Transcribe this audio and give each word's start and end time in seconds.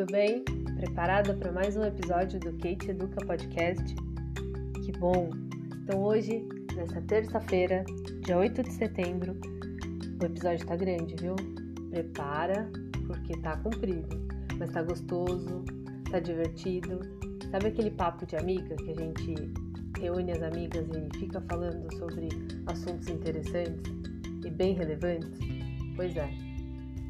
tudo 0.00 0.12
bem? 0.12 0.42
Preparada 0.78 1.34
para 1.34 1.52
mais 1.52 1.76
um 1.76 1.84
episódio 1.84 2.40
do 2.40 2.52
Kate 2.54 2.90
Educa 2.90 3.22
Podcast? 3.26 3.94
Que 4.82 4.92
bom! 4.92 5.28
Então, 5.82 6.02
hoje, 6.02 6.42
nessa 6.74 7.02
terça-feira, 7.02 7.84
dia 8.24 8.38
8 8.38 8.62
de 8.62 8.72
setembro, 8.72 9.38
o 10.18 10.24
episódio 10.24 10.66
tá 10.66 10.74
grande, 10.74 11.14
viu? 11.20 11.36
Prepara, 11.90 12.70
porque 13.06 13.36
tá 13.42 13.58
comprido, 13.58 14.26
mas 14.58 14.70
tá 14.70 14.82
gostoso, 14.82 15.66
tá 16.10 16.18
divertido. 16.18 17.00
Sabe 17.50 17.66
aquele 17.66 17.90
papo 17.90 18.24
de 18.24 18.36
amiga 18.36 18.74
que 18.76 18.92
a 18.92 18.94
gente 18.94 19.34
reúne 20.00 20.32
as 20.32 20.42
amigas 20.42 20.86
e 20.88 21.18
fica 21.18 21.42
falando 21.42 21.94
sobre 21.98 22.30
assuntos 22.68 23.06
interessantes 23.06 23.92
e 24.46 24.48
bem 24.48 24.72
relevantes? 24.72 25.38
Pois 25.94 26.16
é, 26.16 26.30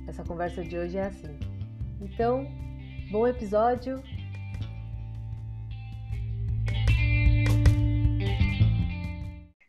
essa 0.08 0.24
conversa 0.24 0.64
de 0.64 0.76
hoje 0.76 0.96
é 0.96 1.06
assim. 1.06 1.38
Então, 2.00 2.44
bom 3.10 3.26
episódio. 3.26 4.00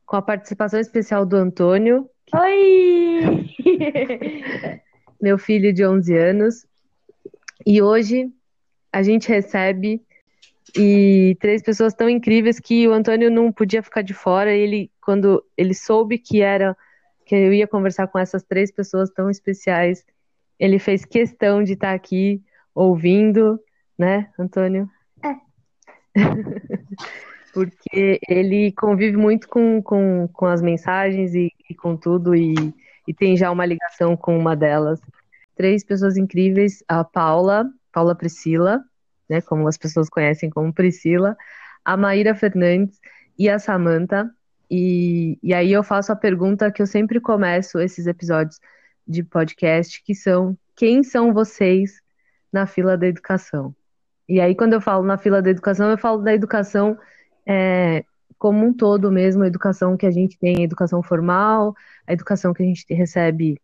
Com 0.06 0.16
a 0.16 0.22
participação 0.22 0.80
especial 0.80 1.26
do 1.26 1.36
Antônio. 1.36 2.08
Oi! 2.36 3.50
meu 5.20 5.40
filho 5.40 5.74
de 5.74 5.84
11 5.84 6.16
anos. 6.16 6.68
E 7.66 7.82
hoje 7.82 8.32
a 8.94 9.02
gente 9.02 9.28
recebe 9.28 10.02
e 10.78 11.36
três 11.40 11.64
pessoas 11.64 11.94
tão 11.94 12.08
incríveis 12.08 12.60
que 12.60 12.88
o 12.88 12.94
Antônio 12.94 13.32
não 13.32 13.52
podia 13.52 13.82
ficar 13.82 14.04
de 14.04 14.14
fora. 14.14 14.54
Ele, 14.54 14.92
quando 15.02 15.44
ele 15.58 15.74
soube 15.74 16.20
que 16.20 16.42
era 16.42 16.78
que 17.26 17.36
eu 17.36 17.54
ia 17.54 17.68
conversar 17.68 18.08
com 18.08 18.20
essas 18.20 18.44
três 18.44 18.72
pessoas 18.72 19.10
tão 19.10 19.30
especiais, 19.30 20.06
ele 20.60 20.78
fez 20.78 21.06
questão 21.06 21.64
de 21.64 21.74
estar 21.74 21.94
aqui 21.94 22.42
ouvindo, 22.74 23.60
né, 23.98 24.30
Antônio? 24.38 24.90
É. 25.24 25.36
Porque 27.54 28.20
ele 28.30 28.72
convive 28.72 29.18
muito 29.18 29.48
com, 29.48 29.82
com, 29.82 30.28
com 30.32 30.46
as 30.46 30.62
mensagens 30.62 31.36
e, 31.36 31.52
e 31.70 31.76
com 31.76 31.98
tudo, 31.98 32.34
e, 32.34 32.54
e 33.08 33.14
tem 33.14 33.36
já 33.36 33.52
uma 33.52 33.66
ligação 33.66 34.16
com 34.16 34.38
uma 34.38 34.56
delas. 34.56 35.02
Três 35.56 35.84
pessoas 35.84 36.16
incríveis, 36.16 36.82
a 36.88 37.04
Paula, 37.04 37.70
Paula 37.92 38.16
Priscila, 38.16 38.82
né, 39.30 39.42
como 39.42 39.68
as 39.68 39.78
pessoas 39.78 40.10
conhecem 40.10 40.50
como 40.50 40.74
Priscila, 40.74 41.36
a 41.84 41.98
Maíra 41.98 42.34
Fernandes 42.34 43.00
e 43.38 43.50
a 43.50 43.60
Samanta. 43.60 44.30
E, 44.70 45.38
e 45.44 45.54
aí 45.54 45.72
eu 45.72 45.84
faço 45.84 46.12
a 46.12 46.16
pergunta 46.16 46.72
que 46.72 46.82
eu 46.82 46.88
sempre 46.88 47.20
começo 47.20 47.80
esses 47.80 48.08
episódios 48.08 48.60
de 49.06 49.24
podcast, 49.24 50.02
que 50.04 50.16
são 50.16 50.58
quem 50.76 51.04
são 51.04 51.34
vocês 51.34 52.02
na 52.52 52.66
fila 52.66 52.98
da 52.98 53.08
educação? 53.08 53.76
E 54.28 54.40
aí, 54.40 54.56
quando 54.56 54.74
eu 54.74 54.82
falo 54.82 55.04
na 55.04 55.18
fila 55.18 55.42
da 55.42 55.50
educação, 55.50 55.90
eu 55.90 55.98
falo 55.98 56.22
da 56.22 56.34
educação 56.34 56.98
é, 57.46 58.04
como 58.38 58.66
um 58.66 58.74
todo 58.74 59.12
mesmo, 59.12 59.44
a 59.44 59.48
educação 59.48 59.96
que 59.96 60.06
a 60.06 60.12
gente 60.12 60.38
tem, 60.40 60.58
a 60.58 60.64
educação 60.64 61.04
formal, 61.04 61.76
a 62.08 62.14
educação 62.14 62.54
que 62.54 62.64
a 62.64 62.66
gente 62.66 62.86
recebe 62.94 63.60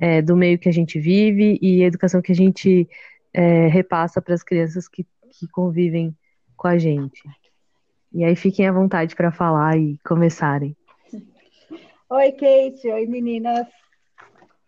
é, 0.00 0.22
do 0.22 0.36
meio 0.36 0.58
que 0.58 0.68
a 0.68 0.72
gente 0.72 0.98
vive 0.98 1.58
e 1.60 1.82
a 1.84 1.86
educação 1.86 2.22
que 2.22 2.32
a 2.32 2.34
gente 2.34 2.88
é, 3.32 3.66
repassa 3.66 4.22
para 4.22 4.34
as 4.34 4.42
crianças 4.42 4.88
que, 4.88 5.04
que 5.30 5.46
convivem 5.48 6.16
com 6.56 6.68
a 6.68 6.78
gente. 6.78 7.22
E 8.12 8.24
aí 8.24 8.36
fiquem 8.36 8.66
à 8.66 8.72
vontade 8.72 9.14
para 9.16 9.32
falar 9.32 9.76
e 9.76 9.98
começarem. 10.04 10.76
Oi, 12.08 12.32
Kate. 12.32 12.88
Oi, 12.88 13.06
meninas. 13.06 13.66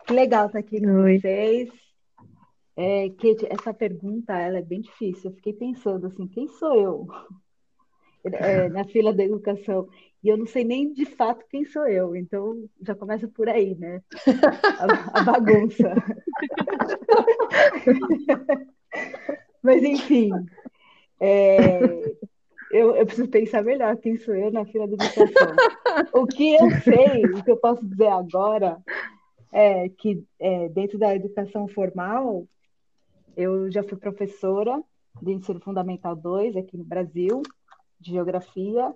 Que 0.06 0.12
legal 0.12 0.46
estar 0.46 0.58
aqui 0.58 0.80
com 0.80 1.02
Oi. 1.02 1.18
vocês. 1.18 1.85
É, 2.76 3.08
Kate, 3.10 3.46
essa 3.48 3.72
pergunta 3.72 4.38
ela 4.38 4.58
é 4.58 4.62
bem 4.62 4.82
difícil. 4.82 5.30
Eu 5.30 5.36
fiquei 5.36 5.54
pensando 5.54 6.06
assim, 6.06 6.28
quem 6.28 6.46
sou 6.46 6.74
eu 6.74 7.06
é, 8.24 8.68
na 8.68 8.84
fila 8.84 9.14
da 9.14 9.24
educação? 9.24 9.88
E 10.22 10.28
eu 10.28 10.36
não 10.36 10.46
sei 10.46 10.64
nem 10.64 10.92
de 10.92 11.06
fato 11.06 11.46
quem 11.48 11.64
sou 11.64 11.86
eu. 11.86 12.14
Então 12.14 12.68
já 12.82 12.94
começa 12.94 13.26
por 13.28 13.48
aí, 13.48 13.74
né? 13.76 14.02
A, 14.78 15.20
a 15.20 15.24
bagunça. 15.24 15.94
Mas 19.62 19.82
enfim, 19.82 20.30
é, 21.18 21.80
eu, 22.70 22.94
eu 22.94 23.06
preciso 23.06 23.28
pensar 23.28 23.62
melhor 23.62 23.96
quem 23.96 24.16
sou 24.16 24.34
eu 24.34 24.50
na 24.50 24.64
fila 24.64 24.86
da 24.86 24.94
educação. 24.94 25.54
O 26.12 26.26
que 26.26 26.54
eu 26.54 26.70
sei, 26.82 27.24
o 27.24 27.42
que 27.42 27.50
eu 27.50 27.56
posso 27.56 27.86
dizer 27.86 28.08
agora 28.08 28.78
é 29.52 29.88
que 29.88 30.24
é, 30.38 30.68
dentro 30.68 30.98
da 30.98 31.14
educação 31.14 31.66
formal, 31.68 32.46
eu 33.36 33.70
já 33.70 33.82
fui 33.82 33.98
professora 33.98 34.82
de 35.22 35.32
ensino 35.32 35.60
fundamental 35.60 36.16
2 36.16 36.56
aqui 36.56 36.76
no 36.76 36.84
Brasil, 36.84 37.42
de 38.00 38.12
geografia, 38.12 38.94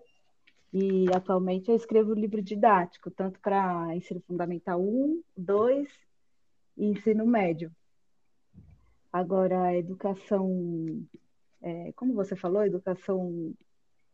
e 0.73 1.07
atualmente 1.15 1.71
eu 1.71 1.77
escrevo 1.77 2.15
livro 2.15 2.41
didático, 2.41 3.11
tanto 3.11 3.41
para 3.41 3.95
ensino 3.95 4.23
fundamental 4.27 4.81
1, 4.81 5.23
2 5.37 5.89
e 6.79 6.87
ensino 6.87 7.27
médio. 7.27 7.71
Agora, 9.13 9.63
a 9.63 9.77
educação, 9.77 11.03
é, 11.61 11.93
como 11.97 12.15
você 12.15 12.37
falou, 12.37 12.65
educação 12.65 13.53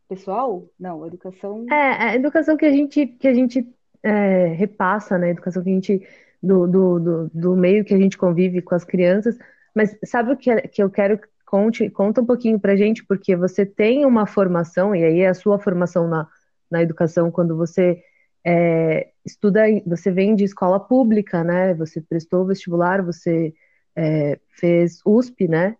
pessoal? 0.08 0.66
Não, 0.78 1.06
educação. 1.06 1.66
É, 1.70 2.10
a 2.10 2.14
educação 2.16 2.56
que 2.56 2.64
a 2.64 2.72
gente, 2.72 3.06
que 3.06 3.28
a 3.28 3.34
gente 3.34 3.68
é, 4.02 4.46
repassa, 4.46 5.18
né? 5.18 5.26
A 5.26 5.30
educação 5.30 5.62
que 5.62 5.68
a 5.68 5.72
gente, 5.72 6.08
do, 6.42 6.66
do, 6.66 6.98
do, 6.98 7.30
do 7.34 7.56
meio 7.56 7.84
que 7.84 7.92
a 7.92 7.98
gente 7.98 8.16
convive 8.16 8.62
com 8.62 8.74
as 8.74 8.84
crianças. 8.84 9.36
Mas 9.76 9.94
sabe 10.06 10.32
o 10.32 10.36
que, 10.38 10.50
é- 10.50 10.62
que 10.62 10.82
eu 10.82 10.90
quero 10.90 11.18
que 11.18 11.28
conte, 11.44 11.90
conta 11.90 12.22
um 12.22 12.26
pouquinho 12.26 12.58
pra 12.58 12.74
gente, 12.76 13.04
porque 13.04 13.36
você 13.36 13.66
tem 13.66 14.06
uma 14.06 14.26
formação, 14.26 14.94
e 14.96 15.04
aí 15.04 15.20
é 15.20 15.28
a 15.28 15.34
sua 15.34 15.58
formação 15.58 16.08
na, 16.08 16.26
na 16.70 16.82
educação, 16.82 17.30
quando 17.30 17.54
você 17.54 18.02
é, 18.42 19.10
estuda, 19.22 19.64
você 19.86 20.10
vem 20.10 20.34
de 20.34 20.44
escola 20.44 20.80
pública, 20.80 21.44
né? 21.44 21.74
Você 21.74 22.00
prestou 22.00 22.46
vestibular, 22.46 23.02
você 23.02 23.52
é, 23.94 24.40
fez 24.58 25.00
USP, 25.04 25.46
né? 25.46 25.76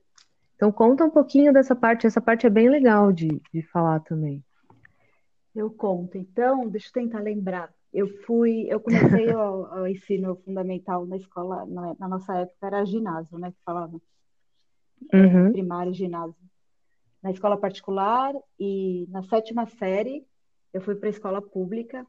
Então 0.57 0.71
conta 0.71 1.05
um 1.05 1.11
pouquinho 1.11 1.53
dessa 1.53 1.75
parte, 1.75 2.07
essa 2.07 2.21
parte 2.21 2.47
é 2.47 2.51
bem 2.51 2.69
legal 2.69 3.11
de, 3.11 3.41
de 3.53 3.63
falar 3.63 4.01
também. 4.01 4.45
Eu 5.55 5.71
conto. 5.71 6.19
Então, 6.19 6.69
deixa 6.69 6.89
eu 6.89 6.93
tentar 6.93 7.21
lembrar. 7.21 7.73
Eu 7.97 8.09
fui, 8.25 8.67
eu 8.69 8.79
comecei 8.79 9.35
o, 9.35 9.83
o 9.83 9.87
ensino 9.87 10.37
fundamental 10.45 11.07
na 11.07 11.17
escola, 11.17 11.65
na, 11.65 11.95
na 11.99 12.07
nossa 12.07 12.37
época 12.41 12.67
era 12.67 12.85
ginásio, 12.85 13.39
né, 13.39 13.51
que 13.51 13.59
falava, 13.65 13.99
Uhum. 15.13 15.53
primário 15.53 15.93
e 15.93 15.95
ginásio. 15.95 16.43
Na 17.23 17.31
escola 17.31 17.57
particular 17.57 18.35
e 18.59 19.07
na 19.09 19.23
sétima 19.23 19.67
série 19.67 20.27
eu 20.73 20.81
fui 20.81 20.95
para 20.95 21.09
a 21.09 21.11
escola 21.11 21.41
pública 21.41 22.07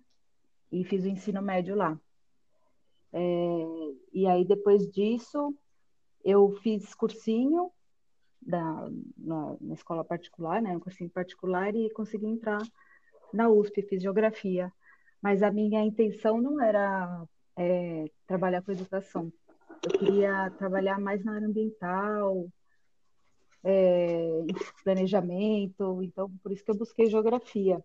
e 0.72 0.84
fiz 0.84 1.04
o 1.04 1.08
ensino 1.08 1.42
médio 1.42 1.76
lá. 1.76 1.98
É, 3.14 3.66
e 4.14 4.28
aí 4.28 4.44
depois 4.46 4.90
disso 4.92 5.56
eu 6.24 6.52
fiz 6.64 6.94
cursinho 6.96 7.72
da, 8.42 8.90
na, 9.18 9.56
na 9.62 9.74
escola 9.74 10.04
particular, 10.04 10.62
né, 10.62 10.76
um 10.76 10.80
cursinho 10.80 11.10
particular 11.10 11.74
e 11.76 11.90
consegui 11.92 12.26
entrar 12.26 12.62
na 13.34 13.50
USP, 13.50 13.82
fiz 13.84 14.02
geografia. 14.02 14.72
Mas 15.22 15.42
a 15.42 15.52
minha 15.52 15.84
intenção 15.84 16.40
não 16.42 16.62
era 16.62 17.24
é, 17.56 18.06
trabalhar 18.26 18.62
com 18.62 18.72
educação. 18.72 19.32
Eu 19.84 20.00
queria 20.00 20.50
trabalhar 20.52 21.00
mais 21.00 21.24
na 21.24 21.36
área 21.36 21.48
ambiental, 21.48 22.48
é, 23.64 24.46
planejamento, 24.84 26.02
então 26.04 26.32
por 26.42 26.52
isso 26.52 26.64
que 26.64 26.72
eu 26.72 26.78
busquei 26.78 27.10
geografia. 27.10 27.84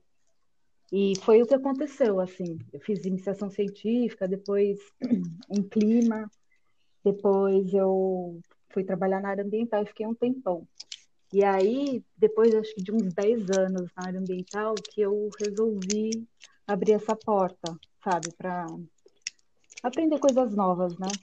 E 0.93 1.15
foi 1.23 1.43
o 1.43 1.47
que 1.47 1.55
aconteceu, 1.55 2.21
assim. 2.21 2.59
Eu 2.73 2.81
fiz 2.81 3.05
iniciação 3.05 3.49
científica, 3.49 4.29
depois 4.29 4.79
em 5.51 5.63
clima, 5.63 6.31
depois 7.03 7.73
eu 7.73 8.41
fui 8.69 8.85
trabalhar 8.85 9.21
na 9.21 9.31
área 9.31 9.45
ambiental 9.45 9.83
e 9.83 9.87
fiquei 9.87 10.07
um 10.07 10.15
tempão. 10.15 10.69
E 11.33 11.43
aí, 11.43 12.05
depois 12.15 12.55
acho 12.55 12.75
que 12.75 12.83
de 12.83 12.93
uns 12.93 13.15
10 13.15 13.51
anos 13.51 13.91
na 13.97 14.07
área 14.07 14.21
ambiental, 14.21 14.75
que 14.75 15.01
eu 15.01 15.31
resolvi 15.41 16.29
abrir 16.67 16.93
essa 16.93 17.15
porta, 17.17 17.77
sabe, 18.03 18.33
para 18.33 18.69
aprender 19.83 20.19
coisas 20.19 20.55
novas, 20.55 20.99
né? 20.99 21.19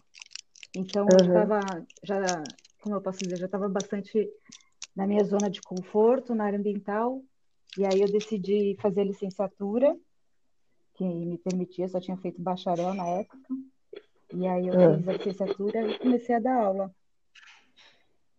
Então, 0.73 1.09
eu 1.09 1.19
Uhum. 1.19 1.27
estava 1.27 1.85
já, 2.03 2.53
como 2.81 2.95
eu 2.95 3.01
posso 3.01 3.19
dizer, 3.19 3.37
já 3.37 3.45
estava 3.45 3.67
bastante 3.67 4.29
na 4.95 5.07
minha 5.07 5.23
zona 5.23 5.49
de 5.49 5.61
conforto 5.61 6.35
na 6.35 6.45
área 6.45 6.59
ambiental, 6.59 7.21
e 7.77 7.85
aí 7.85 8.01
eu 8.01 8.11
decidi 8.11 8.75
fazer 8.81 9.01
a 9.01 9.05
licenciatura, 9.05 9.97
que 10.95 11.03
me 11.03 11.37
permitia, 11.37 11.87
só 11.87 11.99
tinha 11.99 12.17
feito 12.17 12.41
bacharel 12.41 12.93
na 12.93 13.07
época, 13.07 13.55
e 14.33 14.45
aí 14.47 14.67
eu 14.67 14.75
Ah. 14.75 14.95
fiz 14.95 15.07
a 15.07 15.13
licenciatura 15.13 15.81
e 15.87 15.97
comecei 15.97 16.35
a 16.35 16.39
dar 16.39 16.61
aula. 16.61 16.91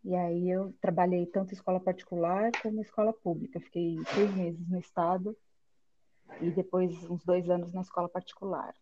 E 0.05 0.15
aí 0.15 0.49
eu 0.49 0.73
trabalhei 0.81 1.27
tanto 1.27 1.51
em 1.51 1.55
escola 1.55 1.79
particular 1.81 2.51
como 2.63 2.79
em 2.79 2.83
escola 2.83 3.13
pública. 3.13 3.61
Fiquei 3.61 3.99
seis 4.15 4.35
meses 4.35 4.69
no 4.69 4.79
estado 4.79 5.37
e 6.41 6.51
depois 6.51 6.93
uns 7.11 7.25
dois 7.25 7.49
anos 7.49 7.73
na 7.73 7.83
escola 7.83 8.09
particular. 8.09 8.75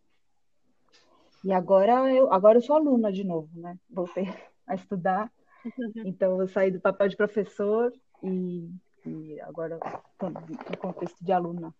E 1.44 1.52
agora 1.52 2.12
eu, 2.12 2.32
agora 2.32 2.58
eu 2.58 2.62
sou 2.62 2.76
aluna 2.76 3.12
de 3.12 3.24
novo, 3.24 3.48
né? 3.54 3.78
Voltei 3.88 4.28
a 4.66 4.74
estudar 4.74 5.30
Então, 6.04 6.40
eu 6.40 6.48
saí 6.48 6.70
do 6.70 6.80
papel 6.80 7.08
de 7.08 7.16
professor 7.16 7.92
e, 8.22 8.70
e 9.06 9.40
agora 9.42 9.78
estou 10.12 10.30
no 10.30 10.76
contexto 10.78 11.24
de 11.24 11.32
aluna. 11.32 11.74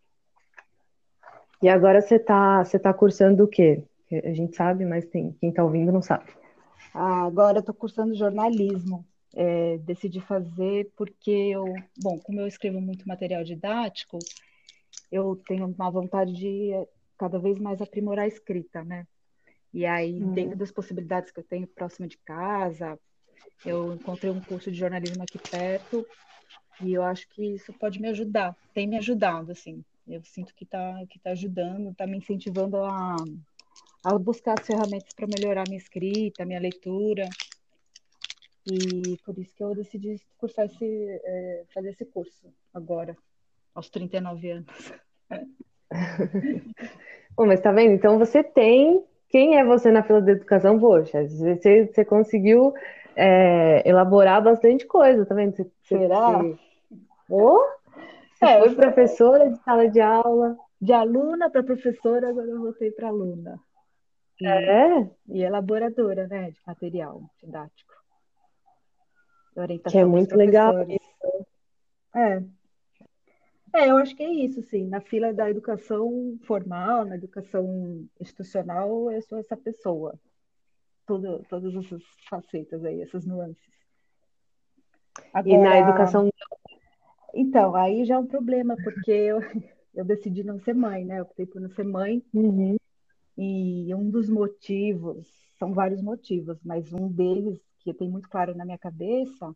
E 1.63 1.69
agora 1.69 2.01
você 2.01 2.17
está 2.17 2.65
você 2.65 2.79
tá 2.79 2.93
cursando 2.95 3.45
o 3.45 3.49
quê? 3.49 3.83
A 4.11 4.33
gente 4.33 4.57
sabe, 4.57 4.85
mas 4.85 5.07
tem, 5.07 5.33
quem 5.41 5.51
está 5.51 5.63
ouvindo 5.63 5.93
não 5.93 6.01
sabe. 6.03 6.31
Ah, 6.95 7.25
agora 7.25 7.59
estou 7.59 7.75
cursando 7.75 8.15
jornalismo. 8.15 9.05
É, 9.35 9.77
decidi 9.79 10.21
fazer 10.21 10.91
porque 10.97 11.31
eu, 11.31 11.67
bom, 12.03 12.19
como 12.19 12.41
eu 12.41 12.47
escrevo 12.47 12.81
muito 12.81 13.07
material 13.07 13.45
didático, 13.45 14.19
eu 15.11 15.37
tenho 15.47 15.67
uma 15.67 15.91
vontade 15.91 16.33
de 16.33 16.71
cada 17.17 17.39
vez 17.39 17.59
mais 17.59 17.81
aprimorar 17.81 18.25
a 18.25 18.29
escrita, 18.29 18.85
né? 18.85 19.07
E 19.73 19.85
aí, 19.85 20.23
uhum. 20.23 20.33
dentro 20.33 20.57
das 20.57 20.71
possibilidades 20.71 21.31
que 21.31 21.41
eu 21.41 21.45
tenho 21.45 21.67
próximo 21.67 22.07
de 22.07 22.17
casa, 22.19 22.99
eu 23.65 23.95
encontrei 23.95 24.31
um 24.31 24.41
curso 24.41 24.71
de 24.71 24.79
jornalismo 24.79 25.23
aqui 25.23 25.39
perto 25.39 26.07
e 26.81 26.93
eu 26.95 27.03
acho 27.03 27.29
que 27.29 27.45
isso 27.55 27.73
pode 27.73 28.01
me 28.01 28.09
ajudar, 28.09 28.57
tem 28.73 28.87
me 28.87 28.97
ajudado, 28.97 29.53
assim. 29.53 29.85
Eu 30.07 30.23
sinto 30.25 30.55
que 30.55 30.65
está 30.65 31.05
que 31.11 31.19
tá 31.19 31.31
ajudando, 31.31 31.91
está 31.91 32.07
me 32.07 32.17
incentivando 32.17 32.79
a, 32.79 33.17
a 34.05 34.19
buscar 34.19 34.59
as 34.59 34.67
ferramentas 34.67 35.13
para 35.13 35.27
melhorar 35.27 35.65
minha 35.69 35.79
escrita, 35.79 36.47
minha 36.47 36.61
leitura. 36.61 37.29
E 38.65 39.17
por 39.25 39.39
isso 39.39 39.55
que 39.55 39.63
eu 39.63 39.75
decidi 39.75 40.21
cursar 40.39 40.67
esse, 40.67 40.85
é, 40.85 41.65
fazer 41.75 41.91
esse 41.91 42.05
curso 42.07 42.53
agora, 42.73 43.17
aos 43.79 43.89
39 43.89 44.51
anos. 44.51 44.93
Bom, 47.37 47.47
mas 47.47 47.61
tá 47.61 47.73
vendo? 47.73 47.93
Então 47.93 48.19
você 48.19 48.43
tem. 48.43 49.05
Quem 49.31 49.59
é 49.59 49.65
você 49.65 49.91
na 49.91 50.03
fila 50.03 50.21
da 50.21 50.33
educação? 50.33 50.79
Poxa, 50.79 51.27
você, 51.29 51.87
você 51.87 52.05
conseguiu 52.05 52.75
é, 53.15 53.89
elaborar 53.89 54.43
bastante 54.43 54.87
coisa, 54.87 55.25
tá 55.25 55.35
vendo? 55.35 55.55
Você, 55.55 55.71
Será? 55.83 56.39
Você, 56.39 56.59
oh, 57.31 57.61
você 58.35 58.45
é, 58.45 58.59
foi 58.59 58.75
professora 58.75 59.51
de 59.51 59.59
sala 59.63 59.89
de 59.89 60.01
aula. 60.01 60.57
De 60.81 60.93
aluna 60.93 61.51
para 61.51 61.63
professora, 61.63 62.31
agora 62.31 62.49
eu 62.49 62.61
voltei 62.61 62.91
para 62.91 63.09
aluna. 63.09 63.61
E, 64.41 64.47
é? 64.47 65.11
E 65.29 65.43
elaboradora, 65.43 66.27
né, 66.27 66.51
de 66.51 66.61
material 66.67 67.23
didático. 67.43 67.93
Orientação 69.57 69.93
que 69.93 69.99
é 69.99 70.05
muito 70.05 70.37
legal. 70.37 70.75
É. 72.15 72.43
É, 73.79 73.91
eu 73.91 73.97
acho 73.97 74.17
que 74.17 74.25
é 74.25 74.33
isso, 74.33 74.61
sim. 74.65 74.89
Na 74.89 75.01
fila 75.01 75.33
da 75.33 75.49
educação 75.49 76.37
formal, 76.45 77.05
na 77.05 77.15
educação 77.15 78.05
institucional, 78.21 79.09
eu 79.13 79.23
sou 79.23 79.39
essa 79.39 79.57
pessoa. 79.57 80.19
Tudo, 81.07 81.45
todas 81.49 81.73
essas 81.77 82.03
facetas 82.29 82.85
aí, 82.85 83.01
essas 83.01 83.25
nuances. 83.25 83.63
Agora, 85.33 85.55
e 85.55 85.59
na 85.59 85.79
educação. 85.79 86.29
Então, 87.33 87.77
aí 87.77 88.05
já 88.05 88.17
é 88.17 88.19
um 88.19 88.27
problema, 88.27 88.77
porque 88.83 89.13
eu, 89.13 89.39
eu 89.95 90.05
decidi 90.05 90.43
não 90.43 90.59
ser 90.59 90.75
mãe, 90.75 91.05
né? 91.05 91.21
Eu 91.21 91.23
optei 91.23 91.47
por 91.47 91.61
não 91.61 91.71
ser 91.71 91.85
mãe. 91.85 92.21
Uhum. 92.35 92.77
E 93.37 93.95
um 93.95 94.11
dos 94.11 94.29
motivos, 94.29 95.29
são 95.57 95.73
vários 95.73 96.03
motivos, 96.03 96.59
mas 96.65 96.93
um 96.93 97.07
deles 97.07 97.61
que 97.79 97.95
tem 97.95 98.11
muito 98.11 98.29
claro 98.29 98.57
na 98.57 98.65
minha 98.65 98.79
cabeça 98.79 99.55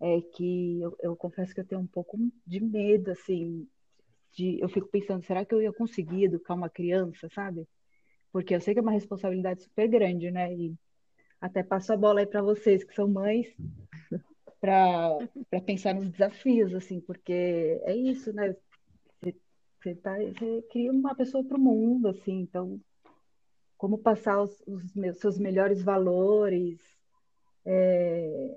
é 0.00 0.20
que 0.20 0.80
eu, 0.80 0.96
eu 1.00 1.16
confesso 1.16 1.54
que 1.54 1.60
eu 1.60 1.66
tenho 1.66 1.80
um 1.80 1.86
pouco 1.86 2.18
de 2.46 2.60
medo, 2.60 3.10
assim, 3.10 3.66
de, 4.32 4.60
eu 4.60 4.68
fico 4.68 4.88
pensando, 4.88 5.24
será 5.24 5.44
que 5.44 5.54
eu 5.54 5.62
ia 5.62 5.72
conseguir 5.72 6.24
educar 6.24 6.54
uma 6.54 6.68
criança, 6.68 7.28
sabe? 7.34 7.66
Porque 8.32 8.54
eu 8.54 8.60
sei 8.60 8.74
que 8.74 8.80
é 8.80 8.82
uma 8.82 8.92
responsabilidade 8.92 9.62
super 9.62 9.88
grande, 9.88 10.30
né? 10.30 10.54
E 10.54 10.74
até 11.40 11.62
passo 11.62 11.92
a 11.92 11.96
bola 11.96 12.20
aí 12.20 12.26
para 12.26 12.42
vocês 12.42 12.84
que 12.84 12.94
são 12.94 13.08
mães, 13.08 13.46
para 14.60 15.18
pensar 15.64 15.94
nos 15.94 16.10
desafios, 16.10 16.74
assim, 16.74 17.00
porque 17.00 17.80
é 17.84 17.96
isso, 17.96 18.32
né? 18.32 18.54
Você, 19.22 19.94
tá, 19.94 20.16
você 20.18 20.62
cria 20.70 20.90
uma 20.90 21.14
pessoa 21.14 21.44
para 21.44 21.56
o 21.56 21.60
mundo, 21.60 22.08
assim, 22.08 22.40
então 22.40 22.80
como 23.76 23.98
passar 23.98 24.42
os, 24.42 24.62
os 24.66 24.94
meus, 24.94 25.18
seus 25.18 25.38
melhores 25.38 25.82
valores, 25.82 26.80
é, 27.64 28.56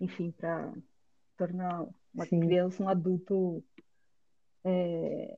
enfim, 0.00 0.30
para 0.32 0.72
tornar 1.36 1.86
uma 2.14 2.26
Sim. 2.26 2.40
criança 2.40 2.82
um 2.82 2.88
adulto, 2.88 3.62
é, 4.64 5.36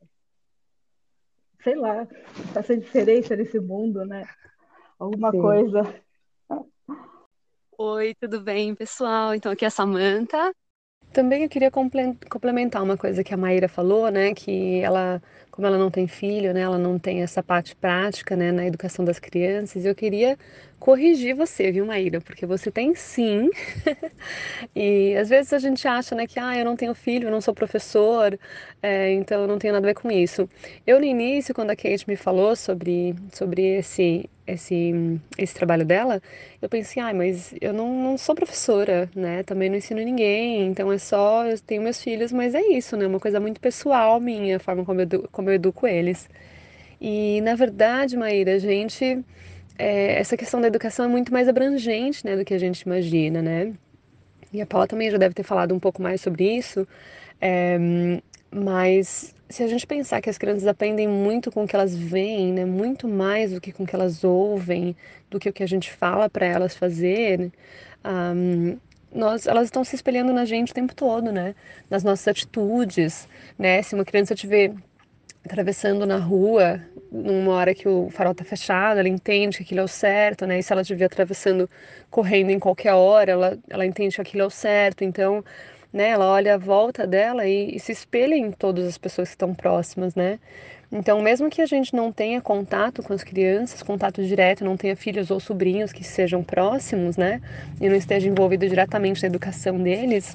sei 1.63 1.75
lá, 1.75 2.07
faça 2.53 2.77
diferença 2.77 3.37
nesse 3.37 3.59
mundo, 3.59 4.05
né? 4.05 4.25
Alguma 4.99 5.31
Sim. 5.31 5.41
coisa. 5.41 6.05
Oi, 7.77 8.15
tudo 8.21 8.41
bem, 8.41 8.75
pessoal? 8.75 9.35
Então, 9.35 9.53
aqui 9.53 9.65
é 9.65 9.69
a 9.69 9.71
Samanta. 9.71 10.53
Também 11.13 11.45
eu 11.45 11.49
queria 11.49 11.71
complementar 11.71 12.83
uma 12.83 12.97
coisa 12.97 13.23
que 13.23 13.33
a 13.33 13.37
Maíra 13.37 13.69
falou, 13.69 14.11
né? 14.11 14.35
Que 14.35 14.81
ela, 14.81 15.23
como 15.59 15.67
ela 15.67 15.77
não 15.77 15.91
tem 15.91 16.07
filho, 16.07 16.55
né? 16.55 16.61
Ela 16.61 16.79
não 16.79 17.01
tem 17.01 17.21
essa 17.21 17.43
parte 17.43 17.75
prática, 17.75 18.37
né? 18.37 18.53
Na 18.53 18.65
educação 18.65 19.05
das 19.05 19.19
crianças. 19.19 19.85
Eu 19.85 19.93
queria 19.93 20.39
corrigir 20.79 21.35
você, 21.35 21.71
viu, 21.73 21.85
Maíra? 21.85 22.21
Porque 22.21 22.47
você 22.47 22.71
tem 22.71 22.95
sim. 22.95 23.51
e 24.75 25.17
às 25.17 25.29
vezes 25.29 25.53
a 25.53 25.59
gente 25.59 25.87
acha, 25.87 26.15
né, 26.15 26.27
que 26.27 26.39
ah, 26.39 26.57
eu 26.57 26.65
não 26.65 26.77
tenho 26.77 26.95
filho, 26.95 27.29
eu 27.29 27.31
não 27.31 27.41
sou 27.41 27.53
professor, 27.55 28.39
é, 28.83 29.13
então 29.13 29.43
eu 29.43 29.49
não 29.49 29.59
tenho 29.59 29.75
nada 29.75 29.87
a 29.87 29.91
ver 29.91 29.95
com 29.95 30.11
isso. 30.11 30.49
Eu 30.87 30.99
no 30.99 31.05
início, 31.05 31.55
quando 31.55 31.71
a 31.71 31.77
Kate 31.77 32.09
me 32.09 32.17
falou 32.17 32.55
sobre, 32.55 33.15
sobre 33.33 33.63
esse, 33.79 34.29
esse, 34.47 35.21
esse 35.37 35.55
trabalho 35.55 35.85
dela, 35.85 36.23
eu 36.63 36.69
pensei, 36.69 37.03
ah, 37.03 37.13
mas 37.13 37.55
eu 37.61 37.73
não, 37.73 38.03
não 38.03 38.17
sou 38.19 38.35
professora, 38.35 39.11
né? 39.15 39.43
Também 39.43 39.69
não 39.69 39.77
ensino 39.77 40.01
ninguém, 40.01 40.67
então 40.67 40.93
é 40.93 40.99
só, 40.99 41.45
eu 41.47 41.59
tenho 41.61 41.83
meus 41.83 42.03
filhos, 42.03 42.33
mas 42.33 42.55
é 42.55 42.63
isso, 42.63 42.97
né? 42.97 43.07
Uma 43.07 43.21
coisa 43.21 43.41
muito 43.41 43.61
pessoal 43.61 44.21
minha, 44.21 44.57
a 44.57 44.61
forma 44.61 44.85
como 44.85 45.01
eu, 45.01 45.29
como 45.33 45.48
eu 45.49 45.55
educo 45.55 45.87
eles. 45.87 46.29
E 47.01 47.41
na 47.43 47.55
verdade, 47.55 48.17
Maíra, 48.17 48.55
a 48.55 48.59
gente 48.59 49.25
é, 49.79 50.19
essa 50.19 50.37
questão 50.37 50.61
da 50.61 50.67
educação 50.67 51.05
é 51.05 51.09
muito 51.09 51.33
mais 51.33 51.49
abrangente 51.49 52.27
né, 52.27 52.37
do 52.37 52.45
que 52.45 52.53
a 52.53 52.59
gente 52.59 52.83
imagina, 52.83 53.41
né? 53.41 53.73
E 54.53 54.61
a 54.61 54.67
Paula 54.67 54.87
também 54.87 55.11
já 55.11 55.19
deve 55.19 55.35
ter 55.35 55.43
falado 55.43 55.75
um 55.75 55.79
pouco 55.79 56.03
mais 56.03 56.21
sobre 56.21 56.57
isso, 56.57 56.87
é, 57.41 57.79
mas 58.51 59.35
se 59.49 59.63
a 59.63 59.67
gente 59.67 59.87
pensar 59.87 60.21
que 60.21 60.29
as 60.29 60.37
crianças 60.39 60.67
aprendem 60.67 61.07
muito 61.07 61.51
com 61.51 61.65
o 61.65 61.69
que 61.69 61.77
elas 61.77 61.95
veem, 61.97 62.53
né, 62.53 62.65
muito 62.65 63.07
mais 63.09 63.53
do 63.53 63.61
que 63.61 63.73
com 63.73 63.85
o 63.85 63.87
que 63.87 63.95
elas 63.95 64.25
ouvem, 64.25 64.97
do 65.31 65.39
que 65.39 65.49
o 65.49 65.53
que 65.53 65.63
a 65.63 65.67
gente 65.69 65.91
fala 65.93 66.29
para 66.29 66.47
elas 66.47 66.75
fazer, 66.77 67.53
um, 68.05 68.79
nós, 69.13 69.47
elas 69.47 69.65
estão 69.65 69.85
se 69.85 69.97
espelhando 69.97 70.33
na 70.33 70.45
gente 70.45 70.73
o 70.73 70.75
tempo 70.75 70.95
todo, 70.95 71.33
né? 71.33 71.55
Nas 71.89 72.05
nossas 72.05 72.29
atitudes, 72.29 73.27
né? 73.59 73.81
Se 73.83 73.95
uma 73.95 74.05
criança 74.05 74.35
te 74.35 74.47
vê 74.47 74.73
atravessando 75.45 76.07
na 76.07 76.19
rua, 76.19 76.81
numa 77.11 77.53
hora 77.55 77.75
que 77.75 77.89
o 77.89 78.11
farol 78.11 78.33
está 78.33 78.45
fechado, 78.45 78.99
ela 78.99 79.09
entende 79.09 79.59
que 79.59 79.63
aquilo 79.63 79.81
é 79.81 79.85
o 79.85 79.89
certo, 79.89 80.47
né? 80.47 80.59
E 80.59 80.63
se 80.63 80.73
ela 80.73 80.83
estiver 80.83 81.07
atravessando 81.07 81.69
correndo 82.11 82.51
em 82.51 82.59
qualquer 82.59 82.93
hora, 82.95 83.33
ela, 83.33 83.59
ela 83.69 83.87
entende 83.87 84.17
que 84.17 84.21
aquilo 84.21 84.43
é 84.43 84.47
o 84.47 84.51
certo. 84.51 85.05
Então, 85.05 85.45
né, 85.93 86.11
ela 86.11 86.27
olha 86.27 86.55
a 86.55 86.59
volta 86.59 87.07
dela 87.07 87.47
e, 87.47 87.75
e 87.75 87.81
se 87.81 87.93
espelha 87.93 88.35
em 88.35 88.51
todas 88.51 88.87
as 88.87 88.99
pessoas 88.99 89.29
que 89.29 89.35
estão 89.35 89.55
próximas, 89.55 90.15
né? 90.15 90.39
Então, 90.91 91.21
mesmo 91.21 91.51
que 91.51 91.61
a 91.61 91.67
gente 91.67 91.95
não 91.95 92.11
tenha 92.11 92.41
contato 92.41 93.03
com 93.03 93.13
as 93.13 93.23
crianças, 93.23 93.83
contato 93.83 94.25
direto, 94.25 94.65
não 94.65 94.77
tenha 94.77 94.97
filhos 94.97 95.31
ou 95.31 95.39
sobrinhos 95.39 95.93
que 95.93 96.03
sejam 96.03 96.43
próximos, 96.43 97.17
né? 97.17 97.43
E 97.81 97.89
não 97.89 97.97
esteja 97.97 98.29
envolvido 98.29 98.67
diretamente 98.67 99.23
na 99.23 99.29
educação 99.29 99.79
deles, 99.83 100.35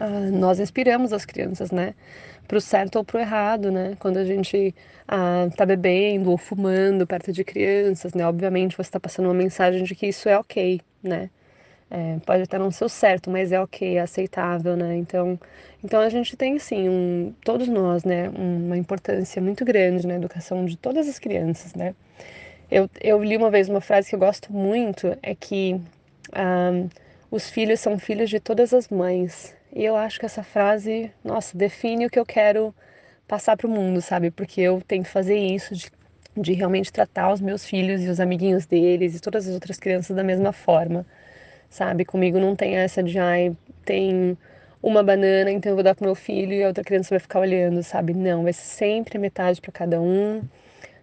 uh, 0.00 0.36
nós 0.36 0.60
inspiramos 0.60 1.12
as 1.12 1.24
crianças, 1.24 1.70
né? 1.70 1.94
para 2.48 2.58
o 2.58 2.60
certo 2.60 2.96
ou 2.96 3.04
para 3.04 3.18
o 3.18 3.20
errado, 3.20 3.70
né? 3.70 3.94
Quando 4.00 4.16
a 4.16 4.24
gente 4.24 4.74
ah, 5.06 5.48
tá 5.54 5.66
bebendo 5.66 6.30
ou 6.30 6.38
fumando 6.38 7.06
perto 7.06 7.30
de 7.30 7.44
crianças, 7.44 8.14
né? 8.14 8.26
Obviamente 8.26 8.74
você 8.74 8.88
está 8.88 8.98
passando 8.98 9.26
uma 9.26 9.34
mensagem 9.34 9.84
de 9.84 9.94
que 9.94 10.06
isso 10.06 10.28
é 10.28 10.38
ok, 10.38 10.80
né? 11.02 11.30
É, 11.90 12.18
pode 12.26 12.42
até 12.42 12.58
não 12.58 12.70
ser 12.70 12.84
o 12.84 12.88
certo, 12.88 13.30
mas 13.30 13.52
é 13.52 13.60
ok, 13.60 13.96
é 13.96 14.00
aceitável, 14.00 14.76
né? 14.76 14.96
Então, 14.96 15.38
então 15.84 16.00
a 16.00 16.08
gente 16.08 16.36
tem 16.36 16.58
sim, 16.58 16.88
um, 16.88 17.34
todos 17.44 17.68
nós, 17.68 18.04
né, 18.04 18.28
uma 18.30 18.76
importância 18.76 19.40
muito 19.40 19.64
grande 19.64 20.06
na 20.06 20.14
educação 20.16 20.64
de 20.66 20.76
todas 20.76 21.08
as 21.08 21.18
crianças, 21.18 21.74
né? 21.74 21.94
Eu, 22.70 22.90
eu 23.00 23.22
li 23.22 23.36
uma 23.36 23.50
vez 23.50 23.68
uma 23.68 23.80
frase 23.80 24.10
que 24.10 24.14
eu 24.14 24.18
gosto 24.18 24.52
muito, 24.52 25.16
é 25.22 25.34
que 25.34 25.80
ah, 26.32 26.86
os 27.30 27.48
filhos 27.50 27.80
são 27.80 27.98
filhos 27.98 28.30
de 28.30 28.40
todas 28.40 28.74
as 28.74 28.88
mães, 28.88 29.54
e 29.72 29.84
eu 29.84 29.96
acho 29.96 30.18
que 30.18 30.26
essa 30.26 30.42
frase, 30.42 31.12
nossa, 31.24 31.56
define 31.56 32.06
o 32.06 32.10
que 32.10 32.18
eu 32.18 32.26
quero 32.26 32.74
passar 33.26 33.56
para 33.56 33.66
o 33.66 33.70
mundo, 33.70 34.00
sabe? 34.00 34.30
Porque 34.30 34.60
eu 34.60 34.80
tento 34.86 35.08
fazer 35.08 35.36
isso 35.38 35.74
de, 35.74 35.90
de 36.36 36.52
realmente 36.54 36.92
tratar 36.92 37.32
os 37.32 37.40
meus 37.40 37.64
filhos 37.64 38.02
e 38.02 38.08
os 38.08 38.20
amiguinhos 38.20 38.66
deles 38.66 39.14
e 39.16 39.20
todas 39.20 39.46
as 39.46 39.54
outras 39.54 39.78
crianças 39.78 40.16
da 40.16 40.24
mesma 40.24 40.52
forma, 40.52 41.06
sabe? 41.70 42.04
Comigo 42.04 42.38
não 42.40 42.56
tem 42.56 42.76
essa 42.76 43.02
de, 43.02 43.18
ai, 43.18 43.56
tem 43.84 44.36
uma 44.82 45.02
banana, 45.02 45.50
então 45.50 45.70
eu 45.70 45.76
vou 45.76 45.84
dar 45.84 45.94
pro 45.94 46.04
meu 46.04 46.14
filho 46.14 46.52
e 46.52 46.64
a 46.64 46.68
outra 46.68 46.84
criança 46.84 47.10
vai 47.10 47.18
ficar 47.18 47.40
olhando, 47.40 47.82
sabe? 47.82 48.14
Não, 48.14 48.44
vai 48.44 48.52
ser 48.52 48.64
sempre 48.66 49.18
metade 49.18 49.60
para 49.60 49.72
cada 49.72 50.00
um, 50.00 50.42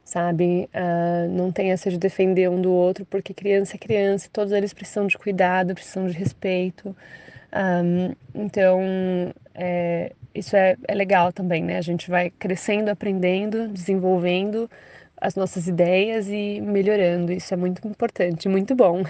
sabe? 0.03 0.69
Uh, 0.73 1.29
não 1.31 1.51
tem 1.51 1.71
essa 1.71 1.89
de 1.89 1.97
defender 1.97 2.49
um 2.49 2.61
do 2.61 2.71
outro, 2.71 3.05
porque 3.05 3.33
criança 3.33 3.75
é 3.75 3.79
criança, 3.79 4.29
todos 4.31 4.53
eles 4.53 4.73
precisam 4.73 5.07
de 5.07 5.17
cuidado, 5.17 5.73
precisam 5.75 6.07
de 6.07 6.13
respeito. 6.13 6.95
Um, 7.55 8.13
então, 8.33 8.81
é, 9.53 10.13
isso 10.33 10.55
é, 10.57 10.75
é 10.87 10.93
legal 10.93 11.31
também, 11.31 11.63
né? 11.63 11.77
A 11.77 11.81
gente 11.81 12.09
vai 12.09 12.29
crescendo, 12.29 12.89
aprendendo, 12.89 13.69
desenvolvendo 13.69 14.69
as 15.15 15.35
nossas 15.35 15.67
ideias 15.67 16.27
e 16.27 16.59
melhorando. 16.59 17.31
Isso 17.31 17.53
é 17.53 17.57
muito 17.57 17.87
importante, 17.87 18.49
muito 18.49 18.75
bom. 18.75 19.03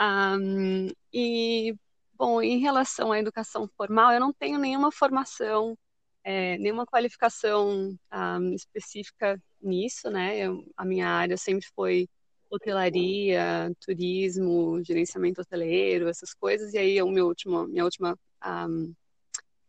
Um, 0.00 0.88
e, 1.12 1.74
bom, 2.14 2.40
em 2.40 2.58
relação 2.58 3.12
à 3.12 3.18
educação 3.18 3.68
formal, 3.76 4.12
eu 4.12 4.20
não 4.20 4.32
tenho 4.32 4.58
nenhuma 4.58 4.90
formação, 4.90 5.76
é, 6.24 6.56
nenhuma 6.56 6.86
qualificação 6.86 7.94
um, 8.12 8.54
específica 8.54 9.38
nisso, 9.60 10.10
né? 10.10 10.38
Eu, 10.38 10.64
a 10.76 10.84
minha 10.84 11.08
área 11.08 11.36
sempre 11.36 11.66
foi 11.74 12.08
hotelaria, 12.50 13.72
turismo, 13.80 14.82
gerenciamento 14.84 15.40
hoteleiro, 15.40 16.08
essas 16.08 16.32
coisas. 16.34 16.72
E 16.74 16.78
aí, 16.78 17.02
o 17.02 17.10
meu 17.10 17.26
último, 17.26 17.66
minha 17.66 17.84
última 17.84 18.18
um, 18.44 18.94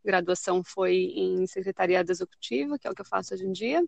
graduação 0.04 0.64
foi 0.64 0.96
em 1.16 1.46
secretariado 1.48 2.12
executivo, 2.12 2.78
que 2.80 2.88
é 2.88 2.92
o 2.92 2.96
que 2.96 3.02
eu 3.02 3.06
faço 3.06 3.34
hoje 3.34 3.46
em 3.46 3.52
dia. 3.52 3.84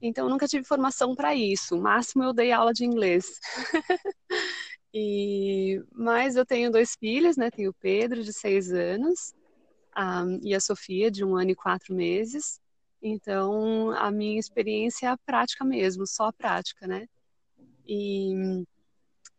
Então, 0.00 0.26
eu 0.26 0.30
nunca 0.30 0.48
tive 0.48 0.64
formação 0.64 1.14
para 1.14 1.34
isso. 1.34 1.76
O 1.76 1.80
máximo 1.80 2.24
eu 2.24 2.32
dei 2.32 2.50
aula 2.50 2.72
de 2.72 2.84
inglês. 2.84 3.38
e, 4.92 5.80
mas 5.92 6.34
eu 6.34 6.44
tenho 6.44 6.72
dois 6.72 6.96
filhos, 6.96 7.36
né? 7.36 7.50
Tenho 7.50 7.70
o 7.70 7.74
Pedro, 7.74 8.24
de 8.24 8.32
seis 8.32 8.72
anos, 8.72 9.32
um, 9.96 10.40
e 10.42 10.54
a 10.54 10.60
Sofia, 10.60 11.08
de 11.08 11.24
um 11.24 11.36
ano 11.36 11.50
e 11.50 11.54
quatro 11.54 11.94
meses. 11.94 12.60
Então, 13.00 13.90
a 13.92 14.10
minha 14.10 14.40
experiência 14.40 15.06
é 15.06 15.10
a 15.10 15.18
prática 15.18 15.64
mesmo, 15.64 16.06
só 16.06 16.26
a 16.26 16.32
prática, 16.32 16.86
né? 16.86 17.06
E 17.94 18.64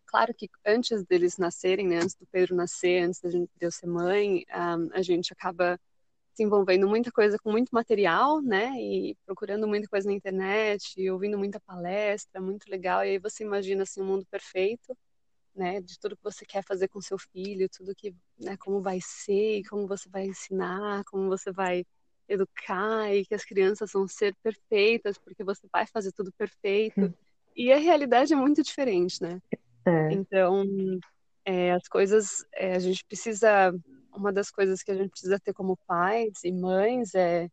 claro 0.05 0.31
que 0.31 0.47
antes 0.63 1.03
deles 1.05 1.39
nascerem, 1.39 1.87
né, 1.87 1.97
antes 1.97 2.13
do 2.13 2.27
Pedro 2.27 2.55
nascer, 2.55 3.03
antes 3.03 3.19
da 3.19 3.31
gente 3.31 3.49
de 3.57 3.65
eu 3.65 3.71
ser 3.71 3.87
mãe, 3.87 4.45
um, 4.47 4.89
a 4.93 5.01
gente 5.01 5.33
acaba 5.33 5.79
se 6.35 6.43
envolvendo 6.43 6.87
muita 6.87 7.11
coisa 7.11 7.39
com 7.39 7.51
muito 7.51 7.71
material, 7.71 8.41
né, 8.43 8.71
e 8.79 9.17
procurando 9.25 9.67
muita 9.67 9.87
coisa 9.87 10.07
na 10.07 10.13
internet, 10.13 11.09
ouvindo 11.09 11.35
muita 11.35 11.59
palestra, 11.59 12.39
muito 12.39 12.69
legal. 12.69 13.03
E 13.03 13.09
aí 13.09 13.17
você 13.17 13.43
imagina 13.43 13.81
assim 13.81 14.01
um 14.01 14.05
mundo 14.05 14.25
perfeito, 14.29 14.95
né, 15.55 15.81
de 15.81 15.97
tudo 15.99 16.15
que 16.15 16.23
você 16.23 16.45
quer 16.45 16.63
fazer 16.63 16.87
com 16.89 17.01
seu 17.01 17.17
filho, 17.17 17.67
tudo 17.69 17.95
que, 17.95 18.13
né, 18.39 18.55
como 18.57 18.83
vai 18.83 18.99
ser, 19.01 19.63
como 19.67 19.87
você 19.87 20.07
vai 20.09 20.25
ensinar, 20.27 21.03
como 21.05 21.27
você 21.27 21.51
vai 21.51 21.83
educar 22.29 23.11
e 23.15 23.25
que 23.25 23.33
as 23.33 23.43
crianças 23.43 23.91
vão 23.93 24.07
ser 24.07 24.35
perfeitas 24.43 25.17
porque 25.17 25.43
você 25.43 25.67
vai 25.71 25.87
fazer 25.87 26.11
tudo 26.11 26.31
perfeito. 26.33 27.11
E 27.55 27.71
a 27.71 27.77
realidade 27.77 28.33
é 28.33 28.35
muito 28.35 28.63
diferente, 28.63 29.21
né? 29.21 29.39
É. 29.85 30.13
Então, 30.13 30.65
é, 31.45 31.71
as 31.73 31.87
coisas, 31.87 32.45
é, 32.53 32.75
a 32.75 32.79
gente 32.79 33.05
precisa, 33.05 33.73
uma 34.15 34.31
das 34.31 34.49
coisas 34.49 34.81
que 34.81 34.91
a 34.91 34.95
gente 34.95 35.09
precisa 35.09 35.39
ter 35.39 35.53
como 35.53 35.77
pais 35.85 36.43
e 36.43 36.51
mães 36.51 37.13
é 37.13 37.49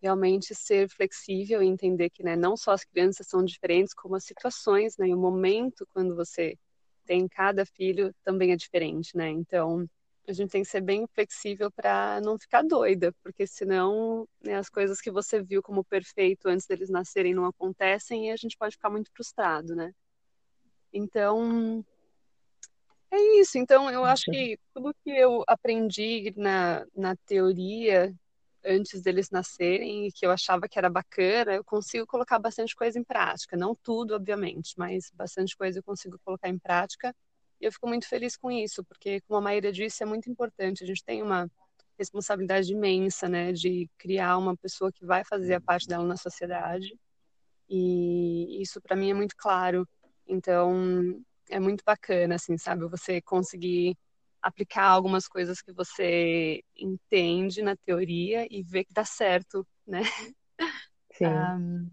realmente 0.00 0.54
ser 0.54 0.88
flexível 0.88 1.62
e 1.62 1.68
entender 1.68 2.10
que 2.10 2.24
né, 2.24 2.34
não 2.34 2.56
só 2.56 2.72
as 2.72 2.84
crianças 2.84 3.28
são 3.28 3.44
diferentes, 3.44 3.94
como 3.94 4.16
as 4.16 4.24
situações, 4.24 4.96
né, 4.98 5.08
e 5.08 5.14
o 5.14 5.18
momento 5.18 5.86
quando 5.94 6.16
você 6.16 6.56
tem 7.04 7.28
cada 7.28 7.64
filho 7.64 8.12
também 8.24 8.52
é 8.52 8.56
diferente, 8.56 9.16
né? 9.16 9.28
Então, 9.28 9.88
a 10.26 10.32
gente 10.32 10.50
tem 10.50 10.62
que 10.62 10.68
ser 10.68 10.80
bem 10.80 11.06
flexível 11.06 11.70
para 11.70 12.20
não 12.20 12.38
ficar 12.38 12.62
doida, 12.62 13.12
porque 13.22 13.46
senão 13.46 14.26
né, 14.42 14.54
as 14.54 14.68
coisas 14.68 15.00
que 15.00 15.10
você 15.10 15.42
viu 15.42 15.62
como 15.62 15.84
perfeito 15.84 16.48
antes 16.48 16.66
deles 16.66 16.88
nascerem 16.88 17.34
não 17.34 17.44
acontecem 17.46 18.28
e 18.28 18.30
a 18.30 18.36
gente 18.36 18.56
pode 18.56 18.76
ficar 18.76 18.90
muito 18.90 19.10
frustrado, 19.12 19.74
né? 19.74 19.92
Então, 20.92 21.84
é 23.10 23.40
isso. 23.40 23.58
Então, 23.58 23.90
eu 23.90 24.04
acho 24.04 24.24
que 24.24 24.58
tudo 24.72 24.94
que 25.02 25.10
eu 25.10 25.42
aprendi 25.46 26.32
na, 26.36 26.86
na 26.94 27.16
teoria 27.26 28.14
antes 28.64 29.02
deles 29.02 29.28
nascerem 29.30 30.06
e 30.06 30.12
que 30.12 30.24
eu 30.24 30.30
achava 30.30 30.68
que 30.68 30.78
era 30.78 30.88
bacana, 30.88 31.54
eu 31.54 31.64
consigo 31.64 32.06
colocar 32.06 32.38
bastante 32.38 32.76
coisa 32.76 32.98
em 32.98 33.04
prática. 33.04 33.56
Não 33.56 33.74
tudo, 33.74 34.14
obviamente, 34.14 34.74
mas 34.78 35.10
bastante 35.12 35.56
coisa 35.56 35.80
eu 35.80 35.82
consigo 35.82 36.18
colocar 36.24 36.48
em 36.48 36.58
prática 36.58 37.14
e 37.62 37.66
eu 37.66 37.72
fico 37.72 37.86
muito 37.86 38.08
feliz 38.08 38.36
com 38.36 38.50
isso, 38.50 38.82
porque, 38.84 39.20
como 39.20 39.38
a 39.38 39.40
Maíra 39.40 39.70
disse, 39.70 40.02
é 40.02 40.06
muito 40.06 40.28
importante. 40.28 40.82
A 40.82 40.86
gente 40.86 41.04
tem 41.04 41.22
uma 41.22 41.48
responsabilidade 41.96 42.72
imensa, 42.72 43.28
né, 43.28 43.52
de 43.52 43.88
criar 43.96 44.36
uma 44.36 44.56
pessoa 44.56 44.90
que 44.90 45.06
vai 45.06 45.24
fazer 45.24 45.54
a 45.54 45.60
parte 45.60 45.86
dela 45.86 46.04
na 46.04 46.16
sociedade. 46.16 46.98
E 47.70 48.60
isso 48.60 48.80
para 48.80 48.96
mim 48.96 49.10
é 49.10 49.14
muito 49.14 49.36
claro. 49.36 49.88
Então, 50.26 51.22
é 51.48 51.60
muito 51.60 51.84
bacana, 51.86 52.34
assim, 52.34 52.58
sabe? 52.58 52.84
Você 52.88 53.22
conseguir 53.22 53.96
aplicar 54.42 54.88
algumas 54.88 55.28
coisas 55.28 55.62
que 55.62 55.72
você 55.72 56.64
entende 56.76 57.62
na 57.62 57.76
teoria 57.76 58.44
e 58.50 58.60
ver 58.60 58.84
que 58.84 58.92
dá 58.92 59.04
certo, 59.04 59.64
né? 59.86 60.02
Sim. 61.12 61.26
Um, 61.28 61.90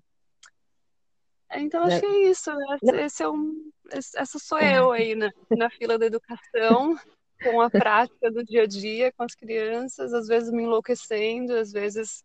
então, 1.56 1.84
acho 1.84 1.96
né? 1.96 2.00
que 2.02 2.06
é 2.06 2.30
isso. 2.30 2.52
Esse 2.94 3.24
é 3.24 3.30
um, 3.30 3.72
essa 3.92 4.40
sou 4.40 4.60
eu 4.60 4.92
aí 4.92 5.16
na, 5.16 5.32
na 5.50 5.70
fila 5.70 5.98
da 5.98 6.06
educação, 6.06 6.96
com 7.44 7.62
a 7.62 7.70
prática 7.72 8.32
do 8.32 8.44
dia 8.44 8.64
a 8.64 8.68
dia 8.68 9.12
com 9.12 9.24
as 9.24 9.34
crianças, 9.34 10.14
às 10.14 10.28
vezes 10.28 10.52
me 10.52 10.64
enlouquecendo, 10.64 11.56
às 11.56 11.72
vezes 11.72 12.24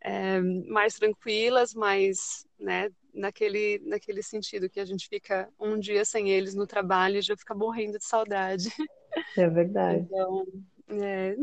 é, 0.00 0.40
mais 0.40 0.94
tranquilas, 0.94 1.74
mas 1.74 2.46
né, 2.58 2.90
naquele, 3.14 3.80
naquele 3.84 4.22
sentido 4.22 4.68
que 4.68 4.80
a 4.80 4.84
gente 4.84 5.08
fica 5.08 5.48
um 5.58 5.78
dia 5.78 6.04
sem 6.04 6.30
eles 6.30 6.54
no 6.54 6.66
trabalho 6.66 7.18
e 7.18 7.22
já 7.22 7.36
fica 7.36 7.54
morrendo 7.54 7.98
de 7.98 8.04
saudade. 8.04 8.68
É 9.36 9.48
verdade. 9.48 10.06
Então, 10.08 10.46
é... 11.02 11.36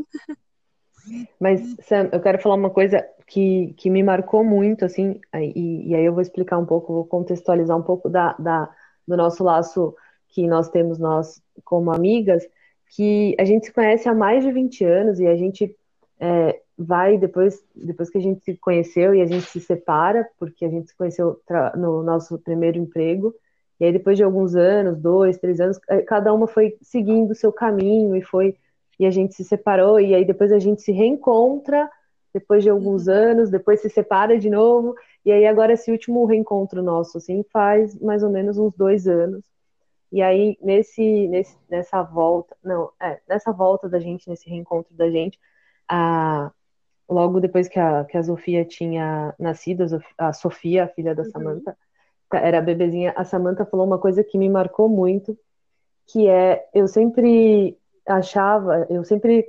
Mas, 1.40 1.76
Sam, 1.80 2.08
eu 2.12 2.20
quero 2.20 2.38
falar 2.40 2.54
uma 2.54 2.70
coisa 2.70 3.04
que, 3.26 3.74
que 3.76 3.90
me 3.90 4.02
marcou 4.02 4.44
muito, 4.44 4.84
assim, 4.84 5.20
e, 5.34 5.90
e 5.90 5.94
aí 5.94 6.04
eu 6.04 6.12
vou 6.12 6.22
explicar 6.22 6.58
um 6.58 6.66
pouco, 6.66 6.92
vou 6.92 7.04
contextualizar 7.04 7.76
um 7.76 7.82
pouco 7.82 8.08
da, 8.08 8.34
da, 8.38 8.70
do 9.06 9.16
nosso 9.16 9.42
laço 9.44 9.94
que 10.28 10.46
nós 10.46 10.68
temos, 10.68 10.98
nós 10.98 11.42
como 11.64 11.90
amigas, 11.90 12.46
que 12.94 13.34
a 13.38 13.44
gente 13.44 13.66
se 13.66 13.72
conhece 13.72 14.08
há 14.08 14.14
mais 14.14 14.44
de 14.44 14.52
20 14.52 14.84
anos 14.84 15.18
e 15.18 15.26
a 15.26 15.36
gente 15.36 15.76
é, 16.20 16.60
vai, 16.78 17.18
depois, 17.18 17.64
depois 17.74 18.10
que 18.10 18.18
a 18.18 18.20
gente 18.20 18.42
se 18.44 18.56
conheceu 18.56 19.14
e 19.14 19.20
a 19.20 19.26
gente 19.26 19.46
se 19.46 19.60
separa, 19.60 20.28
porque 20.38 20.64
a 20.64 20.68
gente 20.68 20.88
se 20.88 20.96
conheceu 20.96 21.40
no 21.76 22.02
nosso 22.02 22.38
primeiro 22.38 22.78
emprego, 22.78 23.34
e 23.80 23.84
aí 23.84 23.92
depois 23.92 24.16
de 24.16 24.24
alguns 24.24 24.54
anos, 24.54 24.98
dois, 24.98 25.38
três 25.38 25.60
anos, 25.60 25.78
é, 25.88 26.00
cada 26.02 26.32
uma 26.32 26.46
foi 26.46 26.76
seguindo 26.80 27.32
o 27.32 27.34
seu 27.34 27.52
caminho 27.52 28.16
e 28.16 28.22
foi 28.22 28.56
e 28.98 29.06
a 29.06 29.10
gente 29.10 29.34
se 29.34 29.44
separou, 29.44 30.00
e 30.00 30.14
aí 30.14 30.24
depois 30.24 30.52
a 30.52 30.58
gente 30.58 30.82
se 30.82 30.92
reencontra 30.92 31.88
depois 32.32 32.62
de 32.62 32.68
alguns 32.68 33.06
uhum. 33.06 33.14
anos, 33.14 33.50
depois 33.50 33.80
se 33.80 33.88
separa 33.88 34.38
de 34.38 34.50
novo, 34.50 34.94
e 35.24 35.32
aí 35.32 35.46
agora 35.46 35.72
esse 35.72 35.90
último 35.90 36.24
reencontro 36.26 36.82
nosso, 36.82 37.16
assim, 37.16 37.42
faz 37.50 37.98
mais 37.98 38.22
ou 38.22 38.30
menos 38.30 38.58
uns 38.58 38.74
dois 38.74 39.08
anos. 39.08 39.44
E 40.12 40.22
aí, 40.22 40.56
nesse, 40.60 41.28
nesse, 41.28 41.56
nessa 41.68 42.02
volta, 42.02 42.56
não, 42.62 42.90
é, 43.00 43.20
nessa 43.28 43.52
volta 43.52 43.88
da 43.88 43.98
gente, 43.98 44.28
nesse 44.28 44.48
reencontro 44.48 44.94
da 44.94 45.10
gente, 45.10 45.38
a, 45.88 46.52
logo 47.08 47.40
depois 47.40 47.68
que 47.68 47.78
a, 47.78 48.04
que 48.04 48.16
a 48.16 48.22
Sofia 48.22 48.64
tinha 48.64 49.34
nascido, 49.38 49.84
a 50.18 50.32
Sofia, 50.32 50.84
a 50.84 50.88
filha 50.88 51.14
da 51.14 51.22
uhum. 51.22 51.30
Samantha, 51.30 51.76
era 52.32 52.60
bebezinha, 52.60 53.14
a 53.16 53.24
Samantha 53.24 53.64
falou 53.64 53.86
uma 53.86 53.98
coisa 53.98 54.22
que 54.22 54.36
me 54.36 54.48
marcou 54.48 54.88
muito, 54.88 55.38
que 56.06 56.28
é, 56.28 56.68
eu 56.74 56.86
sempre 56.86 57.78
achava, 58.06 58.86
eu 58.88 59.04
sempre 59.04 59.48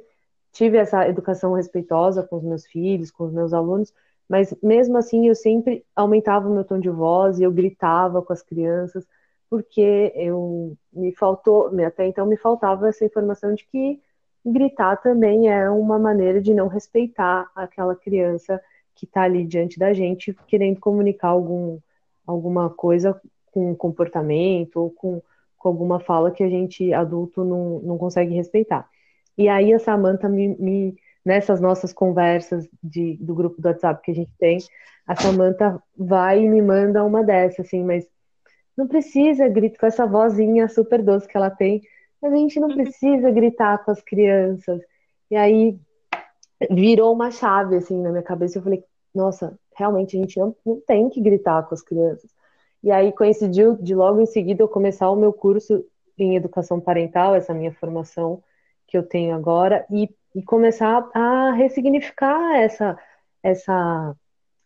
tive 0.52 0.78
essa 0.78 1.08
educação 1.08 1.54
respeitosa 1.54 2.24
com 2.24 2.38
os 2.38 2.44
meus 2.44 2.66
filhos, 2.66 3.12
com 3.12 3.26
os 3.26 3.32
meus 3.32 3.54
alunos, 3.54 3.94
mas 4.28 4.54
mesmo 4.62 4.98
assim 4.98 5.28
eu 5.28 5.36
sempre 5.36 5.86
aumentava 5.96 6.50
o 6.50 6.54
meu 6.54 6.64
tom 6.64 6.80
de 6.80 6.90
voz 6.90 7.40
e 7.40 7.44
eu 7.44 7.52
gritava 7.52 8.22
com 8.22 8.34
as 8.34 8.42
crianças, 8.42 9.06
porque 9.50 10.12
eu 10.16 10.76
me 10.92 11.14
faltou, 11.14 11.72
até 11.86 12.08
então 12.08 12.26
me 12.26 12.38
faltava 12.38 12.90
essa 12.90 13.06
informação 13.06 13.54
de 13.54 13.66
que 13.66 14.02
gritar 14.46 14.98
também 14.98 15.50
é 15.50 15.70
uma 15.70 16.00
maneira 16.00 16.42
de 16.42 16.54
não 16.54 16.68
respeitar 16.68 17.50
aquela 17.56 17.96
criança 17.96 18.62
que 18.96 19.06
está 19.06 19.24
ali 19.24 19.46
diante 19.46 19.78
da 19.78 19.94
gente, 19.94 20.36
querendo 20.48 20.80
comunicar 20.80 21.30
algum, 21.30 21.80
alguma 22.26 22.70
coisa 22.70 23.20
com 23.52 23.76
comportamento 23.76 24.78
ou 24.78 24.90
com 24.90 25.22
com 25.58 25.70
alguma 25.70 26.00
fala 26.00 26.32
que 26.32 26.44
a 26.44 26.50
gente 26.50 26.94
adulto 26.94 27.44
não, 27.44 27.80
não 27.80 27.98
consegue 27.98 28.34
respeitar. 28.34 28.88
E 29.38 29.48
aí 29.48 29.74
a 29.74 29.80
Samantha 29.80 30.28
me, 30.28 30.56
me 30.58 30.96
nessas 31.24 31.60
nossas 31.60 31.92
conversas 31.92 32.68
de, 32.82 33.18
do 33.18 33.36
grupo 33.36 33.62
do 33.62 33.68
WhatsApp 33.68 34.02
que 34.02 34.12
a 34.12 34.16
gente 34.16 34.32
tem, 34.40 34.60
a 35.06 35.16
Samantha 35.16 35.82
vai 35.98 36.44
e 36.44 36.50
me 36.50 36.62
manda 36.62 37.04
uma 37.04 37.24
dessa, 37.24 37.62
assim, 37.62 37.84
mas 37.84 38.08
não 38.78 38.88
precisa 38.88 39.48
gritar 39.48 39.80
com 39.80 39.86
essa 39.86 40.06
vozinha 40.06 40.68
super 40.68 41.02
doce 41.02 41.28
que 41.28 41.36
ela 41.36 41.50
tem, 41.50 41.82
mas 42.22 42.34
a 42.34 42.36
gente 42.36 42.60
não 42.60 42.70
precisa 42.70 43.32
gritar 43.32 43.84
com 43.84 43.92
as 43.92 44.02
crianças. 44.02 44.82
E 45.30 45.36
aí 45.36 45.78
virou 46.72 47.14
uma 47.14 47.32
chave, 47.32 47.76
assim, 47.76 48.02
na 48.02 48.10
minha 48.10 48.24
cabeça, 48.24 48.58
eu 48.58 48.64
falei, 48.64 48.84
nossa, 49.14 49.58
realmente 49.76 50.18
a 50.18 50.20
gente 50.22 50.40
não, 50.40 50.56
não 50.66 50.82
tem 50.82 51.10
que 51.10 51.22
gritar 51.22 51.64
com 51.64 51.74
as 51.74 51.82
crianças. 51.82 52.30
E 52.84 52.92
aí 52.92 53.12
coincidiu 53.12 53.76
de 53.76 53.96
logo 53.96 54.22
em 54.22 54.26
seguida 54.26 54.62
eu 54.62 54.68
começar 54.68 55.10
o 55.10 55.16
meu 55.16 55.34
curso 55.34 55.84
em 56.18 56.36
educação 56.36 56.80
parental, 56.80 57.36
essa 57.36 57.54
minha 57.54 57.72
formação 57.74 58.42
que 58.88 58.98
eu 58.98 59.04
tenho 59.04 59.36
agora, 59.36 59.86
e, 59.92 60.10
e 60.34 60.42
começar 60.42 61.10
a 61.14 61.52
ressignificar 61.54 62.58
essa, 62.58 62.98
essa, 63.44 64.16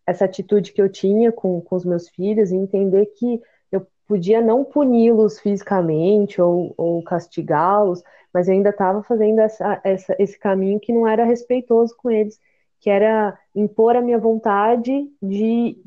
essa 0.06 0.25
atitude 0.25 0.72
que 0.74 0.82
eu 0.82 0.89
tinha 0.89 1.32
com, 1.32 1.60
com 1.62 1.75
os 1.75 1.86
meus 1.86 2.10
filhos 2.10 2.51
e 2.51 2.56
entender 2.56 3.08
que 3.18 3.41
eu 3.72 3.86
podia 4.08 4.41
não 4.41 4.63
puni-los 4.63 5.39
fisicamente 5.39 6.41
ou, 6.41 6.74
ou 6.77 7.03
castigá-los, 7.03 8.03
mas 8.34 8.48
eu 8.48 8.53
ainda 8.53 8.70
estava 8.70 9.03
fazendo 9.03 9.39
essa, 9.39 9.82
essa, 9.84 10.15
esse 10.20 10.38
caminho 10.38 10.80
que 10.80 10.94
não 10.94 11.08
era 11.08 11.25
respeitoso 11.25 11.96
com 11.98 12.10
eles, 12.10 12.39
que 12.82 12.90
era 12.90 13.38
impor 13.56 13.96
a 13.96 14.02
minha 14.02 14.18
vontade 14.18 15.08
de 15.22 15.78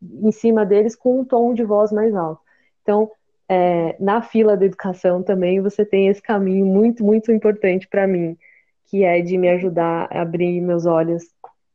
em 0.00 0.32
cima 0.32 0.64
deles 0.64 0.94
com 0.94 1.20
um 1.20 1.24
tom 1.24 1.52
de 1.52 1.64
voz 1.64 1.90
mais 1.90 2.14
alto. 2.14 2.40
Então, 2.80 3.10
é, 3.48 3.96
na 4.00 4.22
fila 4.22 4.56
da 4.56 4.64
educação 4.64 5.22
também 5.22 5.60
você 5.60 5.84
tem 5.84 6.08
esse 6.08 6.22
caminho 6.22 6.64
muito, 6.64 7.04
muito 7.04 7.32
importante 7.32 7.88
para 7.88 8.06
mim, 8.06 8.38
que 8.86 9.02
é 9.02 9.20
de 9.20 9.36
me 9.36 9.48
ajudar 9.50 10.08
a 10.10 10.22
abrir 10.22 10.60
meus 10.60 10.86
olhos 10.86 11.24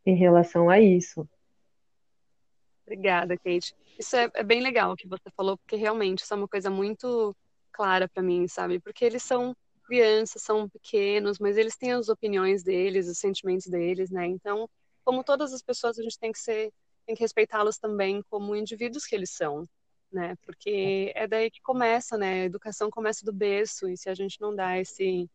em 0.06 0.16
relação 0.16 0.70
a 0.70 0.80
isso. 0.80 1.28
Obrigada, 2.86 3.36
Kate. 3.38 3.76
Isso 4.00 4.16
é, 4.16 4.32
é 4.34 4.44
bem 4.44 4.62
legal 4.62 4.94
o 4.94 4.96
que 4.96 5.08
você 5.08 5.30
falou, 5.36 5.58
porque 5.58 5.76
realmente 5.76 6.24
isso 6.24 6.34
é 6.34 6.38
uma 6.38 6.48
coisa 6.48 6.70
muito 6.70 7.36
clara 7.72 8.08
para 8.08 8.24
mim, 8.24 8.48
sabe? 8.48 8.80
Porque 8.80 9.04
eles 9.04 9.22
são 9.22 9.54
crianças, 9.90 10.44
são 10.44 10.70
pequenos, 10.70 11.40
mas 11.40 11.58
eles 11.58 11.76
têm 11.76 11.94
as 11.94 12.10
opiniões 12.10 12.64
deles, 12.64 13.08
os 13.08 13.18
sentimentos 13.18 13.68
deles, 13.68 14.12
né? 14.12 14.28
Então, 14.28 14.70
como 15.04 15.24
todas 15.24 15.52
as 15.54 15.62
pessoas, 15.62 15.98
a 15.98 16.04
gente 16.04 16.20
tem 16.20 16.32
que 16.32 16.40
ser, 16.40 16.72
tem 17.06 17.16
que 17.16 17.22
respeitá-los 17.22 17.78
também 17.78 18.22
como 18.30 18.56
indivíduos 18.56 19.06
que 19.06 19.16
eles 19.16 19.32
são 19.32 19.66
né? 20.12 20.36
Porque 20.46 21.12
é 21.16 21.28
daí 21.28 21.52
que 21.52 21.62
começa, 21.62 22.18
né? 22.18 22.44
A 22.44 22.46
educação 22.46 22.90
começa 22.90 23.26
do 23.26 23.32
berço 23.34 23.88
e 23.88 23.98
se 23.98 24.10
a 24.10 24.16
gente 24.16 24.40
não 24.42 24.56
dá 24.56 24.78
esse 24.80 25.30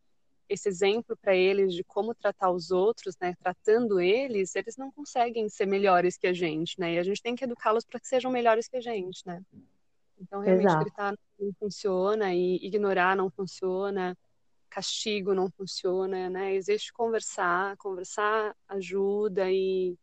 esse 0.46 0.68
exemplo 0.68 1.16
para 1.16 1.34
eles 1.34 1.72
de 1.72 1.82
como 1.82 2.14
tratar 2.14 2.50
os 2.50 2.70
outros, 2.70 3.16
né? 3.18 3.34
Tratando 3.40 3.98
eles, 3.98 4.54
eles 4.54 4.76
não 4.76 4.92
conseguem 4.92 5.48
ser 5.48 5.64
melhores 5.64 6.18
que 6.18 6.26
a 6.26 6.34
gente, 6.34 6.78
né? 6.78 6.94
E 6.94 6.98
a 6.98 7.02
gente 7.02 7.22
tem 7.22 7.34
que 7.34 7.44
educá-los 7.44 7.84
para 7.84 7.98
que 7.98 8.06
sejam 8.06 8.30
melhores 8.30 8.68
que 8.68 8.76
a 8.76 8.80
gente, 8.80 9.22
né? 9.24 9.40
Então 10.20 10.40
realmente 10.40 10.68
Exato. 10.68 10.84
gritar 10.84 11.14
não 11.38 11.52
funciona 11.58 12.34
e 12.34 12.56
ignorar 12.56 13.16
não 13.16 13.30
funciona, 13.30 14.16
castigo 14.74 15.34
não 15.34 15.48
funciona, 15.50 16.28
né? 16.28 16.54
Existe 16.54 16.92
conversar, 16.92 17.76
conversar 17.76 18.56
ajuda 18.68 19.48
e 19.48 19.96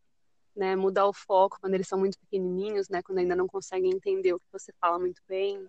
né, 0.56 0.74
mudar 0.74 1.06
o 1.06 1.12
foco 1.12 1.58
quando 1.60 1.74
eles 1.74 1.86
são 1.86 1.98
muito 1.98 2.18
pequenininhos, 2.18 2.88
né, 2.88 3.02
quando 3.02 3.18
ainda 3.18 3.36
não 3.36 3.46
conseguem 3.46 3.90
entender 3.90 4.32
o 4.32 4.38
que 4.38 4.46
você 4.50 4.72
fala 4.80 4.98
muito 4.98 5.22
bem. 5.28 5.66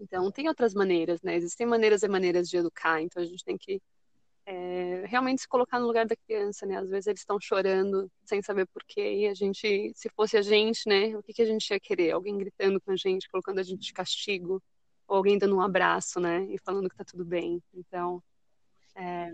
Então, 0.00 0.30
tem 0.30 0.48
outras 0.48 0.74
maneiras, 0.74 1.20
né? 1.22 1.36
Existem 1.36 1.66
maneiras 1.66 2.02
e 2.02 2.08
maneiras 2.08 2.48
de 2.48 2.56
educar, 2.56 3.02
então 3.02 3.22
a 3.22 3.26
gente 3.26 3.44
tem 3.44 3.56
que 3.58 3.80
é, 4.46 5.04
realmente 5.06 5.42
se 5.42 5.48
colocar 5.48 5.78
no 5.78 5.86
lugar 5.86 6.06
da 6.06 6.16
criança, 6.16 6.64
né? 6.66 6.78
Às 6.78 6.88
vezes 6.88 7.06
eles 7.08 7.20
estão 7.20 7.38
chorando 7.40 8.10
sem 8.24 8.40
saber 8.42 8.66
porquê, 8.66 9.24
e 9.24 9.28
a 9.28 9.34
gente, 9.34 9.92
se 9.94 10.08
fosse 10.10 10.36
a 10.38 10.42
gente, 10.42 10.88
né, 10.88 11.16
o 11.16 11.22
que, 11.22 11.34
que 11.34 11.42
a 11.42 11.46
gente 11.46 11.68
ia 11.70 11.80
querer? 11.80 12.12
Alguém 12.12 12.38
gritando 12.38 12.80
com 12.80 12.92
a 12.92 12.96
gente, 12.96 13.28
colocando 13.28 13.58
a 13.58 13.62
gente 13.62 13.80
de 13.80 13.92
castigo, 13.92 14.62
ou 15.06 15.16
alguém 15.16 15.38
dando 15.38 15.56
um 15.56 15.60
abraço, 15.60 16.20
né, 16.20 16.44
e 16.50 16.58
falando 16.58 16.88
que 16.88 16.96
tá 16.96 17.04
tudo 17.04 17.24
bem. 17.24 17.62
Então, 17.74 18.22
é... 18.96 19.30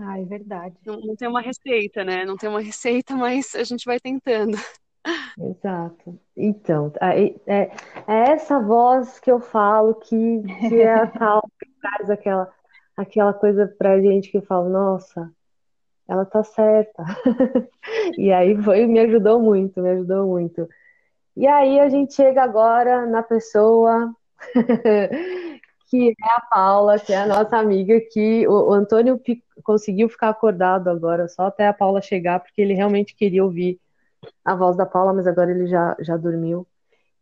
Ah, 0.00 0.18
é 0.18 0.24
verdade. 0.24 0.74
Não, 0.86 0.98
não, 1.00 1.14
tem 1.14 1.28
uma 1.28 1.42
receita, 1.42 2.02
né? 2.02 2.24
Não 2.24 2.36
tem 2.36 2.48
uma 2.48 2.60
receita, 2.62 3.14
mas 3.14 3.54
a 3.54 3.64
gente 3.64 3.84
vai 3.84 4.00
tentando. 4.00 4.56
Exato. 5.38 6.18
Então, 6.34 6.90
é, 7.00 7.34
é, 7.46 7.70
essa 8.06 8.58
voz 8.60 9.20
que 9.20 9.30
eu 9.30 9.40
falo 9.40 9.94
que, 9.96 10.42
que 10.68 10.80
é 10.80 10.94
a 10.94 11.06
tal 11.18 11.42
que 11.60 11.70
traz 11.80 12.08
aquela, 12.08 12.50
aquela 12.96 13.34
coisa 13.34 13.66
pra 13.78 14.00
gente 14.00 14.30
que 14.30 14.38
eu 14.38 14.42
falo, 14.42 14.70
nossa, 14.70 15.30
ela 16.08 16.24
tá 16.24 16.42
certa. 16.42 17.04
e 18.16 18.32
aí 18.32 18.56
foi, 18.62 18.86
me 18.86 19.00
ajudou 19.00 19.38
muito, 19.38 19.82
me 19.82 19.90
ajudou 19.90 20.26
muito. 20.26 20.66
E 21.36 21.46
aí 21.46 21.78
a 21.80 21.88
gente 21.90 22.14
chega 22.14 22.42
agora 22.42 23.06
na 23.06 23.22
pessoa 23.22 24.14
que 25.92 26.10
é 26.10 26.32
a 26.34 26.40
Paula, 26.40 26.98
que 26.98 27.12
é 27.12 27.18
a 27.18 27.26
nossa 27.26 27.58
amiga, 27.58 28.00
que 28.00 28.46
o, 28.48 28.72
Antônio 28.72 29.20
conseguiu 29.62 30.08
ficar 30.08 30.30
acordado 30.30 30.88
agora, 30.88 31.28
só 31.28 31.46
até 31.46 31.66
a 31.68 31.72
Paula 31.74 32.00
chegar, 32.00 32.40
porque 32.40 32.62
ele 32.62 32.74
realmente 32.74 33.14
queria 33.14 33.44
ouvir 33.44 33.78
a 34.44 34.54
voz 34.54 34.76
da 34.76 34.86
Paula, 34.86 35.12
mas 35.12 35.26
agora 35.26 35.50
ele 35.50 35.66
já, 35.66 35.94
já 36.00 36.16
dormiu. 36.16 36.66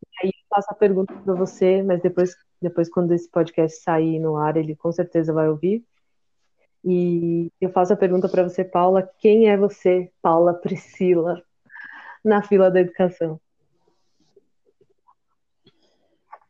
E 0.02 0.26
aí 0.26 0.28
eu 0.28 0.46
faço 0.48 0.68
a 0.70 0.74
pergunta 0.74 1.12
para 1.12 1.34
você, 1.34 1.82
mas 1.82 2.00
depois, 2.00 2.36
depois, 2.62 2.88
quando 2.88 3.12
esse 3.12 3.28
podcast 3.28 3.82
sair 3.82 4.20
no 4.20 4.36
ar, 4.36 4.56
ele 4.56 4.76
com 4.76 4.92
certeza 4.92 5.32
vai 5.32 5.48
ouvir. 5.48 5.84
E 6.84 7.50
eu 7.60 7.70
faço 7.70 7.92
a 7.92 7.96
pergunta 7.96 8.28
para 8.28 8.44
você, 8.44 8.64
Paula: 8.64 9.08
quem 9.18 9.48
é 9.50 9.56
você, 9.56 10.10
Paula 10.22 10.54
Priscila, 10.54 11.42
na 12.24 12.42
fila 12.42 12.70
da 12.70 12.80
educação? 12.80 13.40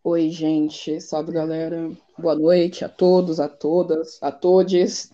Oi, 0.03 0.31
gente. 0.31 0.99
Salve, 0.99 1.31
galera. 1.31 1.91
Boa 2.19 2.35
noite 2.35 2.83
a 2.85 2.89
todos, 2.89 3.39
a 3.39 3.49
todas, 3.51 4.19
a 4.23 4.33
todes. 4.33 5.13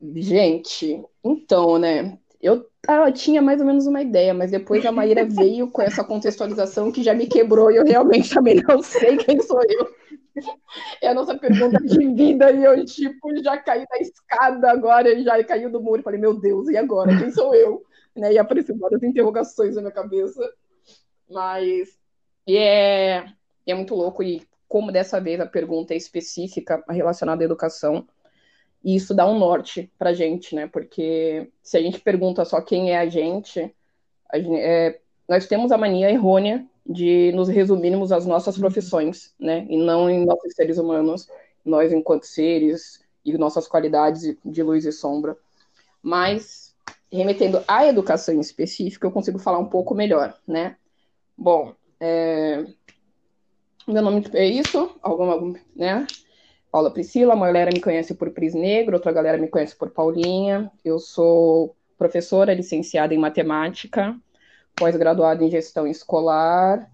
Gente, 0.00 1.04
então, 1.24 1.76
né? 1.76 2.16
Eu, 2.40 2.64
eu 2.88 3.12
tinha 3.12 3.42
mais 3.42 3.60
ou 3.60 3.66
menos 3.66 3.88
uma 3.88 4.00
ideia, 4.00 4.32
mas 4.32 4.52
depois 4.52 4.86
a 4.86 4.92
Maíra 4.92 5.24
veio 5.28 5.68
com 5.68 5.82
essa 5.82 6.04
contextualização 6.04 6.92
que 6.92 7.02
já 7.02 7.12
me 7.12 7.26
quebrou 7.26 7.70
e 7.72 7.76
eu 7.76 7.84
realmente 7.84 8.32
também 8.32 8.62
não 8.62 8.80
sei 8.80 9.16
quem 9.16 9.42
sou 9.42 9.60
eu. 9.68 9.92
É 11.02 11.08
a 11.08 11.14
nossa 11.14 11.36
pergunta 11.36 11.82
de 11.82 12.14
vida 12.14 12.52
e 12.52 12.62
eu, 12.62 12.84
tipo, 12.84 13.36
já 13.42 13.58
caí 13.58 13.84
da 13.88 13.98
escada 13.98 14.70
agora, 14.70 15.20
já 15.20 15.42
caiu 15.42 15.68
do 15.68 15.82
muro. 15.82 16.04
Falei, 16.04 16.20
meu 16.20 16.38
Deus, 16.38 16.68
e 16.68 16.76
agora? 16.76 17.18
Quem 17.18 17.32
sou 17.32 17.52
eu? 17.56 17.84
Né? 18.14 18.34
E 18.34 18.38
apareceram 18.38 18.78
várias 18.78 19.02
interrogações 19.02 19.74
na 19.74 19.80
minha 19.80 19.92
cabeça. 19.92 20.40
Mas, 21.28 21.98
e 22.46 22.56
é 22.56 23.26
é 23.70 23.74
muito 23.74 23.94
louco, 23.94 24.22
e 24.22 24.42
como 24.68 24.92
dessa 24.92 25.20
vez 25.20 25.40
a 25.40 25.46
pergunta 25.46 25.94
é 25.94 25.96
específica 25.96 26.82
relacionada 26.88 27.42
à 27.42 27.44
educação, 27.44 28.06
e 28.82 28.96
isso 28.96 29.14
dá 29.14 29.26
um 29.26 29.38
norte 29.38 29.92
pra 29.98 30.14
gente, 30.14 30.54
né? 30.54 30.66
Porque 30.66 31.50
se 31.62 31.76
a 31.76 31.82
gente 31.82 32.00
pergunta 32.00 32.44
só 32.44 32.60
quem 32.60 32.92
é 32.92 32.98
a 32.98 33.06
gente, 33.06 33.74
a 34.30 34.38
gente 34.38 34.60
é, 34.60 34.98
nós 35.28 35.46
temos 35.46 35.70
a 35.70 35.78
mania 35.78 36.10
errônea 36.10 36.66
de 36.84 37.30
nos 37.32 37.48
resumirmos 37.48 38.10
às 38.10 38.26
nossas 38.26 38.56
uhum. 38.56 38.62
profissões, 38.62 39.34
né? 39.38 39.66
E 39.68 39.76
não 39.76 40.08
em 40.08 40.24
nossos 40.24 40.54
seres 40.54 40.78
humanos, 40.78 41.28
nós 41.64 41.92
enquanto 41.92 42.24
seres 42.24 43.04
e 43.24 43.36
nossas 43.36 43.68
qualidades 43.68 44.36
de 44.44 44.62
luz 44.62 44.84
e 44.86 44.92
sombra. 44.92 45.36
Mas, 46.02 46.74
remetendo 47.12 47.62
à 47.68 47.86
educação 47.86 48.34
em 48.34 48.40
específico, 48.40 49.06
eu 49.06 49.12
consigo 49.12 49.38
falar 49.38 49.58
um 49.58 49.68
pouco 49.68 49.94
melhor, 49.94 50.34
né? 50.46 50.76
Bom, 51.36 51.74
é, 52.00 52.64
meu 53.90 54.02
nome 54.02 54.24
é 54.34 54.46
isso, 54.46 54.96
alguma, 55.02 55.54
né? 55.74 56.06
Paula 56.70 56.92
Priscila, 56.92 57.34
uma 57.34 57.46
galera 57.46 57.70
me 57.72 57.80
conhece 57.80 58.14
por 58.14 58.30
Pris 58.30 58.54
Negro, 58.54 58.94
outra 58.94 59.12
galera 59.12 59.36
me 59.36 59.48
conhece 59.48 59.74
por 59.74 59.90
Paulinha. 59.90 60.70
Eu 60.84 60.98
sou 61.00 61.74
professora 61.98 62.54
licenciada 62.54 63.12
em 63.12 63.18
matemática, 63.18 64.16
pós-graduada 64.76 65.44
em 65.44 65.50
gestão 65.50 65.86
escolar, 65.86 66.88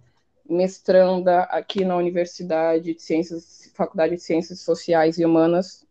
mestranda 0.48 1.42
aqui 1.42 1.84
na 1.84 1.96
Universidade 1.96 2.94
de 2.94 3.02
Ciências, 3.02 3.70
Faculdade 3.74 4.16
de 4.16 4.22
Ciências 4.22 4.60
Sociais 4.60 5.18
e 5.18 5.24
Humanas, 5.24 5.86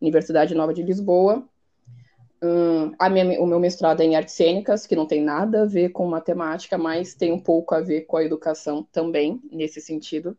Universidade 0.00 0.54
Nova 0.54 0.72
de 0.72 0.82
Lisboa. 0.82 1.46
Hum, 2.42 2.92
minha, 3.10 3.40
o 3.40 3.46
meu 3.46 3.60
mestrado 3.60 4.00
é 4.00 4.04
em 4.04 4.16
artes 4.16 4.34
cênicas, 4.34 4.86
que 4.86 4.96
não 4.96 5.06
tem 5.06 5.22
nada 5.22 5.62
a 5.62 5.66
ver 5.66 5.90
com 5.90 6.06
matemática, 6.06 6.78
mas 6.78 7.14
tem 7.14 7.32
um 7.32 7.40
pouco 7.40 7.74
a 7.74 7.80
ver 7.80 8.02
com 8.02 8.16
a 8.16 8.24
educação 8.24 8.82
também, 8.92 9.40
nesse 9.50 9.80
sentido, 9.80 10.36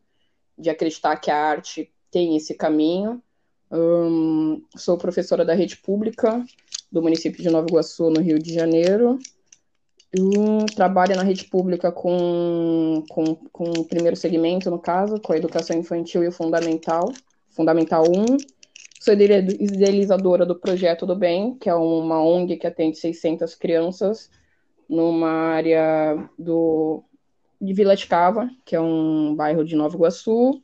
de 0.57 0.69
acreditar 0.69 1.15
que 1.17 1.29
a 1.29 1.37
arte 1.37 1.91
tem 2.11 2.35
esse 2.35 2.53
caminho. 2.53 3.21
Hum, 3.71 4.63
sou 4.75 4.97
professora 4.97 5.43
da 5.43 5.53
rede 5.53 5.77
pública 5.77 6.43
do 6.91 7.01
município 7.01 7.41
de 7.41 7.49
Nova 7.49 7.67
Iguaçu, 7.69 8.09
no 8.09 8.21
Rio 8.21 8.39
de 8.39 8.53
Janeiro. 8.53 9.19
Trabalho 10.75 11.15
na 11.15 11.23
rede 11.23 11.45
pública 11.45 11.91
com, 11.91 13.03
com, 13.09 13.35
com 13.51 13.63
o 13.71 13.85
primeiro 13.85 14.15
segmento, 14.15 14.71
no 14.71 14.79
caso, 14.79 15.19
com 15.19 15.33
a 15.33 15.37
educação 15.37 15.77
infantil 15.77 16.23
e 16.23 16.27
o 16.27 16.31
fundamental, 16.31 17.11
Fundamental 17.49 18.03
1 18.03 18.37
Sou 18.99 19.13
idealizadora 19.13 20.45
do 20.45 20.59
Projeto 20.59 21.05
do 21.05 21.15
Bem, 21.15 21.55
que 21.55 21.69
é 21.69 21.75
uma 21.75 22.21
ONG 22.21 22.57
que 22.57 22.65
atende 22.65 22.97
600 22.97 23.53
crianças 23.55 24.29
numa 24.89 25.29
área 25.29 26.29
do, 26.37 27.03
de 27.59 27.73
Vila 27.73 27.95
de 27.95 28.07
Cava, 28.07 28.49
que 28.65 28.75
é 28.75 28.81
um 28.81 29.35
bairro 29.35 29.63
de 29.63 29.75
Nova 29.75 29.95
Iguaçu. 29.95 30.61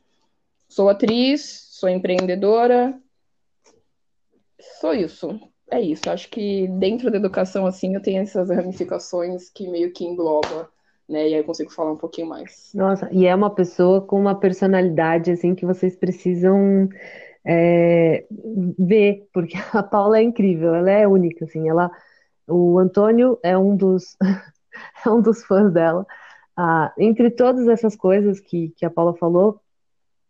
Sou 0.68 0.88
atriz, 0.88 1.68
sou 1.70 1.88
empreendedora. 1.88 2.98
Sou 4.80 4.94
isso. 4.94 5.38
É 5.70 5.80
isso. 5.80 6.08
Acho 6.10 6.28
que 6.28 6.68
dentro 6.68 7.10
da 7.10 7.16
educação, 7.16 7.66
assim, 7.66 7.94
eu 7.94 8.02
tenho 8.02 8.22
essas 8.22 8.50
ramificações 8.50 9.50
que 9.50 9.68
meio 9.68 9.92
que 9.92 10.04
engloba 10.04 10.72
né? 11.08 11.28
E 11.28 11.34
aí 11.34 11.40
eu 11.40 11.44
consigo 11.44 11.70
falar 11.70 11.92
um 11.92 11.96
pouquinho 11.96 12.28
mais. 12.28 12.70
Nossa, 12.74 13.08
e 13.12 13.26
é 13.26 13.34
uma 13.34 13.50
pessoa 13.50 14.00
com 14.00 14.18
uma 14.18 14.38
personalidade 14.38 15.30
assim 15.30 15.54
que 15.54 15.66
vocês 15.66 15.96
precisam 15.96 16.88
é, 17.44 18.26
ver, 18.78 19.28
porque 19.32 19.56
a 19.72 19.82
Paula 19.82 20.18
é 20.18 20.22
incrível, 20.22 20.74
ela 20.74 20.90
é 20.90 21.06
única, 21.06 21.44
assim, 21.44 21.68
ela, 21.68 21.90
o 22.48 22.78
Antônio 22.78 23.38
é 23.42 23.56
um 23.56 23.76
dos, 23.76 24.16
é 25.06 25.10
um 25.10 25.20
dos 25.20 25.44
fãs 25.44 25.72
dela. 25.72 26.06
Ah, 26.56 26.92
entre 26.98 27.30
todas 27.30 27.66
essas 27.68 27.96
coisas 27.96 28.38
que, 28.40 28.70
que 28.76 28.86
a 28.86 28.90
Paula 28.90 29.14
falou, 29.14 29.60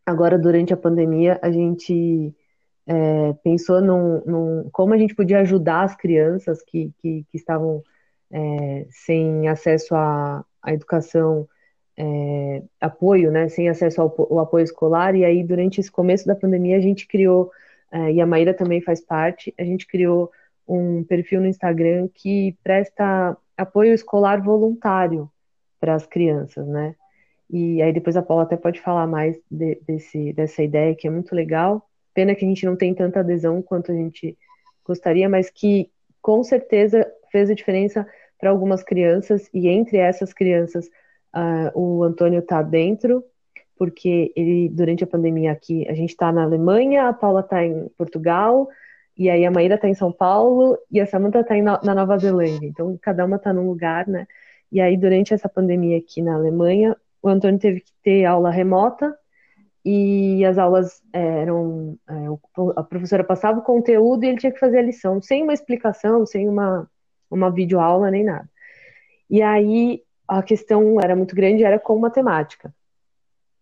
agora 0.07 0.39
durante 0.39 0.73
a 0.73 0.77
pandemia 0.77 1.39
a 1.43 1.51
gente 1.51 2.35
é, 2.87 3.33
pensou 3.43 3.81
num, 3.81 4.23
num, 4.25 4.71
como 4.73 4.95
a 4.95 4.99
gente 4.99 5.15
podia 5.15 5.41
ajudar 5.41 5.83
as 5.83 5.97
crianças 5.97 6.63
que, 6.63 6.93
que, 6.99 7.25
que 7.31 7.37
estavam 7.37 7.83
é, 8.31 8.87
sem 8.91 9.49
acesso 9.49 9.95
à, 9.95 10.45
à 10.63 10.73
educação, 10.73 11.49
é, 11.97 12.63
apoio, 12.81 13.31
né, 13.31 13.49
sem 13.49 13.69
acesso 13.69 14.01
ao, 14.03 14.15
ao, 14.19 14.41
apoio 14.41 14.65
escolar, 14.65 15.15
e 15.15 15.25
aí 15.25 15.45
durante 15.45 15.81
esse 15.81 15.91
começo 15.91 16.27
da 16.27 16.35
pandemia 16.35 16.77
a 16.77 16.81
gente 16.81 17.07
criou, 17.07 17.51
é, 17.93 18.13
e 18.13 18.21
a 18.21 18.27
Maíra 18.27 18.55
também 18.55 18.81
faz 18.81 19.01
parte, 19.01 19.55
a 19.59 19.65
gente 19.65 19.87
criou 19.87 20.31
um 20.67 21.05
perfil 21.05 21.41
no 21.41 21.47
Instagram 21.47 22.09
que 22.13 22.57
presta 22.65 23.37
apoio 23.57 23.93
escolar 23.93 24.43
voluntário 24.43 25.31
para 25.85 25.94
as 25.94 26.07
crianças, 26.07 26.66
né? 26.66 26.94
E 27.51 27.83
aí 27.83 27.92
depois 27.92 28.16
a 28.16 28.23
Paula 28.23 28.44
até 28.44 28.57
pode 28.57 28.81
falar 28.81 29.07
mais 29.07 29.37
de, 29.51 29.79
desse, 29.87 30.33
dessa 30.33 30.62
ideia 30.62 30.94
que 30.94 31.07
é 31.07 31.11
muito 31.11 31.35
legal. 31.35 31.87
Pena 32.14 32.35
que 32.35 32.42
a 32.42 32.49
gente 32.49 32.64
não 32.64 32.75
tem 32.75 32.94
tanta 32.94 33.20
adesão 33.20 33.61
quanto 33.61 33.92
a 33.92 33.94
gente 33.94 34.35
gostaria, 34.83 35.29
mas 35.29 35.51
que 35.51 35.90
com 36.23 36.42
certeza 36.42 37.07
fez 37.31 37.51
a 37.51 37.55
diferença 37.55 38.07
para 38.40 38.49
algumas 38.49 38.83
crianças, 38.83 39.51
e 39.53 39.68
entre 39.68 39.99
essas 39.99 40.33
crianças, 40.33 40.87
uh, 41.37 41.79
o 41.79 42.03
Antônio 42.03 42.38
está 42.38 42.62
dentro, 42.62 43.23
porque 43.77 44.33
ele, 44.35 44.70
durante 44.70 45.05
a 45.05 45.07
pandemia 45.07 45.53
aqui, 45.53 45.87
a 45.87 45.92
gente 45.92 46.11
está 46.11 46.33
na 46.33 46.44
Alemanha, 46.44 47.09
a 47.09 47.12
Paula 47.12 47.40
está 47.40 47.62
em 47.62 47.88
Portugal, 47.99 48.68
e 49.18 49.29
aí 49.29 49.44
a 49.44 49.51
Maíra 49.51 49.75
está 49.75 49.87
em 49.88 49.94
São 49.94 50.11
Paulo, 50.11 50.79
e 50.90 50.99
a 50.99 51.07
Samantha 51.07 51.40
está 51.40 51.55
na 51.57 51.94
Nova 51.94 52.16
Zelândia. 52.16 52.66
Então, 52.66 52.99
cada 53.03 53.27
uma 53.27 53.37
está 53.37 53.53
num 53.53 53.68
lugar, 53.68 54.09
né? 54.09 54.27
E 54.75 54.81
aí, 54.81 54.97
durante 54.97 55.33
essa 55.33 55.49
pandemia 55.49 55.99
aqui 55.99 56.21
na 56.21 56.35
Alemanha, 56.35 56.97
o 57.23 57.29
Antônio 57.29 57.61
teve 57.61 57.81
que 57.81 57.93
ter 58.03 58.25
aula 58.25 58.51
remota, 58.51 59.17
e 59.85 60.45
as 60.45 60.59
aulas 60.59 61.01
eram. 61.13 61.97
É, 62.09 62.15
a 62.77 62.83
professora 62.83 63.23
passava 63.23 63.61
o 63.61 63.63
conteúdo 63.63 64.25
e 64.25 64.29
ele 64.29 64.39
tinha 64.39 64.51
que 64.51 64.59
fazer 64.59 64.79
a 64.79 64.83
lição, 64.83 65.23
sem 65.23 65.45
uma 65.45 65.53
explicação, 65.53 66.27
sem 66.27 66.49
uma, 66.49 66.91
uma 67.31 67.53
videoaula 67.53 68.11
nem 68.11 68.25
nada. 68.25 68.49
E 69.31 69.43
aí 69.43 70.03
a 70.27 70.43
questão 70.43 70.99
era 71.01 71.15
muito 71.15 71.37
grande, 71.37 71.63
era 71.63 71.79
com 71.79 71.97
matemática. 71.97 72.75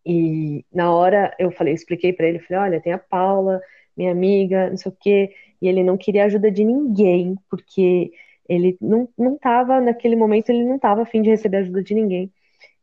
E 0.07 0.65
na 0.73 0.95
hora 0.95 1.35
eu 1.39 1.51
falei, 1.51 1.75
expliquei 1.75 2.15
para 2.15 2.27
ele, 2.27 2.39
falei, 2.39 2.63
olha, 2.63 2.81
tem 2.81 2.95
a 2.95 2.99
Paula, 2.99 3.61
minha 3.95 4.13
amiga, 4.13 4.71
não 4.71 4.79
sei 4.79 4.91
o 4.91 4.97
quê, 4.99 5.35
e 5.61 5.69
ele 5.69 5.85
não 5.85 5.99
queria 5.99 6.25
ajuda 6.25 6.51
de 6.51 6.65
ninguém, 6.65 7.37
porque 7.51 8.13
ele 8.53 8.77
não, 8.81 9.09
não 9.17 9.39
naquele 9.83 10.17
momento, 10.17 10.51
ele 10.51 10.65
não 10.65 10.79
tava 10.79 11.03
afim 11.03 11.23
de 11.23 11.31
receber 11.31 11.59
ajuda 11.59 11.83
de 11.83 11.95
ninguém. 11.95 12.33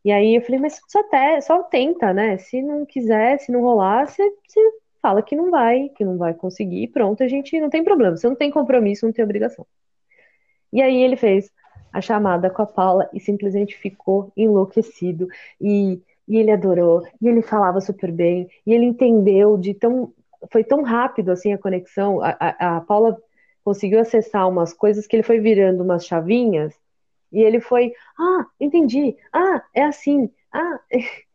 E 0.03 0.11
aí 0.11 0.35
eu 0.35 0.41
falei, 0.41 0.59
mas 0.59 0.79
só, 0.87 1.03
te, 1.03 1.41
só 1.41 1.63
tenta, 1.63 2.13
né? 2.13 2.37
Se 2.37 2.61
não 2.61 2.85
quiser, 2.85 3.39
se 3.39 3.51
não 3.51 3.61
rolar, 3.61 4.07
você, 4.07 4.23
você 4.47 4.59
fala 5.01 5.21
que 5.21 5.35
não 5.35 5.51
vai, 5.51 5.89
que 5.89 6.05
não 6.05 6.17
vai 6.17 6.33
conseguir, 6.33 6.87
pronto, 6.87 7.23
a 7.23 7.27
gente 7.27 7.59
não 7.59 7.69
tem 7.69 7.83
problema, 7.83 8.15
você 8.17 8.27
não 8.27 8.35
tem 8.35 8.51
compromisso, 8.51 9.05
não 9.05 9.13
tem 9.13 9.23
obrigação. 9.23 9.65
E 10.71 10.81
aí 10.81 11.01
ele 11.01 11.15
fez 11.15 11.51
a 11.91 12.01
chamada 12.01 12.49
com 12.49 12.61
a 12.61 12.65
Paula 12.65 13.09
e 13.13 13.19
simplesmente 13.19 13.75
ficou 13.77 14.31
enlouquecido. 14.37 15.27
E, 15.59 16.01
e 16.27 16.37
ele 16.37 16.51
adorou, 16.51 17.05
e 17.21 17.27
ele 17.27 17.41
falava 17.41 17.81
super 17.81 18.11
bem, 18.11 18.47
e 18.65 18.73
ele 18.73 18.85
entendeu 18.85 19.57
de 19.57 19.73
tão. 19.73 20.13
Foi 20.51 20.63
tão 20.63 20.83
rápido 20.83 21.31
assim 21.31 21.51
a 21.51 21.57
conexão. 21.57 22.21
A, 22.21 22.37
a, 22.39 22.77
a 22.77 22.81
Paula 22.81 23.17
conseguiu 23.69 23.99
acessar 23.99 24.49
umas 24.49 24.73
coisas 24.73 25.05
que 25.05 25.15
ele 25.15 25.21
foi 25.21 25.39
virando 25.39 25.83
umas 25.83 26.03
chavinhas, 26.03 26.73
e 27.31 27.39
ele 27.39 27.59
foi, 27.59 27.93
ah, 28.19 28.47
entendi, 28.59 29.15
ah, 29.31 29.63
é 29.75 29.83
assim, 29.83 30.27
ah. 30.51 30.79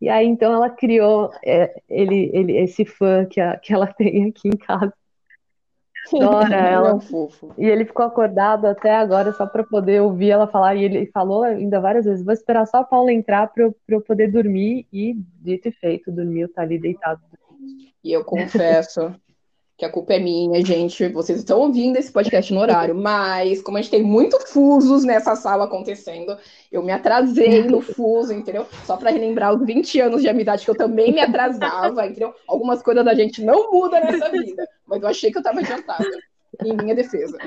E 0.00 0.08
aí 0.08 0.26
então 0.26 0.50
ela 0.50 0.70
criou 0.70 1.30
é, 1.44 1.74
ele, 1.86 2.30
ele, 2.32 2.56
esse 2.56 2.86
fã 2.86 3.26
que, 3.26 3.38
a, 3.38 3.58
que 3.58 3.74
ela 3.74 3.86
tem 3.92 4.30
aqui 4.30 4.48
em 4.48 4.56
casa. 4.56 4.94
Adora 6.14 6.56
ela. 6.56 6.96
É 6.96 7.00
fofo. 7.00 7.52
E 7.58 7.66
ele 7.66 7.84
ficou 7.84 8.06
acordado 8.06 8.64
até 8.64 8.94
agora 8.94 9.30
só 9.34 9.46
para 9.46 9.62
poder 9.62 10.00
ouvir 10.00 10.30
ela 10.30 10.46
falar. 10.46 10.74
E 10.74 10.84
ele 10.84 11.06
falou 11.12 11.42
ainda 11.42 11.78
várias 11.80 12.06
vezes: 12.06 12.24
vou 12.24 12.32
esperar 12.32 12.66
só 12.66 12.78
a 12.78 12.84
Paula 12.84 13.12
entrar 13.12 13.48
para 13.48 13.64
eu, 13.64 13.76
eu 13.88 14.00
poder 14.00 14.32
dormir. 14.32 14.86
E 14.90 15.12
dito 15.42 15.68
e 15.68 15.72
feito, 15.72 16.10
dormiu, 16.10 16.50
tá 16.50 16.62
ali 16.62 16.78
deitado. 16.78 17.20
E 18.02 18.10
eu 18.10 18.24
confesso 18.24 19.14
que 19.80 19.84
a 19.86 19.90
culpa 19.90 20.12
é 20.12 20.18
minha, 20.18 20.62
gente. 20.62 21.08
Vocês 21.08 21.38
estão 21.38 21.58
ouvindo 21.58 21.96
esse 21.96 22.12
podcast 22.12 22.52
no 22.52 22.60
horário, 22.60 22.94
mas 22.94 23.62
como 23.62 23.78
a 23.78 23.80
gente 23.80 23.90
tem 23.90 24.02
muitos 24.02 24.50
fusos 24.50 25.04
nessa 25.04 25.34
sala 25.34 25.64
acontecendo, 25.64 26.36
eu 26.70 26.82
me 26.82 26.92
atrasei 26.92 27.62
no 27.64 27.80
fuso, 27.80 28.30
entendeu? 28.30 28.66
Só 28.84 28.98
para 28.98 29.10
relembrar 29.10 29.54
os 29.54 29.64
20 29.64 29.98
anos 30.00 30.20
de 30.20 30.28
amizade 30.28 30.66
que 30.66 30.70
eu 30.70 30.76
também 30.76 31.14
me 31.14 31.20
atrasava, 31.20 32.06
entendeu? 32.06 32.34
Algumas 32.46 32.82
coisas 32.82 33.02
da 33.02 33.14
gente 33.14 33.42
não 33.42 33.72
mudam 33.72 34.04
nessa 34.04 34.28
vida, 34.28 34.68
mas 34.86 35.02
eu 35.02 35.08
achei 35.08 35.30
que 35.30 35.38
eu 35.38 35.40
estava 35.40 35.60
adiantada, 35.60 36.04
em 36.62 36.76
minha 36.76 36.94
defesa. 36.94 37.38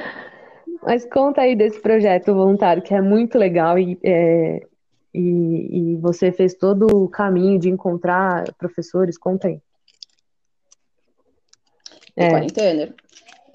Mas 0.81 1.05
conta 1.05 1.41
aí 1.41 1.55
desse 1.55 1.79
projeto 1.79 2.33
voluntário, 2.33 2.81
que 2.81 2.95
é 2.95 3.01
muito 3.01 3.37
legal 3.37 3.77
e, 3.77 3.95
é, 4.03 4.65
e, 5.13 5.91
e 5.91 5.95
você 5.97 6.31
fez 6.31 6.55
todo 6.55 6.87
o 6.87 7.07
caminho 7.07 7.59
de 7.59 7.69
encontrar 7.69 8.51
professores. 8.57 9.19
Conta 9.19 9.49
aí 9.49 9.61
é. 12.15 12.29
Quarentener. 12.29 12.95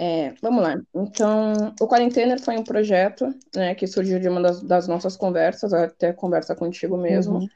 É, 0.01 0.33
vamos 0.40 0.62
lá. 0.62 0.81
Então, 0.94 1.75
o 1.81 1.88
Quarentener 1.88 2.40
foi 2.40 2.57
um 2.57 2.62
projeto 2.62 3.35
né, 3.55 3.75
que 3.75 3.87
surgiu 3.87 4.21
de 4.21 4.29
uma 4.29 4.40
das, 4.40 4.62
das 4.62 4.87
nossas 4.87 5.16
conversas, 5.16 5.73
até 5.73 6.12
conversa 6.12 6.55
contigo 6.55 6.97
mesmo. 6.97 7.38
Uhum. 7.38 7.49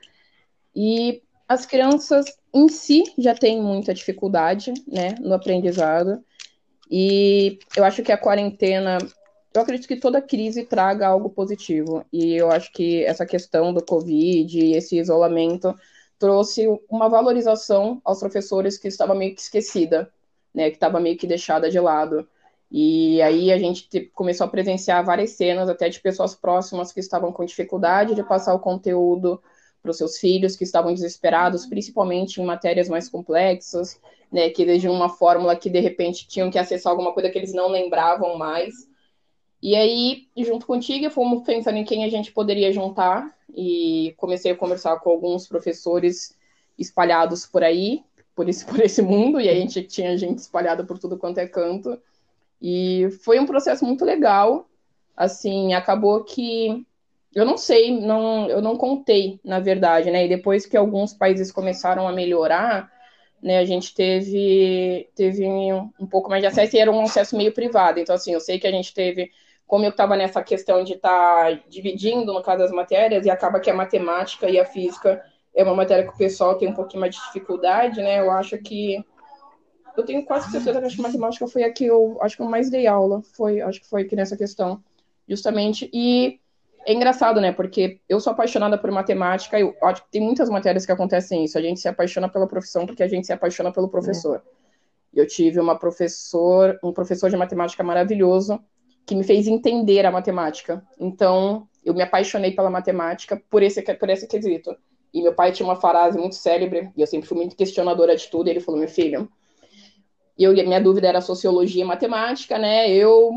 E 0.74 1.22
as 1.48 1.64
crianças 1.64 2.26
em 2.52 2.68
si 2.68 3.04
já 3.16 3.32
têm 3.32 3.62
muita 3.62 3.94
dificuldade 3.94 4.74
né, 4.88 5.14
no 5.20 5.34
aprendizado. 5.34 6.24
E 6.90 7.60
eu 7.76 7.84
acho 7.84 8.02
que 8.02 8.10
a 8.10 8.18
quarentena. 8.18 8.98
Eu 9.54 9.60
acredito 9.60 9.86
que 9.86 9.96
toda 9.96 10.20
crise 10.20 10.64
traga 10.64 11.06
algo 11.06 11.30
positivo. 11.30 12.04
E 12.12 12.34
eu 12.34 12.50
acho 12.50 12.72
que 12.72 13.04
essa 13.04 13.24
questão 13.24 13.72
do 13.72 13.84
Covid, 13.84 14.72
esse 14.74 14.98
isolamento, 14.98 15.74
trouxe 16.18 16.66
uma 16.88 17.08
valorização 17.08 18.00
aos 18.02 18.18
professores 18.18 18.78
que 18.78 18.88
estava 18.88 19.14
meio 19.14 19.34
que 19.34 19.42
esquecida 19.42 20.10
né, 20.54 20.70
que 20.70 20.76
estava 20.76 21.00
meio 21.00 21.16
que 21.16 21.26
deixada 21.26 21.70
de 21.70 21.80
lado. 21.80 22.28
E 22.70 23.20
aí 23.20 23.52
a 23.52 23.58
gente 23.58 24.10
começou 24.14 24.46
a 24.46 24.50
presenciar 24.50 25.04
várias 25.04 25.32
cenas, 25.32 25.68
até 25.68 25.88
de 25.88 26.00
pessoas 26.00 26.34
próximas 26.34 26.92
que 26.92 27.00
estavam 27.00 27.32
com 27.32 27.44
dificuldade 27.44 28.14
de 28.14 28.22
passar 28.22 28.54
o 28.54 28.60
conteúdo 28.60 29.42
para 29.82 29.90
os 29.90 29.98
seus 29.98 30.18
filhos, 30.18 30.56
que 30.56 30.64
estavam 30.64 30.94
desesperados, 30.94 31.66
principalmente 31.66 32.40
em 32.40 32.44
matérias 32.44 32.88
mais 32.88 33.08
complexas, 33.08 34.00
né, 34.30 34.48
que 34.48 34.62
eles 34.62 34.84
uma 34.84 35.08
fórmula 35.08 35.56
que 35.56 35.68
de 35.68 35.80
repente 35.80 36.26
tinham 36.26 36.50
que 36.50 36.58
acessar 36.58 36.90
alguma 36.90 37.12
coisa 37.12 37.28
que 37.28 37.36
eles 37.36 37.52
não 37.52 37.68
lembravam 37.68 38.38
mais. 38.38 38.88
E 39.60 39.76
aí, 39.76 40.28
junto 40.38 40.66
contigo, 40.66 41.10
fomos 41.10 41.44
pensando 41.44 41.76
em 41.76 41.84
quem 41.84 42.04
a 42.04 42.08
gente 42.08 42.32
poderia 42.32 42.72
juntar 42.72 43.36
e 43.54 44.14
comecei 44.16 44.50
a 44.50 44.56
conversar 44.56 44.98
com 45.00 45.10
alguns 45.10 45.46
professores 45.46 46.36
espalhados 46.78 47.46
por 47.46 47.62
aí, 47.62 48.02
por 48.34 48.48
esse, 48.48 48.64
por 48.66 48.80
esse 48.80 49.02
mundo, 49.02 49.40
e 49.40 49.48
a 49.48 49.54
gente 49.54 49.82
tinha 49.82 50.16
gente 50.16 50.38
espalhada 50.38 50.84
por 50.84 50.98
tudo 50.98 51.18
quanto 51.18 51.38
é 51.38 51.46
canto. 51.46 51.98
E 52.60 53.08
foi 53.24 53.38
um 53.40 53.46
processo 53.46 53.84
muito 53.84 54.04
legal. 54.04 54.68
Assim, 55.16 55.74
acabou 55.74 56.24
que 56.24 56.86
eu 57.34 57.44
não 57.44 57.56
sei, 57.56 57.98
não, 57.98 58.48
eu 58.48 58.60
não 58.60 58.76
contei, 58.76 59.40
na 59.44 59.58
verdade, 59.58 60.10
né? 60.10 60.26
E 60.26 60.28
depois 60.28 60.66
que 60.66 60.76
alguns 60.76 61.14
países 61.14 61.50
começaram 61.50 62.06
a 62.06 62.12
melhorar, 62.12 62.90
né, 63.42 63.58
a 63.58 63.64
gente 63.64 63.94
teve, 63.94 65.08
teve 65.16 65.44
um, 65.46 66.06
pouco 66.08 66.30
mais 66.30 66.42
de 66.42 66.46
acesso 66.46 66.76
e 66.76 66.78
era 66.78 66.92
um 66.92 67.02
acesso 67.02 67.36
meio 67.36 67.52
privado. 67.52 67.98
Então, 67.98 68.14
assim, 68.14 68.32
eu 68.32 68.40
sei 68.40 68.58
que 68.58 68.66
a 68.66 68.70
gente 68.70 68.94
teve, 68.94 69.32
como 69.66 69.84
eu 69.84 69.90
estava 69.90 70.16
nessa 70.16 70.42
questão 70.42 70.84
de 70.84 70.94
estar 70.94 71.56
tá 71.56 71.62
dividindo, 71.68 72.32
no 72.32 72.42
caso 72.42 72.58
das 72.60 72.70
matérias, 72.70 73.26
e 73.26 73.30
acaba 73.30 73.58
que 73.60 73.70
a 73.70 73.74
matemática 73.74 74.48
e 74.48 74.60
a 74.60 74.64
física 74.64 75.24
é 75.54 75.62
uma 75.62 75.74
matéria 75.74 76.04
que 76.04 76.14
o 76.14 76.16
pessoal 76.16 76.56
tem 76.56 76.68
um 76.68 76.74
pouquinho 76.74 77.00
mais 77.00 77.14
de 77.14 77.22
dificuldade, 77.22 78.00
né? 78.00 78.20
Eu 78.20 78.30
acho 78.30 78.56
que 78.58 79.04
eu 79.96 80.04
tenho 80.04 80.24
quase 80.24 80.50
certeza 80.50 80.80
que 80.80 81.00
a 81.00 81.02
matemática 81.02 81.46
foi 81.46 81.64
a 81.64 81.72
que 81.72 81.84
eu 81.84 82.18
acho 82.22 82.36
que 82.36 82.42
eu 82.42 82.46
mais 82.46 82.70
dei 82.70 82.86
aula, 82.86 83.22
foi, 83.34 83.60
acho 83.60 83.80
que 83.80 83.88
foi 83.88 84.02
aqui 84.02 84.16
nessa 84.16 84.36
questão, 84.36 84.82
justamente. 85.28 85.90
E 85.92 86.40
é 86.86 86.92
engraçado, 86.92 87.40
né? 87.40 87.52
Porque 87.52 88.00
eu 88.08 88.18
sou 88.18 88.32
apaixonada 88.32 88.78
por 88.78 88.90
matemática, 88.90 89.60
e 89.60 89.74
acho 89.82 90.04
que 90.04 90.10
tem 90.10 90.20
muitas 90.22 90.48
matérias 90.48 90.86
que 90.86 90.92
acontecem 90.92 91.44
isso. 91.44 91.58
A 91.58 91.62
gente 91.62 91.80
se 91.80 91.88
apaixona 91.88 92.28
pela 92.28 92.46
profissão 92.46 92.86
porque 92.86 93.02
a 93.02 93.08
gente 93.08 93.26
se 93.26 93.32
apaixona 93.32 93.70
pelo 93.72 93.88
professor. 93.88 94.36
É. 94.36 95.20
Eu 95.20 95.26
tive 95.26 95.60
uma 95.60 95.78
professor, 95.78 96.78
um 96.82 96.92
professor 96.92 97.28
de 97.28 97.36
matemática 97.36 97.82
maravilhoso 97.84 98.58
que 99.04 99.14
me 99.14 99.24
fez 99.24 99.46
entender 99.46 100.06
a 100.06 100.10
matemática. 100.10 100.82
Então, 100.98 101.68
eu 101.84 101.92
me 101.92 102.02
apaixonei 102.02 102.52
pela 102.52 102.70
matemática 102.70 103.40
por 103.50 103.62
esse, 103.62 103.82
por 103.82 104.08
esse 104.08 104.26
quesito. 104.26 104.74
E 105.12 105.22
meu 105.22 105.34
pai 105.34 105.52
tinha 105.52 105.66
uma 105.66 105.76
frase 105.76 106.18
muito 106.18 106.34
célebre, 106.34 106.90
e 106.96 107.00
eu 107.00 107.06
sempre 107.06 107.28
fui 107.28 107.36
muito 107.36 107.54
questionadora 107.54 108.16
de 108.16 108.28
tudo, 108.28 108.48
ele 108.48 108.60
falou, 108.60 108.80
meu 108.80 108.88
filho, 108.88 109.28
eu, 110.38 110.52
minha 110.52 110.80
dúvida 110.80 111.06
era 111.06 111.20
sociologia 111.20 111.82
e 111.82 111.86
matemática, 111.86 112.58
né? 112.58 112.90
Eu, 112.90 113.30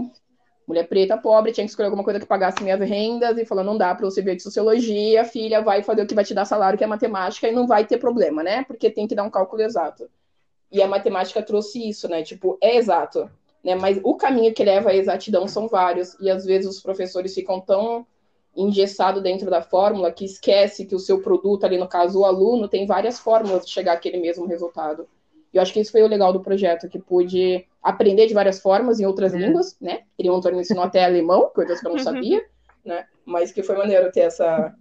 mulher 0.66 0.88
preta, 0.88 1.18
pobre, 1.18 1.52
tinha 1.52 1.66
que 1.66 1.70
escolher 1.70 1.88
alguma 1.88 2.04
coisa 2.04 2.20
que 2.20 2.26
pagasse 2.26 2.64
minhas 2.64 2.80
rendas, 2.80 3.38
e 3.38 3.46
falou, 3.46 3.64
não 3.64 3.78
dá 3.78 3.94
para 3.94 4.06
você 4.06 4.22
ver 4.22 4.38
de 4.38 4.44
sociologia, 4.44 5.26
filha, 5.26 5.62
vai 5.62 5.84
fazer 5.84 6.04
o 6.04 6.08
que 6.08 6.16
vai 6.16 6.24
te 6.24 6.34
dar 6.34 6.46
salário, 6.46 6.78
que 6.78 6.84
é 6.84 6.88
matemática, 6.88 7.48
e 7.48 7.52
não 7.52 7.68
vai 7.68 7.86
ter 7.86 7.98
problema, 7.98 8.42
né? 8.42 8.64
Porque 8.64 8.90
tem 8.90 9.06
que 9.06 9.16
dar 9.16 9.24
um 9.24 9.30
cálculo 9.30 9.62
exato. 9.62 10.10
E 10.72 10.82
a 10.82 10.88
matemática 10.88 11.42
trouxe 11.42 11.90
isso, 11.90 12.08
né? 12.08 12.24
Tipo, 12.24 12.58
é 12.62 12.78
exato, 12.78 13.30
né? 13.64 13.76
Mas 13.76 14.00
o 14.02 14.16
caminho 14.16 14.54
que 14.54 14.64
leva 14.64 14.92
à 14.92 14.96
exatidão 14.96 15.48
são 15.48 15.68
vários, 15.68 16.18
e 16.22 16.30
às 16.30 16.46
vezes 16.46 16.70
os 16.70 16.82
professores 16.82 17.34
ficam 17.34 17.60
tão 17.60 18.08
engessado 18.56 19.22
dentro 19.22 19.50
da 19.50 19.62
fórmula 19.62 20.12
que 20.12 20.26
esquece 20.26 20.86
que 20.86 20.96
o 20.96 21.00
seu 21.00 21.22
produto, 21.22 21.66
ali 21.66 21.78
no 21.78 21.88
caso 21.88 22.20
o 22.20 22.26
aluno, 22.26 22.68
tem 22.68 22.86
várias 22.86 23.20
fórmulas 23.20 23.66
de 23.66 23.72
chegar 23.72 23.94
àquele 23.94 24.18
mesmo 24.18 24.46
resultado. 24.46 25.08
E 25.54 25.58
eu 25.58 25.62
acho 25.62 25.74
que 25.74 25.80
isso 25.80 25.92
foi 25.92 26.04
o 26.04 26.08
legal 26.08 26.34
do 26.34 26.42
projeto, 26.42 26.90
que 26.90 27.00
pude 27.00 27.66
aprender 27.82 28.28
de 28.28 28.34
várias 28.34 28.60
formas 28.60 29.00
em 29.00 29.06
outras 29.06 29.34
é. 29.34 29.38
línguas, 29.38 29.78
né? 29.80 30.02
Ele 30.18 30.30
montou 30.30 30.52
me 30.52 30.60
ensinou 30.60 30.84
até 30.84 31.04
alemão, 31.04 31.50
coisas 31.54 31.80
que 31.80 31.88
eu 31.88 31.92
não 31.92 32.00
sabia, 32.00 32.44
né? 32.84 33.06
Mas 33.26 33.52
que 33.52 33.64
foi 33.64 33.78
maneiro 33.78 34.12
ter 34.12 34.22
essa. 34.22 34.74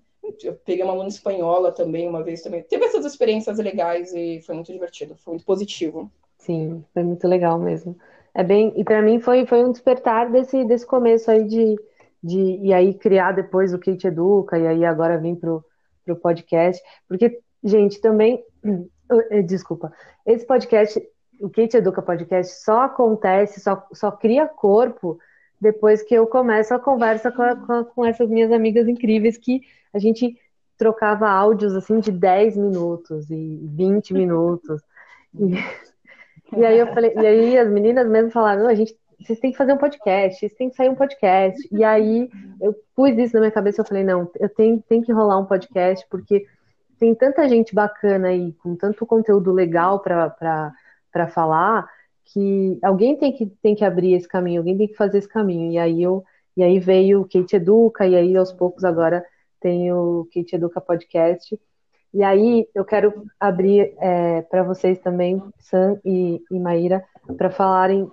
Eu 0.42 0.54
peguei 0.64 0.82
uma 0.82 0.92
aluna 0.92 1.08
espanhola 1.08 1.70
também, 1.70 2.08
uma 2.08 2.22
vez 2.22 2.42
também. 2.42 2.62
Teve 2.62 2.86
essas 2.86 3.04
experiências 3.04 3.58
legais 3.58 4.12
e 4.14 4.40
foi 4.40 4.54
muito 4.54 4.72
divertido, 4.72 5.14
foi 5.16 5.34
muito 5.34 5.44
positivo. 5.44 6.10
Sim, 6.38 6.84
foi 6.92 7.02
muito 7.02 7.28
legal 7.28 7.58
mesmo. 7.58 7.96
É 8.34 8.42
bem, 8.42 8.72
e 8.74 8.82
para 8.82 9.00
mim 9.00 9.20
foi, 9.20 9.46
foi 9.46 9.62
um 9.62 9.70
despertar 9.70 10.30
desse, 10.30 10.64
desse 10.64 10.84
começo 10.84 11.30
aí 11.30 11.44
de, 11.44 11.76
de 12.24 12.58
e 12.62 12.72
aí 12.72 12.94
criar 12.94 13.32
depois 13.32 13.74
o 13.74 13.78
Kate 13.78 14.06
Educa 14.06 14.58
e 14.58 14.66
aí 14.66 14.84
agora 14.84 15.18
vim 15.18 15.34
pro, 15.34 15.62
pro 16.06 16.16
podcast, 16.16 16.82
porque 17.06 17.38
gente, 17.62 18.00
também 18.00 18.42
eh, 19.30 19.42
desculpa, 19.42 19.92
esse 20.24 20.46
podcast, 20.46 21.00
o 21.38 21.50
Kate 21.50 21.76
Educa 21.76 22.00
Podcast 22.00 22.64
só 22.64 22.82
acontece, 22.82 23.60
só, 23.60 23.86
só 23.92 24.10
cria 24.10 24.46
corpo 24.46 25.18
depois 25.60 26.02
que 26.02 26.14
eu 26.14 26.26
começo 26.26 26.72
a 26.72 26.78
conversa 26.78 27.30
com, 27.30 27.56
com, 27.66 27.84
com 27.84 28.06
essas 28.06 28.28
minhas 28.30 28.50
amigas 28.50 28.88
incríveis 28.88 29.36
que 29.36 29.60
a 29.92 29.98
gente 29.98 30.38
trocava 30.78 31.28
áudios 31.28 31.74
assim 31.74 32.00
de 32.00 32.10
10 32.10 32.56
minutos 32.56 33.30
e 33.30 33.60
20 33.64 34.14
minutos. 34.14 34.80
E, 35.38 35.54
e 36.56 36.64
aí 36.64 36.78
eu 36.78 36.86
falei, 36.94 37.12
e 37.14 37.26
aí 37.26 37.58
as 37.58 37.68
meninas 37.68 38.08
mesmo 38.08 38.30
falaram, 38.30 38.66
a 38.66 38.74
gente 38.74 38.96
vocês 39.20 39.38
têm 39.40 39.52
que 39.52 39.58
fazer 39.58 39.72
um 39.72 39.78
podcast, 39.78 40.38
vocês 40.38 40.54
têm 40.54 40.70
que 40.70 40.76
sair 40.76 40.88
um 40.88 40.94
podcast. 40.94 41.68
E 41.72 41.84
aí 41.84 42.30
eu 42.60 42.74
pus 42.94 43.16
isso 43.16 43.34
na 43.34 43.40
minha 43.40 43.52
cabeça, 43.52 43.80
eu 43.80 43.84
falei, 43.84 44.04
não, 44.04 44.30
eu 44.38 44.48
tenho, 44.48 44.82
tenho 44.88 45.02
que 45.02 45.12
rolar 45.12 45.38
um 45.38 45.46
podcast, 45.46 46.06
porque 46.10 46.46
tem 46.98 47.14
tanta 47.14 47.48
gente 47.48 47.74
bacana 47.74 48.28
aí, 48.28 48.52
com 48.54 48.76
tanto 48.76 49.04
conteúdo 49.06 49.52
legal 49.52 50.00
para 50.00 51.28
falar, 51.32 51.88
que 52.24 52.78
alguém 52.82 53.16
tem 53.16 53.32
que, 53.32 53.46
tem 53.46 53.74
que 53.74 53.84
abrir 53.84 54.14
esse 54.14 54.26
caminho, 54.26 54.60
alguém 54.60 54.76
tem 54.76 54.88
que 54.88 54.96
fazer 54.96 55.18
esse 55.18 55.28
caminho. 55.28 55.70
E 55.72 55.78
aí 55.78 56.02
eu 56.02 56.24
e 56.56 56.62
aí 56.62 56.78
veio 56.78 57.22
o 57.22 57.28
Kate 57.28 57.56
Educa, 57.56 58.06
e 58.06 58.14
aí 58.14 58.36
aos 58.36 58.52
poucos 58.52 58.84
agora 58.84 59.24
tem 59.60 59.92
o 59.92 60.28
Kate 60.32 60.54
Educa 60.54 60.80
Podcast. 60.80 61.58
E 62.12 62.22
aí 62.22 62.68
eu 62.72 62.84
quero 62.84 63.26
abrir 63.40 63.92
é, 63.98 64.42
para 64.42 64.62
vocês 64.62 65.00
também, 65.00 65.42
Sam 65.58 65.98
e, 66.04 66.40
e 66.48 66.60
Maíra, 66.60 67.04
para 67.36 67.50
falarem 67.50 68.08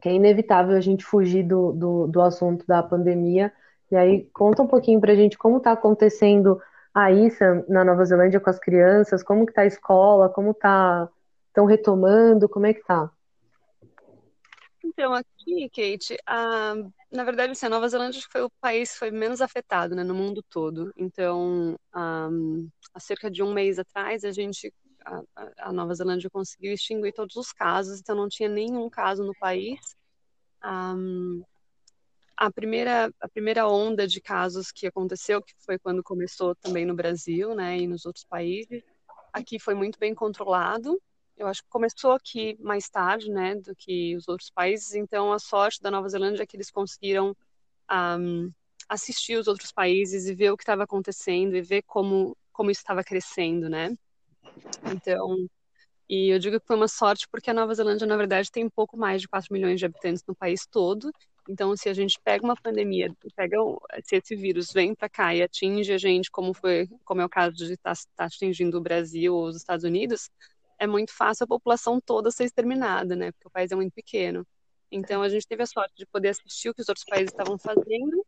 que 0.00 0.08
é 0.08 0.12
inevitável 0.12 0.76
a 0.76 0.80
gente 0.80 1.04
fugir 1.04 1.42
do, 1.42 1.72
do, 1.72 2.06
do 2.06 2.20
assunto 2.20 2.64
da 2.66 2.82
pandemia. 2.82 3.52
E 3.90 3.96
aí, 3.96 4.24
conta 4.32 4.62
um 4.62 4.66
pouquinho 4.66 5.00
para 5.00 5.12
a 5.12 5.16
gente 5.16 5.38
como 5.38 5.58
está 5.58 5.72
acontecendo 5.72 6.60
aí 6.94 7.28
na 7.68 7.84
Nova 7.84 8.04
Zelândia 8.04 8.40
com 8.40 8.50
as 8.50 8.58
crianças, 8.58 9.22
como 9.22 9.44
que 9.44 9.52
está 9.52 9.62
a 9.62 9.66
escola, 9.66 10.28
como 10.28 10.50
está 10.50 11.08
estão 11.48 11.66
retomando, 11.66 12.48
como 12.48 12.66
é 12.66 12.72
que 12.72 12.80
está? 12.80 13.10
Então, 14.84 15.12
aqui, 15.12 15.68
Kate, 15.68 16.16
a, 16.24 16.74
na 17.10 17.24
verdade, 17.24 17.52
assim, 17.52 17.66
a 17.66 17.70
Nova 17.70 17.88
Zelândia 17.88 18.22
foi 18.30 18.42
o 18.42 18.50
país 18.60 18.92
que 18.92 18.98
foi 18.98 19.10
menos 19.10 19.40
afetado 19.40 19.94
né, 19.94 20.04
no 20.04 20.14
mundo 20.14 20.42
todo. 20.48 20.92
Então, 20.96 21.76
a, 21.92 22.28
há 22.94 23.00
cerca 23.00 23.30
de 23.30 23.42
um 23.42 23.52
mês 23.52 23.78
atrás, 23.78 24.24
a 24.24 24.30
gente 24.30 24.72
a, 25.58 25.72
Nova 25.72 25.94
Zelândia 25.94 26.30
conseguiu 26.30 26.72
extinguir 26.72 27.12
todos 27.12 27.36
os 27.36 27.52
casos, 27.52 28.00
então 28.00 28.14
não 28.14 28.28
tinha 28.28 28.48
nenhum 28.48 28.88
caso 28.90 29.24
no 29.24 29.32
país. 29.38 29.78
Um, 30.64 31.42
a 32.36 32.50
primeira, 32.50 33.12
a 33.20 33.28
primeira 33.28 33.66
onda 33.68 34.06
de 34.06 34.20
casos 34.20 34.70
que 34.70 34.86
aconteceu, 34.86 35.42
que 35.42 35.54
foi 35.58 35.78
quando 35.78 36.02
começou 36.02 36.54
também 36.56 36.84
no 36.84 36.94
Brasil, 36.94 37.54
né, 37.54 37.78
e 37.78 37.86
nos 37.86 38.06
outros 38.06 38.24
países, 38.24 38.82
aqui 39.32 39.58
foi 39.58 39.74
muito 39.74 39.98
bem 39.98 40.14
controlado. 40.14 41.00
Eu 41.36 41.46
acho 41.46 41.62
que 41.62 41.68
começou 41.68 42.12
aqui 42.12 42.56
mais 42.60 42.88
tarde, 42.88 43.30
né, 43.30 43.54
do 43.56 43.74
que 43.74 44.16
os 44.16 44.28
outros 44.28 44.50
países. 44.50 44.94
Então, 44.94 45.32
a 45.32 45.38
sorte 45.38 45.80
da 45.80 45.90
Nova 45.90 46.08
Zelândia 46.08 46.42
é 46.42 46.46
que 46.46 46.56
eles 46.56 46.70
conseguiram 46.70 47.36
um, 47.90 48.52
assistir 48.88 49.36
os 49.36 49.46
outros 49.46 49.72
países 49.72 50.26
e 50.26 50.34
ver 50.34 50.50
o 50.50 50.56
que 50.56 50.62
estava 50.62 50.84
acontecendo 50.84 51.56
e 51.56 51.62
ver 51.62 51.82
como 51.82 52.36
como 52.58 52.72
isso 52.72 52.80
estava 52.80 53.04
crescendo, 53.04 53.68
né? 53.68 53.96
Então, 54.94 55.48
e 56.08 56.30
eu 56.32 56.38
digo 56.38 56.58
que 56.58 56.66
foi 56.66 56.76
uma 56.76 56.88
sorte 56.88 57.26
porque 57.30 57.50
a 57.50 57.54
Nova 57.54 57.74
Zelândia, 57.74 58.06
na 58.06 58.16
verdade, 58.16 58.50
tem 58.50 58.68
pouco 58.68 58.96
mais 58.96 59.20
de 59.20 59.28
4 59.28 59.52
milhões 59.52 59.78
de 59.78 59.86
habitantes 59.86 60.24
no 60.26 60.34
país 60.34 60.66
todo. 60.66 61.10
Então, 61.48 61.76
se 61.76 61.88
a 61.88 61.94
gente 61.94 62.18
pega 62.22 62.44
uma 62.44 62.56
pandemia, 62.56 63.12
pega 63.34 63.56
se 64.04 64.16
esse 64.16 64.36
vírus 64.36 64.70
vem 64.72 64.94
para 64.94 65.08
cá 65.08 65.34
e 65.34 65.42
atinge 65.42 65.92
a 65.92 65.98
gente, 65.98 66.30
como 66.30 66.52
foi, 66.54 66.88
como 67.04 67.20
é 67.20 67.24
o 67.24 67.28
caso 67.28 67.56
de 67.56 67.72
estar 67.72 67.94
tá, 67.94 68.02
tá 68.16 68.24
atingindo 68.26 68.78
o 68.78 68.80
Brasil 68.80 69.34
ou 69.34 69.46
os 69.46 69.56
Estados 69.56 69.84
Unidos, 69.84 70.30
é 70.78 70.86
muito 70.86 71.12
fácil 71.14 71.44
a 71.44 71.46
população 71.48 72.00
toda 72.00 72.30
ser 72.30 72.44
exterminada, 72.44 73.16
né? 73.16 73.32
Porque 73.32 73.48
o 73.48 73.50
país 73.50 73.72
é 73.72 73.76
muito 73.76 73.92
pequeno. 73.92 74.46
Então 74.90 75.22
a 75.22 75.28
gente 75.28 75.46
teve 75.46 75.62
a 75.62 75.66
sorte 75.66 75.94
de 75.96 76.06
poder 76.06 76.28
assistir 76.28 76.70
o 76.70 76.74
que 76.74 76.80
os 76.82 76.88
outros 76.88 77.04
países 77.04 77.30
estavam 77.32 77.58
fazendo. 77.58 78.24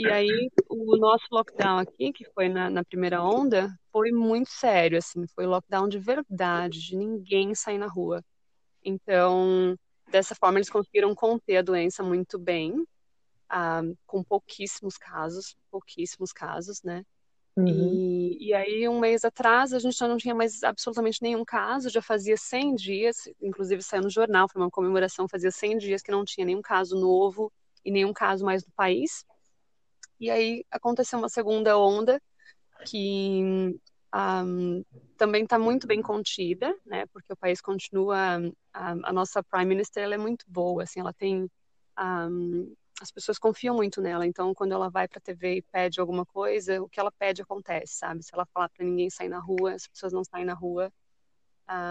E 0.00 0.10
aí 0.10 0.50
o 0.68 0.96
nosso 0.96 1.24
lockdown 1.30 1.78
aqui, 1.78 2.12
que 2.12 2.24
foi 2.32 2.48
na, 2.48 2.70
na, 2.70 2.82
primeira 2.82 3.22
onda, 3.22 3.70
foi 3.92 4.10
muito 4.10 4.50
sério, 4.50 4.96
assim, 4.96 5.26
foi 5.34 5.46
lockdown 5.46 5.88
de 5.88 5.98
verdade, 5.98 6.80
de 6.80 6.96
ninguém 6.96 7.54
sair 7.54 7.76
na 7.76 7.86
rua. 7.86 8.24
Então, 8.82 9.76
dessa 10.10 10.34
forma 10.34 10.58
eles 10.58 10.70
conseguiram 10.70 11.14
conter 11.14 11.58
a 11.58 11.62
doença 11.62 12.02
muito 12.02 12.38
bem, 12.38 12.84
ah, 13.48 13.82
com 14.06 14.22
pouquíssimos 14.24 14.96
casos, 14.96 15.54
pouquíssimos 15.70 16.32
casos, 16.32 16.82
né? 16.82 17.04
Uhum. 17.56 17.66
E, 17.66 18.48
e 18.48 18.54
aí, 18.54 18.88
um 18.88 18.98
mês 18.98 19.24
atrás, 19.24 19.74
a 19.74 19.78
gente 19.78 19.98
já 19.98 20.08
não 20.08 20.16
tinha 20.16 20.34
mais 20.34 20.62
absolutamente 20.62 21.20
nenhum 21.20 21.44
caso, 21.44 21.90
já 21.90 22.00
fazia 22.00 22.36
100 22.36 22.74
dias, 22.74 23.28
inclusive 23.40 23.82
saiu 23.82 24.02
no 24.02 24.10
jornal, 24.10 24.48
foi 24.48 24.62
uma 24.62 24.70
comemoração, 24.70 25.28
fazia 25.28 25.50
100 25.50 25.78
dias 25.78 26.02
que 26.02 26.10
não 26.10 26.24
tinha 26.24 26.46
nenhum 26.46 26.62
caso 26.62 26.96
novo 26.96 27.52
e 27.84 27.90
nenhum 27.90 28.12
caso 28.12 28.44
mais 28.44 28.64
no 28.64 28.72
país. 28.72 29.24
E 30.20 30.30
aí 30.30 30.64
aconteceu 30.70 31.18
uma 31.18 31.30
segunda 31.30 31.78
onda 31.78 32.20
que 32.84 33.80
um, 34.14 34.84
também 35.16 35.44
está 35.44 35.58
muito 35.58 35.86
bem 35.86 36.02
contida, 36.02 36.76
né? 36.84 37.06
Porque 37.06 37.32
o 37.32 37.36
país 37.36 37.60
continua, 37.60 38.16
a, 38.72 38.90
a 38.90 39.12
nossa 39.12 39.42
Prime 39.42 39.66
Minister 39.66 40.10
é 40.12 40.18
muito 40.18 40.44
boa, 40.46 40.82
assim, 40.82 41.00
ela 41.00 41.12
tem 41.12 41.50
um, 41.98 42.74
as 43.00 43.10
pessoas 43.10 43.38
confiam 43.38 43.74
muito 43.74 44.00
nela. 44.00 44.26
Então, 44.26 44.54
quando 44.54 44.72
ela 44.72 44.90
vai 44.90 45.08
para 45.08 45.18
a 45.18 45.22
TV 45.22 45.56
e 45.56 45.62
pede 45.62 46.00
alguma 46.00 46.26
coisa, 46.26 46.82
o 46.82 46.88
que 46.88 47.00
ela 47.00 47.10
pede 47.10 47.40
acontece, 47.40 47.94
sabe? 47.94 48.22
Se 48.22 48.34
ela 48.34 48.46
falar 48.52 48.68
para 48.68 48.84
ninguém 48.84 49.08
sair 49.08 49.28
na 49.28 49.38
rua, 49.38 49.72
as 49.72 49.86
pessoas 49.86 50.12
não 50.12 50.22
saem 50.22 50.44
na 50.44 50.54
rua. 50.54 50.92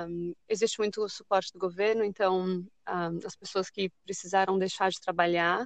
Um, 0.07 0.35
existe 0.47 0.77
muito 0.77 1.07
suporte 1.09 1.51
do 1.53 1.59
governo, 1.59 2.03
então 2.03 2.41
um, 2.45 2.67
as 3.25 3.35
pessoas 3.35 3.69
que 3.69 3.89
precisaram 4.03 4.59
deixar 4.59 4.89
de 4.91 4.99
trabalhar 4.99 5.65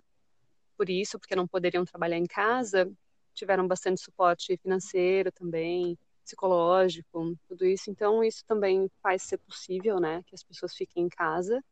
por 0.84 0.90
isso, 0.90 1.18
porque 1.18 1.34
não 1.34 1.48
poderiam 1.48 1.86
trabalhar 1.86 2.18
em 2.18 2.26
casa, 2.26 2.92
tiveram 3.34 3.66
bastante 3.66 4.02
suporte 4.02 4.58
financeiro 4.58 5.32
também, 5.32 5.98
psicológico, 6.26 7.38
tudo 7.48 7.66
isso. 7.66 7.90
Então, 7.90 8.22
isso 8.22 8.44
também 8.46 8.92
faz 9.02 9.24
ser 9.24 9.38
possível, 9.38 9.98
né, 9.98 10.22
que 10.26 10.36
as 10.36 10.44
pessoas 10.44 10.76
fiquem 10.76 11.06
em 11.06 11.10
casa. 11.10 11.64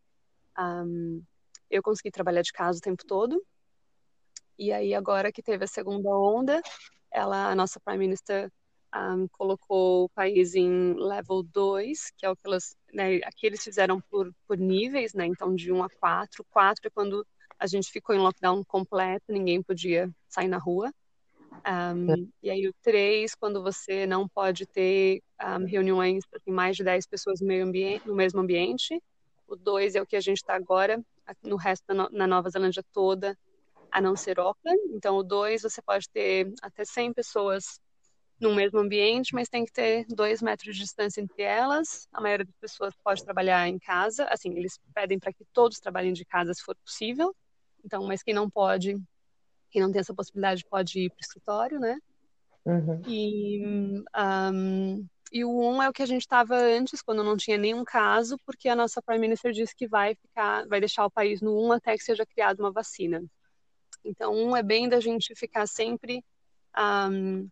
Um, 0.58 1.21
eu 1.69 1.84
consegui 1.84 2.10
trabalhar 2.10 2.41
de 2.41 2.54
casa 2.54 2.78
o 2.80 2.82
tempo 2.82 3.06
todo, 3.06 3.45
e 4.58 4.71
aí, 4.71 4.93
agora 4.93 5.30
que 5.30 5.43
teve 5.43 5.65
a 5.65 5.67
segunda 5.67 6.10
onda, 6.10 6.62
ela, 7.12 7.52
a 7.52 7.56
nossa 7.56 7.82
Prime 7.82 8.00
Minister 8.00 8.50
um, 8.95 9.28
colocou 9.28 10.06
o 10.06 10.10
país 10.10 10.56
em 10.56 10.93
level 10.93 11.43
2, 11.43 12.12
que 12.15 12.26
é 12.26 12.30
o 12.30 12.36
que 12.36 12.43
elas, 12.45 12.78
né, 12.93 13.17
aqui 13.26 13.45
eles 13.45 13.62
fizeram 13.62 14.00
por, 14.00 14.34
por 14.47 14.58
níveis, 14.58 15.13
né, 15.13 15.26
então 15.26 15.54
de 15.54 15.69
1 15.69 15.84
a 15.84 15.89
4. 15.89 16.45
4 16.50 16.88
é 16.88 16.89
quando 16.89 17.28
a 17.62 17.67
gente 17.67 17.91
ficou 17.91 18.15
em 18.15 18.17
lockdown 18.17 18.63
completo, 18.65 19.26
ninguém 19.30 19.62
podia 19.62 20.10
sair 20.28 20.47
na 20.47 20.58
rua. 20.58 20.91
Um, 21.67 22.12
é. 22.12 22.15
E 22.41 22.50
aí 22.50 22.67
o 22.67 22.74
3, 22.82 23.36
quando 23.36 23.62
você 23.62 24.08
não 24.08 24.28
pode 24.28 24.65
ter 24.65 25.21
um, 25.39 25.65
reuniões 25.65 26.24
assim, 26.34 26.50
mais 26.52 26.76
de 26.76 26.84
10 26.84 27.06
pessoas 27.06 27.39
no, 27.39 27.47
meio 27.47 27.63
ambiente, 27.63 28.08
no 28.08 28.15
mesmo 28.15 28.41
ambiente. 28.41 29.00
O 29.47 29.56
2 29.56 29.93
é 29.93 30.02
o 30.02 30.08
que 30.08 30.15
a 30.15 30.21
gente 30.21 30.38
está 30.38 30.56
agora, 30.56 31.00
no 31.43 31.56
resto 31.56 31.86
da 31.88 31.93
no, 31.93 32.10
na 32.12 32.26
Nova 32.26 32.50
Zelândia 32.50 32.84
toda, 32.91 33.38
a 33.91 34.02
não 34.02 34.15
ser 34.15 34.39
Auckland. 34.39 34.82
Então, 34.95 35.17
o 35.17 35.24
2 35.24 35.62
você 35.62 35.84
pode 35.84 36.10
ter 36.10 36.52
até 36.63 36.84
100 36.84 37.13
pessoas 37.13 37.80
no 38.39 38.56
mesmo 38.56 38.80
ambiente, 38.80 39.36
mas 39.36 39.47
tem 39.47 39.63
que 39.63 39.71
ter 39.71 40.04
dois 40.08 40.41
metros 40.41 40.74
de 40.74 40.82
distância 40.82 41.21
entre 41.21 41.43
elas. 41.43 42.08
A 42.12 42.19
maioria 42.19 42.45
das 42.45 42.56
pessoas 42.56 42.95
pode 43.04 43.24
trabalhar 43.24 43.67
em 43.67 43.78
casa. 43.78 44.26
Assim, 44.32 44.50
eles 44.58 44.80
pedem 44.95 45.19
para 45.19 45.32
que 45.32 45.45
todos 45.54 45.80
trabalhem 45.80 46.12
de 46.12 46.26
casa 46.26 46.56
se 46.56 46.63
for 46.63 46.76
possível. 46.84 47.36
Então, 47.84 48.06
mas 48.06 48.24
quem 48.24 48.34
não 48.34 48.50
pode, 48.50 49.00
quem 49.70 49.82
não 49.82 49.91
tem 49.91 50.00
essa 50.00 50.13
possibilidade, 50.13 50.65
pode 50.70 51.00
ir 51.00 51.10
para 51.10 51.17
o 51.17 51.22
escritório, 51.22 51.80
né? 51.80 51.98
Uhum. 52.65 53.02
E, 53.08 54.04
um, 54.15 55.08
e 55.32 55.44
o 55.44 55.50
1 55.50 55.65
um 55.65 55.84
é 55.84 55.89
o 55.89 55.94
que 55.94 56.04
a 56.04 56.06
gente 56.06 56.22
estava 56.22 56.56
antes, 56.56 57.02
quando 57.02 57.24
não 57.24 57.38
tinha 57.38 57.58
nenhum 57.58 57.84
caso, 57.84 58.38
porque 58.46 58.70
a 58.70 58.76
nossa 58.76 59.02
Prime 59.02 59.22
Minister 59.22 59.52
disse 59.52 59.76
que 59.76 59.88
vai 59.88 60.15
ficar, 60.15 60.67
vai 60.67 60.80
deixar 60.80 61.06
o 61.06 61.12
país 61.12 61.41
no 61.41 61.58
1 61.58 61.67
um 61.67 61.72
até 61.72 61.98
que 61.98 62.04
seja 62.04 62.26
criada 62.26 62.62
uma 62.62 62.72
vacina. 62.72 63.24
Então, 64.04 64.34
um 64.34 64.56
é 64.56 64.63
bem 64.63 64.89
da 64.89 65.00
gente 65.00 65.36
ficar 65.36 65.67
sempre 65.67 66.24
um, 66.78 67.48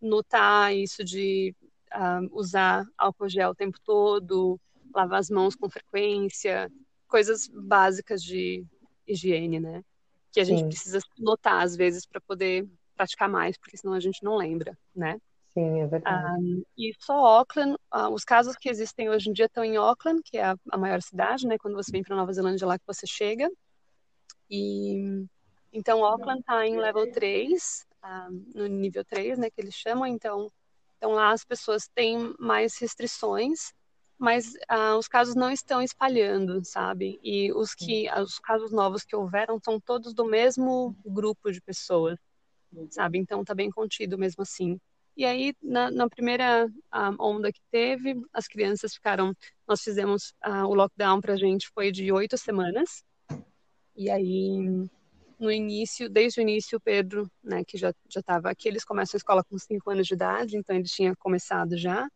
notar 0.00 0.74
isso 0.74 1.04
de 1.04 1.54
um, 1.94 2.28
usar 2.32 2.86
álcool 2.96 3.28
gel 3.28 3.50
o 3.50 3.54
tempo 3.54 3.78
todo, 3.84 4.58
lavar 4.94 5.20
as 5.20 5.30
mãos 5.30 5.54
com 5.54 5.68
frequência, 5.68 6.70
coisas 7.06 7.48
básicas 7.48 8.22
de 8.22 8.64
higiene, 9.06 9.60
né? 9.60 9.82
Que 10.32 10.40
a 10.40 10.44
gente 10.44 10.60
Sim. 10.60 10.68
precisa 10.68 11.00
notar 11.18 11.62
às 11.62 11.76
vezes 11.76 12.06
para 12.06 12.20
poder 12.20 12.68
praticar 12.94 13.28
mais, 13.28 13.56
porque 13.58 13.76
senão 13.76 13.94
a 13.94 14.00
gente 14.00 14.22
não 14.22 14.36
lembra, 14.36 14.76
né? 14.94 15.18
Sim, 15.52 15.80
é 15.80 15.86
verdade. 15.86 16.40
Um, 16.40 16.62
e 16.78 16.92
só 16.98 17.12
Auckland, 17.12 17.76
uh, 17.92 18.08
os 18.12 18.24
casos 18.24 18.56
que 18.56 18.68
existem 18.68 19.08
hoje 19.08 19.30
em 19.30 19.32
dia 19.32 19.46
estão 19.46 19.64
em 19.64 19.76
Auckland, 19.76 20.22
que 20.22 20.38
é 20.38 20.44
a, 20.44 20.56
a 20.70 20.78
maior 20.78 21.02
cidade, 21.02 21.46
né? 21.46 21.58
Quando 21.58 21.74
você 21.74 21.90
vem 21.90 22.02
para 22.02 22.14
Nova 22.14 22.32
Zelândia, 22.32 22.64
é 22.64 22.68
lá 22.68 22.78
que 22.78 22.86
você 22.86 23.06
chega. 23.06 23.50
E 24.48 25.26
então 25.72 26.04
Auckland 26.04 26.40
está 26.40 26.66
em 26.66 26.76
level 26.76 27.10
3, 27.12 27.86
um, 28.04 28.44
no 28.54 28.66
nível 28.66 29.04
3, 29.04 29.38
né, 29.38 29.50
que 29.50 29.60
eles 29.60 29.74
chamam. 29.74 30.06
Então, 30.06 30.50
então 30.96 31.12
lá 31.12 31.32
as 31.32 31.44
pessoas 31.44 31.88
têm 31.94 32.34
mais 32.38 32.76
restrições, 32.78 33.72
mas 34.20 34.52
uh, 34.70 34.98
os 34.98 35.08
casos 35.08 35.34
não 35.34 35.50
estão 35.50 35.80
espalhando, 35.80 36.62
sabe? 36.62 37.18
E 37.24 37.50
os 37.54 37.74
que 37.74 38.06
os 38.20 38.38
casos 38.38 38.70
novos 38.70 39.02
que 39.02 39.16
houveram 39.16 39.58
são 39.64 39.80
todos 39.80 40.12
do 40.12 40.26
mesmo 40.26 40.94
grupo 41.06 41.50
de 41.50 41.58
pessoas, 41.58 42.18
sabe? 42.90 43.16
Então 43.18 43.40
está 43.40 43.54
bem 43.54 43.70
contido 43.70 44.18
mesmo 44.18 44.42
assim. 44.42 44.78
E 45.16 45.24
aí, 45.24 45.54
na, 45.62 45.90
na 45.90 46.06
primeira 46.06 46.66
um, 46.94 47.16
onda 47.18 47.50
que 47.50 47.62
teve, 47.70 48.14
as 48.30 48.46
crianças 48.46 48.92
ficaram. 48.92 49.34
Nós 49.66 49.80
fizemos 49.80 50.34
uh, 50.46 50.66
o 50.66 50.74
lockdown 50.74 51.18
para 51.22 51.32
a 51.32 51.38
gente 51.38 51.70
foi 51.74 51.90
de 51.90 52.12
oito 52.12 52.36
semanas. 52.36 53.02
E 53.96 54.10
aí, 54.10 54.86
no 55.38 55.50
início, 55.50 56.10
desde 56.10 56.40
o 56.40 56.42
início, 56.42 56.76
o 56.76 56.80
Pedro, 56.80 57.30
né, 57.42 57.64
que 57.64 57.78
já 57.78 57.94
já 58.06 58.20
estava 58.20 58.50
aqui, 58.50 58.68
eles 58.68 58.84
começam 58.84 59.16
a 59.16 59.20
escola 59.20 59.42
com 59.42 59.56
cinco 59.58 59.90
anos 59.90 60.06
de 60.06 60.12
idade, 60.12 60.58
então 60.58 60.76
ele 60.76 60.84
tinha 60.84 61.16
começado 61.16 61.74
já. 61.78 62.06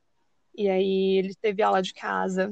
E 0.54 0.68
aí 0.68 1.18
ele 1.18 1.34
teve 1.34 1.62
aula 1.62 1.82
de 1.82 1.92
casa 1.92 2.50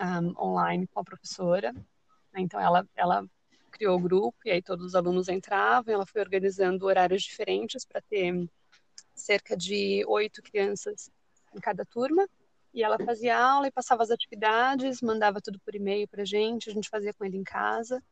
um, 0.00 0.42
online 0.42 0.86
com 0.88 1.00
a 1.00 1.04
professora. 1.04 1.72
Né, 1.72 2.40
então 2.40 2.60
ela 2.60 2.86
ela 2.96 3.24
criou 3.70 3.96
o 3.96 4.00
grupo 4.00 4.38
e 4.44 4.50
aí 4.50 4.62
todos 4.62 4.86
os 4.86 4.94
alunos 4.94 5.28
entravam. 5.28 5.94
Ela 5.94 6.06
foi 6.06 6.20
organizando 6.20 6.86
horários 6.86 7.22
diferentes 7.22 7.84
para 7.84 8.00
ter 8.02 8.48
cerca 9.14 9.56
de 9.56 10.04
oito 10.06 10.42
crianças 10.42 11.10
em 11.54 11.60
cada 11.60 11.84
turma. 11.84 12.26
E 12.72 12.82
ela 12.82 12.98
fazia 12.98 13.38
aula 13.38 13.68
e 13.68 13.70
passava 13.70 14.02
as 14.02 14.10
atividades, 14.10 15.00
mandava 15.00 15.40
tudo 15.40 15.60
por 15.60 15.74
e-mail 15.76 16.08
para 16.08 16.24
gente, 16.24 16.68
a 16.68 16.72
gente 16.72 16.88
fazia 16.88 17.14
com 17.14 17.24
ele 17.24 17.36
em 17.36 17.44
casa. 17.44 18.02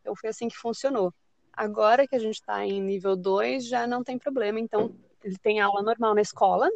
Então 0.00 0.14
foi 0.14 0.28
assim 0.28 0.48
que 0.48 0.56
funcionou. 0.56 1.12
Agora 1.52 2.06
que 2.06 2.14
a 2.14 2.18
gente 2.18 2.34
está 2.34 2.64
em 2.64 2.80
nível 2.80 3.16
2, 3.16 3.66
já 3.66 3.86
não 3.86 4.04
tem 4.04 4.18
problema. 4.18 4.60
Então, 4.60 4.94
ele 5.22 5.36
tem 5.38 5.60
aula 5.60 5.82
normal 5.82 6.14
na 6.14 6.20
escola. 6.20 6.68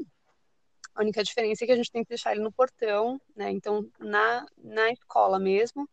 A 0.94 1.02
única 1.02 1.22
diferença 1.24 1.64
é 1.64 1.66
que 1.66 1.72
a 1.72 1.76
gente 1.76 1.90
tem 1.90 2.02
que 2.02 2.08
deixar 2.08 2.32
ele 2.32 2.42
no 2.42 2.52
portão, 2.52 3.20
né? 3.34 3.50
Então, 3.50 3.88
na, 3.98 4.46
na 4.56 4.90
escola 4.90 5.38
mesmo, 5.38 5.88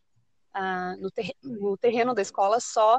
ah, 0.53 0.95
no, 0.97 1.09
ter, 1.09 1.33
no 1.41 1.75
terreno 1.77 2.13
da 2.13 2.21
escola, 2.21 2.59
só 2.59 2.97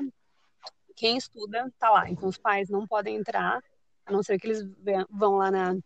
quem 0.96 1.16
estuda 1.16 1.66
está 1.68 1.90
lá. 1.90 2.10
Então, 2.10 2.28
os 2.28 2.38
pais 2.38 2.68
não 2.68 2.86
podem 2.86 3.16
entrar 3.16 3.62
a 4.04 4.12
não 4.12 4.22
ser 4.22 4.38
que 4.38 4.48
eles 4.48 4.68
vão 5.10 5.36
lá 5.36 5.50
na, 5.50 5.76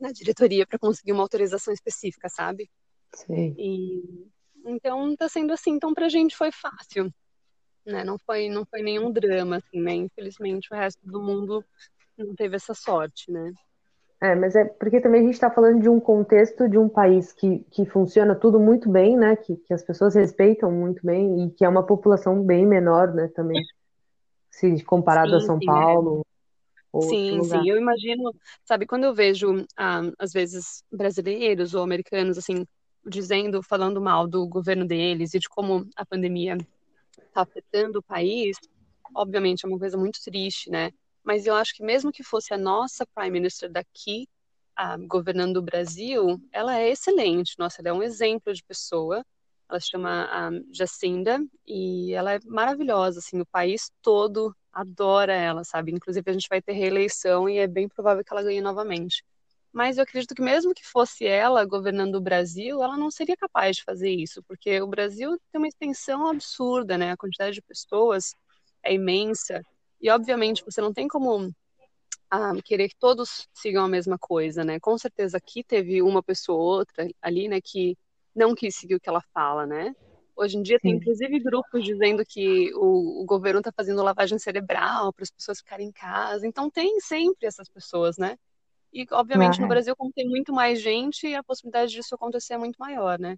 na 0.00 0.12
diretoria 0.12 0.66
para 0.66 0.78
conseguir 0.78 1.12
uma 1.12 1.22
autorização 1.22 1.72
específica, 1.72 2.28
sabe? 2.28 2.70
Sim. 3.14 3.54
E, 3.58 4.30
então 4.64 5.14
tá 5.16 5.28
sendo 5.28 5.52
assim, 5.52 5.72
então 5.72 5.92
pra 5.92 6.08
gente 6.08 6.36
foi 6.36 6.50
fácil, 6.50 7.12
né? 7.84 8.04
Não 8.04 8.18
foi, 8.18 8.48
não 8.48 8.64
foi 8.64 8.82
nenhum 8.82 9.12
drama, 9.12 9.56
assim, 9.56 9.80
né? 9.80 9.94
Infelizmente 9.94 10.72
o 10.72 10.76
resto 10.76 11.00
do 11.06 11.22
mundo 11.22 11.64
não 12.16 12.34
teve 12.34 12.56
essa 12.56 12.74
sorte, 12.74 13.30
né? 13.30 13.52
É, 14.22 14.34
mas 14.34 14.54
é 14.54 14.64
porque 14.66 15.00
também 15.00 15.22
a 15.22 15.24
gente 15.24 15.34
está 15.34 15.50
falando 15.50 15.80
de 15.80 15.88
um 15.88 15.98
contexto 15.98 16.68
de 16.68 16.76
um 16.76 16.88
país 16.90 17.32
que, 17.32 17.60
que 17.70 17.86
funciona 17.86 18.34
tudo 18.34 18.60
muito 18.60 18.90
bem, 18.90 19.16
né? 19.16 19.34
Que, 19.34 19.56
que 19.56 19.72
as 19.72 19.82
pessoas 19.82 20.14
respeitam 20.14 20.70
muito 20.70 21.04
bem 21.04 21.46
e 21.46 21.50
que 21.50 21.64
é 21.64 21.68
uma 21.68 21.86
população 21.86 22.42
bem 22.42 22.66
menor, 22.66 23.14
né? 23.14 23.28
Também, 23.28 23.62
se 24.50 24.84
comparado 24.84 25.30
sim, 25.30 25.36
a 25.36 25.40
São 25.40 25.58
sim, 25.58 25.64
é. 25.64 25.66
Paulo. 25.66 26.26
É 26.94 27.00
sim, 27.00 27.42
sim, 27.44 27.68
eu 27.68 27.78
imagino, 27.78 28.34
sabe, 28.64 28.84
quando 28.84 29.04
eu 29.04 29.14
vejo, 29.14 29.64
ah, 29.76 30.02
às 30.18 30.32
vezes, 30.32 30.82
brasileiros 30.92 31.72
ou 31.72 31.82
americanos, 31.82 32.36
assim, 32.36 32.66
dizendo, 33.06 33.62
falando 33.62 34.00
mal 34.00 34.26
do 34.26 34.46
governo 34.46 34.84
deles 34.84 35.32
e 35.32 35.38
de 35.38 35.48
como 35.48 35.88
a 35.96 36.04
pandemia 36.04 36.58
está 37.16 37.42
afetando 37.42 38.00
o 38.00 38.02
país, 38.02 38.56
obviamente 39.14 39.64
é 39.64 39.68
uma 39.68 39.78
coisa 39.78 39.96
muito 39.96 40.18
triste, 40.22 40.68
né? 40.68 40.90
Mas 41.22 41.46
eu 41.46 41.54
acho 41.54 41.74
que 41.74 41.82
mesmo 41.82 42.12
que 42.12 42.22
fosse 42.24 42.52
a 42.54 42.58
nossa 42.58 43.06
Prime 43.14 43.30
Minister 43.30 43.70
daqui, 43.70 44.26
governando 45.08 45.58
o 45.58 45.62
Brasil, 45.62 46.40
ela 46.50 46.78
é 46.78 46.88
excelente, 46.90 47.54
nossa, 47.58 47.82
ela 47.82 47.90
é 47.90 47.92
um 47.92 48.02
exemplo 48.02 48.52
de 48.52 48.64
pessoa, 48.64 49.24
ela 49.68 49.78
se 49.78 49.88
chama 49.88 50.50
Jacinda 50.72 51.38
e 51.66 52.12
ela 52.14 52.34
é 52.34 52.40
maravilhosa, 52.46 53.18
assim, 53.18 53.40
o 53.40 53.46
país 53.46 53.90
todo 54.00 54.56
adora 54.72 55.34
ela, 55.34 55.64
sabe? 55.64 55.92
Inclusive 55.92 56.28
a 56.30 56.32
gente 56.32 56.48
vai 56.48 56.62
ter 56.62 56.72
reeleição 56.72 57.48
e 57.48 57.58
é 57.58 57.66
bem 57.66 57.88
provável 57.88 58.24
que 58.24 58.32
ela 58.32 58.42
ganhe 58.42 58.60
novamente. 58.60 59.22
Mas 59.72 59.98
eu 59.98 60.02
acredito 60.02 60.34
que 60.34 60.42
mesmo 60.42 60.74
que 60.74 60.84
fosse 60.84 61.26
ela 61.26 61.64
governando 61.64 62.16
o 62.16 62.20
Brasil, 62.20 62.82
ela 62.82 62.96
não 62.96 63.10
seria 63.10 63.36
capaz 63.36 63.76
de 63.76 63.84
fazer 63.84 64.10
isso, 64.10 64.42
porque 64.44 64.80
o 64.80 64.86
Brasil 64.86 65.38
tem 65.52 65.60
uma 65.60 65.68
extensão 65.68 66.26
absurda, 66.26 66.96
né? 66.98 67.12
A 67.12 67.16
quantidade 67.16 67.54
de 67.54 67.62
pessoas 67.62 68.34
é 68.82 68.94
imensa 68.94 69.62
e 70.00 70.10
obviamente 70.10 70.64
você 70.64 70.80
não 70.80 70.92
tem 70.92 71.06
como 71.08 71.52
ah, 72.30 72.52
querer 72.64 72.88
que 72.88 72.96
todos 72.96 73.48
sigam 73.52 73.84
a 73.84 73.88
mesma 73.88 74.18
coisa, 74.18 74.64
né? 74.64 74.78
Com 74.78 74.96
certeza 74.96 75.36
aqui 75.36 75.64
teve 75.64 76.00
uma 76.00 76.22
pessoa 76.22 76.58
ou 76.58 76.78
outra 76.78 77.08
ali, 77.20 77.48
né, 77.48 77.60
que 77.60 77.96
não 78.34 78.54
quis 78.54 78.76
seguir 78.76 78.94
o 78.94 79.00
que 79.00 79.08
ela 79.08 79.22
fala, 79.34 79.66
né? 79.66 79.94
Hoje 80.36 80.56
em 80.56 80.62
dia 80.62 80.78
Sim. 80.78 80.88
tem 80.88 80.96
inclusive 80.96 81.40
grupos 81.40 81.84
dizendo 81.84 82.24
que 82.26 82.72
o, 82.74 83.22
o 83.22 83.24
governo 83.26 83.60
está 83.60 83.72
fazendo 83.72 84.02
lavagem 84.02 84.38
cerebral 84.38 85.12
para 85.12 85.24
as 85.24 85.30
pessoas 85.30 85.58
ficarem 85.58 85.88
em 85.88 85.92
casa. 85.92 86.46
Então 86.46 86.70
tem 86.70 87.00
sempre 87.00 87.46
essas 87.46 87.68
pessoas, 87.68 88.16
né? 88.16 88.38
E 88.92 89.06
obviamente 89.12 89.58
ah, 89.58 89.62
no 89.62 89.68
Brasil, 89.68 89.94
como 89.94 90.12
tem 90.12 90.28
muito 90.28 90.52
mais 90.52 90.80
gente, 90.80 91.32
a 91.34 91.42
possibilidade 91.42 91.92
disso 91.92 92.14
acontecer 92.14 92.54
é 92.54 92.58
muito 92.58 92.76
maior, 92.78 93.18
né? 93.18 93.36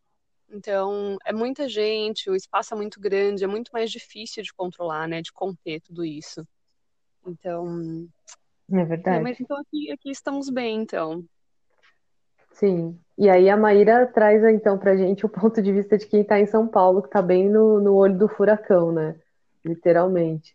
Então 0.53 1.17
é 1.25 1.33
muita 1.33 1.69
gente, 1.69 2.29
o 2.29 2.37
espaço 2.37 2.75
é 2.75 2.77
muito 2.77 3.01
grande, 3.01 3.43
é 3.43 3.47
muito 3.47 3.71
mais 3.73 3.91
difícil 3.91 4.43
de 4.43 4.53
controlar, 4.53 5.09
né? 5.09 5.23
De 5.23 5.33
conter 5.33 5.81
tudo 5.81 6.05
isso. 6.05 6.47
Então. 7.27 8.07
É 8.71 8.85
verdade. 8.85 9.19
É, 9.19 9.21
mas 9.21 9.41
então 9.41 9.57
aqui, 9.59 9.91
aqui 9.91 10.11
estamos 10.11 10.51
bem, 10.51 10.83
então. 10.83 11.25
Sim. 12.53 12.99
E 13.17 13.31
aí 13.31 13.49
a 13.49 13.57
Maíra 13.57 14.07
traz 14.07 14.45
então 14.45 14.79
pra 14.79 14.97
gente 14.97 15.25
o 15.25 15.29
ponto 15.29 15.62
de 15.62 15.73
vista 15.73 15.97
de 15.97 16.07
quem 16.07 16.21
está 16.21 16.38
em 16.38 16.47
São 16.47 16.69
Paulo, 16.69 17.01
que 17.01 17.09
está 17.09 17.23
bem 17.23 17.49
no, 17.49 17.81
no 17.81 17.95
olho 17.95 18.19
do 18.19 18.29
furacão, 18.29 18.93
né? 18.93 19.19
Literalmente. 19.65 20.55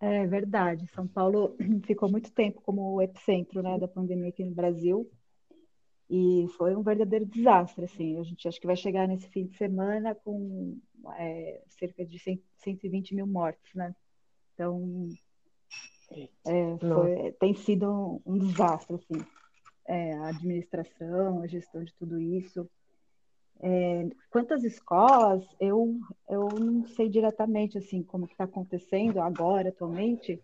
É 0.00 0.26
verdade. 0.26 0.86
São 0.88 1.06
Paulo 1.06 1.56
ficou 1.84 2.10
muito 2.10 2.30
tempo 2.32 2.60
como 2.62 2.94
o 2.94 3.02
epicentro, 3.02 3.62
né, 3.62 3.78
da 3.78 3.88
pandemia 3.88 4.28
aqui 4.28 4.44
no 4.44 4.54
Brasil. 4.54 5.10
E 6.08 6.46
foi 6.56 6.76
um 6.76 6.82
verdadeiro 6.82 7.26
desastre, 7.26 7.84
assim. 7.84 8.18
A 8.18 8.22
gente 8.22 8.46
acha 8.46 8.60
que 8.60 8.66
vai 8.66 8.76
chegar 8.76 9.08
nesse 9.08 9.28
fim 9.28 9.46
de 9.46 9.56
semana 9.56 10.14
com 10.14 10.78
é, 11.18 11.62
cerca 11.68 12.04
de 12.04 12.18
100, 12.18 12.42
120 12.58 13.14
mil 13.14 13.26
mortes, 13.26 13.74
né? 13.74 13.94
Então, 14.54 15.08
é, 16.46 16.78
foi, 16.78 17.32
tem 17.32 17.54
sido 17.54 17.90
um, 17.90 18.34
um 18.34 18.38
desastre, 18.38 18.96
assim 18.96 19.24
é, 19.86 20.14
a 20.14 20.28
administração, 20.28 21.42
a 21.42 21.46
gestão 21.46 21.82
de 21.82 21.94
tudo 21.94 22.20
isso. 22.20 22.68
É, 23.60 24.06
quantas 24.28 24.64
escolas, 24.64 25.44
eu, 25.58 25.98
eu 26.28 26.48
não 26.48 26.86
sei 26.88 27.08
diretamente 27.08 27.78
assim 27.78 28.02
como 28.02 28.26
está 28.26 28.44
acontecendo 28.44 29.20
agora, 29.20 29.70
atualmente, 29.70 30.42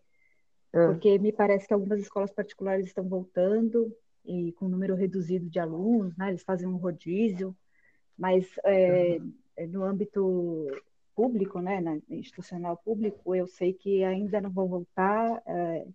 é. 0.72 0.86
porque 0.86 1.18
me 1.18 1.32
parece 1.32 1.66
que 1.66 1.74
algumas 1.74 2.00
escolas 2.00 2.32
particulares 2.32 2.86
estão 2.86 3.06
voltando 3.06 3.94
e 4.24 4.52
com 4.52 4.66
um 4.66 4.68
número 4.68 4.94
reduzido 4.94 5.48
de 5.48 5.58
alunos, 5.58 6.16
né? 6.16 6.28
Eles 6.28 6.42
fazem 6.42 6.68
um 6.68 6.76
rodízio, 6.76 7.56
mas 8.16 8.46
é, 8.64 9.18
uhum. 9.18 9.68
no 9.68 9.84
âmbito 9.84 10.66
público, 11.14 11.60
né, 11.60 11.80
na 11.80 11.98
institucional 12.08 12.76
público, 12.76 13.34
eu 13.34 13.46
sei 13.46 13.72
que 13.72 14.02
ainda 14.02 14.40
não 14.40 14.50
vão 14.50 14.66
voltar 14.66 15.42
é, 15.46 15.86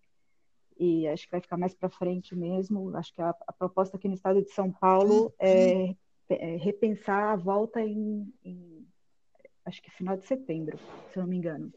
e 0.79 1.07
acho 1.07 1.25
que 1.25 1.31
vai 1.31 1.41
ficar 1.41 1.57
mais 1.57 1.73
para 1.73 1.89
frente 1.89 2.35
mesmo. 2.35 2.95
Acho 2.95 3.13
que 3.13 3.21
a, 3.21 3.35
a, 3.47 3.53
proposta 3.53 3.97
aqui 3.97 4.07
no 4.07 4.13
estado 4.13 4.41
de 4.41 4.51
São 4.51 4.71
Paulo 4.71 5.33
é, 5.39 5.95
é 6.29 6.55
repensar 6.57 7.33
a 7.33 7.35
volta 7.35 7.81
em, 7.81 8.31
em, 8.43 8.85
acho 9.65 9.81
que 9.81 9.89
final 9.91 10.15
de 10.15 10.25
setembro, 10.25 10.77
se 11.11 11.17
eu 11.17 11.23
não 11.23 11.29
me 11.29 11.37
engano. 11.37 11.73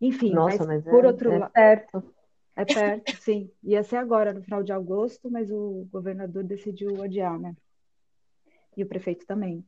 Enfim, 0.00 0.32
Nossa, 0.32 0.64
mas, 0.64 0.84
mas 0.84 0.84
por 0.84 1.04
é, 1.04 1.06
outro 1.06 1.32
é 1.32 1.38
lado. 1.38 1.52
Perto. 1.52 2.02
É 2.60 2.64
perto, 2.64 3.16
sim. 3.16 3.50
Ia 3.62 3.82
ser 3.82 3.96
agora, 3.96 4.34
no 4.34 4.42
final 4.42 4.62
de 4.62 4.72
agosto, 4.72 5.30
mas 5.30 5.50
o 5.50 5.88
governador 5.90 6.44
decidiu 6.44 7.02
adiar, 7.02 7.38
né? 7.38 7.56
E 8.76 8.82
o 8.82 8.86
prefeito 8.86 9.24
também. 9.24 9.64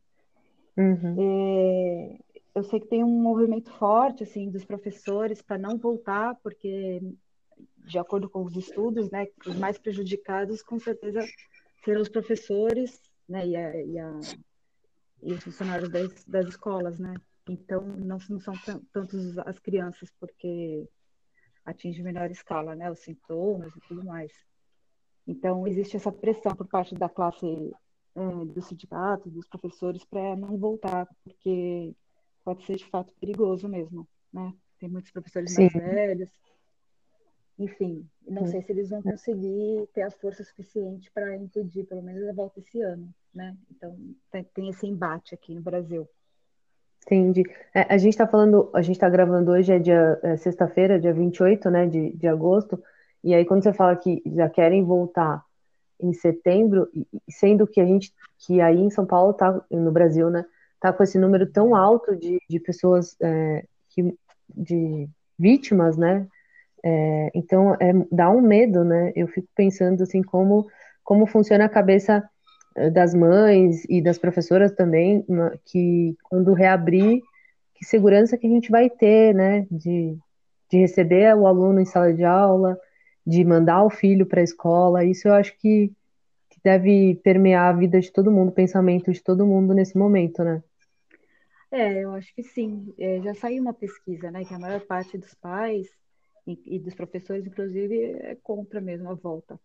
Uhum. 0.76 1.16
É, 1.18 2.18
eu 2.54 2.62
sei 2.64 2.80
que 2.80 2.88
tem 2.88 3.02
um 3.02 3.22
movimento 3.22 3.70
forte, 3.72 4.22
assim, 4.22 4.50
dos 4.50 4.64
professores 4.64 5.40
para 5.40 5.56
não 5.56 5.78
voltar, 5.78 6.34
porque, 6.42 7.00
de 7.78 7.98
acordo 7.98 8.28
com 8.28 8.44
os 8.44 8.56
estudos, 8.56 9.10
né, 9.10 9.26
os 9.46 9.56
mais 9.56 9.78
prejudicados, 9.78 10.62
com 10.62 10.78
certeza, 10.78 11.20
serão 11.84 12.02
os 12.02 12.10
professores, 12.10 13.00
né, 13.26 13.46
e, 13.46 13.56
a, 13.56 13.84
e, 13.84 13.98
a, 13.98 14.20
e 15.22 15.32
os 15.32 15.42
funcionários 15.42 15.88
das, 15.88 16.24
das 16.24 16.48
escolas, 16.48 16.98
né? 16.98 17.14
Então, 17.48 17.80
não, 17.82 18.18
não 18.28 18.38
são 18.38 18.54
tantos 18.92 19.38
as 19.38 19.58
crianças, 19.58 20.10
porque 20.20 20.86
atinge 21.64 22.02
menor 22.02 22.30
escala, 22.30 22.74
né? 22.74 22.90
Os 22.90 23.00
sintomas 23.00 23.74
e 23.76 23.80
tudo 23.80 24.04
mais. 24.04 24.32
Então, 25.26 25.66
existe 25.66 25.96
essa 25.96 26.10
pressão 26.10 26.54
por 26.54 26.66
parte 26.66 26.94
da 26.94 27.08
classe 27.08 27.72
é, 28.14 28.44
do 28.44 28.60
sindicato, 28.60 29.30
dos 29.30 29.46
professores, 29.46 30.04
para 30.04 30.36
não 30.36 30.56
voltar, 30.58 31.08
porque 31.24 31.94
pode 32.44 32.64
ser 32.64 32.76
de 32.76 32.86
fato 32.86 33.12
perigoso 33.20 33.68
mesmo, 33.68 34.06
né? 34.32 34.52
Tem 34.78 34.88
muitos 34.88 35.12
professores 35.12 35.54
Sim. 35.54 35.62
mais 35.62 35.72
velhos. 35.72 36.30
Enfim, 37.58 38.08
não 38.26 38.46
sei 38.46 38.62
se 38.62 38.72
eles 38.72 38.90
vão 38.90 39.02
conseguir 39.02 39.86
ter 39.94 40.02
a 40.02 40.10
força 40.10 40.42
suficiente 40.42 41.10
para 41.12 41.36
impedir, 41.36 41.84
pelo 41.84 42.02
menos, 42.02 42.26
a 42.28 42.32
volta 42.32 42.58
esse 42.58 42.80
ano, 42.80 43.14
né? 43.32 43.56
Então, 43.70 43.96
tem 44.52 44.68
esse 44.68 44.86
embate 44.86 45.34
aqui 45.34 45.54
no 45.54 45.60
Brasil. 45.60 46.08
Entendi. 47.04 47.42
É, 47.74 47.92
a 47.92 47.98
gente 47.98 48.12
está 48.12 48.26
falando, 48.26 48.70
a 48.72 48.80
gente 48.80 48.96
está 48.96 49.08
gravando 49.08 49.50
hoje, 49.50 49.72
é 49.72 49.78
dia 49.78 50.18
é, 50.22 50.36
sexta-feira, 50.36 51.00
dia 51.00 51.12
28, 51.12 51.68
né, 51.70 51.86
de, 51.86 52.12
de 52.12 52.28
agosto, 52.28 52.82
e 53.24 53.34
aí 53.34 53.44
quando 53.44 53.62
você 53.62 53.72
fala 53.72 53.96
que 53.96 54.22
já 54.26 54.48
querem 54.48 54.84
voltar 54.84 55.44
em 56.00 56.12
setembro, 56.12 56.88
sendo 57.28 57.66
que 57.66 57.80
a 57.80 57.86
gente, 57.86 58.12
que 58.38 58.60
aí 58.60 58.78
em 58.78 58.90
São 58.90 59.04
Paulo 59.04 59.32
tá, 59.34 59.60
no 59.70 59.90
Brasil, 59.90 60.30
né, 60.30 60.44
tá 60.80 60.92
com 60.92 61.02
esse 61.02 61.18
número 61.18 61.46
tão 61.50 61.74
alto 61.74 62.16
de, 62.16 62.40
de 62.48 62.60
pessoas, 62.60 63.16
é, 63.20 63.64
que, 63.90 64.16
de 64.48 65.08
vítimas, 65.38 65.96
né, 65.96 66.26
é, 66.84 67.30
então 67.34 67.74
é, 67.74 67.92
dá 68.10 68.30
um 68.30 68.40
medo, 68.40 68.84
né, 68.84 69.12
eu 69.16 69.26
fico 69.26 69.48
pensando 69.56 70.02
assim, 70.02 70.22
como, 70.22 70.68
como 71.02 71.26
funciona 71.26 71.64
a 71.64 71.68
cabeça 71.68 72.28
das 72.92 73.14
mães 73.14 73.84
e 73.88 74.00
das 74.02 74.18
professoras 74.18 74.72
também, 74.72 75.24
que 75.64 76.16
quando 76.22 76.52
reabrir, 76.52 77.20
que 77.74 77.84
segurança 77.84 78.38
que 78.38 78.46
a 78.46 78.50
gente 78.50 78.70
vai 78.70 78.88
ter, 78.88 79.34
né, 79.34 79.66
de, 79.70 80.16
de 80.70 80.78
receber 80.78 81.36
o 81.36 81.46
aluno 81.46 81.80
em 81.80 81.84
sala 81.84 82.12
de 82.12 82.24
aula, 82.24 82.78
de 83.26 83.44
mandar 83.44 83.84
o 83.84 83.90
filho 83.90 84.26
para 84.26 84.40
a 84.40 84.44
escola, 84.44 85.04
isso 85.04 85.28
eu 85.28 85.34
acho 85.34 85.56
que, 85.58 85.92
que 86.50 86.58
deve 86.62 87.16
permear 87.22 87.74
a 87.74 87.78
vida 87.78 88.00
de 88.00 88.10
todo 88.10 88.30
mundo, 88.30 88.48
o 88.48 88.54
pensamento 88.54 89.12
de 89.12 89.22
todo 89.22 89.46
mundo 89.46 89.74
nesse 89.74 89.96
momento, 89.96 90.42
né? 90.42 90.62
É, 91.70 92.04
eu 92.04 92.12
acho 92.12 92.34
que 92.34 92.42
sim. 92.42 92.92
É, 92.98 93.20
já 93.22 93.34
saiu 93.34 93.62
uma 93.62 93.72
pesquisa, 93.72 94.30
né, 94.30 94.44
que 94.44 94.54
a 94.54 94.58
maior 94.58 94.80
parte 94.82 95.16
dos 95.16 95.34
pais 95.34 95.88
e, 96.46 96.76
e 96.76 96.78
dos 96.78 96.94
professores, 96.94 97.46
inclusive, 97.46 97.96
é 98.20 98.36
contra 98.42 98.80
mesmo 98.80 99.10
a 99.10 99.14
volta. 99.14 99.58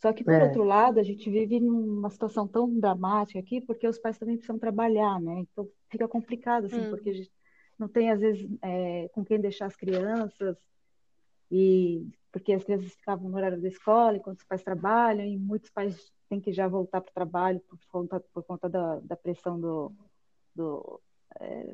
Só 0.00 0.14
que, 0.14 0.24
por 0.24 0.32
é. 0.32 0.44
outro 0.44 0.64
lado, 0.64 0.98
a 0.98 1.02
gente 1.02 1.28
vive 1.30 1.60
numa 1.60 2.08
situação 2.08 2.48
tão 2.48 2.78
dramática 2.78 3.38
aqui, 3.38 3.60
porque 3.60 3.86
os 3.86 3.98
pais 3.98 4.18
também 4.18 4.36
precisam 4.36 4.58
trabalhar, 4.58 5.20
né? 5.20 5.40
Então 5.40 5.68
fica 5.90 6.08
complicado, 6.08 6.64
assim, 6.64 6.80
hum. 6.80 6.90
porque 6.90 7.10
a 7.10 7.14
gente 7.14 7.30
não 7.78 7.86
tem, 7.86 8.10
às 8.10 8.20
vezes, 8.20 8.48
é, 8.62 9.10
com 9.12 9.22
quem 9.22 9.38
deixar 9.38 9.66
as 9.66 9.76
crianças, 9.76 10.56
e 11.50 12.08
porque 12.32 12.52
as 12.52 12.64
crianças 12.64 12.92
ficavam 12.92 13.28
no 13.28 13.36
horário 13.36 13.60
da 13.60 13.68
escola 13.68 14.16
enquanto 14.16 14.38
os 14.38 14.44
pais 14.44 14.62
trabalham, 14.62 15.26
e 15.26 15.36
muitos 15.36 15.68
pais 15.68 16.10
têm 16.30 16.40
que 16.40 16.52
já 16.52 16.66
voltar 16.66 17.02
para 17.02 17.10
o 17.10 17.14
trabalho 17.14 17.60
por 17.60 17.78
conta, 17.88 18.20
por 18.32 18.42
conta 18.44 18.70
da, 18.70 19.00
da 19.00 19.16
pressão 19.16 19.60
do, 19.60 19.92
do, 20.54 21.00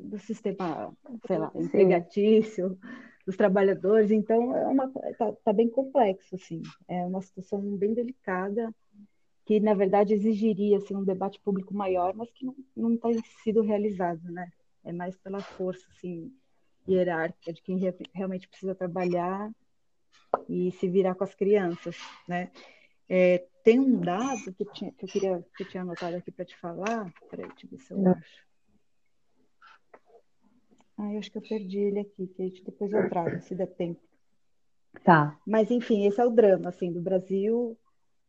do 0.03 0.19
sistema, 0.19 0.95
sei 1.25 1.37
lá, 1.37 1.51
empregatício 1.55 2.77
dos 3.25 3.35
trabalhadores, 3.35 4.11
então 4.11 4.55
é 4.55 4.65
uma 4.67 4.89
tá, 5.17 5.33
tá, 5.43 5.53
bem 5.53 5.69
complexo 5.69 6.35
assim, 6.35 6.61
é 6.87 7.05
uma 7.05 7.21
situação 7.21 7.61
bem 7.75 7.93
delicada 7.93 8.73
que 9.45 9.59
na 9.59 9.73
verdade 9.73 10.13
exigiria 10.13 10.77
assim 10.77 10.95
um 10.95 11.03
debate 11.03 11.39
público 11.39 11.73
maior, 11.73 12.13
mas 12.13 12.29
que 12.31 12.45
não 12.75 12.97
tem 12.97 13.21
sido 13.43 13.61
realizado, 13.61 14.21
né? 14.31 14.51
É 14.83 14.91
mais 14.93 15.17
pela 15.17 15.41
força 15.41 15.85
assim 15.91 16.31
hierárquica 16.87 17.51
de 17.51 17.61
quem 17.61 17.77
re 17.77 17.93
realmente 18.13 18.47
precisa 18.47 18.75
trabalhar 18.75 19.51
e 20.47 20.71
se 20.71 20.87
virar 20.87 21.15
com 21.15 21.23
as 21.23 21.33
crianças, 21.33 21.97
né? 22.27 22.51
É, 23.09 23.45
tem 23.63 23.79
um 23.79 23.99
dado 23.99 24.53
que, 24.53 24.65
tinha, 24.65 24.91
que 24.91 25.05
eu 25.05 25.09
queria 25.09 25.45
que 25.55 25.63
eu 25.63 25.67
tinha 25.67 25.83
anotado 25.83 26.15
aqui 26.17 26.31
para 26.31 26.45
te 26.45 26.57
falar, 26.57 27.13
peraí, 27.29 27.47
deixa 27.49 27.65
eu 27.65 27.69
ver 27.69 27.79
se 27.79 27.91
eu 27.93 28.07
acho. 28.07 28.46
Ah, 30.97 31.13
eu 31.13 31.19
acho 31.19 31.31
que 31.31 31.37
eu 31.37 31.41
perdi 31.41 31.77
ele 31.79 31.99
aqui, 31.99 32.27
que 32.27 32.63
depois 32.63 32.91
eu 32.91 33.07
trago, 33.09 33.41
se 33.41 33.53
der 33.53 33.67
tempo. 33.67 34.01
Tá. 35.03 35.37
Mas, 35.45 35.69
enfim, 35.69 36.05
esse 36.07 36.19
é 36.19 36.25
o 36.25 36.31
drama, 36.31 36.69
assim, 36.69 36.91
do 36.91 37.01
Brasil, 37.01 37.77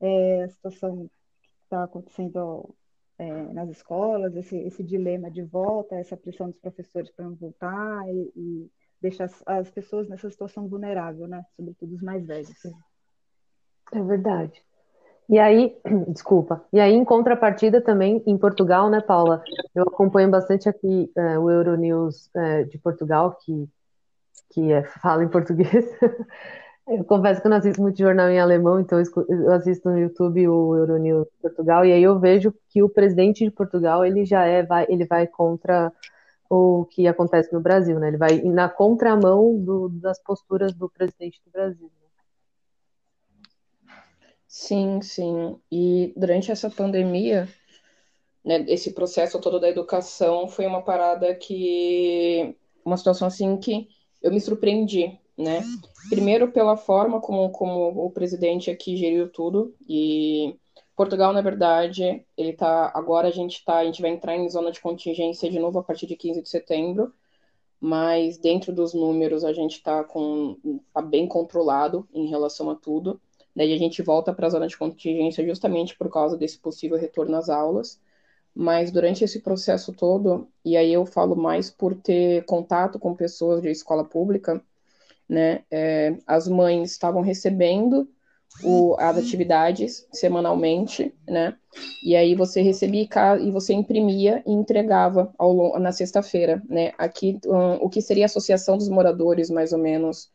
é, 0.01 0.45
a 0.45 0.49
situação 0.49 1.09
que 1.41 1.49
está 1.65 1.85
acontecendo 1.85 2.75
é, 3.19 3.43
nas 3.53 3.71
escolas, 3.71 4.37
esse, 4.37 4.57
esse 4.59 4.83
dilema 4.83 5.31
de 5.31 5.43
volta, 5.43 5.97
essa 5.97 6.17
pressão 6.17 6.51
dos 6.51 6.59
professores 6.59 7.11
para 7.11 7.25
não 7.25 7.35
voltar 7.35 8.09
e, 8.09 8.33
e 8.37 8.71
deixar 9.01 9.25
as, 9.25 9.43
as, 9.47 9.71
pessoas 9.71 10.09
nessa 10.09 10.31
situação 10.31 10.69
vulnerável, 10.69 11.27
né? 11.27 11.45
Sobretudo 11.57 11.95
os 11.95 12.03
mais 12.03 12.25
velhos. 12.25 12.65
É 13.93 14.03
verdade. 14.03 14.63
E 15.29 15.39
aí, 15.39 15.77
desculpa, 16.09 16.65
e 16.73 16.81
aí 16.81 16.93
em 16.93 17.05
contrapartida 17.05 17.81
também 17.83 18.23
em 18.27 18.39
Portugal, 18.39 18.89
né, 18.89 19.01
Paula? 19.01 19.43
Eu 19.75 19.83
acompanho 19.85 20.31
bastante 20.31 20.69
aqui 20.69 21.11
é, 21.17 21.39
o 21.39 21.51
Euronews 21.51 22.31
é, 22.35 22.65
de 22.65 22.79
Portugal, 22.79 23.37
que, 23.45 23.69
que 24.51 24.73
é, 24.73 24.85
fala 24.85 25.23
em 25.25 25.29
português. 25.29 25.69
Eu 26.91 27.05
confesso 27.05 27.43
que 27.43 27.47
eu 27.47 27.51
não 27.51 27.59
assisto 27.59 27.83
muito 27.83 27.99
jornal 27.99 28.31
em 28.31 28.41
alemão, 28.41 28.81
então 28.81 28.99
eu 28.99 29.53
assisto 29.53 29.91
no 29.91 29.99
YouTube 29.99 30.49
o 30.49 30.75
Euronews 30.75 31.27
de 31.27 31.43
Portugal, 31.43 31.85
e 31.85 31.93
aí 31.93 32.03
eu 32.03 32.19
vejo 32.19 32.51
que 32.71 32.83
o 32.83 32.89
presidente 32.89 33.45
de 33.45 33.51
Portugal, 33.51 34.07
ele 34.07 34.25
já 34.25 34.47
é, 34.47 34.63
vai, 34.63 34.87
ele 34.89 35.05
vai 35.05 35.27
contra 35.27 35.93
o 36.49 36.87
que 36.87 37.07
acontece 37.07 37.53
no 37.53 37.61
Brasil, 37.61 37.99
né? 38.01 38.09
Ele 38.09 38.17
vai 38.17 38.41
na 38.41 38.71
contramão 38.71 39.59
do, 39.59 39.91
das 39.91 40.19
posturas 40.23 40.73
do 40.73 40.89
presidente 40.89 41.43
do 41.45 41.51
Brasil. 41.51 41.91
Sim, 44.49 45.03
sim. 45.03 45.61
E 45.71 46.13
durante 46.17 46.51
essa 46.51 46.71
pandemia, 46.71 47.47
né, 48.43 48.65
esse 48.67 48.95
processo 48.95 49.39
todo 49.39 49.61
da 49.61 49.69
educação 49.69 50.49
foi 50.49 50.67
uma 50.67 50.83
parada 50.83 51.35
que. 51.35 52.57
Uma 52.83 52.97
situação 52.97 53.29
assim 53.29 53.59
que 53.59 53.89
eu 54.23 54.33
me 54.33 54.41
surpreendi, 54.41 55.21
né? 55.37 55.63
Primeiro 56.09 56.51
pela 56.51 56.77
forma 56.79 57.21
como, 57.21 57.51
como 57.51 58.07
o 58.07 58.11
presidente 58.11 58.71
aqui 58.71 58.97
geriu 58.97 59.31
tudo. 59.31 59.75
E 59.87 60.57
Portugal, 60.97 61.35
na 61.35 61.43
verdade, 61.43 62.25
ele 62.35 62.55
tá. 62.55 62.91
Agora 62.95 63.29
a 63.29 63.31
gente 63.31 63.63
tá. 63.63 63.79
A 63.79 63.85
gente 63.85 64.01
vai 64.01 64.11
entrar 64.11 64.35
em 64.35 64.49
zona 64.49 64.73
de 64.73 64.81
contingência 64.81 65.51
de 65.51 65.59
novo 65.59 65.79
a 65.79 65.83
partir 65.83 66.07
de 66.07 66.17
15 66.17 66.41
de 66.41 66.49
setembro. 66.49 67.13
Mas 67.79 68.39
dentro 68.39 68.73
dos 68.73 68.95
números 68.95 69.45
a 69.45 69.53
gente 69.53 69.83
tá 69.83 70.03
com. 70.03 70.57
tá 70.95 71.03
bem 71.03 71.29
controlado 71.29 72.09
em 72.15 72.27
relação 72.29 72.71
a 72.71 72.75
tudo. 72.75 73.21
Daí 73.55 73.73
a 73.73 73.79
gente 73.79 74.03
volta 74.03 74.33
para 74.33 74.47
a 74.47 74.51
zona 74.51 74.67
de 74.69 74.77
contingência 74.77 75.45
justamente 75.45 75.97
por 75.97 76.11
causa 76.11 76.37
desse 76.37 76.59
possível 76.59 76.99
retorno 76.99 77.37
às 77.37 77.49
aulas. 77.49 78.01
Mas 78.55 78.91
durante 78.91 79.25
esse 79.25 79.41
processo 79.41 79.93
todo, 79.93 80.49
e 80.65 80.77
aí 80.77 80.93
eu 80.93 81.07
falo 81.07 81.37
mais 81.37 81.71
por 81.71 81.95
ter 81.95 82.45
contato 82.45 82.99
com 82.99 83.15
pessoas 83.15 83.63
de 83.63 83.71
escola 83.71 84.05
pública, 84.05 84.63
né? 85.29 85.63
É, 85.71 86.17
as 86.27 86.49
mães 86.49 86.93
estavam 86.93 87.23
recebendo 87.23 88.09
o, 88.63 88.97
as 88.99 89.17
atividades 89.17 90.07
semanalmente, 90.13 91.15
né? 91.27 91.57
E 92.03 92.17
aí 92.17 92.35
você 92.35 92.63
recebia 92.63 93.07
e 93.41 93.51
você 93.51 93.73
imprimia 93.73 94.43
e 94.47 94.53
entregava 94.53 95.33
ao, 95.39 95.79
na 95.79 95.93
sexta-feira, 95.93 96.63
né? 96.69 96.93
Aqui, 96.99 97.39
um, 97.47 97.75
o 97.75 97.89
que 97.89 98.03
seria 98.03 98.25
a 98.25 98.27
Associação 98.27 98.77
dos 98.77 98.89
Moradores, 98.89 99.51
mais 99.51 99.73
ou 99.73 99.79
menos, 99.79 100.31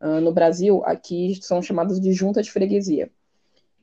Uh, 0.00 0.20
no 0.20 0.32
Brasil, 0.32 0.82
aqui 0.84 1.38
são 1.42 1.60
chamadas 1.60 2.00
de 2.00 2.12
junta 2.12 2.42
de 2.42 2.50
freguesia. 2.50 3.10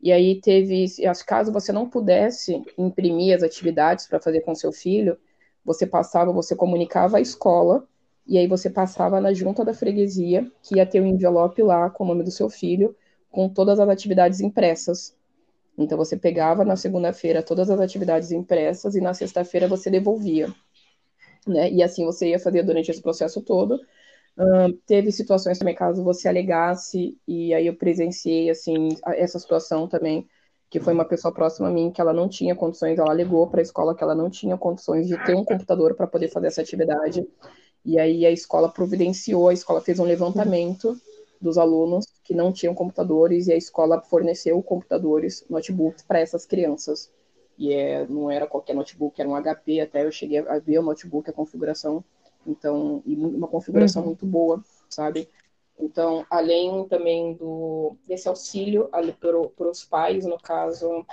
E 0.02 0.12
aí 0.12 0.40
teve, 0.40 0.86
caso 1.26 1.52
você 1.52 1.72
não 1.72 1.90
pudesse 1.90 2.64
imprimir 2.78 3.36
as 3.36 3.44
atividades 3.44 4.08
para 4.08 4.20
fazer 4.20 4.42
com 4.42 4.54
seu 4.54 4.72
filho, 4.72 5.18
você 5.66 5.86
passava, 5.86 6.32
você 6.32 6.56
comunicava 6.56 7.18
a 7.18 7.22
escola, 7.22 7.88
e 8.26 8.38
aí 8.38 8.48
você 8.48 8.70
passava 8.70 9.20
na 9.22 9.34
junta 9.34 9.64
da 9.64 9.74
freguesia, 9.74 10.50
que 10.62 10.76
ia 10.76 10.86
ter 10.86 11.02
um 11.02 11.06
envelope 11.06 11.62
lá 11.64 11.90
com 11.90 12.04
o 12.04 12.08
nome 12.08 12.24
do 12.24 12.32
seu 12.32 12.50
filho, 12.50 12.96
com 13.32 13.50
todas 13.50 13.80
as 13.80 13.90
atividades 13.90 14.40
impressas. 14.40 15.16
Então 15.78 15.98
você 15.98 16.18
pegava 16.18 16.66
na 16.66 16.76
segunda-feira 16.76 17.44
todas 17.44 17.70
as 17.70 17.80
atividades 17.80 18.32
impressas 18.32 18.96
e 18.96 19.02
na 19.02 19.14
sexta-feira 19.14 19.68
você 19.68 19.90
devolvia. 19.90 20.54
Né? 21.46 21.72
E 21.72 21.84
assim 21.84 22.04
você 22.04 22.30
ia 22.30 22.40
fazer 22.40 22.64
durante 22.64 22.92
esse 22.92 23.02
processo 23.02 23.42
todo. 23.42 23.80
Teve 24.86 25.12
situações 25.12 25.58
também 25.58 25.74
caso 25.76 26.04
você 26.04 26.28
alegasse, 26.28 27.18
e 27.28 27.54
aí 27.54 27.66
eu 27.66 27.76
presenciei 27.76 28.50
assim 28.50 28.90
essa 29.06 29.40
situação 29.40 29.88
também, 29.88 30.28
que 30.70 30.80
foi 30.80 30.94
uma 30.94 31.06
pessoa 31.06 31.34
próxima 31.34 31.68
a 31.70 31.72
mim 31.72 31.92
que 31.92 32.00
ela 32.02 32.14
não 32.14 32.30
tinha 32.30 32.56
condições, 32.56 33.00
ela 33.00 33.10
alegou 33.12 33.48
para 33.48 33.62
a 33.62 33.64
escola 33.64 33.96
que 33.96 34.04
ela 34.04 34.14
não 34.16 34.30
tinha 34.30 34.58
condições 34.58 35.08
de 35.08 35.18
ter 35.26 35.36
um 35.36 35.44
computador 35.44 35.96
para 35.96 36.06
poder 36.08 36.30
fazer 36.30 36.48
essa 36.48 36.62
atividade. 36.62 37.26
E 37.86 38.00
aí 38.00 38.26
a 38.26 38.32
escola 38.32 38.70
providenciou, 38.70 39.50
a 39.50 39.54
escola 39.54 39.82
fez 39.82 40.00
um 40.00 40.04
levantamento 40.04 40.96
dos 41.42 41.58
alunos 41.58 42.06
que 42.24 42.34
não 42.34 42.52
tinham 42.52 42.76
computadores 42.76 43.48
e 43.48 43.54
a 43.54 43.58
escola 43.58 44.02
forneceu 44.02 44.62
computadores, 44.62 45.46
notebooks 45.50 46.04
para 46.04 46.20
essas 46.20 46.46
crianças. 46.46 47.12
E 47.58 47.74
é, 47.74 48.06
não 48.08 48.30
era 48.30 48.46
qualquer 48.46 48.76
notebook, 48.76 49.20
era 49.20 49.30
um 49.30 49.36
HP, 49.36 49.80
até 49.80 50.06
eu 50.06 50.12
cheguei 50.12 50.40
a 50.40 50.60
ver 50.60 50.80
o 50.80 50.84
notebook, 50.84 51.30
a 51.30 51.34
configuração, 51.34 52.04
então, 52.48 53.04
e 53.06 53.16
uma 53.16 53.48
configuração 53.48 54.02
uhum. 54.02 54.08
muito 54.10 54.26
boa, 54.26 54.64
sabe? 54.90 55.30
Então, 55.80 56.26
além 56.30 56.88
também 56.88 57.34
do 57.34 57.96
desse 58.08 58.28
auxílio 58.28 58.90
para 59.20 59.70
os 59.70 59.84
pais, 59.84 60.26
no 60.26 60.40
caso, 60.40 61.06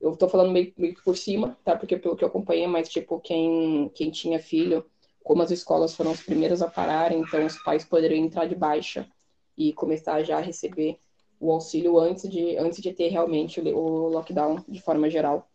eu 0.00 0.12
estou 0.12 0.28
falando 0.28 0.52
meio, 0.52 0.72
meio 0.76 0.94
por 1.02 1.16
cima, 1.16 1.58
tá? 1.64 1.76
Porque 1.76 1.96
pelo 1.96 2.14
que 2.14 2.22
eu 2.22 2.28
acompanhei, 2.28 2.66
mas 2.66 2.88
tipo, 2.88 3.18
quem, 3.18 3.90
quem 3.94 4.10
tinha 4.10 4.38
filho, 4.38 4.84
como 5.24 5.42
as 5.42 5.50
escolas 5.50 5.94
foram 5.94 6.12
as 6.12 6.22
primeiras 6.22 6.62
a 6.62 6.70
pararem, 6.70 7.20
então 7.20 7.44
os 7.44 7.60
pais 7.62 7.84
poderiam 7.84 8.24
entrar 8.24 8.46
de 8.46 8.54
baixa 8.54 9.08
e 9.56 9.72
começar 9.72 10.22
já 10.22 10.38
a 10.38 10.40
receber 10.40 10.98
o 11.40 11.50
auxílio 11.50 11.98
antes 11.98 12.28
de, 12.30 12.56
antes 12.58 12.80
de 12.80 12.92
ter 12.92 13.08
realmente 13.08 13.60
o 13.60 14.08
lockdown 14.08 14.62
de 14.68 14.80
forma 14.80 15.10
geral. 15.10 15.48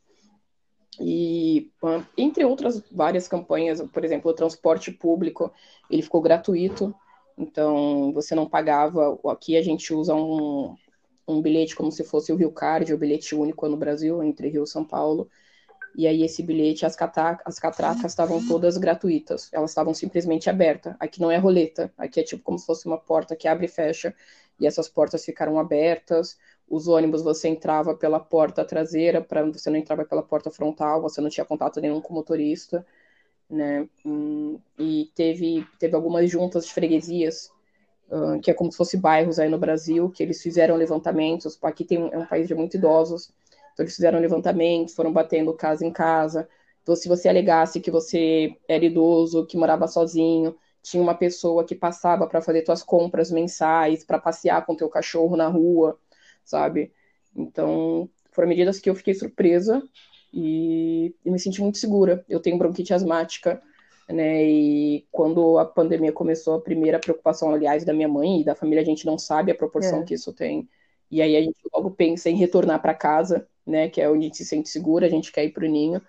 E 1.00 1.72
entre 2.18 2.46
outras 2.46 2.82
várias 2.92 3.28
campanhas, 3.28 3.82
por 3.82 4.06
exemplo, 4.06 4.32
o 4.32 4.36
transporte 4.36 4.92
público, 4.92 5.52
ele 5.90 6.02
ficou 6.02 6.22
gratuito, 6.22 6.96
então 7.38 8.12
você 8.14 8.34
não 8.36 8.48
pagava. 8.48 9.20
Aqui 9.28 9.58
a 9.58 9.62
gente 9.62 9.94
usa 9.94 10.16
um, 10.16 10.76
um 11.28 11.42
bilhete 11.42 11.76
como 11.76 11.92
se 11.92 12.04
fosse 12.04 12.32
o 12.32 12.36
Rio 12.36 12.52
Card, 12.52 12.94
o 12.94 12.98
bilhete 12.98 13.36
único 13.36 13.68
no 13.68 13.78
Brasil, 13.78 14.24
entre 14.24 14.50
Rio 14.50 14.64
e 14.64 14.68
São 14.68 14.86
Paulo. 14.86 15.30
E 15.98 16.08
aí 16.08 16.24
esse 16.24 16.44
bilhete, 16.44 16.86
as, 16.86 16.98
as 17.46 17.60
catracas 17.60 18.12
estavam 18.12 18.46
todas 18.46 18.78
gratuitas, 18.78 19.50
elas 19.54 19.72
estavam 19.72 19.94
simplesmente 19.94 20.50
abertas. 20.50 20.96
Aqui 21.00 21.22
não 21.22 21.32
é 21.32 21.38
roleta, 21.38 21.92
aqui 21.98 22.20
é 22.20 22.24
tipo 22.24 22.44
como 22.44 22.60
se 22.60 22.66
fosse 22.66 22.86
uma 22.86 22.98
porta 22.98 23.36
que 23.36 23.48
abre 23.48 23.66
e 23.66 23.70
fecha, 23.70 24.14
e 24.60 24.68
essas 24.68 24.90
portas 24.90 25.24
ficaram 25.24 25.58
abertas. 25.58 26.38
Os 26.70 26.88
ônibus 26.88 27.22
você 27.24 27.48
entrava 27.50 27.96
pela 27.96 28.20
porta 28.20 28.66
traseira, 28.66 29.22
para 29.22 29.44
você 29.46 29.70
não 29.70 29.78
entrava 29.78 30.06
pela 30.06 30.24
porta 30.24 30.52
frontal, 30.52 31.02
você 31.02 31.22
não 31.22 31.30
tinha 31.30 31.46
contato 31.46 31.80
nenhum 31.82 32.02
com 32.02 32.14
o 32.14 32.16
motorista, 32.16 32.86
né? 33.50 33.88
Hum, 34.06 34.60
e 34.80 35.12
teve 35.16 35.68
teve 35.80 35.96
algumas 35.96 36.30
juntas 36.30 36.66
de 36.68 36.74
freguesias 36.74 37.52
que 38.42 38.52
é 38.52 38.54
como 38.54 38.72
se 38.72 38.78
fosse 38.78 38.98
bairros 38.98 39.40
aí 39.40 39.50
no 39.50 39.58
Brasil, 39.58 40.10
que 40.10 40.22
eles 40.24 40.42
fizeram 40.42 40.76
levantamentos. 40.76 41.58
Aqui 41.64 41.84
tem 41.84 42.10
é 42.12 42.18
um 42.18 42.26
país 42.26 42.48
de 42.48 42.56
muito 42.56 42.78
idosos, 42.78 43.32
então, 43.74 43.84
eles 43.84 43.96
fizeram 43.96 44.20
levantamentos, 44.20 44.94
foram 44.96 45.12
batendo 45.12 45.54
casa 45.54 45.86
em 45.86 45.92
casa. 45.92 46.48
Então, 46.82 46.96
se 46.96 47.10
você 47.10 47.28
alegasse 47.28 47.82
que 47.82 47.92
você 47.92 48.56
era 48.70 48.86
idoso, 48.86 49.46
que 49.46 49.58
morava 49.58 49.88
sozinho, 49.88 50.56
tinha 50.82 51.02
uma 51.02 51.16
pessoa 51.16 51.66
que 51.66 51.76
passava 51.76 52.28
para 52.28 52.42
fazer 52.42 52.64
suas 52.66 52.84
compras 52.84 53.32
mensais, 53.32 54.04
para 54.06 54.20
passear 54.20 54.66
com 54.66 54.76
teu 54.76 54.88
cachorro 54.88 55.36
na 55.36 55.48
rua, 55.48 56.00
sabe? 56.46 56.94
Então, 57.36 58.10
foram 58.32 58.48
medidas 58.48 58.80
que 58.80 58.90
eu 58.90 58.96
fiquei 58.96 59.14
surpresa 59.14 59.84
e, 60.34 61.14
e 61.26 61.32
me 61.32 61.40
senti 61.40 61.62
muito 61.62 61.78
segura. 61.78 62.24
Eu 62.30 62.40
tenho 62.40 62.58
bronquite 62.58 62.94
asmática, 62.94 63.62
né? 64.08 64.44
E 64.46 65.06
quando 65.12 65.58
a 65.58 65.66
pandemia 65.66 66.12
começou, 66.12 66.56
a 66.56 66.62
primeira 66.62 67.00
preocupação, 67.00 67.50
aliás, 67.50 67.84
da 67.84 67.94
minha 67.94 68.08
mãe 68.08 68.42
e 68.42 68.46
da 68.46 68.56
família, 68.56 68.82
a 68.82 68.86
gente 68.86 69.06
não 69.06 69.18
sabe 69.18 69.52
a 69.52 69.56
proporção 69.56 70.02
é. 70.02 70.04
que 70.04 70.14
isso 70.14 70.32
tem. 70.32 70.70
E 71.10 71.22
aí 71.22 71.36
a 71.36 71.42
gente 71.42 71.58
logo 71.74 71.92
pensa 71.92 72.30
em 72.30 72.36
retornar 72.36 72.82
para 72.82 72.94
casa, 72.94 73.48
né, 73.66 73.90
que 73.90 74.02
é 74.02 74.10
onde 74.10 74.20
a 74.20 74.24
gente 74.24 74.38
se 74.38 74.46
sente 74.46 74.70
segura, 74.70 75.06
a 75.06 75.10
gente 75.10 75.32
quer 75.32 75.46
ir 75.46 75.52
para 75.52 75.66
o 75.66 75.70
ninho. 75.70 76.02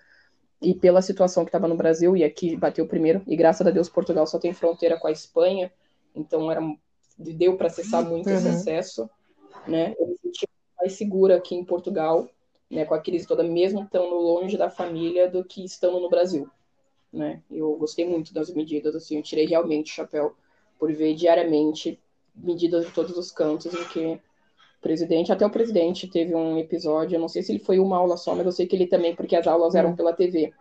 E 0.61 0.73
pela 0.73 1.01
situação 1.01 1.43
que 1.45 1.49
estava 1.49 1.67
no 1.67 1.77
Brasil, 1.77 2.17
e 2.17 2.23
aqui 2.23 2.55
bateu 2.55 2.87
primeiro, 2.87 3.21
e 3.27 3.35
graças 3.35 3.65
a 3.65 3.69
Deus 3.69 3.89
Portugal 3.89 4.25
só 4.25 4.39
tem 4.39 4.53
fronteira 4.53 4.97
com 4.99 5.07
a 5.07 5.11
Espanha, 5.11 5.71
então 6.15 6.51
era 6.51 6.61
deu 7.17 7.57
para 7.57 7.67
acessar 7.67 8.03
muito 8.03 8.29
uhum. 8.29 8.35
esse 8.35 8.47
acesso, 8.47 9.09
né? 9.67 9.95
Eu 9.99 10.07
me 10.07 10.16
mais 10.87 10.93
segura 10.93 11.35
aqui 11.35 11.53
em 11.53 11.65
Portugal, 11.65 12.29
né, 12.71 12.85
com 12.85 12.93
a 12.93 13.01
crise 13.01 13.27
toda, 13.27 13.43
mesmo 13.43 13.83
estando 13.83 14.15
longe 14.15 14.57
da 14.57 14.69
família, 14.69 15.29
do 15.29 15.43
que 15.43 15.63
estando 15.63 15.99
no 15.99 16.09
Brasil, 16.09 16.49
né? 17.11 17.41
Eu 17.51 17.75
gostei 17.75 18.07
muito 18.07 18.33
das 18.33 18.49
medidas, 18.49 18.95
assim, 18.95 19.17
eu 19.17 19.23
tirei 19.23 19.45
realmente 19.45 19.91
o 19.91 19.95
chapéu 19.95 20.35
por 20.79 20.91
ver 20.93 21.13
diariamente 21.15 21.99
medidas 22.35 22.85
de 22.85 22.91
todos 22.93 23.17
os 23.17 23.31
cantos 23.31 23.73
em 23.73 23.83
que 23.89 24.21
presidente, 24.81 25.31
até 25.31 25.45
o 25.45 25.49
presidente 25.49 26.07
teve 26.07 26.33
um 26.35 26.57
episódio, 26.57 27.15
eu 27.15 27.19
não 27.19 27.27
sei 27.27 27.41
se 27.43 27.51
ele 27.51 27.59
foi 27.59 27.79
uma 27.79 27.97
aula 27.97 28.15
só, 28.15 28.33
mas 28.35 28.45
eu 28.45 28.51
sei 28.51 28.67
que 28.67 28.75
ele 28.75 28.87
também, 28.87 29.15
porque 29.15 29.35
as 29.35 29.47
aulas 29.47 29.75
eram 29.75 29.89
hum. 29.91 29.95
pela 29.95 30.13
TV. 30.13 30.53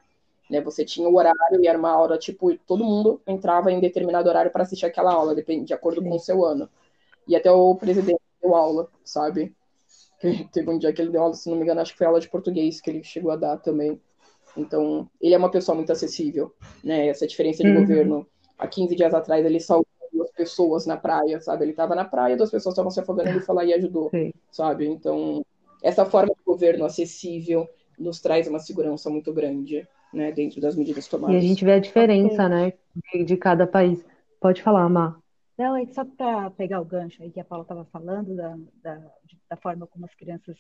Né, 0.49 0.61
você 0.61 0.85
tinha 0.85 1.09
o 1.09 1.17
horário 1.17 1.61
e 1.61 1.67
era 1.67 1.77
uma 1.77 1.91
aula, 1.91 2.17
tipo, 2.17 2.57
todo 2.67 2.85
mundo 2.85 3.21
entrava 3.27 3.71
em 3.73 3.81
determinado 3.81 4.29
horário 4.29 4.51
para 4.51 4.63
assistir 4.63 4.87
aquela 4.87 5.13
aula, 5.13 5.35
de 5.35 5.75
acordo 5.75 6.01
com 6.01 6.15
o 6.15 6.21
seu 6.21 6.45
ano. 6.45 6.69
E 7.27 7.35
até 7.35 7.51
o 7.51 7.75
presidente 7.75 8.21
deu 8.41 8.55
aula, 8.55 8.89
sabe? 9.05 9.53
Teve 10.53 10.71
um 10.71 10.79
dia 10.79 10.93
que 10.93 11.01
ele 11.01 11.11
deu 11.11 11.23
aula, 11.23 11.35
se 11.35 11.49
não 11.49 11.57
me 11.57 11.63
engano, 11.63 11.81
acho 11.81 11.93
que 11.93 11.99
foi 11.99 12.07
aula 12.07 12.21
de 12.21 12.29
português 12.29 12.81
que 12.81 12.91
ele 12.91 13.03
chegou 13.03 13.31
a 13.31 13.37
dar 13.37 13.57
também. 13.59 14.01
Então, 14.57 15.09
ele 15.21 15.35
é 15.35 15.39
uma 15.39 15.51
pessoa 15.51 15.75
muito 15.75 15.93
acessível, 15.93 16.53
né? 16.83 17.09
Essa 17.09 17.27
diferença 17.27 17.63
de 17.63 17.71
uhum. 17.71 17.81
governo. 17.81 18.27
Há 18.59 18.67
15 18.67 18.97
dias 18.97 19.13
atrás, 19.13 19.45
ele 19.45 19.61
salvou 19.61 19.87
duas 20.13 20.31
pessoas 20.31 20.87
na 20.87 20.97
praia, 20.97 21.41
sabe? 21.41 21.65
Ele 21.65 21.73
estava 21.73 21.95
na 21.95 22.05
praia, 22.05 22.37
duas 22.37 22.51
pessoas 22.51 22.73
estavam 22.73 22.91
se 22.91 22.99
afogando, 22.99 23.29
ele 23.29 23.41
foi 23.41 23.55
lá 23.55 23.65
e 23.65 23.75
ajudou, 23.75 24.09
Sim. 24.11 24.33
sabe? 24.51 24.87
Então, 24.87 25.45
essa 25.83 26.07
forma 26.07 26.35
de 26.35 26.43
governo 26.45 26.85
acessível 26.85 27.69
nos 27.99 28.21
traz 28.21 28.49
uma 28.49 28.59
segurança 28.59 29.11
muito 29.11 29.33
grande, 29.33 29.87
né, 30.13 30.33
dentro 30.33 30.61
das 30.61 30.75
medidas 30.75 31.07
tomadas. 31.07 31.35
E 31.35 31.39
a 31.39 31.49
gente 31.49 31.65
vê 31.65 31.73
a 31.73 31.79
diferença, 31.79 32.49
né, 32.49 32.73
de, 33.13 33.25
de 33.25 33.37
cada 33.37 33.67
país. 33.67 34.05
Pode 34.41 34.63
falar, 34.63 34.89
Má. 34.89 35.19
Não, 35.59 35.77
é 35.77 35.87
só 35.87 36.05
para 36.05 36.51
pegar 36.51 36.81
o 36.81 36.85
gancho 36.85 37.23
aí 37.23 37.31
que 37.31 37.41
a 37.41 37.45
Paula 37.45 37.63
estava 37.63 37.85
falando, 37.87 38.37
da, 38.37 38.57
da, 38.83 39.13
da 39.49 39.57
forma 39.57 39.87
como 39.87 40.05
as 40.05 40.15
crianças 40.15 40.57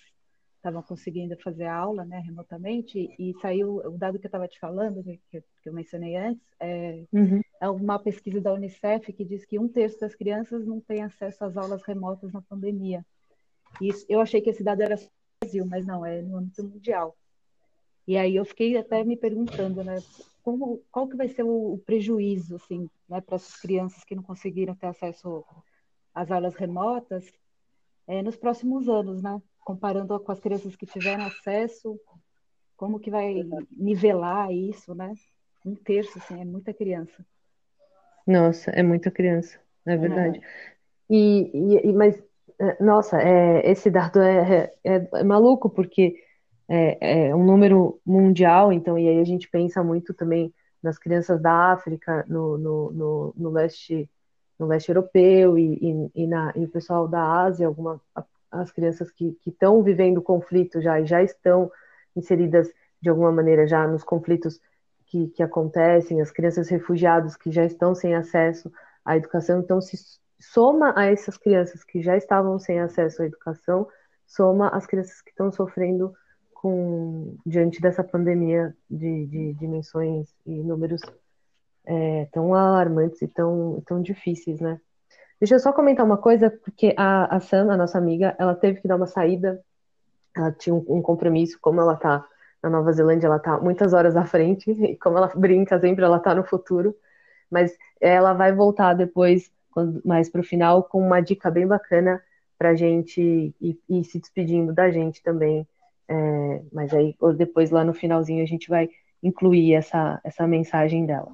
estavam 0.56 0.82
conseguindo 0.82 1.36
fazer 1.38 1.66
aula 1.66 2.04
né, 2.04 2.18
remotamente, 2.20 3.14
e 3.18 3.34
saiu 3.40 3.76
o 3.76 3.96
dado 3.96 4.18
que 4.18 4.26
eu 4.26 4.28
estava 4.28 4.48
te 4.48 4.58
falando, 4.58 5.02
que, 5.04 5.20
que, 5.30 5.42
eu 5.64 5.72
mencionei 5.72 6.16
antes, 6.16 6.44
é, 6.58 7.04
uhum. 7.12 7.40
é, 7.60 7.68
uma 7.68 7.98
pesquisa 7.98 8.40
da 8.40 8.52
Unicef 8.52 9.12
que 9.12 9.24
diz 9.24 9.44
que 9.44 9.58
um 9.58 9.68
terço 9.68 10.00
das 10.00 10.14
crianças 10.14 10.66
não 10.66 10.80
tem 10.80 11.02
acesso 11.02 11.44
às 11.44 11.56
aulas 11.56 11.82
remotas 11.84 12.32
na 12.32 12.42
pandemia. 12.42 13.04
E 13.80 13.88
isso, 13.88 14.04
eu 14.08 14.20
achei 14.20 14.40
que 14.40 14.50
esse 14.50 14.64
dado 14.64 14.82
era 14.82 14.96
no 14.96 15.08
Brasil, 15.40 15.66
mas 15.66 15.86
não, 15.86 16.04
é 16.04 16.20
no 16.22 16.38
âmbito 16.38 16.64
mundial. 16.64 17.16
E 18.06 18.16
aí 18.16 18.34
eu 18.34 18.44
fiquei 18.44 18.76
até 18.76 19.04
me 19.04 19.16
perguntando, 19.16 19.84
né, 19.84 19.96
como, 20.46 20.80
qual 20.92 21.08
que 21.08 21.16
vai 21.16 21.28
ser 21.28 21.42
o, 21.42 21.76
prejuízo, 21.84 22.54
assim, 22.54 22.88
né, 23.08 23.20
para 23.20 23.34
essas 23.34 23.56
crianças 23.56 24.04
que 24.04 24.14
não 24.14 24.22
conseguiram 24.22 24.76
ter 24.76 24.86
acesso 24.86 25.44
às 26.14 26.30
aulas 26.30 26.54
remotas 26.54 27.28
é, 28.06 28.22
nos 28.22 28.36
próximos 28.36 28.88
anos, 28.88 29.20
né? 29.20 29.42
comparando 29.64 30.20
com 30.20 30.30
as 30.30 30.38
crianças 30.38 30.76
que 30.76 30.86
tiveram 30.86 31.24
acesso, 31.24 31.98
como 32.76 33.00
que 33.00 33.10
vai 33.10 33.42
nivelar 33.76 34.52
isso, 34.52 34.94
né? 34.94 35.12
Um 35.64 35.74
terço, 35.74 36.16
assim, 36.16 36.40
é 36.40 36.44
muita 36.44 36.72
criança. 36.72 37.26
Nossa, 38.24 38.70
é 38.70 38.84
muita 38.84 39.10
criança, 39.10 39.58
é 39.84 39.96
verdade. 39.96 40.38
É. 40.38 40.42
E, 41.10 41.88
e, 41.88 41.92
mas, 41.92 42.22
é, 42.60 42.80
nossa, 42.80 43.20
é, 43.20 43.68
esse 43.68 43.90
dado 43.90 44.22
é, 44.22 44.72
é, 44.84 45.08
é 45.12 45.24
maluco, 45.24 45.68
porque 45.68 46.22
é, 46.68 47.28
é, 47.28 47.34
um 47.34 47.44
número 47.44 48.00
mundial, 48.04 48.72
então, 48.72 48.98
e 48.98 49.08
aí 49.08 49.20
a 49.20 49.24
gente 49.24 49.48
pensa 49.48 49.82
muito 49.82 50.12
também 50.12 50.52
nas 50.82 50.98
crianças 50.98 51.40
da 51.40 51.72
África, 51.72 52.24
no, 52.28 52.58
no, 52.58 52.92
no, 52.92 53.34
no 53.36 53.50
leste 53.50 54.08
no 54.58 54.66
leste 54.66 54.88
europeu 54.88 55.58
e, 55.58 55.74
e, 55.74 56.22
e, 56.22 56.26
na, 56.26 56.52
e 56.56 56.64
o 56.64 56.68
pessoal 56.68 57.06
da 57.06 57.42
Ásia, 57.42 57.66
alguma, 57.66 58.00
as 58.50 58.72
crianças 58.72 59.10
que 59.10 59.36
estão 59.46 59.82
vivendo 59.82 60.22
conflito 60.22 60.80
já 60.80 61.00
e 61.00 61.06
já 61.06 61.22
estão 61.22 61.70
inseridas 62.14 62.72
de 63.00 63.10
alguma 63.10 63.30
maneira 63.30 63.66
já 63.66 63.86
nos 63.86 64.02
conflitos 64.02 64.58
que, 65.06 65.28
que 65.28 65.42
acontecem, 65.42 66.20
as 66.20 66.30
crianças 66.30 66.68
refugiadas 66.68 67.36
que 67.36 67.50
já 67.50 67.64
estão 67.64 67.94
sem 67.94 68.14
acesso 68.14 68.72
à 69.04 69.16
educação, 69.16 69.60
então 69.60 69.80
se 69.80 69.96
soma 70.40 70.92
a 70.96 71.06
essas 71.06 71.36
crianças 71.36 71.84
que 71.84 72.02
já 72.02 72.16
estavam 72.16 72.58
sem 72.58 72.80
acesso 72.80 73.22
à 73.22 73.26
educação, 73.26 73.86
soma 74.26 74.68
as 74.68 74.86
crianças 74.86 75.20
que 75.22 75.30
estão 75.30 75.52
sofrendo 75.52 76.14
com 76.66 77.36
diante 77.46 77.80
dessa 77.80 78.02
pandemia 78.02 78.74
de, 78.90 79.26
de 79.26 79.52
dimensões 79.54 80.26
e 80.44 80.50
números 80.50 81.00
é, 81.86 82.26
tão 82.32 82.52
alarmantes 82.54 83.22
e 83.22 83.28
tão, 83.28 83.80
tão 83.86 84.02
difíceis, 84.02 84.60
né? 84.60 84.80
Deixa 85.38 85.54
eu 85.54 85.60
só 85.60 85.72
comentar 85.72 86.04
uma 86.04 86.16
coisa, 86.16 86.50
porque 86.50 86.92
a, 86.96 87.36
a 87.36 87.38
Sam, 87.38 87.72
a 87.72 87.76
nossa 87.76 87.98
amiga, 87.98 88.34
ela 88.36 88.52
teve 88.52 88.80
que 88.80 88.88
dar 88.88 88.96
uma 88.96 89.06
saída, 89.06 89.62
ela 90.36 90.50
tinha 90.50 90.74
um, 90.74 90.84
um 90.88 91.00
compromisso, 91.00 91.56
como 91.60 91.80
ela 91.80 91.94
tá 91.94 92.26
na 92.60 92.68
Nova 92.68 92.90
Zelândia, 92.92 93.28
ela 93.28 93.38
tá 93.38 93.60
muitas 93.60 93.92
horas 93.92 94.16
à 94.16 94.24
frente, 94.24 94.68
e 94.82 94.96
como 94.96 95.18
ela 95.18 95.30
brinca 95.36 95.78
sempre, 95.78 96.04
ela 96.04 96.18
tá 96.18 96.34
no 96.34 96.42
futuro, 96.42 96.96
mas 97.48 97.76
ela 98.00 98.32
vai 98.32 98.52
voltar 98.52 98.92
depois, 98.94 99.52
mais 100.04 100.28
pro 100.28 100.42
final, 100.42 100.82
com 100.82 100.98
uma 100.98 101.20
dica 101.20 101.48
bem 101.48 101.64
bacana 101.64 102.20
pra 102.58 102.74
gente 102.74 103.54
ir, 103.60 103.78
ir 103.88 104.02
se 104.02 104.18
despedindo 104.18 104.72
da 104.72 104.90
gente 104.90 105.22
também, 105.22 105.64
é, 106.08 106.62
mas 106.72 106.92
aí 106.94 107.16
depois 107.36 107.70
lá 107.70 107.84
no 107.84 107.94
finalzinho 107.94 108.42
a 108.42 108.46
gente 108.46 108.68
vai 108.68 108.88
incluir 109.22 109.74
essa, 109.74 110.20
essa 110.24 110.46
mensagem 110.46 111.06
dela. 111.06 111.32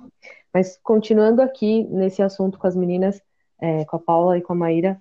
Mas 0.53 0.79
continuando 0.83 1.43
aqui 1.43 1.85
nesse 1.85 2.23
assunto 2.23 2.59
com 2.59 2.67
as 2.67 2.77
meninas, 2.77 3.21
é, 3.61 3.85
com 3.85 3.97
a 3.97 4.01
Paula 4.01 4.39
e 4.39 4.43
com 4.43 4.53
a 4.53 4.57
Maíra 4.57 5.01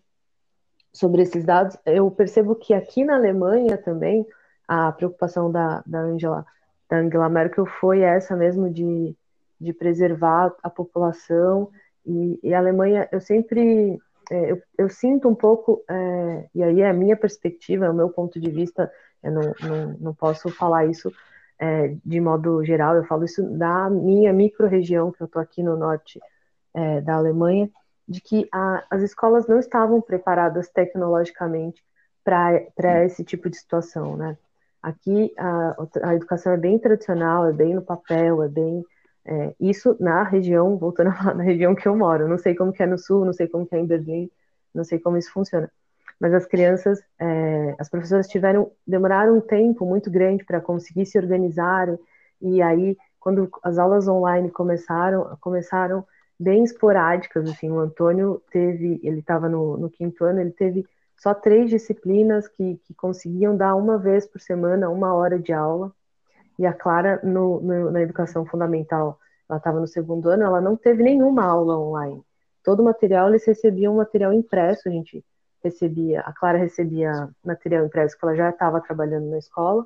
sobre 0.93 1.21
esses 1.21 1.45
dados, 1.45 1.77
eu 1.85 2.09
percebo 2.11 2.55
que 2.55 2.73
aqui 2.73 3.03
na 3.03 3.15
Alemanha 3.15 3.77
também 3.77 4.25
a 4.67 4.91
preocupação 4.91 5.51
da, 5.51 5.81
da 5.85 5.99
Angela, 5.99 6.45
da 6.89 6.97
Angela 6.97 7.29
Merkel 7.29 7.65
foi 7.65 8.01
essa 8.01 8.35
mesmo 8.35 8.69
de, 8.69 9.15
de 9.59 9.73
preservar 9.73 10.53
a 10.61 10.69
população 10.69 11.69
e, 12.05 12.39
e 12.43 12.53
a 12.53 12.59
Alemanha, 12.59 13.07
eu 13.11 13.21
sempre 13.21 13.99
é, 14.29 14.51
eu, 14.51 14.61
eu, 14.77 14.89
sinto 14.89 15.27
um 15.27 15.35
pouco, 15.35 15.83
é, 15.89 16.49
e 16.55 16.63
aí 16.63 16.81
é 16.81 16.89
a 16.89 16.93
minha 16.93 17.17
perspectiva, 17.17 17.85
é 17.85 17.89
o 17.89 17.93
meu 17.93 18.09
ponto 18.09 18.39
de 18.39 18.49
vista, 18.49 18.89
eu 19.23 19.31
não, 19.31 19.53
não, 19.61 19.97
não 19.99 20.13
posso 20.13 20.49
falar 20.49 20.85
isso 20.85 21.11
é, 21.61 21.95
de 22.03 22.19
modo 22.19 22.65
geral, 22.65 22.95
eu 22.95 23.03
falo 23.03 23.23
isso 23.23 23.43
da 23.43 23.87
minha 23.87 24.33
micro-região, 24.33 25.11
que 25.11 25.21
eu 25.21 25.25
estou 25.25 25.39
aqui 25.39 25.61
no 25.61 25.77
norte 25.77 26.19
é, 26.73 27.01
da 27.01 27.15
Alemanha, 27.15 27.69
de 28.07 28.19
que 28.19 28.49
a, 28.51 28.83
as 28.89 29.03
escolas 29.03 29.47
não 29.47 29.59
estavam 29.59 30.01
preparadas 30.01 30.69
tecnologicamente 30.69 31.83
para 32.23 33.05
esse 33.05 33.23
tipo 33.23 33.47
de 33.49 33.57
situação, 33.57 34.17
né? 34.17 34.37
Aqui 34.81 35.31
a, 35.37 35.75
a, 36.03 36.15
educação 36.15 36.51
é 36.53 36.57
bem 36.57 36.79
tradicional, 36.79 37.47
é 37.47 37.53
bem 37.53 37.75
no 37.75 37.83
papel, 37.83 38.41
é 38.41 38.47
bem 38.47 38.83
é, 39.23 39.55
isso 39.59 39.95
na 39.99 40.23
região, 40.23 40.77
voltando 40.77 41.09
a 41.11 41.13
falar, 41.13 41.35
na 41.35 41.43
região 41.43 41.75
que 41.75 41.87
eu 41.87 41.95
moro. 41.95 42.27
não 42.27 42.39
sei 42.39 42.55
como 42.55 42.73
que 42.73 42.81
é 42.81 42.87
no 42.87 42.97
sul, 42.97 43.23
não 43.23 43.33
sei 43.33 43.47
como 43.47 43.67
que 43.67 43.75
é 43.75 43.79
em 43.79 43.85
Berlim, 43.85 44.31
não 44.73 44.83
sei 44.83 44.99
como 44.99 45.17
isso 45.17 45.31
funciona. 45.31 45.71
Mas 46.21 46.35
as 46.35 46.45
crianças, 46.45 47.01
é, 47.19 47.75
as 47.79 47.89
professoras 47.89 48.27
tiveram, 48.27 48.71
demoraram 48.85 49.37
um 49.37 49.41
tempo 49.41 49.87
muito 49.87 50.11
grande 50.11 50.45
para 50.45 50.61
conseguir 50.61 51.07
se 51.07 51.17
organizar 51.17 51.87
e 52.39 52.61
aí 52.61 52.95
quando 53.19 53.49
as 53.63 53.79
aulas 53.79 54.07
online 54.07 54.51
começaram, 54.51 55.37
começaram 55.41 56.05
bem 56.39 56.63
esporádicas, 56.63 57.49
assim, 57.49 57.69
o 57.71 57.79
Antônio 57.79 58.41
teve, 58.51 58.99
ele 59.03 59.19
estava 59.19 59.47
no, 59.47 59.77
no, 59.77 59.89
quinto 59.89 60.23
ano, 60.25 60.41
ele 60.41 60.51
teve 60.51 60.85
só 61.15 61.33
três 61.33 61.69
disciplinas 61.69 62.47
que, 62.47 62.81
que, 62.83 62.95
conseguiam 62.95 63.55
dar 63.55 63.75
uma 63.75 63.97
vez 63.97 64.25
por 64.25 64.41
semana, 64.41 64.89
uma 64.89 65.13
hora 65.13 65.37
de 65.37 65.53
aula, 65.53 65.93
e 66.57 66.65
a 66.65 66.73
Clara, 66.73 67.19
no, 67.23 67.61
no, 67.61 67.91
na 67.91 68.01
educação 68.01 68.43
fundamental, 68.43 69.19
ela 69.47 69.57
estava 69.57 69.79
no 69.79 69.87
segundo 69.87 70.29
ano, 70.29 70.43
ela 70.43 70.59
não 70.59 70.75
teve 70.75 71.03
nenhuma 71.03 71.45
aula 71.45 71.77
online. 71.77 72.23
Todo 72.63 72.79
o 72.79 72.85
material, 72.85 73.29
eles 73.29 73.45
recebiam 73.45 73.95
material 73.95 74.33
impresso, 74.33 74.89
a 74.89 74.91
gente 74.91 75.23
recebia, 75.63 76.21
a 76.21 76.33
Clara 76.33 76.57
recebia 76.57 77.29
material 77.43 77.85
impresso 77.85 78.17
que 78.17 78.25
ela 78.25 78.35
já 78.35 78.49
estava 78.49 78.81
trabalhando 78.81 79.29
na 79.29 79.37
escola, 79.37 79.85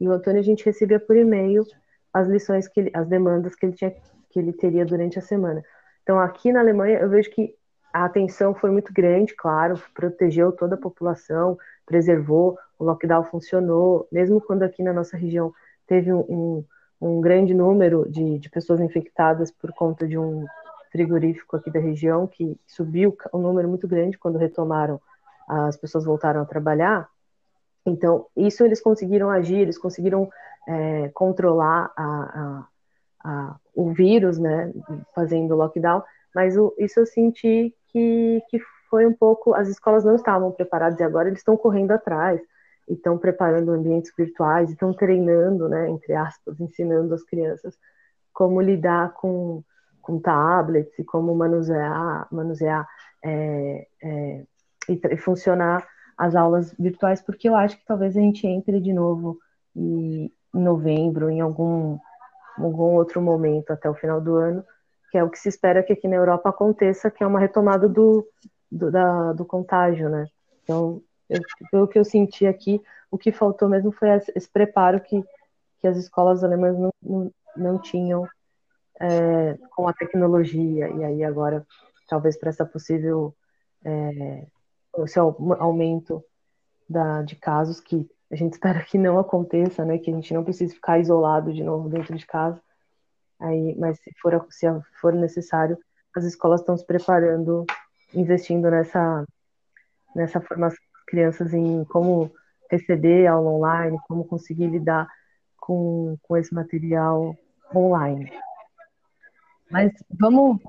e 0.00 0.08
o 0.08 0.12
Antônio 0.12 0.40
a 0.40 0.44
gente 0.44 0.64
recebia 0.64 1.00
por 1.00 1.16
e-mail 1.16 1.64
as 2.12 2.28
lições 2.28 2.68
que 2.68 2.80
ele, 2.80 2.90
as 2.94 3.06
demandas 3.08 3.54
que 3.54 3.66
ele 3.66 3.74
tinha 3.74 3.94
que 4.30 4.40
ele 4.40 4.52
teria 4.52 4.84
durante 4.84 5.16
a 5.16 5.22
semana. 5.22 5.62
Então, 6.02 6.18
aqui 6.18 6.52
na 6.52 6.58
Alemanha, 6.58 6.98
eu 6.98 7.08
vejo 7.08 7.30
que 7.30 7.54
a 7.92 8.04
atenção 8.04 8.52
foi 8.52 8.68
muito 8.72 8.92
grande, 8.92 9.32
claro, 9.36 9.80
protegeu 9.94 10.50
toda 10.50 10.74
a 10.74 10.78
população, 10.78 11.56
preservou, 11.86 12.58
o 12.76 12.84
lockdown 12.84 13.22
funcionou, 13.22 14.08
mesmo 14.10 14.40
quando 14.40 14.64
aqui 14.64 14.82
na 14.82 14.92
nossa 14.92 15.16
região 15.16 15.52
teve 15.86 16.12
um, 16.12 16.18
um, 16.28 16.64
um 17.00 17.20
grande 17.20 17.54
número 17.54 18.10
de, 18.10 18.40
de, 18.40 18.50
pessoas 18.50 18.80
infectadas 18.80 19.52
por 19.52 19.72
conta 19.72 20.08
de 20.08 20.18
um 20.18 20.44
frigorífico 20.90 21.56
aqui 21.56 21.70
da 21.70 21.78
região, 21.78 22.26
que 22.26 22.58
subiu 22.66 23.16
um 23.32 23.38
número 23.38 23.68
muito 23.68 23.86
grande 23.86 24.18
quando 24.18 24.38
retomaram, 24.38 25.00
as 25.48 25.76
pessoas 25.76 26.04
voltaram 26.04 26.40
a 26.40 26.46
trabalhar. 26.46 27.08
Então, 27.86 28.26
isso 28.36 28.64
eles 28.64 28.80
conseguiram 28.80 29.30
agir, 29.30 29.58
eles 29.58 29.78
conseguiram 29.78 30.30
é, 30.66 31.10
controlar 31.10 31.92
a, 31.96 32.04
a 32.04 32.66
a, 33.24 33.56
o 33.74 33.90
vírus, 33.92 34.38
né, 34.38 34.70
fazendo 35.14 35.56
lockdown, 35.56 36.02
mas 36.34 36.56
o, 36.56 36.74
isso 36.78 37.00
eu 37.00 37.06
senti 37.06 37.74
que, 37.88 38.42
que 38.50 38.60
foi 38.90 39.06
um 39.06 39.14
pouco, 39.14 39.54
as 39.54 39.68
escolas 39.68 40.04
não 40.04 40.14
estavam 40.14 40.52
preparadas 40.52 41.00
e 41.00 41.02
agora 41.02 41.28
eles 41.28 41.40
estão 41.40 41.56
correndo 41.56 41.92
atrás, 41.92 42.40
estão 42.86 43.16
preparando 43.16 43.72
ambientes 43.72 44.12
virtuais, 44.16 44.70
estão 44.70 44.92
treinando, 44.92 45.68
né, 45.68 45.88
entre 45.88 46.12
aspas, 46.12 46.60
ensinando 46.60 47.14
as 47.14 47.24
crianças 47.24 47.76
como 48.32 48.60
lidar 48.60 49.14
com, 49.14 49.62
com 50.02 50.20
tablets 50.20 50.98
e 50.98 51.04
como 51.04 51.34
manusear, 51.34 52.28
manusear 52.30 52.86
é, 53.24 53.86
é, 54.02 54.44
e, 54.88 55.16
funcionar 55.16 55.86
as 56.16 56.34
aulas 56.36 56.72
virtuais, 56.78 57.20
porque 57.20 57.48
eu 57.48 57.56
acho 57.56 57.76
que 57.76 57.84
talvez 57.84 58.16
a 58.16 58.20
gente 58.20 58.46
entre 58.46 58.80
de 58.80 58.92
novo 58.92 59.38
em 59.74 60.30
novembro, 60.52 61.28
em 61.30 61.40
algum 61.40 61.98
algum 62.56 62.94
outro 62.94 63.20
momento 63.20 63.72
até 63.72 63.90
o 63.90 63.94
final 63.94 64.20
do 64.20 64.36
ano, 64.36 64.64
que 65.10 65.18
é 65.18 65.24
o 65.24 65.30
que 65.30 65.38
se 65.38 65.48
espera 65.48 65.82
que 65.82 65.92
aqui 65.92 66.06
na 66.06 66.16
Europa 66.16 66.48
aconteça, 66.48 67.10
que 67.10 67.22
é 67.22 67.26
uma 67.26 67.40
retomada 67.40 67.88
do, 67.88 68.26
do, 68.70 68.90
da, 68.90 69.32
do 69.32 69.44
contágio, 69.44 70.08
né? 70.08 70.26
Então, 70.62 71.02
eu, 71.28 71.40
pelo 71.70 71.88
que 71.88 71.98
eu 71.98 72.04
senti 72.04 72.46
aqui, 72.46 72.80
o 73.10 73.18
que 73.18 73.32
faltou 73.32 73.68
mesmo 73.68 73.92
foi 73.92 74.08
esse 74.34 74.48
preparo 74.48 75.00
que, 75.00 75.22
que 75.80 75.86
as 75.86 75.96
escolas 75.96 76.44
alemãs 76.44 76.78
não, 76.78 76.90
não, 77.02 77.32
não 77.56 77.78
tinham 77.78 78.26
é, 79.00 79.58
com 79.74 79.88
a 79.88 79.92
tecnologia, 79.92 80.88
e 80.88 81.04
aí 81.04 81.24
agora, 81.24 81.66
talvez 82.08 82.36
para 82.38 82.50
essa 82.50 82.64
possível 82.64 83.34
é, 83.84 84.46
esse 84.98 85.18
aumento 85.18 86.22
da, 86.88 87.22
de 87.22 87.36
casos 87.36 87.80
que 87.80 88.08
a 88.30 88.36
gente 88.36 88.52
espera 88.54 88.84
que 88.84 88.98
não 88.98 89.18
aconteça, 89.18 89.84
né? 89.84 89.98
Que 89.98 90.10
a 90.10 90.14
gente 90.14 90.32
não 90.34 90.44
precise 90.44 90.74
ficar 90.74 90.98
isolado 90.98 91.52
de 91.52 91.62
novo 91.62 91.88
dentro 91.88 92.16
de 92.16 92.26
casa. 92.26 92.60
Aí, 93.40 93.74
mas 93.78 93.98
se 94.00 94.12
for, 94.20 94.46
se 94.50 94.66
for 95.00 95.12
necessário, 95.12 95.76
as 96.14 96.24
escolas 96.24 96.60
estão 96.60 96.76
se 96.76 96.86
preparando, 96.86 97.66
investindo 98.14 98.70
nessa, 98.70 99.24
nessa 100.14 100.40
formação 100.40 100.78
das 100.92 101.04
crianças 101.04 101.52
em 101.52 101.84
como 101.84 102.32
receber 102.70 103.26
aula 103.26 103.50
online, 103.50 103.98
como 104.06 104.24
conseguir 104.24 104.68
lidar 104.68 105.08
com, 105.58 106.16
com 106.22 106.36
esse 106.36 106.54
material 106.54 107.36
online. 107.74 108.32
Mas 109.70 109.92
vamos. 110.10 110.60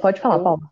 Pode 0.00 0.20
falar, 0.20 0.40
Paulo. 0.40 0.62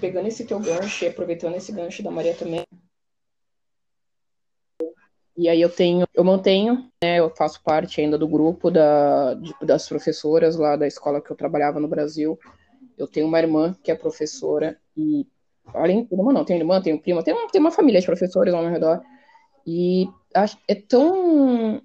Pegando 0.00 0.28
esse 0.28 0.44
teu 0.44 0.58
gancho 0.60 1.04
e 1.04 1.08
aproveitando 1.08 1.56
esse 1.56 1.72
gancho 1.72 2.02
da 2.02 2.10
Maria 2.10 2.34
também, 2.34 2.64
e 5.36 5.48
aí 5.48 5.60
eu 5.60 5.70
tenho, 5.70 6.06
eu 6.12 6.22
mantenho, 6.22 6.90
né, 7.02 7.18
eu 7.18 7.30
faço 7.30 7.62
parte 7.62 8.00
ainda 8.00 8.18
do 8.18 8.28
grupo 8.28 8.70
da, 8.70 9.34
das 9.62 9.88
professoras 9.88 10.56
lá 10.56 10.76
da 10.76 10.86
escola 10.86 11.22
que 11.22 11.30
eu 11.30 11.36
trabalhava 11.36 11.80
no 11.80 11.88
Brasil. 11.88 12.38
Eu 12.98 13.06
tenho 13.06 13.26
uma 13.26 13.38
irmã 13.38 13.74
que 13.82 13.90
é 13.90 13.94
professora 13.94 14.78
e 14.96 15.26
além 15.72 16.06
irmã 16.12 16.32
não, 16.32 16.44
tenho 16.44 16.60
irmã, 16.60 16.82
tenho 16.82 17.00
prima, 17.00 17.22
tenho 17.24 17.38
uma 17.56 17.70
família 17.70 18.00
de 18.00 18.06
professores 18.06 18.52
ao 18.52 18.62
meu 18.62 18.70
redor. 18.70 19.02
E 19.66 20.06
é 20.68 20.74
tão 20.74 21.82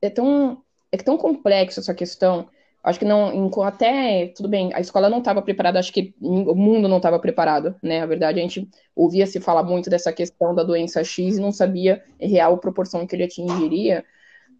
é 0.00 0.08
tão 0.08 0.62
é 0.90 0.96
tão 0.96 1.18
complexo 1.18 1.80
essa 1.80 1.94
questão 1.94 2.48
acho 2.82 2.98
que 2.98 3.04
não, 3.04 3.50
até, 3.62 4.28
tudo 4.28 4.48
bem, 4.48 4.72
a 4.74 4.80
escola 4.80 5.08
não 5.08 5.18
estava 5.18 5.40
preparada, 5.40 5.78
acho 5.78 5.92
que 5.92 6.14
o 6.20 6.54
mundo 6.54 6.88
não 6.88 6.96
estava 6.96 7.18
preparado, 7.18 7.76
né? 7.82 8.00
A 8.02 8.06
verdade, 8.06 8.40
a 8.40 8.42
gente 8.42 8.68
ouvia 8.94 9.26
se 9.26 9.38
falar 9.40 9.62
muito 9.62 9.88
dessa 9.88 10.12
questão 10.12 10.54
da 10.54 10.64
doença 10.64 11.04
X 11.04 11.36
e 11.36 11.40
não 11.40 11.52
sabia 11.52 12.02
a 12.20 12.26
real 12.26 12.58
proporção 12.58 13.06
que 13.06 13.14
ele 13.14 13.24
atingiria, 13.24 14.04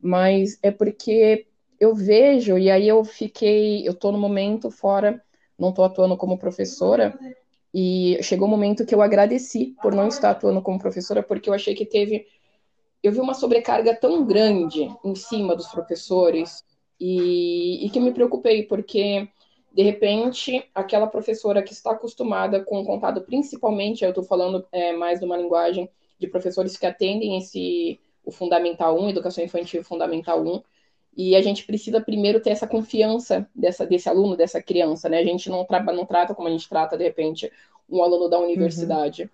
mas 0.01 0.59
é 0.63 0.71
porque 0.71 1.47
eu 1.81 1.95
vejo, 1.97 2.57
e 2.57 2.71
aí 2.71 2.87
eu 2.87 3.05
fiquei, 3.05 3.87
eu 3.87 3.93
tô 3.93 4.13
no 4.13 4.19
momento 4.19 4.71
fora, 4.71 5.21
não 5.59 5.73
tô 5.73 5.83
atuando 5.83 6.17
como 6.17 6.39
professora, 6.39 7.19
e 7.75 8.19
chegou 8.23 8.47
o 8.47 8.49
um 8.49 8.55
momento 8.55 8.87
que 8.87 8.95
eu 8.95 9.03
agradeci 9.03 9.75
por 9.83 9.93
não 9.93 10.07
estar 10.07 10.31
atuando 10.31 10.63
como 10.63 10.79
professora, 10.79 11.25
porque 11.25 11.49
eu 11.49 11.55
achei 11.55 11.75
que 11.75 11.85
teve, 11.85 12.25
eu 13.03 13.11
vi 13.11 13.19
uma 13.19 13.35
sobrecarga 13.35 13.97
tão 13.97 14.25
grande 14.25 14.89
em 15.05 15.15
cima 15.17 15.57
dos 15.57 15.67
professores, 15.67 16.63
e, 17.01 17.87
e 17.87 17.91
que 17.91 18.01
me 18.01 18.13
preocupei, 18.13 18.65
porque 18.65 19.29
de 19.73 19.83
repente, 19.83 20.69
aquela 20.75 21.07
professora 21.07 21.63
que 21.63 21.73
está 21.73 21.93
acostumada 21.93 22.63
com 22.63 22.81
o 22.81 22.85
contato, 22.85 23.23
principalmente, 23.23 24.05
eu 24.05 24.11
estou 24.11 24.23
falando 24.23 24.67
é, 24.71 24.93
mais 24.93 25.19
de 25.19 25.25
uma 25.25 25.37
linguagem 25.37 25.89
de 26.19 26.29
professores 26.29 26.77
que 26.77 26.87
atendem 26.87 27.39
esse 27.39 27.99
o 28.25 28.31
Fundamental 28.31 28.97
1, 29.01 29.11
Educação 29.11 29.43
Infantil 29.43 29.83
Fundamental 29.83 30.41
1, 30.41 30.63
e 31.17 31.35
a 31.35 31.43
gente 31.43 31.65
precisa 31.65 32.01
primeiro 32.01 32.41
ter 32.41 32.51
essa 32.51 32.67
confiança 32.67 33.49
dessa, 33.55 33.85
desse 33.85 34.09
aluno, 34.09 34.37
dessa 34.37 34.63
criança, 34.63 35.09
né? 35.09 35.19
A 35.19 35.25
gente 35.25 35.51
não, 35.51 35.65
tra 35.65 35.83
não 35.83 36.07
trata 36.07 36.35
como 36.35 36.49
a 36.49 36.51
gente 36.51 36.69
trata, 36.69 36.97
de 36.97 37.05
repente, 37.05 37.51
um 37.89 38.03
aluno 38.03 38.29
da 38.29 38.39
universidade. 38.39 39.23
Uhum. 39.23 39.29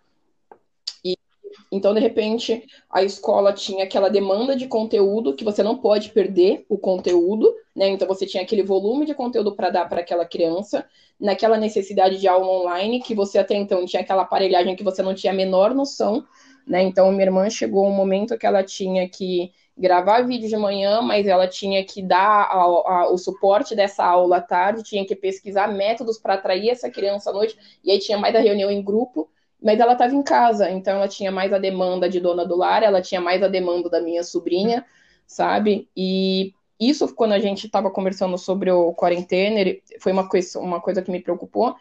Então, 1.71 1.93
de 1.93 2.01
repente, 2.01 2.67
a 2.91 3.03
escola 3.03 3.53
tinha 3.53 3.85
aquela 3.85 4.09
demanda 4.09 4.57
de 4.57 4.67
conteúdo 4.67 5.35
que 5.35 5.45
você 5.45 5.63
não 5.63 5.77
pode 5.77 6.11
perder 6.11 6.65
o 6.69 6.79
conteúdo, 6.79 7.55
né? 7.77 7.89
Então, 7.89 8.09
você 8.09 8.25
tinha 8.27 8.43
aquele 8.43 8.63
volume 8.63 9.05
de 9.05 9.15
conteúdo 9.15 9.55
para 9.55 9.71
dar 9.71 9.89
para 9.89 10.01
aquela 10.01 10.25
criança, 10.25 10.87
naquela 11.21 11.57
necessidade 11.59 12.19
de 12.19 12.27
aula 12.27 12.47
online, 12.47 13.01
que 13.01 13.15
você 13.15 13.39
até 13.39 13.55
então 13.55 13.85
tinha 13.85 14.03
aquela 14.03 14.23
aparelhagem 14.23 14.75
que 14.77 14.85
você 14.85 15.03
não 15.03 15.15
tinha 15.15 15.33
a 15.33 15.37
menor 15.37 15.75
noção, 15.75 16.25
né? 16.67 16.83
Então, 16.83 17.11
minha 17.11 17.25
irmã 17.25 17.51
chegou 17.51 17.87
um 17.87 17.93
momento 17.93 18.39
que 18.39 18.47
ela 18.47 18.63
tinha 18.63 19.09
que 19.09 19.53
gravar 19.79 20.23
vídeo 20.23 20.49
de 20.49 20.57
manhã, 20.57 21.01
mas 21.01 21.27
ela 21.27 21.47
tinha 21.47 21.85
que 21.85 22.03
dar 22.03 22.43
a, 22.43 22.63
a, 22.63 23.13
o 23.13 23.17
suporte 23.17 23.77
dessa 23.77 24.05
aula 24.05 24.39
à 24.39 24.41
tarde, 24.41 24.83
tinha 24.83 25.07
que 25.07 25.15
pesquisar 25.15 25.69
métodos 25.69 26.19
para 26.19 26.35
atrair 26.35 26.71
essa 26.71 26.91
criança 26.91 27.31
à 27.31 27.33
noite, 27.33 27.57
e 27.85 27.91
aí 27.93 27.99
tinha 27.99 28.19
mais 28.19 28.35
a 28.35 28.41
reunião 28.41 28.71
em 28.71 28.83
grupo, 28.83 29.29
mas 29.63 29.81
ela 29.81 29.93
estava 29.93 30.15
em 30.15 30.23
casa, 30.23 30.71
então 30.71 30.97
ela 30.97 31.09
tinha 31.09 31.31
mais 31.33 31.53
a 31.53 31.59
demanda 31.59 32.09
de 32.09 32.21
dona 32.21 32.45
do 32.45 32.57
lar, 32.57 32.83
ela 32.83 33.03
tinha 33.03 33.21
mais 33.21 33.43
a 33.43 33.49
demanda 33.49 33.89
da 33.89 34.01
minha 34.01 34.23
sobrinha, 34.23 34.85
sabe? 35.27 35.89
E 35.97 36.53
isso, 36.79 37.13
quando 37.15 37.33
a 37.33 37.39
gente 37.39 37.67
estava 37.67 37.91
conversando 37.91 38.39
sobre 38.39 38.71
o 38.71 38.93
quarentena, 38.95 39.77
foi 40.01 40.13
uma 40.13 40.29
coisa, 40.29 40.61
uma 40.61 40.81
coisa 40.81 41.03
que 41.03 41.11
me 41.11 41.21
preocupou, 41.21 41.75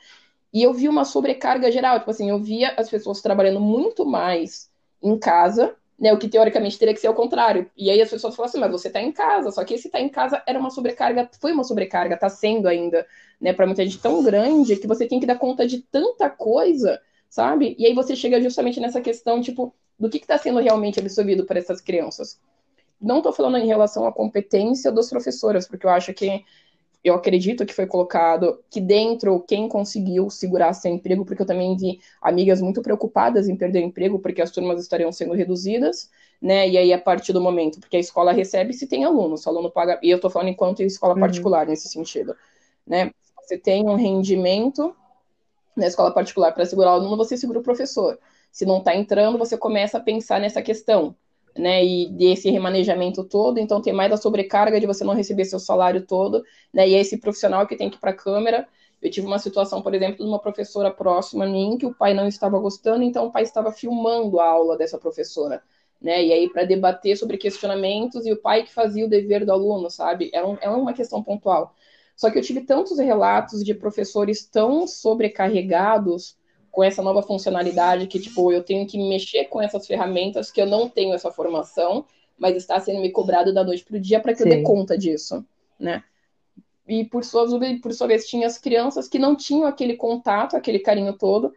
e 0.52 0.64
eu 0.64 0.74
vi 0.74 0.90
uma 0.90 1.06
sobrecarga 1.06 1.72
geral, 1.72 2.00
tipo 2.00 2.10
assim, 2.10 2.30
eu 2.30 2.40
via 2.40 2.74
as 2.78 2.90
pessoas 2.90 3.22
trabalhando 3.22 3.60
muito 3.60 4.06
mais 4.06 4.72
em 5.02 5.18
casa, 5.18 5.76
né, 6.00 6.14
o 6.14 6.18
que 6.18 6.28
teoricamente 6.28 6.78
teria 6.78 6.94
que 6.94 7.00
ser 7.00 7.10
o 7.10 7.14
contrário. 7.14 7.70
E 7.76 7.90
aí 7.90 8.02
as 8.02 8.10
pessoas 8.10 8.36
falam 8.36 8.50
assim, 8.50 8.60
mas 8.60 8.72
você 8.72 8.88
está 8.88 9.02
em 9.02 9.12
casa, 9.12 9.52
só 9.52 9.64
que 9.64 9.74
esse 9.74 9.90
tá 9.90 10.00
em 10.00 10.10
casa 10.10 10.42
era 10.46 10.60
uma 10.60 10.70
sobrecarga, 10.70 11.30
foi 11.40 11.52
uma 11.52 11.64
sobrecarga, 11.64 12.16
está 12.16 12.30
sendo 12.30 12.68
ainda, 12.68 13.06
né, 13.40 13.54
para 13.54 13.66
muita 13.66 13.84
gente 13.84 14.00
tão 14.00 14.24
grande 14.24 14.78
que 14.78 14.88
você 14.88 15.08
tem 15.08 15.20
que 15.20 15.26
dar 15.26 15.38
conta 15.38 15.68
de 15.68 15.82
tanta 15.82 16.30
coisa, 16.30 17.00
sabe? 17.30 17.76
E 17.78 17.86
aí 17.86 17.94
você 17.94 18.16
chega 18.16 18.42
justamente 18.42 18.80
nessa 18.80 19.02
questão, 19.02 19.42
tipo, 19.42 19.74
do 20.00 20.10
que 20.10 20.18
está 20.18 20.38
sendo 20.38 20.60
realmente 20.60 21.00
absorvido 21.00 21.46
para 21.46 21.60
essas 21.60 21.82
crianças. 21.82 22.40
Não 23.00 23.18
estou 23.18 23.34
falando 23.34 23.58
em 23.58 23.68
relação 23.68 24.06
à 24.06 24.12
competência 24.12 24.92
das 24.92 25.10
professoras, 25.10 25.68
porque 25.68 25.86
eu 25.86 25.90
acho 25.90 26.14
que 26.14 26.44
eu 27.04 27.14
acredito 27.14 27.66
que 27.66 27.74
foi 27.74 27.86
colocado 27.86 28.60
que 28.70 28.82
dentro 28.82 29.40
quem 29.48 29.70
conseguiu 29.70 30.30
segurar 30.30 30.74
sem 30.74 30.96
emprego, 30.96 31.24
porque 31.24 31.42
eu 31.42 31.46
também 31.46 31.76
vi 31.78 32.00
amigas 32.22 32.62
muito 32.62 32.82
preocupadas 32.82 33.48
em 33.48 33.56
perder 33.56 33.84
o 33.84 33.86
emprego, 33.86 34.20
porque 34.20 34.42
as 34.42 34.52
turmas 34.52 34.82
estariam 34.82 35.12
sendo 35.12 35.34
reduzidas, 35.34 36.10
né? 36.42 36.68
E 36.68 36.78
aí, 36.78 36.92
a 36.92 37.00
partir 37.00 37.34
do 37.34 37.42
momento, 37.42 37.80
porque 37.80 37.98
a 37.98 38.00
escola 38.00 38.32
recebe 38.32 38.74
se 38.74 38.88
tem 38.88 39.06
aluno, 39.06 39.38
se 39.38 39.48
o 39.48 39.52
aluno 39.52 39.72
paga, 39.72 40.00
e 40.04 40.10
eu 40.10 40.18
estou 40.18 40.30
falando 40.30 40.50
enquanto 40.50 40.82
escola 40.84 41.14
uhum. 41.14 41.20
particular 41.20 41.66
nesse 41.68 41.88
sentido, 41.88 42.36
né? 42.86 43.12
Você 43.42 43.58
tem 43.58 43.88
um 43.88 43.96
rendimento 43.96 44.94
na 45.78 45.88
escola 45.88 46.12
particular 46.12 46.52
para 46.52 46.66
segurar 46.66 46.92
o 46.92 46.96
aluno, 46.96 47.16
você 47.16 47.38
segura 47.38 47.60
o 47.60 47.64
professor. 47.64 48.20
Se 48.52 48.66
não 48.66 48.80
está 48.80 48.96
entrando, 48.96 49.38
você 49.38 49.58
começa 49.58 49.98
a 49.98 50.02
pensar 50.02 50.42
nessa 50.42 50.62
questão 50.62 51.16
né, 51.58 51.84
e 51.84 52.10
desse 52.10 52.50
remanejamento 52.50 53.24
todo, 53.24 53.60
então 53.60 53.82
tem 53.82 53.94
mais 53.94 54.12
a 54.12 54.18
sobrecarga 54.18 54.80
de 54.80 54.86
você 54.86 55.04
não 55.04 55.14
receber 55.14 55.46
seu 55.46 55.60
salário 55.60 56.06
todo, 56.06 56.44
né, 56.74 56.88
e 56.88 56.96
é 56.96 57.00
esse 57.00 57.18
profissional 57.18 57.66
que 57.68 57.76
tem 57.76 57.90
que 57.90 57.98
ir 57.98 58.00
para 58.00 58.12
a 58.12 58.16
câmera. 58.16 58.68
Eu 59.02 59.12
tive 59.12 59.28
uma 59.28 59.40
situação, 59.40 59.82
por 59.82 59.94
exemplo, 59.94 60.18
de 60.18 60.24
uma 60.24 60.40
professora 60.40 60.92
próxima 60.92 61.46
a 61.46 61.48
mim, 61.48 61.78
que 61.78 61.86
o 61.86 61.94
pai 61.94 62.14
não 62.14 62.28
estava 62.28 62.58
gostando, 62.60 63.04
então 63.04 63.28
o 63.28 63.32
pai 63.32 63.44
estava 63.44 63.72
filmando 63.72 64.40
a 64.40 64.48
aula 64.48 64.78
dessa 64.78 64.98
professora, 64.98 65.62
né, 66.02 66.24
e 66.24 66.32
aí 66.32 66.50
para 66.50 66.64
debater 66.64 67.18
sobre 67.18 67.38
questionamentos, 67.38 68.26
e 68.26 68.32
o 68.32 68.42
pai 68.42 68.64
que 68.64 68.74
fazia 68.74 69.06
o 69.06 69.10
dever 69.10 69.46
do 69.46 69.52
aluno, 69.52 69.90
sabe, 69.90 70.30
é, 70.34 70.44
um, 70.46 70.58
é 70.62 70.70
uma 70.70 70.94
questão 70.94 71.24
pontual. 71.24 71.76
Só 72.18 72.32
que 72.32 72.38
eu 72.38 72.42
tive 72.42 72.62
tantos 72.62 72.98
relatos 72.98 73.64
de 73.64 73.76
professores 73.76 74.44
tão 74.44 74.88
sobrecarregados, 74.88 76.36
com 76.72 76.84
essa 76.84 77.02
nova 77.02 77.24
funcionalidade 77.24 78.08
que, 78.08 78.20
tipo, 78.20 78.52
eu 78.52 78.64
tenho 78.64 78.86
que 78.86 78.98
mexer 78.98 79.46
com 79.46 79.62
essas 79.62 79.88
ferramentas 79.88 80.52
que 80.52 80.62
eu 80.62 80.66
não 80.66 80.90
tenho 80.90 81.14
essa 81.14 81.32
formação, 81.32 82.06
mas 82.38 82.56
está 82.56 82.80
sendo 82.80 83.02
me 83.02 83.10
cobrado 83.12 83.54
da 83.54 83.64
noite 83.64 83.84
para 83.84 83.98
o 83.98 84.00
dia 84.00 84.20
para 84.20 84.32
que 84.34 84.44
Sim. 84.44 84.50
eu 84.50 84.58
dê 84.58 84.64
conta 84.64 84.98
disso, 84.98 85.44
né? 85.80 86.04
E 86.88 87.04
por 87.06 87.24
sua, 87.24 87.48
por 87.82 87.94
sua 87.94 88.08
vez, 88.08 88.28
tinha 88.28 88.46
as 88.46 88.58
crianças 88.58 89.08
que 89.08 89.18
não 89.18 89.36
tinham 89.36 89.66
aquele 89.66 89.96
contato, 89.96 90.56
aquele 90.56 90.80
carinho 90.80 91.14
todo, 91.14 91.52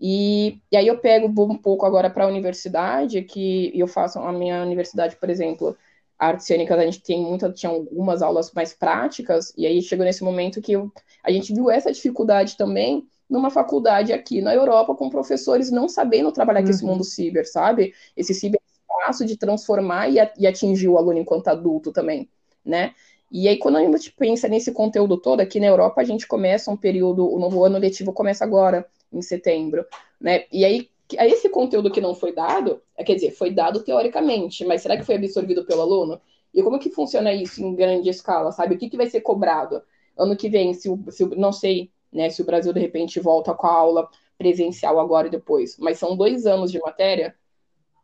e, 0.00 0.58
e 0.70 0.76
aí 0.76 0.86
eu 0.86 0.98
pego 0.98 1.28
um 1.42 1.56
pouco 1.56 1.84
agora 1.84 2.08
para 2.08 2.24
a 2.24 2.28
universidade, 2.28 3.22
que 3.22 3.72
eu 3.74 3.88
faço 3.88 4.18
a 4.18 4.32
minha 4.32 4.62
universidade, 4.62 5.16
por 5.16 5.28
exemplo, 5.28 5.76
artes 6.18 6.46
cênicas, 6.46 6.78
a 6.78 6.84
gente 6.84 7.00
tem 7.00 7.22
muita, 7.22 7.50
tinha 7.52 7.70
algumas 7.70 8.22
aulas 8.22 8.52
mais 8.52 8.72
práticas, 8.72 9.52
e 9.56 9.66
aí 9.66 9.80
chegou 9.80 10.04
nesse 10.04 10.24
momento 10.24 10.60
que 10.60 10.72
eu, 10.72 10.90
a 11.22 11.30
gente 11.30 11.54
viu 11.54 11.70
essa 11.70 11.92
dificuldade 11.92 12.56
também 12.56 13.06
numa 13.28 13.50
faculdade 13.50 14.12
aqui 14.12 14.40
na 14.40 14.54
Europa 14.54 14.94
com 14.94 15.10
professores 15.10 15.70
não 15.70 15.88
sabendo 15.88 16.32
trabalhar 16.32 16.60
uhum. 16.60 16.66
com 16.66 16.70
esse 16.70 16.84
uhum. 16.84 16.90
mundo 16.92 17.04
ciber, 17.04 17.46
sabe? 17.46 17.94
Esse 18.16 18.34
ciber 18.34 18.60
espaço 19.08 19.24
de 19.24 19.36
transformar 19.36 20.08
e, 20.08 20.16
e 20.38 20.46
atingir 20.46 20.88
o 20.88 20.96
aluno 20.96 21.18
enquanto 21.18 21.48
adulto 21.48 21.92
também, 21.92 22.28
né? 22.64 22.94
E 23.30 23.46
aí, 23.46 23.58
quando 23.58 23.76
a 23.76 23.80
gente 23.82 24.10
pensa 24.12 24.48
nesse 24.48 24.72
conteúdo 24.72 25.18
todo, 25.18 25.40
aqui 25.40 25.60
na 25.60 25.66
Europa 25.66 26.00
a 26.00 26.04
gente 26.04 26.26
começa 26.26 26.70
um 26.70 26.76
período, 26.76 27.30
o 27.30 27.38
novo 27.38 27.62
ano 27.62 27.78
letivo 27.78 28.12
começa 28.12 28.42
agora, 28.42 28.86
em 29.12 29.20
setembro, 29.22 29.84
né? 30.20 30.44
E 30.50 30.64
aí, 30.64 30.88
aí 30.97 30.97
esse 31.16 31.48
conteúdo 31.48 31.90
que 31.90 32.00
não 32.00 32.14
foi 32.14 32.32
dado, 32.32 32.82
é, 32.96 33.02
quer 33.02 33.14
dizer, 33.14 33.30
foi 33.30 33.50
dado 33.50 33.82
teoricamente, 33.82 34.64
mas 34.64 34.82
será 34.82 34.96
que 34.96 35.04
foi 35.04 35.16
absorvido 35.16 35.64
pelo 35.64 35.82
aluno? 35.82 36.20
E 36.52 36.62
como 36.62 36.78
que 36.78 36.90
funciona 36.90 37.32
isso 37.32 37.62
em 37.62 37.74
grande 37.74 38.08
escala, 38.08 38.52
sabe? 38.52 38.74
O 38.74 38.78
que, 38.78 38.90
que 38.90 38.96
vai 38.96 39.08
ser 39.08 39.20
cobrado? 39.20 39.82
Ano 40.16 40.36
que 40.36 40.48
vem, 40.48 40.74
se 40.74 40.88
o, 40.88 41.02
se 41.10 41.24
o 41.24 41.28
não 41.36 41.52
sei, 41.52 41.90
né? 42.12 42.28
Se 42.30 42.42
o 42.42 42.44
Brasil 42.44 42.72
de 42.72 42.80
repente 42.80 43.20
volta 43.20 43.54
com 43.54 43.66
a 43.66 43.72
aula 43.72 44.08
presencial 44.36 44.98
agora 44.98 45.26
e 45.28 45.30
depois, 45.30 45.76
mas 45.78 45.98
são 45.98 46.16
dois 46.16 46.46
anos 46.46 46.70
de 46.70 46.78
matéria, 46.78 47.34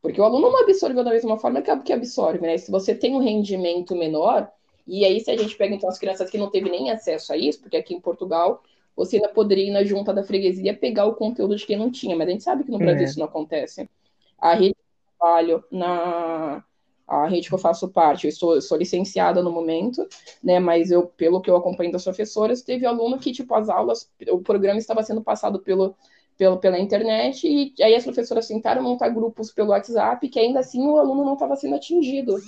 porque 0.02 0.20
o 0.20 0.24
aluno 0.24 0.50
não 0.50 0.62
absorveu 0.62 1.02
da 1.02 1.11
mesma 1.11 1.38
forma 1.38 1.62
que 1.62 1.92
absorve, 1.92 2.40
né? 2.46 2.59
Se 2.59 2.70
você 2.70 2.94
tem 2.94 3.14
um 3.14 3.20
rendimento 3.20 3.94
menor, 3.94 4.50
e 4.86 5.05
aí 5.05 5.20
se 5.20 5.30
a 5.30 5.36
gente 5.36 5.57
pega 5.57 5.74
então 5.74 5.88
as 5.88 5.98
crianças 5.98 6.28
que 6.28 6.38
não 6.38 6.50
teve 6.50 6.68
nem 6.68 6.90
acesso 6.90 7.32
a 7.32 7.36
isso, 7.36 7.61
porque 7.61 7.76
aqui 7.76 7.94
em 7.94 8.00
Portugal 8.00 8.62
você 8.97 9.16
ainda 9.16 9.28
poderia 9.28 9.66
ir 9.66 9.70
na 9.70 9.84
junta 9.84 10.12
da 10.12 10.22
freguesia 10.22 10.76
pegar 10.76 11.07
o 11.07 11.14
conteúdo 11.14 11.57
de 11.57 11.66
quem 11.66 11.76
não 11.76 11.90
tinha, 11.90 12.16
mas 12.16 12.28
a 12.28 12.30
gente 12.30 12.45
sabe 12.45 12.64
que 12.64 12.70
no 12.70 12.78
Brasil 12.78 13.03
é. 13.03 13.05
isso 13.05 13.18
não 13.18 13.26
acontece. 13.26 13.88
A 14.38 14.55
rede 14.55 14.74
de 14.74 15.18
trabalho 15.18 15.64
na 15.70 16.64
a 17.07 17.26
rede 17.26 17.49
que 17.49 17.55
eu 17.55 17.59
faço 17.59 17.88
parte, 17.88 18.26
eu 18.26 18.32
sou, 18.32 18.55
eu 18.55 18.62
sou 18.62 18.78
licenciada 18.78 19.42
no 19.42 19.53
momento, 19.53 20.07
né, 20.42 20.59
mas 20.59 20.90
eu, 20.90 21.07
pelo 21.07 21.40
que 21.40 21.51
eu 21.51 21.57
acompanho 21.57 21.92
das 21.92 22.03
professoras, 22.03 22.62
teve 22.62 22.86
aluno 22.86 23.18
que, 23.18 23.30
tipo, 23.30 23.55
as 23.55 23.68
aulas, 23.68 24.11
o 24.30 24.40
programa 24.40 24.78
estava 24.78 25.03
sendo 25.03 25.20
passado 25.20 25.59
pelo, 25.59 25.95
pelo, 26.38 26.57
pela 26.57 26.78
internet, 26.78 27.47
e 27.47 27.82
aí 27.82 27.95
as 27.95 28.05
professoras 28.05 28.49
tentaram 28.49 28.82
montar 28.82 29.11
grupos 29.11 29.53
pelo 29.53 29.70
WhatsApp, 29.70 30.26
que 30.28 30.38
ainda 30.38 30.61
assim 30.61 30.82
o 30.86 30.97
aluno 30.97 31.24
não 31.24 31.34
estava 31.34 31.57
sendo 31.57 31.74
atingido, 31.74 32.38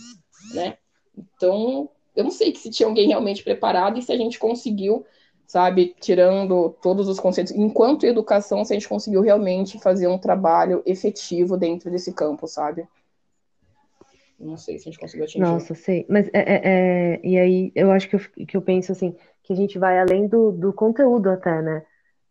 né, 0.55 0.79
então, 1.17 1.89
eu 2.15 2.25
não 2.25 2.31
sei 2.31 2.55
se 2.55 2.71
tinha 2.71 2.89
alguém 2.89 3.09
realmente 3.09 3.43
preparado 3.43 3.99
e 3.99 4.03
se 4.03 4.13
a 4.13 4.17
gente 4.17 4.39
conseguiu, 4.39 5.05
sabe, 5.47 5.95
tirando 6.01 6.71
todos 6.83 7.09
os 7.09 7.21
conceitos, 7.21 7.53
enquanto 7.53 8.05
educação, 8.05 8.65
se 8.65 8.73
a 8.73 8.77
gente 8.77 8.89
conseguiu 8.89 9.21
realmente 9.21 9.79
fazer 9.81 10.09
um 10.09 10.19
trabalho 10.19 10.83
efetivo 10.85 11.57
dentro 11.57 11.91
desse 11.91 12.13
campo, 12.13 12.47
sabe. 12.47 12.87
Não 14.39 14.57
sei 14.57 14.79
se 14.79 14.89
a 14.89 14.93
gente 14.93 15.01
conseguiu 15.01 15.25
atingir. 15.25 15.41
Nossa, 15.41 15.75
sei. 15.75 16.05
Mas 16.09 16.29
é, 16.29 16.41
é, 16.41 16.61
é, 16.65 17.21
e 17.25 17.39
aí 17.39 17.73
eu 17.75 17.91
acho 17.91 18.09
que 18.09 18.17
eu, 18.17 18.21
que 18.47 18.57
eu 18.57 18.63
penso 18.63 18.93
assim, 18.93 19.17
que 19.43 19.53
a 19.53 19.57
gente 19.57 19.79
vai 19.79 19.99
além 19.99 20.27
do, 20.27 20.53
do 20.53 20.73
conteúdo 20.73 21.31
até, 21.31 21.63
né? 21.63 21.83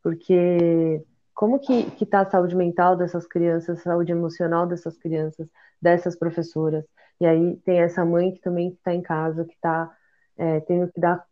Porque 0.04 1.02
como 1.34 1.60
que, 1.60 1.90
que 1.92 2.06
tá 2.06 2.22
a 2.22 2.30
saúde 2.30 2.56
mental 2.56 2.96
dessas 2.96 3.26
crianças, 3.26 3.82
saúde 3.82 4.12
emocional 4.12 4.68
dessas 4.68 4.98
crianças, 4.98 5.48
dessas 5.82 6.16
professoras? 6.16 6.86
E 7.20 7.26
aí 7.26 7.56
tem 7.66 7.80
essa 7.80 8.06
mãe 8.06 8.32
que 8.32 8.40
também 8.40 8.70
está 8.70 8.94
em 8.94 9.02
casa, 9.02 9.46
que 9.46 9.54
está 9.54 9.92
é, 10.38 10.60
tendo 10.60 10.92
que 10.92 11.00
dar, 11.00 11.26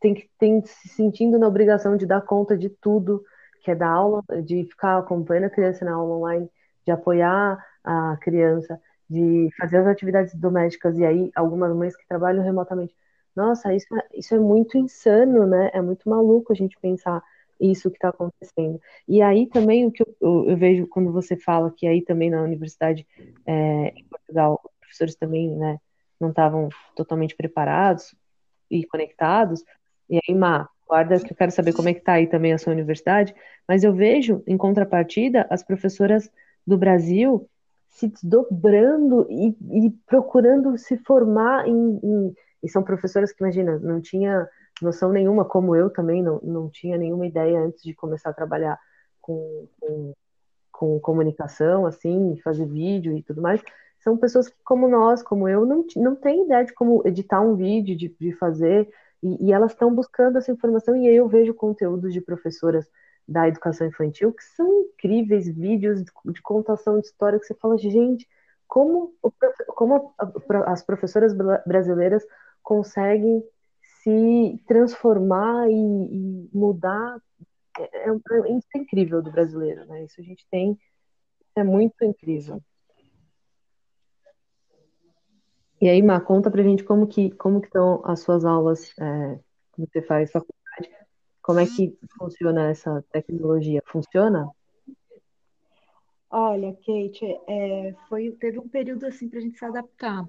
tem 0.00 0.14
que 0.14 0.28
tem 0.38 0.62
se 0.64 0.88
sentindo 0.88 1.38
na 1.38 1.46
obrigação 1.46 1.96
de 1.96 2.06
dar 2.06 2.20
conta 2.22 2.56
de 2.56 2.68
tudo, 2.68 3.24
que 3.62 3.70
é 3.70 3.74
da 3.74 3.88
aula, 3.88 4.22
de 4.44 4.64
ficar 4.64 4.98
acompanhando 4.98 5.44
a 5.44 5.50
criança 5.50 5.84
na 5.84 5.94
aula 5.94 6.16
online, 6.16 6.50
de 6.84 6.90
apoiar 6.90 7.64
a 7.84 8.16
criança, 8.20 8.80
de 9.08 9.48
fazer 9.58 9.78
as 9.78 9.86
atividades 9.86 10.34
domésticas, 10.34 10.98
e 10.98 11.04
aí 11.04 11.30
algumas 11.34 11.74
mães 11.74 11.96
que 11.96 12.06
trabalham 12.08 12.42
remotamente. 12.42 12.94
Nossa, 13.34 13.72
isso 13.74 13.86
é, 13.96 14.08
isso 14.14 14.34
é 14.34 14.38
muito 14.38 14.76
insano, 14.76 15.46
né? 15.46 15.70
É 15.72 15.80
muito 15.80 16.08
maluco 16.08 16.52
a 16.52 16.56
gente 16.56 16.76
pensar 16.80 17.22
isso 17.60 17.90
que 17.90 17.96
está 17.96 18.08
acontecendo. 18.08 18.80
E 19.06 19.22
aí 19.22 19.46
também 19.46 19.86
o 19.86 19.92
que 19.92 20.02
eu, 20.02 20.16
eu, 20.20 20.50
eu, 20.50 20.56
vejo 20.56 20.86
quando 20.88 21.12
você 21.12 21.36
fala 21.36 21.70
que 21.70 21.86
aí 21.86 22.02
também 22.02 22.30
na 22.30 22.42
universidade 22.42 23.06
é, 23.46 23.88
em 23.88 24.04
Portugal, 24.04 24.60
os 24.64 24.78
professores 24.80 25.14
também 25.14 25.56
né, 25.56 25.78
não 26.18 26.30
estavam 26.30 26.68
totalmente 26.96 27.36
preparados 27.36 28.14
e 28.70 28.86
conectados. 28.86 29.62
E 30.08 30.18
aí, 30.28 30.34
Má, 30.34 30.68
guarda 30.86 31.18
que 31.18 31.32
eu 31.32 31.36
quero 31.36 31.52
saber 31.52 31.72
como 31.72 31.88
é 31.88 31.94
que 31.94 32.00
está 32.00 32.14
aí 32.14 32.26
também 32.26 32.52
a 32.52 32.58
sua 32.58 32.72
universidade. 32.72 33.34
Mas 33.68 33.84
eu 33.84 33.92
vejo, 33.92 34.42
em 34.46 34.56
contrapartida, 34.56 35.46
as 35.50 35.62
professoras 35.62 36.30
do 36.66 36.76
Brasil 36.76 37.48
se 37.88 38.08
desdobrando 38.08 39.26
e, 39.28 39.56
e 39.86 39.90
procurando 40.06 40.76
se 40.78 40.96
formar 40.98 41.66
em, 41.68 42.00
em, 42.02 42.34
E 42.62 42.68
são 42.68 42.82
professoras 42.82 43.32
que, 43.32 43.42
imagina, 43.42 43.78
não 43.78 44.00
tinha 44.00 44.48
noção 44.80 45.12
nenhuma, 45.12 45.44
como 45.44 45.76
eu 45.76 45.90
também 45.90 46.22
não, 46.22 46.40
não 46.42 46.70
tinha 46.70 46.96
nenhuma 46.96 47.26
ideia 47.26 47.60
antes 47.60 47.82
de 47.82 47.94
começar 47.94 48.30
a 48.30 48.34
trabalhar 48.34 48.78
com, 49.20 49.68
com, 49.78 50.12
com 50.72 51.00
comunicação, 51.00 51.86
assim, 51.86 52.36
fazer 52.42 52.66
vídeo 52.66 53.16
e 53.16 53.22
tudo 53.22 53.42
mais. 53.42 53.62
São 54.00 54.16
pessoas 54.16 54.48
que, 54.48 54.56
como 54.64 54.88
nós, 54.88 55.22
como 55.22 55.48
eu, 55.48 55.64
não, 55.66 55.84
não 55.96 56.16
tem 56.16 56.44
ideia 56.44 56.64
de 56.64 56.72
como 56.72 57.02
editar 57.06 57.40
um 57.40 57.54
vídeo, 57.54 57.96
de, 57.96 58.14
de 58.18 58.32
fazer, 58.32 58.88
e, 59.22 59.48
e 59.48 59.52
elas 59.52 59.72
estão 59.72 59.94
buscando 59.94 60.38
essa 60.38 60.50
informação, 60.50 60.96
e 60.96 61.08
aí 61.08 61.16
eu 61.16 61.28
vejo 61.28 61.54
conteúdos 61.54 62.12
de 62.12 62.20
professoras 62.20 62.88
da 63.28 63.46
educação 63.46 63.86
infantil 63.86 64.32
que 64.32 64.42
são 64.42 64.82
incríveis, 64.82 65.46
vídeos 65.46 66.02
de, 66.02 66.42
contação 66.42 66.98
de 66.98 67.06
história 67.06 67.38
que 67.38 67.46
você 67.46 67.54
fala, 67.54 67.78
gente, 67.78 68.26
como, 68.66 69.14
como 69.68 70.14
as 70.66 70.82
professoras 70.82 71.32
brasileiras 71.66 72.24
conseguem 72.62 73.44
se 74.02 74.62
transformar 74.66 75.68
e, 75.70 75.74
e 75.74 76.50
mudar. 76.52 77.20
É, 77.78 78.08
é, 78.08 78.10
é, 78.10 78.52
é 78.74 78.78
incrível 78.78 79.22
do 79.22 79.30
brasileiro, 79.30 79.84
né? 79.86 80.04
Isso 80.04 80.20
a 80.20 80.24
gente 80.24 80.46
tem, 80.50 80.78
é 81.54 81.62
muito 81.62 82.04
incrível. 82.04 82.60
E 85.80 85.88
aí, 85.88 86.02
Má, 86.02 86.20
conta 86.20 86.50
pra 86.50 86.62
gente 86.62 86.84
como 86.84 87.06
que, 87.06 87.30
como 87.32 87.60
que 87.60 87.68
estão 87.68 88.02
as 88.04 88.20
suas 88.20 88.44
aulas, 88.44 88.92
é, 88.98 89.38
como 89.72 89.88
você 89.90 90.02
faz 90.02 90.30
faculdade, 90.30 90.90
como 91.40 91.58
é 91.58 91.66
que 91.66 91.96
funciona 92.18 92.70
essa 92.70 93.02
tecnologia? 93.10 93.82
Funciona? 93.86 94.46
Olha, 96.30 96.72
Kate, 96.74 97.24
é, 97.48 97.94
foi, 98.08 98.30
teve 98.32 98.58
um 98.58 98.68
período 98.68 99.06
assim 99.06 99.28
para 99.28 99.38
a 99.38 99.42
gente 99.42 99.58
se 99.58 99.64
adaptar. 99.64 100.28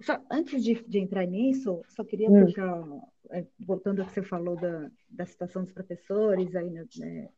Só, 0.00 0.20
antes 0.30 0.64
de, 0.64 0.82
de 0.88 0.98
entrar 0.98 1.26
nisso, 1.26 1.84
só 1.88 2.02
queria 2.02 2.30
hum. 2.30 2.46
puxar, 2.46 2.84
é, 3.30 3.44
voltando 3.58 4.00
ao 4.00 4.06
que 4.06 4.14
você 4.14 4.22
falou 4.22 4.56
da, 4.56 4.90
da 5.10 5.26
situação 5.26 5.62
dos 5.62 5.72
professores, 5.72 6.56
aí, 6.56 6.70
né, 6.70 6.86
né, 6.96 7.28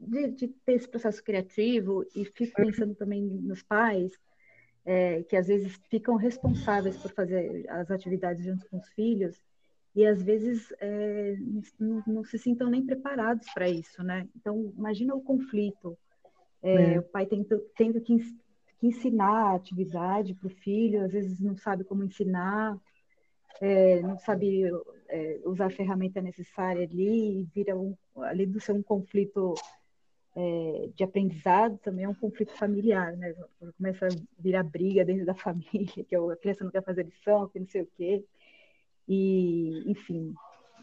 de, 0.00 0.30
de, 0.32 0.48
ter 0.48 0.72
esse 0.72 0.88
processo 0.88 1.22
criativo, 1.22 2.04
e 2.14 2.24
fico 2.24 2.60
uhum. 2.60 2.66
pensando 2.66 2.94
também 2.94 3.22
nos 3.22 3.62
pais, 3.62 4.12
é, 4.84 5.22
que 5.22 5.36
às 5.36 5.46
vezes 5.46 5.78
ficam 5.88 6.16
responsáveis 6.16 6.96
por 6.96 7.12
fazer 7.12 7.68
as 7.68 7.90
atividades 7.90 8.44
junto 8.44 8.68
com 8.68 8.78
os 8.78 8.88
filhos, 8.90 9.40
e 9.94 10.06
às 10.06 10.22
vezes 10.22 10.72
é, 10.80 11.36
não, 11.78 12.02
não, 12.06 12.24
se 12.24 12.38
sintam 12.38 12.70
nem 12.70 12.84
preparados 12.84 13.46
para 13.52 13.68
isso, 13.68 14.02
né? 14.02 14.26
Então, 14.34 14.72
imagina 14.76 15.14
o 15.14 15.20
conflito. 15.20 15.98
É, 16.62 16.94
é. 16.94 16.98
O 16.98 17.02
pai 17.02 17.26
tendo, 17.26 17.58
tendo 17.76 18.00
que, 18.00 18.16
que 18.78 18.86
ensinar 18.86 19.50
a 19.50 19.54
atividade 19.54 20.34
para 20.34 20.46
o 20.46 20.50
filho, 20.50 21.04
às 21.04 21.12
vezes 21.12 21.40
não 21.40 21.56
sabe 21.56 21.84
como 21.84 22.04
ensinar, 22.04 22.78
é, 23.60 24.00
não 24.00 24.18
sabe 24.18 24.64
é, 25.08 25.40
usar 25.44 25.66
a 25.66 25.70
ferramenta 25.70 26.22
necessária 26.22 26.84
ali, 26.84 27.40
e 27.40 27.48
vira 27.54 27.76
um, 27.76 27.94
além 28.16 28.50
de 28.50 28.60
ser 28.60 28.72
um 28.72 28.82
conflito 28.82 29.54
é, 30.34 30.88
de 30.94 31.04
aprendizado, 31.04 31.78
também 31.78 32.04
é 32.04 32.08
um 32.08 32.14
conflito 32.14 32.52
familiar, 32.52 33.16
né? 33.16 33.34
Começa 33.76 34.06
a 34.06 34.10
virar 34.38 34.62
briga 34.62 35.04
dentro 35.04 35.26
da 35.26 35.34
família, 35.36 36.04
que 36.04 36.16
a 36.16 36.36
criança 36.36 36.64
não 36.64 36.70
quer 36.70 36.82
fazer 36.82 37.04
lição, 37.04 37.48
que 37.48 37.58
não 37.58 37.66
sei 37.66 37.82
o 37.82 37.88
quê. 37.96 38.24
E, 39.08 39.90
enfim, 39.90 40.34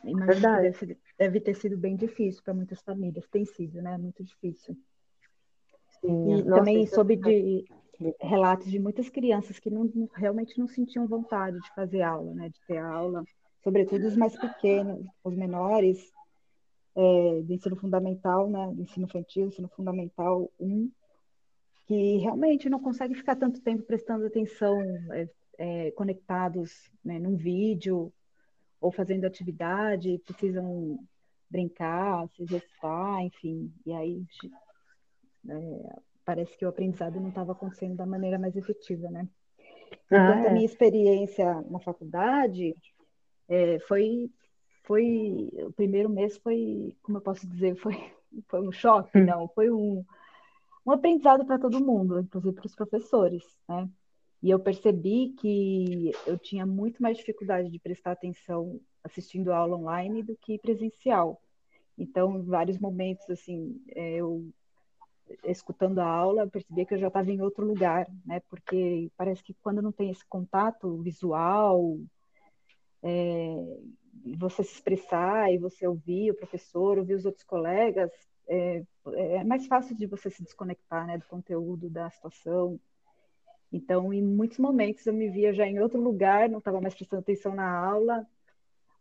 deve, 0.03 0.73
ser, 0.73 0.97
deve, 1.17 1.39
ter 1.39 1.55
sido 1.55 1.77
bem 1.77 1.95
difícil 1.95 2.43
para 2.43 2.53
muitas 2.53 2.81
famílias. 2.81 3.27
Tem 3.27 3.45
sido, 3.45 3.81
né? 3.81 3.97
Muito 3.97 4.23
difícil. 4.23 4.77
Sim, 6.01 6.39
e 6.39 6.43
nossa, 6.43 6.59
também 6.59 6.85
soube 6.85 7.15
de 7.15 7.65
relatos 8.21 8.69
de 8.69 8.79
muitas 8.79 9.09
crianças 9.09 9.59
que 9.59 9.69
não, 9.69 9.89
realmente 10.15 10.57
não 10.57 10.67
sentiam 10.67 11.07
vontade 11.07 11.59
de 11.59 11.73
fazer 11.73 12.01
aula, 12.01 12.33
né? 12.33 12.49
De 12.49 12.59
ter 12.67 12.77
aula, 12.77 13.23
sobretudo 13.63 14.07
os 14.07 14.15
mais 14.15 14.37
pequenos, 14.37 15.05
os 15.23 15.35
menores, 15.35 16.13
é, 16.95 17.41
do 17.41 17.53
ensino 17.53 17.75
fundamental, 17.75 18.49
né? 18.49 18.71
Do 18.73 18.81
ensino 18.81 19.05
infantil, 19.05 19.47
ensino 19.47 19.67
fundamental 19.69 20.51
1, 20.59 20.91
que 21.87 22.17
realmente 22.17 22.69
não 22.69 22.79
conseguem 22.79 23.15
ficar 23.15 23.35
tanto 23.35 23.61
tempo 23.61 23.83
prestando 23.83 24.25
atenção, 24.25 24.79
é, 25.11 25.29
é, 25.57 25.91
conectados 25.91 26.89
né, 27.03 27.19
num 27.19 27.35
vídeo 27.35 28.13
ou 28.79 28.91
fazendo 28.91 29.25
atividade, 29.25 30.21
precisam 30.25 30.99
brincar, 31.49 32.27
se 32.29 32.43
exercitar, 32.43 33.21
enfim. 33.21 33.73
E 33.85 33.91
aí 33.91 34.23
é, 35.49 35.99
parece 36.23 36.57
que 36.57 36.65
o 36.65 36.69
aprendizado 36.69 37.19
não 37.19 37.29
estava 37.29 37.51
acontecendo 37.51 37.95
da 37.95 38.05
maneira 38.05 38.39
mais 38.39 38.55
efetiva, 38.55 39.09
né? 39.09 39.27
Ah, 40.11 40.15
Enquanto 40.15 40.45
é. 40.45 40.47
a 40.47 40.53
minha 40.53 40.65
experiência 40.65 41.61
na 41.69 41.79
faculdade 41.79 42.75
é, 43.47 43.79
foi 43.79 44.29
foi 44.89 45.51
o 45.53 45.71
primeiro 45.71 46.09
mês 46.09 46.35
foi 46.37 46.95
como 47.03 47.19
eu 47.19 47.21
posso 47.21 47.45
dizer 47.47 47.75
foi 47.75 47.93
foi 48.49 48.67
um 48.67 48.71
choque 48.71 49.19
hum. 49.19 49.25
não 49.25 49.47
foi 49.49 49.69
um 49.69 50.03
um 50.83 50.91
aprendizado 50.91 51.45
para 51.45 51.59
todo 51.59 51.79
mundo 51.85 52.19
inclusive 52.19 52.55
para 52.55 52.65
os 52.65 52.73
professores 52.73 53.43
né 53.67 53.87
e 54.41 54.49
eu 54.49 54.59
percebi 54.59 55.35
que 55.37 56.11
eu 56.25 56.37
tinha 56.37 56.65
muito 56.65 57.03
mais 57.03 57.17
dificuldade 57.17 57.69
de 57.69 57.77
prestar 57.77 58.13
atenção 58.13 58.79
assistindo 59.03 59.51
a 59.51 59.57
aula 59.57 59.75
online 59.75 60.23
do 60.23 60.35
que 60.35 60.57
presencial. 60.57 61.41
Então, 61.97 62.37
em 62.37 62.43
vários 62.43 62.79
momentos, 62.79 63.29
assim, 63.29 63.81
é, 63.93 64.15
eu 64.15 64.49
escutando 65.43 65.99
a 65.99 66.05
aula, 66.05 66.43
eu 66.43 66.49
percebia 66.49 66.85
que 66.85 66.93
eu 66.93 66.99
já 66.99 67.07
estava 67.07 67.29
em 67.29 67.41
outro 67.41 67.65
lugar, 67.65 68.07
né? 68.25 68.41
Porque 68.49 69.11
parece 69.17 69.43
que 69.43 69.53
quando 69.61 69.81
não 69.81 69.91
tem 69.91 70.09
esse 70.09 70.25
contato 70.27 70.97
visual, 71.01 71.97
é, 73.03 73.77
você 74.37 74.63
se 74.63 74.73
expressar 74.73 75.51
e 75.51 75.57
você 75.57 75.87
ouvir 75.87 76.31
o 76.31 76.35
professor, 76.35 76.97
ouvir 76.97 77.15
os 77.15 77.25
outros 77.25 77.43
colegas, 77.43 78.11
é, 78.47 78.83
é 79.13 79.43
mais 79.43 79.67
fácil 79.67 79.95
de 79.95 80.05
você 80.05 80.29
se 80.29 80.43
desconectar, 80.43 81.05
né? 81.05 81.17
Do 81.17 81.25
conteúdo, 81.25 81.89
da 81.89 82.09
situação. 82.09 82.79
Então, 83.71 84.11
em 84.11 84.21
muitos 84.21 84.57
momentos 84.57 85.05
eu 85.05 85.13
me 85.13 85.29
via 85.29 85.53
já 85.53 85.65
em 85.65 85.79
outro 85.79 86.01
lugar, 86.01 86.49
não 86.49 86.57
estava 86.57 86.81
mais 86.81 86.95
prestando 86.95 87.21
atenção 87.21 87.53
na 87.53 87.69
aula, 87.69 88.25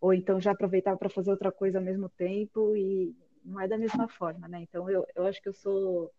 ou 0.00 0.12
então 0.12 0.40
já 0.40 0.52
aproveitava 0.52 0.98
para 0.98 1.08
fazer 1.08 1.30
outra 1.30 1.50
coisa 1.50 1.78
ao 1.78 1.84
mesmo 1.84 2.08
tempo 2.10 2.76
e 2.76 3.16
não 3.44 3.58
é 3.60 3.66
da 3.66 3.78
mesma 3.78 4.06
forma, 4.08 4.46
né? 4.46 4.60
Então, 4.62 4.88
eu, 4.90 5.06
eu 5.16 5.26
acho 5.26 5.42
que 5.42 5.48
eu 5.48 5.54
sou 5.54 6.10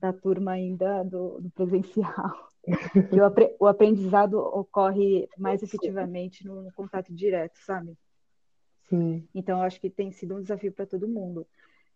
da 0.00 0.12
turma 0.12 0.52
ainda 0.52 1.02
do, 1.02 1.40
do 1.40 1.50
presencial. 1.50 2.48
que 3.10 3.20
o, 3.20 3.64
o, 3.64 3.66
aprendizado 3.66 4.38
ocorre 4.38 5.28
mais 5.36 5.62
efetivamente 5.62 6.46
no, 6.46 6.62
no 6.62 6.72
contato 6.72 7.12
direto, 7.12 7.58
sabe? 7.64 7.96
Sim. 8.88 9.28
Então, 9.34 9.62
acho 9.62 9.80
que 9.80 9.90
tem 9.90 10.10
sido 10.10 10.36
um 10.36 10.42
desafio 10.42 10.72
para 10.72 10.86
todo 10.86 11.08
mundo. 11.08 11.46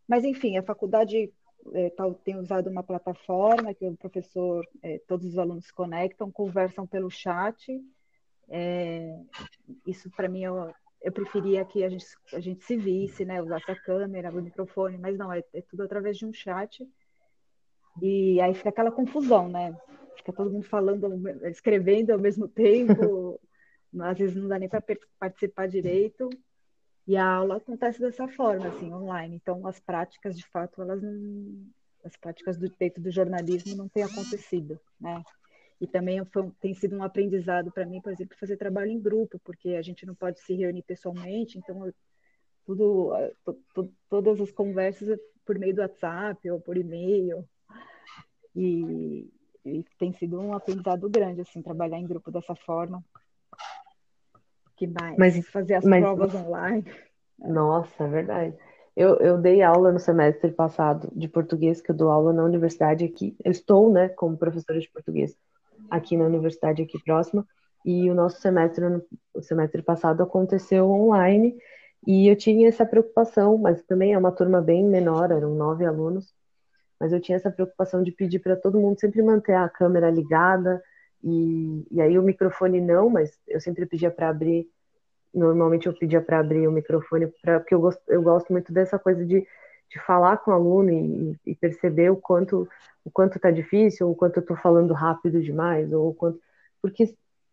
Mas, 0.07 0.25
enfim, 0.25 0.57
a 0.57 0.63
faculdade 0.63 1.33
é, 1.73 1.93
tem 2.25 2.37
usado 2.37 2.69
uma 2.69 2.83
plataforma 2.83 3.75
que 3.75 3.87
o 3.87 3.97
professor, 3.97 4.67
é, 4.83 5.01
todos 5.07 5.27
os 5.27 5.39
alunos 5.39 5.71
conectam, 5.71 6.31
conversam 6.31 6.87
pelo 6.87 7.11
chat. 7.11 7.81
É, 8.49 9.17
isso 9.87 10.11
para 10.11 10.29
mim 10.29 10.43
eu, 10.43 10.73
eu 11.01 11.13
preferia 11.13 11.65
que 11.65 11.85
a 11.85 11.89
gente, 11.89 12.05
a 12.33 12.41
gente 12.41 12.65
se 12.65 12.77
visse, 12.77 13.25
né, 13.25 13.41
usasse 13.41 13.71
a 13.71 13.77
câmera, 13.77 14.31
o 14.31 14.43
microfone, 14.43 14.99
mas 14.99 15.17
não, 15.17 15.33
é, 15.33 15.43
é 15.55 15.63
tudo 15.63 15.85
através 15.85 16.19
de 16.19 16.27
um 16.27 16.33
chat. 16.33 16.87
E 18.01 18.41
aí 18.41 18.55
fica 18.55 18.71
aquela 18.71 18.91
confusão, 18.91 19.49
né? 19.49 19.77
Fica 20.17 20.33
todo 20.33 20.51
mundo 20.51 20.65
falando, 20.65 21.09
escrevendo 21.49 22.11
ao 22.11 22.19
mesmo 22.19 22.49
tempo, 22.49 23.41
às 24.01 24.19
vezes 24.19 24.37
não 24.37 24.49
dá 24.49 24.59
nem 24.59 24.69
para 24.69 24.83
participar 25.19 25.69
direito. 25.69 26.29
E 27.07 27.17
a 27.17 27.27
aula 27.27 27.57
acontece 27.57 28.01
dessa 28.01 28.29
forma, 28.29 28.69
assim, 28.69 28.93
online. 28.93 29.37
Então, 29.37 29.67
as 29.67 29.81
práticas, 29.81 30.37
de 30.37 30.47
fato, 30.47 30.81
elas 30.83 31.03
não. 31.03 31.67
As 32.05 32.17
práticas 32.17 32.57
do 32.59 32.69
dentro 32.69 33.01
do 33.01 33.13
jornalismo 33.13 33.77
não 33.77 33.89
têm 33.89 34.03
acontecido, 34.03 34.79
né? 35.01 35.23
E 35.81 35.87
também 35.87 36.25
foi, 36.27 36.51
tem 36.61 36.75
sido 36.75 36.97
um 36.97 37.03
aprendizado 37.03 37.71
para 37.71 37.87
mim, 37.87 38.01
por 38.01 38.13
exemplo, 38.13 38.37
fazer 38.39 38.57
trabalho 38.57 38.91
em 38.91 39.01
grupo, 39.01 39.41
porque 39.45 39.71
a 39.71 39.83
gente 39.83 40.05
não 40.05 40.15
pode 40.15 40.41
se 40.41 40.53
reunir 40.53 40.83
pessoalmente, 40.83 41.59
então 41.59 41.87
eu, 41.87 41.95
tudo, 42.65 43.13
to, 43.73 43.93
todas 44.09 44.41
as 44.41 44.51
conversas 44.51 45.11
é 45.11 45.19
por 45.45 45.59
meio 45.59 45.75
do 45.75 45.81
WhatsApp 45.81 46.51
ou 46.51 46.61
por 46.61 46.77
e-mail. 46.77 47.45
E, 48.55 49.29
e 49.65 49.85
tem 49.97 50.13
sido 50.13 50.41
um 50.41 50.55
aprendizado 50.55 51.09
grande, 51.09 51.41
assim, 51.41 51.63
trabalhar 51.63 51.99
em 51.99 52.07
grupo 52.07 52.33
dessa 52.33 52.55
forma 52.55 53.05
que 54.83 55.01
mais? 55.01 55.17
Mas, 55.17 55.47
fazer 55.49 55.75
as 55.75 55.85
mas, 55.85 56.03
provas 56.03 56.35
online. 56.35 56.85
Nossa, 57.39 58.05
é 58.05 58.09
verdade. 58.09 58.57
Eu, 58.97 59.17
eu 59.17 59.39
dei 59.39 59.63
aula 59.63 59.93
no 59.93 59.99
semestre 59.99 60.51
passado 60.51 61.11
de 61.15 61.29
português, 61.29 61.81
que 61.81 61.91
eu 61.91 61.95
dou 61.95 62.11
aula 62.11 62.33
na 62.33 62.45
universidade 62.45 63.05
aqui. 63.05 63.37
Eu 63.45 63.53
estou, 63.53 63.91
né, 63.91 64.09
como 64.09 64.37
professora 64.37 64.79
de 64.79 64.91
português 64.91 65.37
aqui 65.91 66.17
na 66.17 66.25
universidade 66.25 66.83
aqui 66.83 67.03
próxima. 67.03 67.47
E 67.85 68.11
o 68.11 68.15
nosso 68.15 68.41
semestre, 68.41 68.85
o 69.35 69.43
semestre 69.43 69.83
passado 69.83 70.23
aconteceu 70.23 70.91
online. 70.91 71.57
E 72.07 72.29
eu 72.29 72.37
tinha 72.37 72.69
essa 72.69 72.85
preocupação, 72.85 73.57
mas 73.57 73.83
também 73.85 74.13
é 74.13 74.19
uma 74.19 74.33
turma 74.33 74.61
bem 74.61 74.85
menor, 74.85 75.31
eram 75.31 75.55
nove 75.55 75.87
alunos. 75.87 76.35
mas 76.99 77.13
eu 77.13 77.21
tinha 77.21 77.37
essa 77.37 77.51
preocupação 77.51 78.03
de 78.03 78.13
pedir 78.13 78.41
para 78.41 78.57
todo 78.57 78.81
mundo 78.81 78.99
sempre 79.01 79.23
manter 79.23 79.55
a 79.55 79.69
câmera 79.69 80.11
ligada, 80.11 80.83
e, 81.23 81.87
e 81.91 82.01
aí 82.01 82.19
o 82.19 82.23
microfone 82.23 82.81
não, 82.81 83.09
mas 83.09 83.39
eu 83.47 83.61
sempre 83.61 83.87
pedia 83.87 84.11
para 84.11 84.29
abrir, 84.29 84.69
normalmente 85.33 85.87
eu 85.87 85.97
pedia 85.97 86.21
para 86.21 86.41
abrir 86.41 86.67
o 86.67 86.73
microfone, 86.73 87.29
pra, 87.43 87.61
porque 87.61 87.75
eu 87.75 87.81
gosto, 87.81 88.03
eu 88.09 88.23
gosto 88.23 88.53
muito 88.53 88.73
dessa 88.73 88.99
coisa 88.99 89.25
de, 89.25 89.47
de 89.91 89.99
falar 90.07 90.39
com 90.39 90.51
o 90.51 90.55
aluno 90.55 90.91
e, 90.91 91.39
e 91.47 91.55
perceber 91.55 92.11
o 92.11 92.17
quanto 92.17 92.69
o 93.05 93.11
quanto 93.11 93.37
está 93.37 93.51
difícil, 93.51 94.07
ou 94.07 94.13
o 94.13 94.17
quanto 94.17 94.37
eu 94.37 94.43
estou 94.43 94.57
falando 94.57 94.95
rápido 94.95 95.43
demais, 95.43 95.93
ou 95.93 96.11
o 96.11 96.15
quanto. 96.15 96.41
Porque 96.81 97.07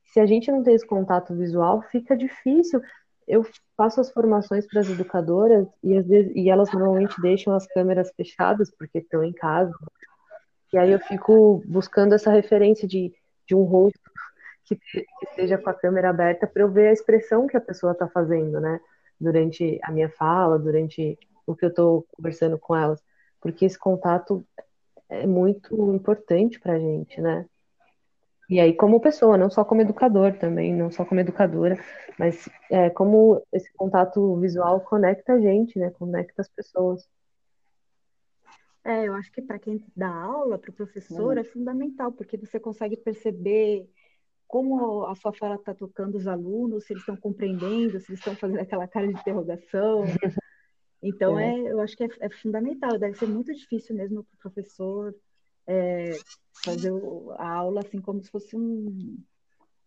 se 0.05 0.19
a 0.19 0.25
gente 0.25 0.51
não 0.51 0.63
tem 0.63 0.75
esse 0.75 0.85
contato 0.85 1.35
visual, 1.35 1.81
fica 1.81 2.15
difícil. 2.15 2.81
Eu 3.27 3.45
faço 3.77 4.01
as 4.01 4.11
formações 4.11 4.67
para 4.67 4.81
as 4.81 4.89
educadoras 4.89 5.67
e, 5.83 5.95
às 5.97 6.07
vezes, 6.07 6.31
e 6.35 6.49
elas 6.49 6.71
normalmente 6.71 7.19
deixam 7.21 7.53
as 7.53 7.67
câmeras 7.67 8.11
fechadas 8.15 8.71
porque 8.71 8.99
estão 8.99 9.23
em 9.23 9.33
casa. 9.33 9.71
E 10.73 10.77
aí 10.77 10.91
eu 10.91 10.99
fico 10.99 11.63
buscando 11.65 12.13
essa 12.13 12.31
referência 12.31 12.87
de, 12.87 13.13
de 13.49 13.55
um 13.55 13.63
rosto 13.63 13.99
que, 14.63 14.75
que 14.75 15.07
esteja 15.23 15.57
com 15.57 15.69
a 15.69 15.73
câmera 15.73 16.11
aberta 16.11 16.45
para 16.45 16.61
eu 16.61 16.71
ver 16.71 16.89
a 16.89 16.93
expressão 16.93 17.47
que 17.47 17.57
a 17.57 17.61
pessoa 17.61 17.93
está 17.93 18.07
fazendo, 18.07 18.61
né? 18.61 18.79
Durante 19.19 19.79
a 19.83 19.91
minha 19.91 20.09
fala, 20.09 20.59
durante 20.59 21.17
o 21.45 21.55
que 21.55 21.65
eu 21.65 21.69
estou 21.69 22.05
conversando 22.15 22.59
com 22.59 22.75
elas. 22.75 23.03
Porque 23.41 23.65
esse 23.65 23.77
contato 23.77 24.45
é 25.09 25.25
muito 25.25 25.93
importante 25.95 26.59
para 26.59 26.73
a 26.73 26.79
gente, 26.79 27.19
né? 27.19 27.45
E 28.47 28.59
aí, 28.59 28.73
como 28.73 29.01
pessoa, 29.01 29.37
não 29.37 29.49
só 29.49 29.63
como 29.63 29.81
educador 29.81 30.33
também, 30.37 30.73
não 30.73 30.91
só 30.91 31.05
como 31.05 31.21
educadora, 31.21 31.77
mas 32.17 32.49
é, 32.69 32.89
como 32.89 33.43
esse 33.51 33.71
contato 33.73 34.37
visual 34.37 34.81
conecta 34.81 35.33
a 35.33 35.39
gente, 35.39 35.77
né? 35.79 35.91
Conecta 35.91 36.41
as 36.41 36.49
pessoas. 36.49 37.07
É, 38.89 39.07
eu 39.07 39.13
acho 39.13 39.31
que 39.31 39.41
para 39.41 39.59
quem 39.59 39.85
dá 39.95 40.09
aula, 40.09 40.57
para 40.57 40.71
o 40.71 40.73
professor, 40.73 41.35
uhum. 41.35 41.39
é 41.39 41.43
fundamental, 41.43 42.11
porque 42.11 42.35
você 42.35 42.59
consegue 42.59 42.97
perceber 42.97 43.87
como 44.47 45.05
a 45.05 45.13
sua 45.13 45.31
fala 45.31 45.55
está 45.55 45.75
tocando 45.75 46.15
os 46.15 46.25
alunos, 46.25 46.85
se 46.85 46.93
eles 46.93 47.03
estão 47.03 47.15
compreendendo, 47.15 47.99
se 47.99 48.09
eles 48.09 48.19
estão 48.19 48.35
fazendo 48.35 48.59
aquela 48.59 48.87
cara 48.87 49.07
de 49.07 49.13
interrogação. 49.13 50.05
Então, 51.01 51.39
é. 51.39 51.53
é 51.53 51.71
eu 51.71 51.79
acho 51.79 51.95
que 51.95 52.03
é, 52.03 52.09
é, 52.19 52.29
fundamental, 52.29 52.97
deve 52.97 53.17
ser 53.17 53.27
muito 53.27 53.53
difícil 53.53 53.95
mesmo 53.95 54.21
para 54.23 54.35
o 54.35 54.39
professor 54.39 55.15
é, 55.65 56.11
fazer 56.61 56.91
a 57.37 57.47
aula 57.47 57.81
assim 57.81 58.01
como 58.01 58.21
se 58.21 58.29
fosse 58.29 58.55
um, 58.55 59.17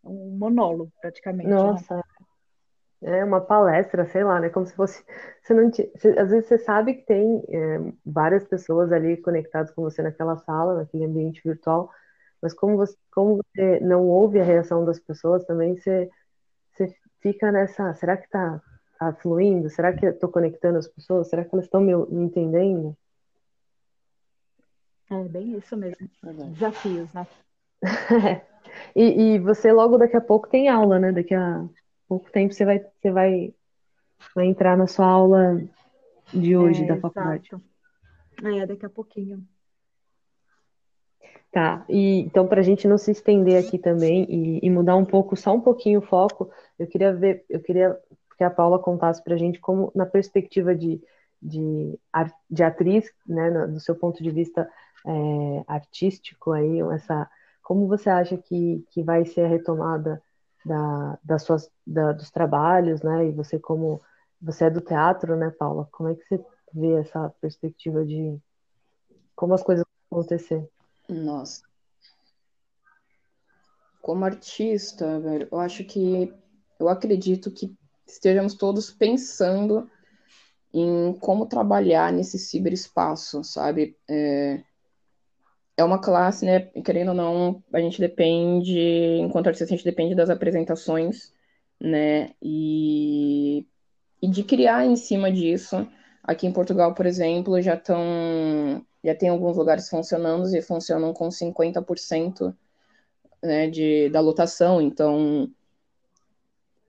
um 0.05 0.37
monólogo, 0.39 0.91
praticamente. 1.01 1.51
Né? 1.51 1.55
Nossa, 1.55 1.97
né? 1.97 2.03
É 3.03 3.25
uma 3.25 3.41
palestra, 3.41 4.07
sei 4.07 4.25
lá, 4.25 4.41
né? 4.41 4.49
Como 4.49 4.67
se 4.67 4.75
fosse. 4.75 5.05
Você 5.43 5.55
não 5.55 5.71
te, 5.71 5.91
você, 5.95 6.11
às 6.19 6.31
vezes 6.31 6.47
você 6.47 6.59
sabe 6.59 6.95
que 6.95 7.03
tem 7.05 7.43
é, 7.49 7.81
várias 8.07 8.45
pessoas 8.45 8.93
ali 8.93 9.17
conectadas 9.17 9.73
com 9.73 9.83
você 9.83 10.01
naquela 10.01 10.37
sala, 10.37 10.77
naquele 10.77 11.05
ambiente 11.05 11.43
virtual, 11.45 11.91
mas 12.41 12.55
como 12.55 12.77
você, 12.77 12.97
como 13.11 13.39
você 13.39 13.81
não 13.81 14.07
ouve 14.07 14.39
a 14.41 14.45
reação 14.45 14.85
das 14.85 15.01
pessoas 15.01 15.45
também, 15.45 15.77
você, 15.77 16.09
você 16.73 16.95
fica 17.21 17.51
nessa. 17.51 17.93
Será 17.95 18.17
que 18.17 18.31
tá 18.31 18.63
Tá 19.03 19.13
fluindo? 19.15 19.69
Será 19.69 19.93
que 19.93 20.07
eu 20.07 20.11
estou 20.13 20.31
conectando 20.31 20.79
as 20.79 20.87
pessoas? 20.87 21.29
Será 21.29 21.45
que 21.45 21.53
elas 21.53 21.65
estão 21.65 21.81
me, 21.81 21.93
me, 21.93 22.25
entendendo? 22.25 22.97
É 25.11 25.25
bem 25.25 25.59
isso 25.59 25.77
mesmo. 25.77 26.09
Desafios, 26.53 27.13
né? 27.13 27.27
e, 28.95 29.35
e, 29.35 29.39
você 29.41 29.73
logo 29.73 29.99
daqui 29.99 30.17
a 30.17 30.21
pouco 30.21 30.49
tem 30.49 30.69
aula, 30.69 31.01
né? 31.01 31.11
Daqui 31.11 31.35
a 31.35 31.69
pouco 32.13 32.31
tempo 32.31 32.53
você 32.53 32.67
vai, 32.67 32.79
você 32.79 33.11
vai, 33.11 33.55
vai 34.35 34.45
entrar 34.45 34.77
na 34.77 34.87
sua 34.87 35.07
aula 35.07 35.63
de 36.33 36.55
hoje 36.55 36.85
é, 36.85 36.87
da 36.87 36.99
faculdade. 36.99 37.49
Exato. 37.49 37.65
É, 38.45 38.67
daqui 38.67 38.85
a 38.85 38.91
pouquinho. 38.91 39.43
Tá, 41.51 41.85
e 41.89 42.21
então 42.21 42.47
para 42.47 42.61
a 42.61 42.63
gente 42.63 42.87
não 42.87 42.99
se 42.99 43.11
estender 43.11 43.63
aqui 43.63 43.79
também 43.79 44.27
e, 44.29 44.61
e, 44.63 44.71
mudar 44.71 44.97
um 44.97 45.07
pouco, 45.07 45.37
só 45.37 45.55
um 45.55 45.61
pouquinho 45.61 46.01
o 46.01 46.03
foco, 46.03 46.51
eu 46.79 46.87
queria 46.87 47.15
ver, 47.15 47.45
eu 47.49 47.61
queria 47.61 47.99
que 48.37 48.45
a 48.45 48.51
Paula 48.51 48.79
contasse 48.79 49.23
para 49.23 49.35
a 49.35 49.39
gente 49.39 49.59
como, 49.59 49.91
na 49.95 50.05
perspectiva 50.05 50.75
de, 50.75 51.01
de, 51.41 51.99
de 52.51 52.63
atriz, 52.63 53.11
né, 53.27 53.67
do 53.69 53.81
seu 53.81 53.95
ponto 53.95 54.23
de 54.23 54.31
vista 54.31 54.69
é, 55.07 55.65
artístico, 55.67 56.53
aí, 56.53 56.81
essa, 56.95 57.31
como 57.63 57.87
você 57.87 58.09
acha 58.09 58.37
que, 58.37 58.85
que 58.91 59.03
vai 59.03 59.25
ser 59.27 59.43
a 59.43 59.49
retomada 59.49 60.23
da, 60.65 61.19
das 61.23 61.43
suas, 61.43 61.71
da, 61.87 62.13
dos 62.13 62.31
trabalhos, 62.31 63.03
né, 63.03 63.27
e 63.27 63.33
você 63.33 63.59
como, 63.59 64.01
você 64.41 64.67
é 64.67 64.71
do 64.71 64.81
teatro, 64.81 65.37
né, 65.37 65.51
Paula, 65.51 65.89
como 65.93 66.09
é 66.09 66.15
que 66.15 66.25
você 66.25 66.45
vê 66.73 67.01
essa 67.01 67.29
perspectiva 67.41 68.05
de 68.05 68.39
como 69.35 69.55
as 69.55 69.63
coisas 69.63 69.85
vão 70.11 70.21
acontecer? 70.21 70.69
Nossa. 71.09 71.63
Como 74.01 74.25
artista, 74.25 75.21
velho, 75.21 75.49
eu 75.51 75.61
acho 75.61 75.85
que 75.85 76.33
eu 76.79 76.89
acredito 76.89 77.51
que 77.51 77.77
estejamos 78.07 78.55
todos 78.55 78.91
pensando 78.91 79.89
em 80.73 81.13
como 81.21 81.47
trabalhar 81.47 82.13
nesse 82.13 82.39
ciberespaço, 82.39 83.45
sabe? 83.45 83.97
É, 84.09 84.63
é 85.77 85.85
uma 85.85 85.99
classe, 86.01 86.45
né? 86.45 86.61
Querendo 86.85 87.09
ou 87.09 87.15
não, 87.15 87.63
a 87.73 87.81
gente 87.81 88.01
depende, 88.01 88.79
enquanto 89.21 89.49
artista, 89.49 89.65
a 89.65 89.77
gente 89.77 89.85
depende 89.85 90.15
das 90.15 90.31
apresentações, 90.31 91.33
né? 91.81 92.31
E, 92.43 93.67
e 94.21 94.29
de 94.29 94.45
criar 94.45 94.85
em 94.87 94.97
cima 94.97 95.31
disso. 95.33 95.87
Aqui 96.23 96.47
em 96.47 96.53
Portugal, 96.53 96.95
por 96.95 97.07
exemplo, 97.07 97.61
já 97.61 97.75
estão. 97.75 98.85
Já 99.05 99.15
tem 99.15 99.29
alguns 99.29 99.57
lugares 99.57 99.89
funcionando 99.89 100.47
e 100.55 100.63
funcionam 100.63 101.13
com 101.13 101.29
50% 101.29 102.55
né, 103.43 103.69
de, 103.69 104.09
da 104.11 104.21
lotação. 104.21 104.81
Então, 104.81 105.51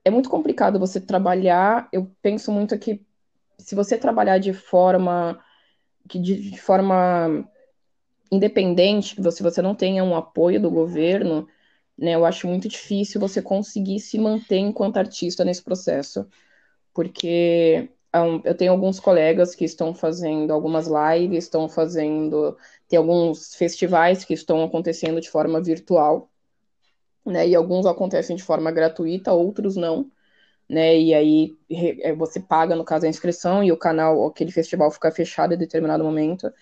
é 0.04 0.10
muito 0.10 0.30
complicado 0.30 0.78
você 0.78 1.00
trabalhar. 1.00 1.88
Eu 1.92 2.08
penso 2.22 2.52
muito 2.52 2.78
que 2.78 3.04
se 3.58 3.74
você 3.74 3.98
trabalhar 3.98 4.38
de 4.38 4.52
forma 4.52 5.42
que 6.08 6.18
de, 6.18 6.50
de 6.50 6.60
forma 6.60 7.48
independente, 8.30 9.16
se 9.32 9.42
você 9.42 9.62
não 9.62 9.74
tenha 9.74 10.02
um 10.04 10.16
apoio 10.16 10.60
do 10.60 10.70
governo, 10.70 11.48
né, 11.96 12.14
eu 12.14 12.24
acho 12.24 12.48
muito 12.48 12.68
difícil 12.68 13.20
você 13.20 13.40
conseguir 13.42 14.00
se 14.00 14.18
manter 14.18 14.58
enquanto 14.58 14.96
artista 14.96 15.44
nesse 15.44 15.62
processo, 15.62 16.26
porque 16.92 17.90
eu 18.44 18.56
tenho 18.56 18.72
alguns 18.72 19.00
colegas 19.00 19.54
que 19.54 19.64
estão 19.64 19.94
fazendo 19.94 20.52
algumas 20.52 20.86
lives, 20.86 21.44
estão 21.44 21.68
fazendo, 21.68 22.56
tem 22.88 22.96
alguns 22.98 23.54
festivais 23.56 24.24
que 24.24 24.34
estão 24.34 24.62
acontecendo 24.62 25.20
de 25.20 25.28
forma 25.28 25.60
virtual, 25.60 26.30
né? 27.26 27.48
E 27.48 27.54
alguns 27.54 27.86
acontecem 27.86 28.36
de 28.36 28.42
forma 28.42 28.70
gratuita, 28.70 29.32
outros 29.32 29.76
não, 29.76 30.10
né? 30.68 30.96
E 30.98 31.14
aí 31.14 31.56
é, 32.02 32.14
você 32.14 32.40
paga, 32.40 32.76
no 32.76 32.84
caso, 32.84 33.06
a 33.06 33.08
inscrição 33.08 33.64
e 33.64 33.72
o 33.72 33.76
canal, 33.76 34.26
aquele 34.26 34.52
festival 34.52 34.90
fica 34.90 35.10
fechado 35.10 35.54
em 35.54 35.58
determinado 35.58 36.04
momento. 36.04 36.52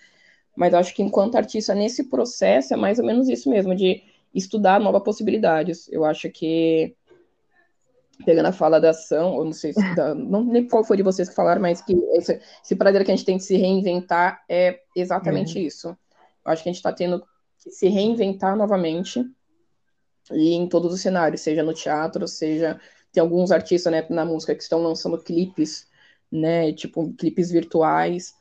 Mas 0.55 0.73
acho 0.73 0.93
que 0.93 1.01
enquanto 1.01 1.35
artista, 1.35 1.73
nesse 1.73 2.03
processo, 2.09 2.73
é 2.73 2.77
mais 2.77 2.99
ou 2.99 3.05
menos 3.05 3.27
isso 3.27 3.49
mesmo, 3.49 3.75
de 3.75 4.03
estudar 4.33 4.79
novas 4.79 5.03
possibilidades. 5.03 5.87
Eu 5.91 6.05
acho 6.05 6.29
que, 6.29 6.95
pegando 8.25 8.47
a 8.47 8.51
fala 8.51 8.79
da 8.79 8.91
ação, 8.91 9.33
ou 9.33 9.45
não 9.45 9.53
sei 9.53 9.73
se, 9.73 9.95
da, 9.95 10.13
não 10.15 10.43
nem 10.43 10.67
qual 10.67 10.83
foi 10.83 10.97
de 10.97 11.03
vocês 11.03 11.29
que 11.29 11.35
falaram, 11.35 11.61
mas 11.61 11.81
que 11.81 11.93
esse, 12.13 12.39
esse 12.63 12.75
prazer 12.75 13.03
que 13.03 13.11
a 13.11 13.15
gente 13.15 13.25
tem 13.25 13.37
de 13.37 13.43
se 13.43 13.55
reinventar 13.57 14.43
é 14.47 14.79
exatamente 14.95 15.57
uhum. 15.57 15.65
isso. 15.65 15.87
Eu 16.45 16.51
acho 16.51 16.63
que 16.63 16.69
a 16.69 16.71
gente 16.71 16.79
está 16.79 16.91
tendo 16.91 17.23
que 17.63 17.71
se 17.71 17.87
reinventar 17.87 18.55
novamente 18.55 19.25
e 20.31 20.53
em 20.53 20.67
todos 20.67 20.93
os 20.93 21.01
cenários, 21.01 21.41
seja 21.41 21.63
no 21.63 21.73
teatro, 21.73 22.27
seja 22.27 22.79
tem 23.11 23.21
alguns 23.21 23.51
artistas 23.51 23.91
né, 23.91 24.05
na 24.09 24.25
música 24.25 24.55
que 24.55 24.63
estão 24.63 24.81
lançando 24.81 25.19
clipes, 25.19 25.87
né, 26.31 26.73
tipo 26.73 27.13
clipes 27.13 27.51
virtuais, 27.51 28.33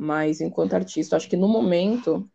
mas 0.00 0.40
enquanto 0.40 0.72
artista, 0.72 1.14
acho 1.14 1.28
que 1.28 1.36
no 1.36 1.46
momento, 1.46 2.26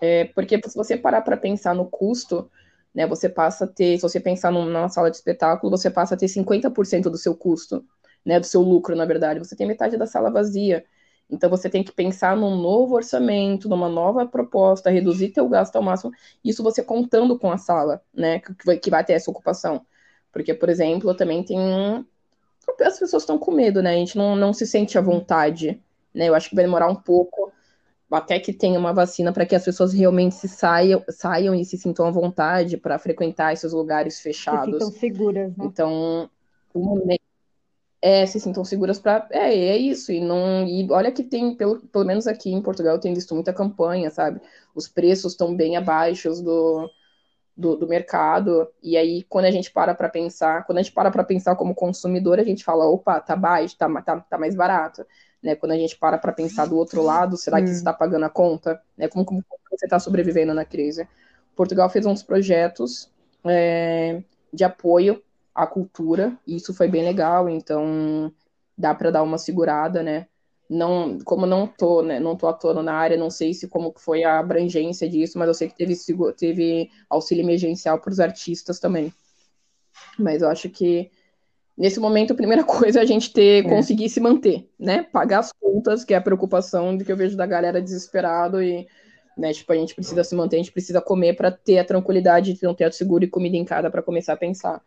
é, 0.00 0.26
porque 0.26 0.60
se 0.64 0.76
você 0.76 0.96
parar 0.96 1.22
para 1.22 1.36
pensar 1.36 1.74
no 1.74 1.84
custo, 1.84 2.48
né, 2.94 3.08
você 3.08 3.28
passa 3.28 3.64
a 3.64 3.66
ter, 3.66 3.96
se 3.96 4.02
você 4.02 4.20
pensar 4.20 4.52
numa 4.52 4.88
sala 4.88 5.10
de 5.10 5.16
espetáculo, 5.16 5.76
você 5.76 5.90
passa 5.90 6.14
a 6.14 6.16
ter 6.16 6.28
50% 6.28 7.10
do 7.10 7.18
seu 7.18 7.34
custo, 7.34 7.84
né, 8.24 8.38
do 8.38 8.46
seu 8.46 8.62
lucro, 8.62 8.94
na 8.94 9.04
verdade, 9.04 9.40
você 9.40 9.56
tem 9.56 9.66
metade 9.66 9.96
da 9.96 10.06
sala 10.06 10.30
vazia. 10.30 10.84
Então 11.28 11.50
você 11.50 11.68
tem 11.68 11.82
que 11.82 11.90
pensar 11.90 12.36
num 12.36 12.54
novo 12.54 12.94
orçamento, 12.94 13.68
numa 13.68 13.88
nova 13.88 14.24
proposta, 14.24 14.88
reduzir 14.88 15.30
teu 15.30 15.48
gasto 15.48 15.74
ao 15.74 15.82
máximo, 15.82 16.12
isso 16.44 16.62
você 16.62 16.84
contando 16.84 17.36
com 17.36 17.50
a 17.50 17.58
sala, 17.58 18.00
né, 18.14 18.38
que 18.38 18.64
vai, 18.64 18.78
que 18.78 18.90
vai 18.90 19.04
ter 19.04 19.14
essa 19.14 19.28
ocupação. 19.28 19.84
Porque, 20.32 20.54
por 20.54 20.68
exemplo, 20.68 21.12
também 21.16 21.42
tem 21.42 21.58
as 22.80 22.98
pessoas 22.98 23.24
estão 23.24 23.38
com 23.38 23.50
medo, 23.50 23.82
né? 23.82 23.90
A 23.90 23.96
gente 23.96 24.16
não, 24.16 24.36
não 24.36 24.52
se 24.52 24.64
sente 24.66 24.96
à 24.96 25.00
vontade, 25.00 25.82
né? 26.18 26.28
Eu 26.28 26.34
acho 26.34 26.48
que 26.48 26.56
vai 26.56 26.64
demorar 26.64 26.88
um 26.88 26.96
pouco 26.96 27.52
até 28.10 28.40
que 28.40 28.52
tenha 28.52 28.78
uma 28.78 28.92
vacina 28.92 29.32
para 29.32 29.46
que 29.46 29.54
as 29.54 29.64
pessoas 29.64 29.92
realmente 29.92 30.34
se 30.34 30.48
saiam, 30.48 31.04
saiam 31.08 31.54
e 31.54 31.64
se 31.64 31.78
sintam 31.78 32.06
à 32.06 32.10
vontade 32.10 32.76
para 32.76 32.98
frequentar 32.98 33.52
esses 33.52 33.72
lugares 33.72 34.20
fechados. 34.20 34.64
Se 34.64 34.72
sintam 34.72 34.90
seguras, 34.90 35.56
né? 35.56 35.64
Então, 35.64 36.28
o 36.74 36.80
momento 36.80 37.22
é, 38.00 38.24
se 38.26 38.40
sintam 38.40 38.64
seguras 38.64 38.98
para. 38.98 39.28
É, 39.30 39.54
é 39.54 39.76
isso. 39.76 40.10
E 40.10 40.20
não. 40.20 40.66
E 40.66 40.90
olha 40.90 41.12
que 41.12 41.22
tem, 41.22 41.54
pelo, 41.54 41.80
pelo 41.80 42.04
menos 42.04 42.26
aqui 42.26 42.50
em 42.50 42.62
Portugal, 42.62 42.94
eu 42.94 43.00
tenho 43.00 43.14
visto 43.14 43.34
muita 43.34 43.52
campanha, 43.52 44.10
sabe? 44.10 44.40
Os 44.74 44.88
preços 44.88 45.32
estão 45.32 45.54
bem 45.54 45.76
abaixo 45.76 46.30
do, 46.42 46.90
do, 47.56 47.76
do, 47.76 47.86
mercado. 47.88 48.68
E 48.82 48.96
aí, 48.96 49.22
quando 49.24 49.44
a 49.46 49.50
gente 49.50 49.70
para 49.70 49.94
para 49.94 50.08
pensar, 50.08 50.64
quando 50.64 50.78
a 50.78 50.82
gente 50.82 50.92
para 50.92 51.10
para 51.10 51.24
pensar 51.24 51.56
como 51.56 51.74
consumidor, 51.74 52.38
a 52.38 52.44
gente 52.44 52.64
fala, 52.64 52.86
opa, 52.86 53.20
tá 53.20 53.36
baixo, 53.36 53.76
tá, 53.76 53.88
tá, 54.02 54.20
tá 54.20 54.38
mais 54.38 54.54
barato. 54.54 55.04
Né? 55.42 55.54
Quando 55.54 55.72
a 55.72 55.76
gente 55.76 55.96
para 55.96 56.18
para 56.18 56.32
pensar 56.32 56.66
do 56.66 56.76
outro 56.76 57.02
lado, 57.02 57.36
será 57.36 57.60
que 57.60 57.68
você 57.68 57.74
está 57.74 57.92
pagando 57.92 58.24
a 58.24 58.30
conta? 58.30 58.80
Né? 58.96 59.08
Como, 59.08 59.24
como 59.24 59.44
você 59.70 59.86
está 59.86 59.98
sobrevivendo 59.98 60.52
na 60.54 60.64
crise? 60.64 61.08
Portugal 61.54 61.90
fez 61.90 62.06
uns 62.06 62.22
projetos 62.22 63.10
é, 63.44 64.22
de 64.52 64.64
apoio 64.64 65.22
à 65.54 65.66
cultura, 65.66 66.36
e 66.46 66.56
isso 66.56 66.72
foi 66.72 66.88
bem 66.88 67.02
legal, 67.02 67.48
então 67.48 68.32
dá 68.76 68.94
para 68.94 69.10
dar 69.10 69.22
uma 69.24 69.38
segurada, 69.38 70.02
né? 70.02 70.28
Não, 70.70 71.18
como 71.24 71.46
não 71.46 71.66
tô, 71.66 72.02
né, 72.02 72.20
não 72.20 72.36
tô 72.36 72.46
atuando 72.46 72.82
na 72.82 72.92
área, 72.92 73.16
não 73.16 73.30
sei 73.30 73.54
se 73.54 73.66
como 73.66 73.92
foi 73.96 74.22
a 74.22 74.38
abrangência 74.38 75.08
disso, 75.08 75.38
mas 75.38 75.48
eu 75.48 75.54
sei 75.54 75.68
que 75.68 75.76
teve, 75.76 75.96
teve 76.36 76.90
auxílio 77.08 77.42
emergencial 77.42 77.98
para 77.98 78.12
os 78.12 78.20
artistas 78.20 78.78
também. 78.78 79.12
Mas 80.18 80.42
eu 80.42 80.48
acho 80.48 80.68
que 80.68 81.10
nesse 81.78 82.00
momento 82.00 82.32
a 82.32 82.36
primeira 82.36 82.64
coisa 82.64 82.98
é 82.98 83.02
a 83.02 83.06
gente 83.06 83.32
ter 83.32 83.64
é. 83.64 83.68
conseguir 83.68 84.08
se 84.10 84.20
manter, 84.20 84.68
né? 84.78 85.04
Pagar 85.04 85.38
as 85.38 85.52
contas, 85.52 86.04
que 86.04 86.12
é 86.12 86.16
a 86.16 86.20
preocupação 86.20 86.96
de 86.96 87.04
que 87.04 87.12
eu 87.12 87.16
vejo 87.16 87.36
da 87.36 87.46
galera 87.46 87.80
desesperado 87.80 88.62
e 88.62 88.86
né? 89.38 89.52
Tipo, 89.52 89.72
a 89.72 89.76
gente 89.76 89.94
precisa 89.94 90.24
se 90.24 90.34
manter, 90.34 90.56
a 90.56 90.58
gente 90.58 90.72
precisa 90.72 91.00
comer 91.00 91.34
para 91.34 91.52
ter 91.52 91.78
a 91.78 91.84
tranquilidade 91.84 92.52
de 92.52 92.58
ter 92.58 92.66
um 92.66 92.74
teto 92.74 92.96
seguro 92.96 93.22
e 93.22 93.28
comida 93.28 93.56
em 93.56 93.64
casa 93.64 93.88
para 93.88 94.02
começar 94.02 94.32
a 94.32 94.36
pensar. 94.36 94.82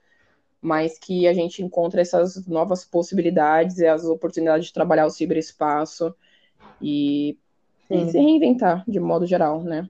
Mas 0.62 1.00
que 1.00 1.26
a 1.26 1.34
gente 1.34 1.64
encontra 1.64 2.02
essas 2.02 2.46
novas 2.46 2.84
possibilidades 2.84 3.80
e 3.80 3.88
as 3.88 4.04
oportunidades 4.04 4.68
de 4.68 4.74
trabalhar 4.74 5.06
o 5.06 5.10
ciberespaço 5.10 6.14
e, 6.82 7.38
e 7.90 8.12
se 8.12 8.18
reinventar 8.18 8.84
de 8.86 9.00
modo 9.00 9.26
geral, 9.26 9.64
né? 9.64 9.88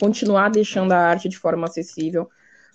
Continuar 0.00 0.50
deixando 0.50 0.92
a 0.92 0.98
arte 0.98 1.28
de 1.28 1.38
forma 1.38 1.66
acessível, 1.66 2.28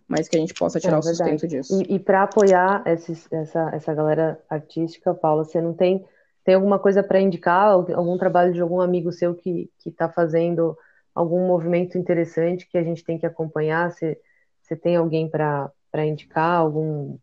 mas 0.10 0.28
que 0.28 0.36
a 0.36 0.40
gente 0.40 0.56
possa 0.56 0.80
tirar 0.80 0.96
é, 0.96 1.00
o 1.00 1.04
sustento 1.04 1.48
disso. 1.48 1.82
E, 1.84 1.96
e 1.96 2.00
para 2.00 2.24
apoiar 2.24 2.84
esses, 2.88 3.32
essa, 3.32 3.70
essa 3.74 3.94
galera 3.94 4.42
artística, 4.50 5.14
Paula, 5.14 5.46
você 5.46 5.62
não 5.62 5.74
tem 5.74 6.04
tem 6.44 6.56
alguma 6.56 6.80
coisa 6.80 7.04
para 7.04 7.22
indicar? 7.22 7.70
Algum 7.70 8.18
trabalho 8.18 8.52
de 8.52 8.60
algum 8.60 8.82
amigo 8.82 9.12
seu 9.12 9.36
que 9.36 9.70
está 9.86 10.10
fazendo 10.10 10.76
algum 11.14 11.46
movimento 11.46 11.96
interessante 11.96 12.68
que 12.68 12.78
a 12.78 12.84
gente 12.84 13.04
tem 13.04 13.20
que 13.20 13.26
acompanhar? 13.26 13.92
Você, 13.92 14.20
você 14.60 14.76
tem 14.76 14.96
alguém 14.96 15.30
para 15.30 15.72
indicar? 16.06 16.60
Algum, 16.60 17.20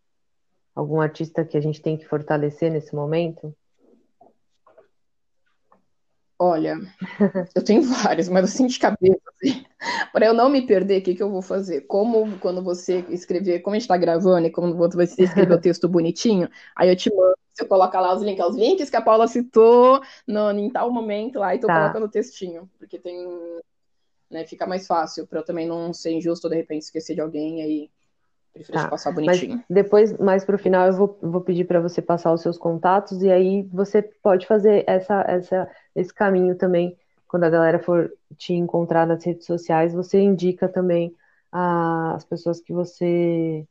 algum 0.74 1.00
artista 1.00 1.44
que 1.44 1.56
a 1.56 1.60
gente 1.60 1.82
tem 1.82 1.96
que 1.96 2.06
fortalecer 2.06 2.70
nesse 2.70 2.94
momento? 2.94 3.52
Olha, 6.38 6.76
eu 7.54 7.64
tenho 7.64 7.82
vários, 8.14 8.28
mas 8.28 8.44
assim 8.44 8.66
de 8.66 8.78
cabeça, 8.78 9.20
assim, 9.34 9.64
para 10.12 10.26
eu 10.26 10.34
não 10.34 10.48
me 10.48 10.66
perder, 10.66 11.00
o 11.00 11.02
que, 11.04 11.14
que 11.14 11.22
eu 11.22 11.30
vou 11.30 11.42
fazer? 11.42 11.82
Como 11.82 12.38
quando 12.38 12.62
você 12.62 13.04
escrever, 13.08 13.60
como 13.60 13.74
a 13.74 13.78
gente 13.78 13.84
está 13.84 13.96
gravando 13.96 14.46
e 14.46 14.50
quando 14.50 14.76
você 14.76 15.24
escrever 15.24 15.54
o 15.54 15.60
texto 15.60 15.88
bonitinho, 15.88 16.48
aí 16.76 16.88
eu 16.88 16.96
te 16.96 17.14
mando 17.14 17.36
você 17.56 17.64
coloca 17.64 17.98
lá 17.98 18.14
os 18.14 18.22
links, 18.22 18.44
os 18.44 18.56
links 18.56 18.90
que 18.90 18.96
a 18.96 19.00
Paula 19.00 19.26
citou 19.26 20.02
no, 20.26 20.50
em 20.50 20.70
tal 20.70 20.92
momento 20.92 21.38
lá, 21.38 21.54
e 21.54 21.58
tu 21.58 21.66
tá. 21.66 21.74
coloca 21.74 22.00
no 22.00 22.08
textinho, 22.08 22.70
porque 22.78 22.98
tem. 22.98 23.16
Né, 24.28 24.44
fica 24.44 24.66
mais 24.66 24.86
fácil, 24.86 25.26
para 25.26 25.38
eu 25.38 25.44
também 25.44 25.66
não 25.66 25.92
ser 25.94 26.10
injusto, 26.10 26.48
de 26.48 26.56
repente, 26.56 26.82
esquecer 26.82 27.14
de 27.14 27.20
alguém 27.20 27.62
aí. 27.62 27.90
Prefiro 28.56 28.78
tá. 28.78 28.88
passar 28.88 29.12
bonitinho. 29.12 29.56
Mas 29.56 29.64
depois, 29.68 30.18
mais 30.18 30.44
pro 30.44 30.58
final, 30.58 30.86
eu 30.86 30.92
vou, 30.94 31.18
vou 31.22 31.40
pedir 31.40 31.64
para 31.64 31.80
você 31.80 32.00
passar 32.00 32.32
os 32.32 32.40
seus 32.40 32.56
contatos, 32.56 33.22
e 33.22 33.30
aí 33.30 33.62
você 33.72 34.02
pode 34.02 34.46
fazer 34.46 34.84
essa, 34.86 35.22
essa, 35.28 35.70
esse 35.94 36.12
caminho 36.12 36.54
também. 36.56 36.96
Quando 37.28 37.44
a 37.44 37.50
galera 37.50 37.78
for 37.78 38.10
te 38.36 38.54
encontrar 38.54 39.06
nas 39.06 39.24
redes 39.24 39.46
sociais, 39.46 39.92
você 39.92 40.18
indica 40.20 40.68
também 40.68 41.14
as 41.52 42.24
pessoas 42.24 42.60
que 42.60 42.72
você 42.72 43.66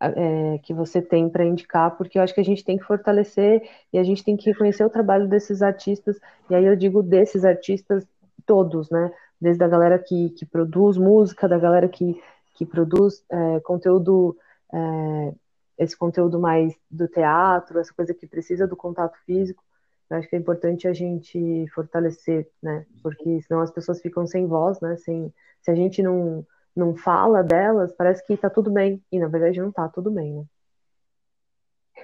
é, 0.00 0.58
que 0.58 0.72
você 0.72 1.02
tem 1.02 1.28
para 1.28 1.44
indicar, 1.44 1.96
porque 1.96 2.18
eu 2.18 2.22
acho 2.22 2.34
que 2.34 2.40
a 2.40 2.44
gente 2.44 2.64
tem 2.64 2.78
que 2.78 2.84
fortalecer 2.84 3.68
e 3.92 3.98
a 3.98 4.04
gente 4.04 4.24
tem 4.24 4.36
que 4.36 4.50
reconhecer 4.50 4.84
o 4.84 4.90
trabalho 4.90 5.28
desses 5.28 5.60
artistas, 5.60 6.18
e 6.48 6.54
aí 6.54 6.64
eu 6.64 6.76
digo 6.76 7.02
desses 7.02 7.44
artistas 7.44 8.06
todos, 8.46 8.88
né? 8.90 9.10
Desde 9.40 9.62
a 9.62 9.68
galera 9.68 9.98
que, 9.98 10.30
que 10.30 10.46
produz 10.46 10.96
música, 10.96 11.48
da 11.48 11.58
galera 11.58 11.88
que, 11.88 12.20
que 12.58 12.66
produz 12.66 13.24
é, 13.30 13.60
conteúdo, 13.60 14.36
é, 14.74 15.32
esse 15.78 15.96
conteúdo 15.96 16.40
mais 16.40 16.74
do 16.90 17.06
teatro, 17.06 17.78
essa 17.78 17.94
coisa 17.94 18.12
que 18.12 18.26
precisa 18.26 18.66
do 18.66 18.76
contato 18.76 19.16
físico. 19.24 19.62
Eu 20.10 20.16
acho 20.16 20.28
que 20.28 20.34
é 20.34 20.38
importante 20.38 20.88
a 20.88 20.92
gente 20.92 21.66
fortalecer, 21.72 22.50
né? 22.60 22.84
Porque 23.00 23.40
senão 23.42 23.60
as 23.60 23.70
pessoas 23.70 24.00
ficam 24.00 24.26
sem 24.26 24.46
voz, 24.46 24.80
né? 24.80 24.96
Sem, 24.96 25.32
se 25.62 25.70
a 25.70 25.74
gente 25.74 26.02
não 26.02 26.44
não 26.74 26.94
fala 26.94 27.42
delas, 27.42 27.92
parece 27.92 28.24
que 28.24 28.36
tá 28.36 28.48
tudo 28.48 28.70
bem. 28.70 29.02
E 29.10 29.18
na 29.18 29.28
verdade 29.28 29.60
não 29.60 29.70
tá 29.70 29.88
tudo 29.88 30.10
bem, 30.10 30.34
né? 30.34 30.44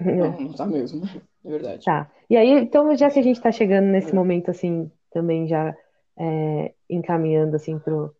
Não, 0.01 0.33
não 0.41 0.53
tá 0.53 0.67
mesmo, 0.67 1.05
é 1.45 1.49
verdade. 1.49 1.85
Tá. 1.85 2.11
E 2.31 2.37
aí, 2.37 2.51
então, 2.51 2.95
já 2.97 3.11
que 3.11 3.19
a 3.19 3.23
gente 3.23 3.41
tá 3.41 3.51
chegando 3.51 3.87
nesse 3.87 4.15
momento, 4.15 4.51
assim, 4.51 4.91
também 5.13 5.47
já 5.47 5.77
é, 6.17 6.75
encaminhando, 6.89 7.55
assim, 7.55 7.79
pro, 7.79 8.15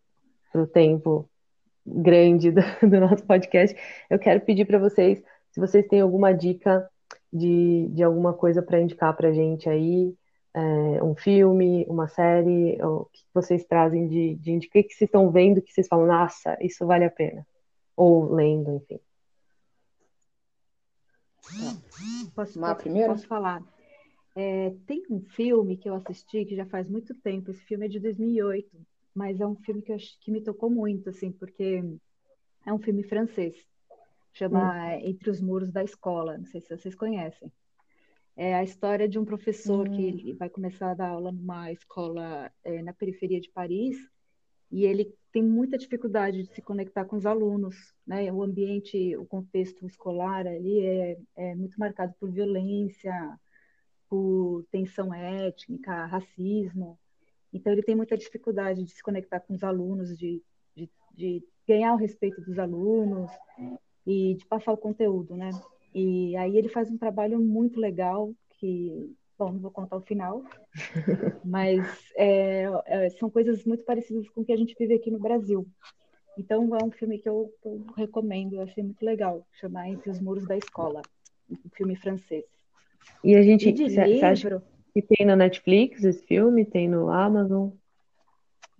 pro 0.51 0.65
tempo 0.67 1.29
grande 1.85 2.51
do, 2.51 2.61
do 2.81 2.99
nosso 2.99 3.23
podcast, 3.25 3.77
eu 4.09 4.17
quero 4.17 4.41
pedir 4.41 4.65
para 4.65 4.79
vocês, 4.79 5.21
se 5.51 5.59
vocês 5.59 5.87
têm 5.87 6.01
alguma 6.01 6.33
dica 6.33 6.89
de, 7.31 7.87
de 7.89 8.03
alguma 8.03 8.33
coisa 8.33 8.61
para 8.61 8.79
indicar 8.79 9.15
pra 9.15 9.31
gente 9.31 9.69
aí, 9.69 10.13
é, 10.53 11.03
um 11.03 11.15
filme, 11.15 11.85
uma 11.89 12.07
série, 12.07 12.81
o 12.81 13.05
que 13.05 13.23
vocês 13.33 13.65
trazem 13.65 14.07
de, 14.07 14.35
de, 14.35 14.59
de 14.59 14.69
que, 14.69 14.83
que 14.83 14.93
vocês 14.93 15.07
estão 15.07 15.29
vendo 15.29 15.61
que 15.61 15.71
vocês 15.71 15.87
falam, 15.87 16.07
nossa, 16.07 16.57
isso 16.61 16.85
vale 16.85 17.03
a 17.03 17.11
pena? 17.11 17.45
Ou 17.95 18.33
lendo, 18.33 18.71
enfim. 18.75 18.99
Posso, 22.33 22.59
posso, 22.59 22.75
primeiro? 22.77 23.11
posso 23.11 23.27
falar? 23.27 23.61
É, 24.35 24.73
tem 24.85 25.03
um 25.09 25.21
filme 25.21 25.77
que 25.77 25.89
eu 25.89 25.95
assisti 25.95 26.45
que 26.45 26.55
já 26.55 26.65
faz 26.65 26.89
muito 26.89 27.13
tempo, 27.15 27.51
esse 27.51 27.63
filme 27.65 27.85
é 27.85 27.89
de 27.89 27.99
2008, 27.99 28.69
mas 29.15 29.39
é 29.39 29.47
um 29.47 29.55
filme 29.55 29.81
que, 29.81 29.93
eu, 29.93 29.97
que 30.19 30.29
me 30.29 30.41
tocou 30.41 30.69
muito, 30.69 31.09
assim, 31.09 31.31
porque 31.31 31.81
é 32.65 32.73
um 32.73 32.79
filme 32.79 33.01
francês, 33.03 33.55
chama 34.33 34.73
hum. 34.73 34.99
Entre 35.01 35.29
os 35.29 35.39
Muros 35.39 35.71
da 35.71 35.83
Escola, 35.83 36.37
não 36.37 36.45
sei 36.45 36.59
se 36.59 36.75
vocês 36.75 36.93
conhecem. 36.93 37.51
É 38.35 38.53
a 38.53 38.63
história 38.63 39.07
de 39.07 39.17
um 39.17 39.23
professor 39.23 39.89
que 39.89 40.33
hum. 40.33 40.35
vai 40.37 40.49
começar 40.49 40.91
a 40.91 40.93
dar 40.93 41.09
aula 41.09 41.31
numa 41.31 41.71
escola 41.71 42.51
é, 42.63 42.81
na 42.81 42.93
periferia 42.93 43.39
de 43.39 43.49
Paris 43.49 43.97
e 44.69 44.83
ele 44.83 45.15
tem 45.31 45.43
muita 45.43 45.77
dificuldade 45.77 46.43
de 46.43 46.53
se 46.53 46.61
conectar 46.61 47.05
com 47.05 47.15
os 47.15 47.25
alunos, 47.25 47.93
né? 48.05 48.31
O 48.31 48.43
ambiente, 48.43 49.15
o 49.15 49.25
contexto 49.25 49.85
escolar 49.85 50.45
ali 50.45 50.85
é, 50.85 51.17
é 51.35 51.55
muito 51.55 51.79
marcado 51.79 52.13
por 52.19 52.29
violência, 52.31 53.13
por 54.09 54.65
tensão 54.71 55.13
étnica, 55.13 56.05
racismo. 56.05 56.99
Então 57.55 57.71
ele 57.71 57.81
tem 57.81 57.95
muita 57.95 58.17
dificuldade 58.17 58.83
de 58.83 58.91
se 58.91 59.01
conectar 59.01 59.39
com 59.39 59.53
os 59.53 59.63
alunos, 59.63 60.17
de, 60.17 60.43
de, 60.75 60.89
de 61.13 61.43
ganhar 61.65 61.93
o 61.93 61.97
respeito 61.97 62.41
dos 62.41 62.59
alunos 62.59 63.31
e 64.05 64.35
de 64.35 64.45
passar 64.45 64.73
o 64.73 64.77
conteúdo, 64.77 65.37
né? 65.37 65.49
E 65.93 66.35
aí 66.35 66.57
ele 66.57 66.67
faz 66.67 66.91
um 66.91 66.97
trabalho 66.97 67.39
muito 67.39 67.79
legal 67.79 68.33
que, 68.59 69.15
bom, 69.39 69.53
não 69.53 69.59
vou 69.59 69.71
contar 69.71 69.95
o 69.95 70.01
final, 70.01 70.43
mas 71.45 71.81
é, 72.17 72.65
é, 72.87 73.09
são 73.11 73.29
coisas 73.29 73.63
muito 73.63 73.85
parecidas 73.85 74.27
com 74.27 74.41
o 74.41 74.45
que 74.45 74.51
a 74.51 74.57
gente 74.57 74.75
vive 74.77 74.93
aqui 74.93 75.09
no 75.09 75.19
Brasil. 75.19 75.65
Então 76.37 76.75
é 76.75 76.83
um 76.83 76.91
filme 76.91 77.19
que 77.19 77.29
eu, 77.29 77.49
eu 77.63 77.85
recomendo, 77.95 78.55
eu 78.55 78.63
achei 78.63 78.83
muito 78.83 79.03
legal, 79.05 79.47
chamar 79.53 79.87
Entre 79.87 80.09
os 80.09 80.19
Muros 80.19 80.45
da 80.45 80.57
Escola, 80.57 81.01
um 81.49 81.69
filme 81.73 81.95
francês. 81.95 82.43
E 83.23 83.33
a 83.33 83.41
gente, 83.41 83.71
você 83.71 84.01
acha 84.25 84.61
que 84.95 85.01
tem 85.01 85.27
na 85.27 85.35
Netflix 85.35 86.05
esse 86.05 86.25
filme, 86.25 86.63
tem 86.63 86.87
no 86.87 87.09
Amazon? 87.09 87.71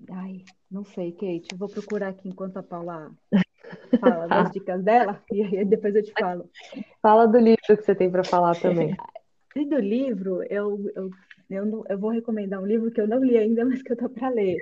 Ai, 0.09 0.45
não 0.71 0.85
sei, 0.85 1.11
Kate, 1.11 1.53
vou 1.57 1.67
procurar 1.67 2.09
aqui 2.09 2.29
enquanto 2.29 2.55
a 2.55 2.63
Paula 2.63 3.11
fala 3.99 4.25
das 4.29 4.51
dicas 4.51 4.81
dela 4.81 5.21
e 5.29 5.65
depois 5.65 5.93
eu 5.93 6.03
te 6.03 6.13
falo. 6.17 6.49
Fala 7.01 7.27
do 7.27 7.37
livro 7.37 7.59
que 7.67 7.75
você 7.75 7.93
tem 7.93 8.09
para 8.09 8.23
falar 8.23 8.55
também. 8.55 8.95
E 9.57 9.65
do 9.65 9.77
livro, 9.77 10.43
eu, 10.49 10.91
eu, 10.93 11.09
eu, 11.49 11.65
não, 11.65 11.85
eu, 11.87 11.97
vou 11.97 12.09
recomendar 12.09 12.61
um 12.61 12.65
livro 12.65 12.91
que 12.91 12.99
eu 12.99 13.07
não 13.07 13.23
li 13.23 13.37
ainda, 13.37 13.63
mas 13.63 13.81
que 13.81 13.93
eu 13.93 13.95
tô 13.95 14.09
para 14.09 14.27
ler. 14.27 14.57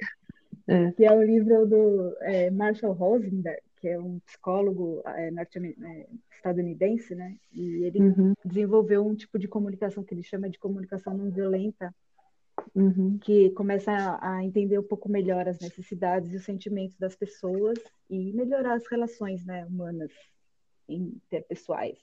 É. 0.68 0.92
Que 0.92 1.04
é 1.04 1.12
o 1.12 1.24
livro 1.24 1.66
do 1.66 2.16
é, 2.22 2.52
Marshall 2.52 2.94
Rosenberg, 2.94 3.60
que 3.84 3.90
é 3.90 4.00
um 4.00 4.18
psicólogo 4.20 5.02
é, 5.06 5.28
é, 5.28 6.08
estadunidense, 6.34 7.14
né? 7.14 7.36
E 7.52 7.84
ele 7.84 8.00
uhum. 8.00 8.34
desenvolveu 8.46 9.06
um 9.06 9.14
tipo 9.14 9.38
de 9.38 9.46
comunicação 9.46 10.06
que 10.06 10.14
ele 10.14 10.24
chama 10.24 10.50
de 10.50 10.58
comunicação 10.58 11.18
não 11.18 11.30
violenta, 11.30 11.94
uhum. 12.74 13.18
que 13.18 13.50
começa 13.50 13.92
a, 13.92 14.38
a, 14.38 14.44
entender 14.46 14.80
um 14.80 14.88
pouco 14.88 15.10
melhor 15.10 15.50
as 15.50 15.60
necessidades 15.60 16.32
e 16.32 16.38
os 16.38 16.46
sentimentos 16.46 16.96
das 16.98 17.14
pessoas 17.14 17.78
e 18.10 18.32
melhorar 18.32 18.76
as 18.76 18.88
relações 18.88 19.46
né, 19.46 19.66
humanas 19.66 20.14
interpessoais. 20.88 22.00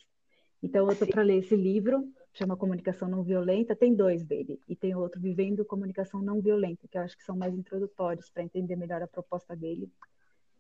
Então, 0.63 0.85
eu 0.85 0.93
estou 0.93 1.09
para 1.09 1.23
ler 1.23 1.39
esse 1.39 1.57
livro, 1.57 2.07
chama 2.35 2.59
Comunicação 2.59 3.09
Não 3.09 3.23
Violenta, 3.23 3.75
tem 3.75 3.95
dois 3.95 4.23
dele, 4.23 4.61
e 4.69 4.77
tem 4.77 4.95
outro, 4.95 5.19
Vivendo 5.19 5.65
Comunicação 5.65 6.21
Não 6.21 6.43
Violenta, 6.43 6.87
que 6.87 6.99
eu 6.99 7.03
acho 7.03 7.17
que 7.17 7.25
são 7.25 7.39
mais 7.39 7.55
introdutórios 7.55 8.29
para 8.29 8.43
entender 8.43 8.77
melhor 8.77 9.01
a 9.01 9.09
proposta 9.09 9.57
dele. 9.57 9.91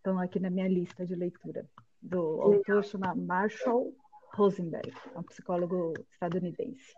Estão 0.00 0.18
aqui 0.18 0.40
na 0.40 0.48
minha 0.48 0.66
lista 0.66 1.04
de 1.04 1.14
leitura. 1.14 1.66
Do 2.00 2.40
autor 2.40 2.82
chama 2.82 3.14
Marshall 3.14 3.92
Rosenberg, 4.34 4.90
é 5.14 5.18
um 5.18 5.22
psicólogo 5.22 5.92
estadunidense. 6.10 6.94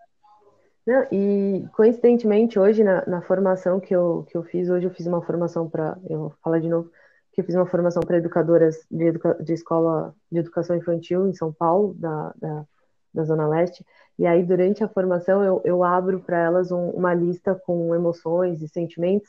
Não, 0.87 1.05
e 1.11 1.67
coincidentemente, 1.75 2.61
hoje, 2.61 2.85
na, 2.85 3.05
na, 3.05 3.21
formação 3.21 3.81
que 3.81 3.93
eu, 3.93 4.25
que 4.31 4.37
eu 4.37 4.45
fiz, 4.45 4.71
hoje 4.71 4.87
eu 4.87 4.93
fiz 4.93 5.05
uma 5.09 5.21
formação 5.21 5.69
para, 5.69 5.99
eu 6.09 6.21
vou 6.21 6.35
falar 6.45 6.61
de 6.61 6.69
novo, 6.69 6.93
que 7.33 7.41
eu 7.41 7.45
fiz 7.45 7.57
uma 7.57 7.67
formação 7.67 8.01
para 8.05 8.19
educadoras 8.19 8.87
de, 8.89 9.07
educa, 9.07 9.37
de 9.43 9.53
escola 9.53 10.15
de 10.31 10.39
educação 10.39 10.77
infantil 10.77 11.27
em 11.27 11.35
São 11.35 11.53
Paulo, 11.53 11.95
da, 11.95 12.33
da, 12.37 12.65
da 13.13 13.25
Zona 13.25 13.49
Leste, 13.49 13.85
e 14.17 14.27
aí 14.27 14.45
durante 14.45 14.85
a 14.85 14.89
formação 14.89 15.43
eu, 15.43 15.61
eu 15.65 15.83
abro 15.83 16.21
para 16.21 16.39
elas 16.39 16.71
um, 16.71 16.91
uma 16.91 17.13
lista 17.13 17.53
com 17.67 17.93
emoções 17.97 18.63
e 18.63 18.69
sentimentos, 18.69 19.29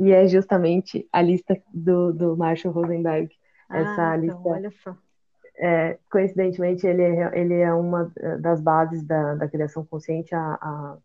e 0.00 0.12
é 0.12 0.26
justamente 0.26 1.06
a 1.12 1.22
lista 1.22 1.56
do, 1.72 2.12
do 2.12 2.36
Marshall 2.36 2.72
Rosenberg. 2.72 3.30
Essa 3.70 4.12
ah, 4.12 4.16
lista. 4.16 4.40
Então, 4.40 4.52
olha 4.52 4.70
só 4.82 4.96
é, 5.60 5.98
coincidentemente, 6.10 6.86
ele 6.86 7.02
é, 7.02 7.38
ele 7.38 7.54
é 7.54 7.72
uma 7.72 8.10
das 8.40 8.62
bases 8.62 9.02
da, 9.04 9.34
da 9.34 9.46
criação 9.46 9.84
consciente, 9.84 10.34
a, 10.34 10.40
a, 10.40 10.96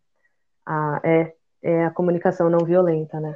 a, 0.66 1.02
é, 1.04 1.34
é 1.62 1.86
a 1.86 1.92
comunicação 1.92 2.50
não 2.50 2.66
violenta, 2.66 3.20
né? 3.20 3.36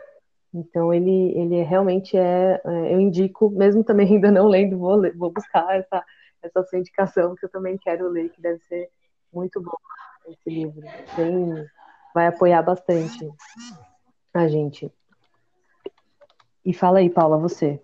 Então, 0.53 0.93
ele, 0.93 1.37
ele 1.37 1.61
realmente 1.61 2.17
é, 2.17 2.61
é, 2.63 2.93
eu 2.93 2.99
indico, 3.01 3.49
mesmo 3.49 3.83
também 3.83 4.07
ainda 4.15 4.31
não 4.31 4.47
lendo, 4.47 4.79
vou, 4.79 4.95
ler, 4.95 5.15
vou 5.15 5.29
buscar 5.29 5.77
essa, 5.77 6.03
essa 6.41 6.63
sua 6.63 6.79
indicação, 6.79 7.35
que 7.35 7.45
eu 7.45 7.49
também 7.49 7.77
quero 7.77 8.07
ler, 8.07 8.29
que 8.29 8.41
deve 8.41 8.59
ser 8.63 8.89
muito 9.31 9.61
bom 9.61 9.75
esse 10.25 10.49
livro. 10.49 10.81
Bem, 11.17 11.65
vai 12.15 12.27
apoiar 12.27 12.61
bastante 12.61 13.29
a 14.33 14.47
gente. 14.47 14.89
E 16.69 16.73
fala 16.73 16.99
aí, 16.99 17.09
Paula, 17.09 17.35
você. 17.35 17.81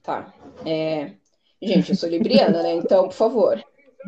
Tá. 0.00 0.32
É... 0.64 1.10
Gente, 1.60 1.90
eu 1.90 1.96
sou 1.96 2.08
libriana, 2.08 2.62
né? 2.62 2.74
Então, 2.74 3.08
por 3.08 3.14
favor, 3.14 3.64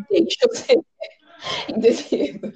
deixa 0.09 0.39
eu 0.45 0.55
ser 0.55 0.79
indeciso. 1.69 2.53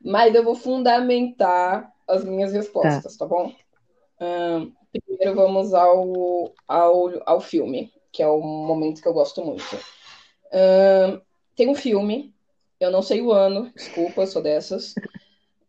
Mas 0.00 0.32
eu 0.32 0.44
vou 0.44 0.54
fundamentar 0.54 1.92
as 2.06 2.24
minhas 2.24 2.52
respostas, 2.52 3.16
tá, 3.16 3.24
tá 3.24 3.26
bom? 3.26 3.52
Um, 4.20 4.72
primeiro 4.92 5.34
vamos 5.34 5.74
ao, 5.74 6.54
ao, 6.68 7.10
ao 7.26 7.40
filme, 7.40 7.92
que 8.12 8.22
é 8.22 8.28
o 8.28 8.40
momento 8.40 9.02
que 9.02 9.08
eu 9.08 9.12
gosto 9.12 9.44
muito. 9.44 9.76
Um, 10.52 11.20
tem 11.56 11.68
um 11.68 11.74
filme, 11.74 12.32
eu 12.78 12.92
não 12.92 13.02
sei 13.02 13.20
o 13.22 13.32
ano, 13.32 13.72
desculpa, 13.74 14.24
sou 14.24 14.40
dessas. 14.40 14.94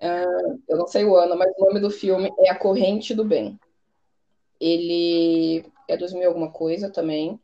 Um, 0.02 0.62
eu 0.68 0.78
não 0.78 0.88
sei 0.88 1.06
o 1.06 1.16
ano, 1.16 1.36
mas 1.36 1.52
o 1.58 1.66
nome 1.66 1.80
do 1.80 1.90
filme 1.90 2.32
é 2.40 2.50
A 2.50 2.58
Corrente 2.58 3.16
do 3.16 3.26
Bem. 3.26 3.60
Ele 4.60 5.66
é 5.88 5.98
2000 5.98 6.28
alguma 6.28 6.52
coisa 6.52 6.90
também, 6.90 7.40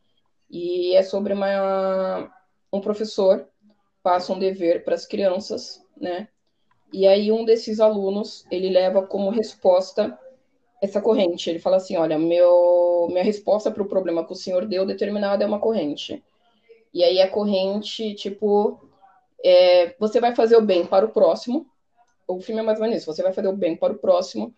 e 0.49 0.95
é 0.95 1.01
sobre 1.01 1.33
uma, 1.33 2.31
um 2.71 2.79
professor 2.79 3.47
passa 4.03 4.33
um 4.33 4.39
dever 4.39 4.83
para 4.83 4.93
as 4.93 5.07
crianças, 5.07 5.83
né? 5.99 6.27
E 6.91 7.07
aí 7.07 7.31
um 7.31 7.43
desses 7.43 7.79
alunos, 7.79 8.45
ele 8.51 8.69
leva 8.69 9.01
como 9.01 9.31
resposta 9.31 10.17
essa 10.79 11.01
corrente. 11.01 11.49
Ele 11.49 11.57
fala 11.57 11.77
assim, 11.77 11.97
olha, 11.97 12.19
meu, 12.19 13.07
minha 13.09 13.23
resposta 13.23 13.71
para 13.71 13.81
o 13.81 13.87
problema 13.87 14.25
que 14.25 14.33
o 14.33 14.35
senhor 14.35 14.67
deu 14.67 14.85
determinada 14.85 15.43
é 15.43 15.47
uma 15.47 15.59
corrente. 15.59 16.23
E 16.93 17.03
aí 17.03 17.19
a 17.19 17.29
corrente, 17.29 18.13
tipo, 18.13 18.79
é, 19.43 19.95
você 19.97 20.19
vai 20.19 20.35
fazer 20.35 20.55
o 20.55 20.61
bem 20.61 20.85
para 20.85 21.05
o 21.05 21.09
próximo. 21.09 21.65
O 22.27 22.39
filme 22.39 22.61
é 22.61 22.63
mais 22.63 22.79
ou 22.79 22.85
menos 22.85 23.01
isso. 23.01 23.13
Você 23.13 23.21
vai 23.21 23.33
fazer 23.33 23.47
o 23.47 23.55
bem 23.55 23.75
para 23.75 23.93
o 23.93 23.97
próximo 23.97 24.53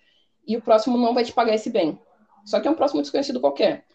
e 0.48 0.56
o 0.56 0.62
próximo 0.62 0.98
não 0.98 1.14
vai 1.14 1.24
te 1.24 1.34
pagar 1.34 1.56
esse 1.56 1.70
bem. 1.70 2.00
Só 2.46 2.60
que 2.60 2.68
é 2.68 2.72
um 2.72 2.76
próximo 2.76 3.02
desconhecido 3.02 3.40
qualquer. 3.40 3.86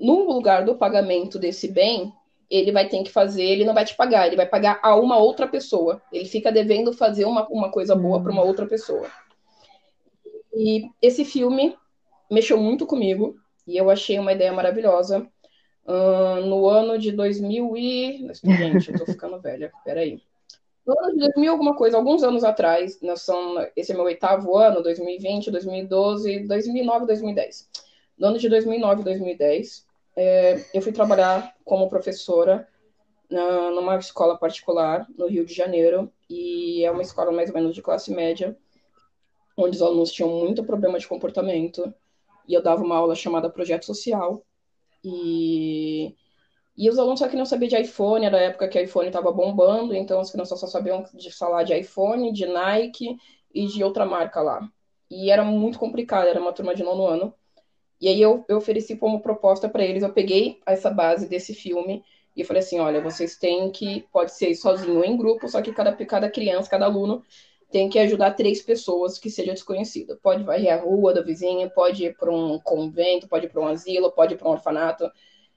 No 0.00 0.24
lugar 0.24 0.64
do 0.64 0.76
pagamento 0.76 1.38
desse 1.38 1.68
bem, 1.68 2.12
ele 2.50 2.72
vai 2.72 2.88
ter 2.88 3.02
que 3.02 3.10
fazer, 3.10 3.42
ele 3.42 3.64
não 3.64 3.74
vai 3.74 3.84
te 3.84 3.94
pagar, 3.94 4.26
ele 4.26 4.36
vai 4.36 4.46
pagar 4.46 4.80
a 4.82 4.96
uma 4.96 5.18
outra 5.18 5.46
pessoa. 5.46 6.00
Ele 6.10 6.24
fica 6.24 6.50
devendo 6.50 6.92
fazer 6.92 7.26
uma, 7.26 7.46
uma 7.48 7.70
coisa 7.70 7.94
boa 7.94 8.22
para 8.22 8.32
uma 8.32 8.42
outra 8.42 8.66
pessoa. 8.66 9.08
E 10.54 10.88
esse 11.02 11.24
filme 11.24 11.76
mexeu 12.30 12.58
muito 12.58 12.86
comigo 12.86 13.36
e 13.66 13.76
eu 13.76 13.90
achei 13.90 14.18
uma 14.18 14.32
ideia 14.32 14.52
maravilhosa. 14.52 15.26
Uh, 15.84 16.44
no 16.44 16.68
ano 16.68 16.98
de 16.98 17.12
2000 17.12 17.76
e... 17.76 18.30
Gente, 18.44 18.92
eu 18.92 18.98
tô 18.98 19.06
ficando 19.06 19.40
velha, 19.40 19.72
peraí. 19.84 20.20
No 20.88 20.98
ano 20.98 21.12
de 21.12 21.18
2000 21.18 21.52
alguma 21.52 21.76
coisa, 21.76 21.98
alguns 21.98 22.22
anos 22.22 22.42
atrás, 22.42 22.98
são, 23.18 23.56
esse 23.76 23.92
é 23.92 23.94
meu 23.94 24.04
oitavo 24.04 24.56
ano, 24.56 24.82
2020, 24.82 25.50
2012, 25.50 26.46
2009, 26.48 27.06
2010 27.06 27.68
no 28.18 28.26
ano 28.26 28.38
de 28.38 28.48
2009 28.48 29.00
e 29.00 29.04
2010, 29.04 29.86
é, 30.16 30.64
eu 30.74 30.82
fui 30.82 30.92
trabalhar 30.92 31.54
como 31.64 31.88
professora 31.88 32.68
na, 33.30 33.70
numa 33.70 33.96
escola 33.96 34.36
particular 34.36 35.06
no 35.16 35.28
Rio 35.28 35.44
de 35.44 35.54
Janeiro, 35.54 36.10
e 36.28 36.84
é 36.84 36.90
uma 36.90 37.02
escola 37.02 37.30
mais 37.30 37.48
ou 37.48 37.54
menos 37.54 37.74
de 37.74 37.82
classe 37.82 38.12
média, 38.12 38.56
onde 39.56 39.76
os 39.76 39.82
alunos 39.82 40.12
tinham 40.12 40.30
muito 40.30 40.64
problema 40.64 40.98
de 40.98 41.06
comportamento, 41.06 41.92
e 42.46 42.54
eu 42.54 42.62
dava 42.62 42.82
uma 42.82 42.96
aula 42.96 43.14
chamada 43.14 43.50
Projeto 43.50 43.86
Social, 43.86 44.42
e, 45.04 46.16
e 46.78 46.88
os 46.88 46.96
alunos 46.96 47.18
só 47.18 47.26
queriam 47.26 47.44
saber 47.44 47.66
de 47.66 47.76
iPhone, 47.76 48.24
era 48.24 48.38
a 48.38 48.42
época 48.42 48.68
que 48.68 48.78
o 48.78 48.82
iPhone 48.82 49.08
estava 49.08 49.32
bombando, 49.32 49.92
então 49.94 50.20
as 50.20 50.30
crianças 50.30 50.60
só 50.60 50.66
sabiam 50.68 51.04
de 51.12 51.30
falar 51.32 51.64
de 51.64 51.76
iPhone, 51.76 52.32
de 52.32 52.46
Nike 52.46 53.16
e 53.52 53.66
de 53.66 53.82
outra 53.82 54.06
marca 54.06 54.40
lá. 54.40 54.60
E 55.10 55.28
era 55.28 55.44
muito 55.44 55.76
complicado, 55.76 56.28
era 56.28 56.40
uma 56.40 56.52
turma 56.52 56.76
de 56.76 56.84
nono 56.84 57.04
ano, 57.04 57.34
e 58.00 58.06
aí 58.06 58.22
eu, 58.22 58.44
eu 58.48 58.58
ofereci 58.58 58.96
como 58.96 59.20
proposta 59.20 59.68
para 59.68 59.84
eles, 59.84 60.04
eu 60.04 60.12
peguei 60.12 60.60
essa 60.64 60.88
base 60.88 61.28
desse 61.28 61.52
filme 61.52 62.04
e 62.36 62.44
falei 62.44 62.62
assim, 62.62 62.78
olha, 62.78 63.00
vocês 63.00 63.36
têm 63.36 63.72
que, 63.72 64.06
pode 64.12 64.32
ser 64.32 64.54
sozinho 64.54 64.98
ou 64.98 65.04
em 65.04 65.16
grupo, 65.16 65.48
só 65.48 65.60
que 65.60 65.72
cada, 65.72 65.92
cada 65.92 66.30
criança, 66.30 66.70
cada 66.70 66.84
aluno 66.84 67.24
tem 67.72 67.88
que 67.88 67.98
ajudar 67.98 68.34
três 68.34 68.62
pessoas 68.62 69.18
que 69.18 69.28
seja 69.28 69.52
desconhecida. 69.52 70.16
Pode 70.22 70.44
varrer 70.44 70.72
a 70.72 70.80
rua 70.80 71.12
da 71.12 71.22
vizinha, 71.22 71.68
pode 71.68 72.04
ir 72.04 72.16
para 72.16 72.30
um 72.30 72.58
convento, 72.60 73.26
pode 73.26 73.46
ir 73.46 73.48
para 73.48 73.60
um 73.60 73.66
asilo, 73.66 74.12
pode 74.12 74.34
ir 74.34 74.36
para 74.38 74.48
um 74.48 74.52
orfanato. 74.52 75.10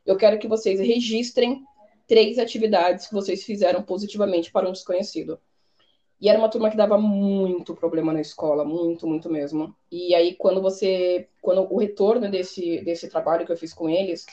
Eu 0.05 0.17
quero 0.17 0.39
que 0.39 0.47
vocês 0.47 0.79
registrem 0.79 1.63
três 2.07 2.37
atividades 2.37 3.07
que 3.07 3.13
vocês 3.13 3.43
fizeram 3.43 3.81
positivamente 3.81 4.51
para 4.51 4.67
um 4.67 4.71
desconhecido. 4.71 5.39
E 6.19 6.29
era 6.29 6.37
uma 6.37 6.49
turma 6.49 6.69
que 6.69 6.77
dava 6.77 6.97
muito 6.99 7.73
problema 7.73 8.13
na 8.13 8.21
escola, 8.21 8.63
muito, 8.63 9.07
muito 9.07 9.29
mesmo. 9.29 9.75
E 9.91 10.13
aí, 10.13 10.35
quando 10.35 10.61
você. 10.61 11.27
Quando 11.41 11.71
o 11.73 11.79
retorno 11.79 12.29
desse, 12.29 12.81
desse 12.81 13.09
trabalho 13.09 13.45
que 13.45 13.51
eu 13.51 13.57
fiz 13.57 13.73
com 13.73 13.89
eles, 13.89 14.25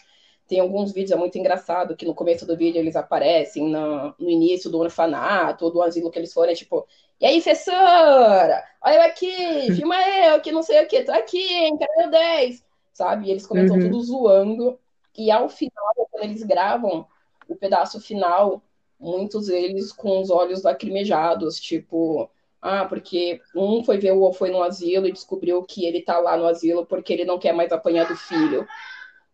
tem 0.46 0.60
alguns 0.60 0.92
vídeos, 0.92 1.12
é 1.12 1.16
muito 1.16 1.38
engraçado, 1.38 1.96
que 1.96 2.04
no 2.04 2.14
começo 2.14 2.46
do 2.46 2.56
vídeo 2.56 2.78
eles 2.78 2.96
aparecem 2.96 3.68
no, 3.68 4.14
no 4.18 4.30
início 4.30 4.70
do 4.70 4.78
orfanato 4.78 5.64
ou 5.64 5.70
do 5.70 5.82
asilo 5.82 6.10
que 6.10 6.18
eles 6.18 6.32
foram, 6.32 6.52
é 6.52 6.54
tipo, 6.54 6.86
e 7.20 7.26
aí, 7.26 7.42
professora? 7.42 8.64
Olha 8.82 8.94
eu 8.94 9.02
aqui, 9.02 9.72
filma 9.76 9.96
eu, 10.08 10.40
que 10.40 10.52
não 10.52 10.62
sei 10.62 10.82
o 10.82 10.86
que, 10.86 11.02
tô 11.02 11.12
aqui, 11.12 11.52
hein, 11.52 11.76
cadê 11.76 11.92
meu 11.98 12.10
10? 12.10 12.64
Sabe? 12.92 13.26
E 13.26 13.30
eles 13.30 13.46
começam 13.46 13.76
uhum. 13.76 13.82
tudo 13.82 14.02
zoando. 14.02 14.78
E 15.18 15.32
ao 15.32 15.48
final, 15.48 15.92
quando 16.12 16.22
eles 16.22 16.44
gravam 16.44 17.04
o 17.48 17.56
pedaço 17.56 18.00
final, 18.00 18.62
muitos 19.00 19.48
deles 19.48 19.92
com 19.92 20.20
os 20.20 20.30
olhos 20.30 20.62
lacrimejados, 20.62 21.58
tipo, 21.58 22.30
ah, 22.62 22.84
porque 22.84 23.40
um 23.52 23.82
foi 23.82 23.98
ver 23.98 24.12
o 24.12 24.32
foi 24.32 24.50
no 24.52 24.62
asilo 24.62 25.08
e 25.08 25.12
descobriu 25.12 25.64
que 25.64 25.84
ele 25.84 26.02
tá 26.02 26.20
lá 26.20 26.36
no 26.36 26.46
asilo 26.46 26.86
porque 26.86 27.12
ele 27.12 27.24
não 27.24 27.36
quer 27.36 27.52
mais 27.52 27.72
apanhar 27.72 28.06
do 28.06 28.14
filho. 28.14 28.64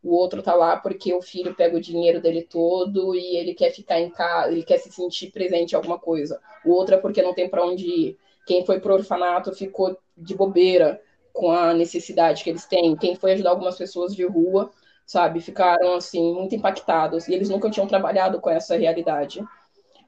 O 0.03 0.15
outro 0.15 0.43
tá 0.43 0.55
lá 0.55 0.79
porque 0.79 1.13
o 1.13 1.21
filho 1.21 1.55
pega 1.55 1.77
o 1.77 1.81
dinheiro 1.81 2.21
dele 2.21 2.43
todo 2.43 3.15
e 3.15 3.37
ele 3.37 3.53
quer 3.53 3.71
ficar 3.71 4.01
em 4.01 4.09
casa, 4.09 4.53
ele 4.53 4.63
quer 4.63 4.79
se 4.79 4.91
sentir 4.91 5.31
presente 5.33 5.73
em 5.73 5.77
alguma 5.77 5.99
coisa. 5.99 6.41
O 6.65 6.71
outro 6.73 6.95
é 6.95 6.99
porque 6.99 7.23
não 7.23 7.35
tem 7.35 7.49
para 7.49 7.65
onde 7.65 7.87
ir. 7.87 8.19
Quem 8.47 8.65
foi 8.65 8.81
pro 8.81 8.95
orfanato 8.95 9.55
ficou 9.55 9.99
de 10.17 10.35
bobeira 10.35 10.99
com 11.31 11.51
a 11.51 11.75
necessidade 11.75 12.43
que 12.43 12.49
eles 12.49 12.65
têm. 12.65 12.97
Quem 12.97 13.17
foi 13.17 13.33
ajudar 13.33 13.51
algumas 13.51 13.77
pessoas 13.77 14.15
de 14.15 14.25
rua 14.25 14.71
sabe? 15.07 15.41
Ficaram, 15.41 15.95
assim, 15.95 16.35
muito 16.35 16.55
impactados. 16.55 17.29
E 17.29 17.35
eles 17.35 17.49
nunca 17.49 17.71
tinham 17.71 17.87
trabalhado 17.87 18.41
com 18.41 18.51
essa 18.51 18.77
realidade. 18.77 19.43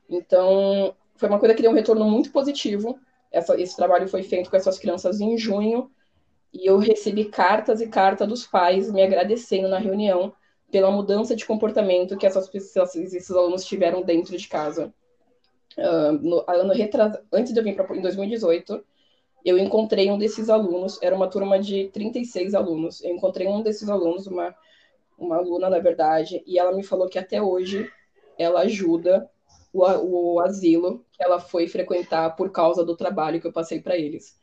Então, 0.08 0.94
foi 1.16 1.28
uma 1.28 1.38
coisa 1.38 1.54
que 1.54 1.62
deu 1.62 1.70
um 1.70 1.74
retorno 1.74 2.04
muito 2.04 2.30
positivo. 2.30 2.98
Essa, 3.30 3.60
esse 3.60 3.76
trabalho 3.76 4.08
foi 4.08 4.22
feito 4.22 4.50
com 4.50 4.56
essas 4.56 4.78
crianças 4.78 5.20
em 5.20 5.36
junho. 5.36 5.90
E 6.52 6.66
eu 6.66 6.78
recebi 6.78 7.26
cartas 7.26 7.80
e 7.80 7.88
cartas 7.88 8.26
dos 8.28 8.46
pais 8.46 8.90
me 8.90 9.02
agradecendo 9.02 9.68
na 9.68 9.78
reunião 9.78 10.32
pela 10.70 10.90
mudança 10.90 11.36
de 11.36 11.44
comportamento 11.44 12.16
que 12.16 12.26
essas 12.26 12.52
esses 12.54 13.30
alunos 13.30 13.64
tiveram 13.64 14.02
dentro 14.02 14.36
de 14.36 14.48
casa. 14.48 14.92
Uh, 15.76 16.12
no, 16.12 16.44
ano 16.48 16.72
retras... 16.72 17.18
Antes 17.30 17.52
de 17.52 17.60
eu 17.60 17.64
vir 17.64 17.76
para 17.76 17.94
em 17.94 18.00
2018, 18.00 18.82
eu 19.44 19.58
encontrei 19.58 20.10
um 20.10 20.18
desses 20.18 20.48
alunos, 20.48 20.98
era 21.02 21.14
uma 21.14 21.28
turma 21.28 21.58
de 21.58 21.88
36 21.92 22.54
alunos. 22.54 23.02
Eu 23.04 23.14
encontrei 23.14 23.46
um 23.46 23.62
desses 23.62 23.88
alunos, 23.88 24.26
uma 24.26 24.54
uma 25.16 25.36
aluna, 25.36 25.70
na 25.70 25.78
verdade, 25.78 26.42
e 26.46 26.58
ela 26.58 26.72
me 26.72 26.82
falou 26.82 27.08
que 27.08 27.18
até 27.18 27.40
hoje 27.40 27.90
ela 28.38 28.60
ajuda 28.60 29.28
o, 29.72 30.34
o 30.34 30.40
asilo 30.40 31.04
que 31.12 31.22
ela 31.22 31.40
foi 31.40 31.66
frequentar 31.68 32.36
por 32.36 32.50
causa 32.50 32.84
do 32.84 32.96
trabalho 32.96 33.40
que 33.40 33.46
eu 33.46 33.52
passei 33.52 33.80
para 33.80 33.96
eles. 33.96 34.38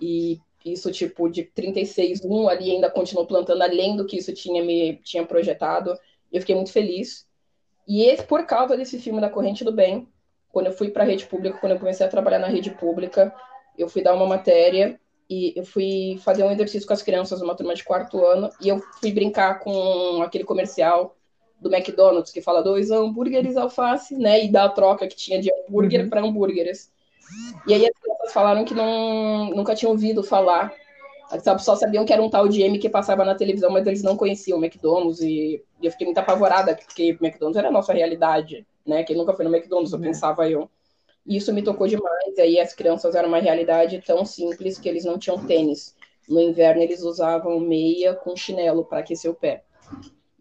E 0.00 0.40
isso, 0.64 0.90
tipo, 0.92 1.28
de 1.28 1.44
36, 1.44 2.24
um 2.24 2.48
ali 2.48 2.70
ainda 2.70 2.90
continuou 2.90 3.26
plantando 3.26 3.62
além 3.62 3.96
do 3.96 4.06
que 4.06 4.16
isso 4.16 4.32
tinha 4.32 4.62
me 4.62 4.96
tinha 5.02 5.26
projetado. 5.26 5.96
Eu 6.32 6.40
fiquei 6.40 6.54
muito 6.54 6.72
feliz. 6.72 7.26
E 7.86 8.04
esse, 8.04 8.22
por 8.22 8.46
causa 8.46 8.76
desse 8.76 8.98
filme 8.98 9.20
da 9.20 9.28
Corrente 9.28 9.64
do 9.64 9.72
Bem, 9.72 10.08
quando 10.50 10.66
eu 10.66 10.72
fui 10.72 10.90
para 10.90 11.02
a 11.02 11.06
rede 11.06 11.26
pública, 11.26 11.58
quando 11.58 11.72
eu 11.72 11.78
comecei 11.78 12.06
a 12.06 12.08
trabalhar 12.08 12.38
na 12.38 12.46
rede 12.46 12.70
pública, 12.70 13.34
eu 13.76 13.88
fui 13.88 14.02
dar 14.02 14.14
uma 14.14 14.26
matéria 14.26 15.00
e 15.32 15.54
eu 15.56 15.64
fui 15.64 16.20
fazer 16.22 16.44
um 16.44 16.50
exercício 16.50 16.86
com 16.86 16.92
as 16.92 17.02
crianças 17.02 17.40
numa 17.40 17.54
turma 17.54 17.74
de 17.74 17.82
quarto 17.82 18.22
ano 18.22 18.50
e 18.60 18.68
eu 18.68 18.78
fui 19.00 19.10
brincar 19.10 19.60
com 19.60 20.20
aquele 20.22 20.44
comercial 20.44 21.16
do 21.58 21.74
McDonald's 21.74 22.30
que 22.30 22.42
fala 22.42 22.62
dois 22.62 22.90
hambúrgueres 22.90 23.56
alface, 23.56 24.14
né, 24.14 24.44
e 24.44 24.50
dá 24.50 24.64
a 24.64 24.68
troca 24.68 25.06
que 25.06 25.16
tinha 25.16 25.40
de 25.40 25.48
hambúrguer 25.50 26.02
uhum. 26.02 26.10
para 26.10 26.20
hambúrgueres. 26.20 26.92
E 27.66 27.72
aí 27.72 27.86
as 27.86 27.98
crianças 27.98 28.32
falaram 28.32 28.62
que 28.62 28.74
não, 28.74 29.50
nunca 29.50 29.74
tinham 29.74 29.92
ouvido 29.92 30.22
falar, 30.22 30.74
sabe, 31.40 31.62
só 31.64 31.76
sabiam 31.76 32.04
que 32.04 32.12
era 32.12 32.22
um 32.22 32.28
tal 32.28 32.46
de 32.46 32.60
M 32.60 32.78
que 32.78 32.90
passava 32.90 33.24
na 33.24 33.34
televisão, 33.34 33.70
mas 33.70 33.86
eles 33.86 34.02
não 34.02 34.18
conheciam 34.18 34.58
o 34.58 34.62
McDonald's 34.62 35.20
e, 35.22 35.64
e 35.80 35.86
eu 35.86 35.90
fiquei 35.92 36.04
muito 36.06 36.18
apavorada 36.18 36.74
porque 36.74 37.12
o 37.12 37.24
McDonald's 37.24 37.56
era 37.56 37.68
a 37.68 37.72
nossa 37.72 37.94
realidade, 37.94 38.66
né? 38.84 39.02
Quem 39.02 39.16
nunca 39.16 39.32
foi 39.32 39.46
no 39.46 39.54
McDonald's, 39.54 39.92
eu 39.92 39.98
é. 39.98 40.02
pensava 40.02 40.50
eu. 40.50 40.68
E 41.26 41.36
isso 41.36 41.52
me 41.52 41.62
tocou 41.62 41.86
demais. 41.86 42.38
Aí 42.38 42.58
as 42.58 42.74
crianças 42.74 43.14
eram 43.14 43.28
uma 43.28 43.40
realidade 43.40 44.02
tão 44.04 44.24
simples 44.24 44.78
que 44.78 44.88
eles 44.88 45.04
não 45.04 45.18
tinham 45.18 45.46
tênis. 45.46 45.94
No 46.28 46.40
inverno 46.40 46.82
eles 46.82 47.02
usavam 47.02 47.58
meia 47.60 48.14
com 48.14 48.36
chinelo 48.36 48.84
para 48.84 48.98
aquecer 48.98 49.30
o 49.30 49.34
pé. 49.34 49.64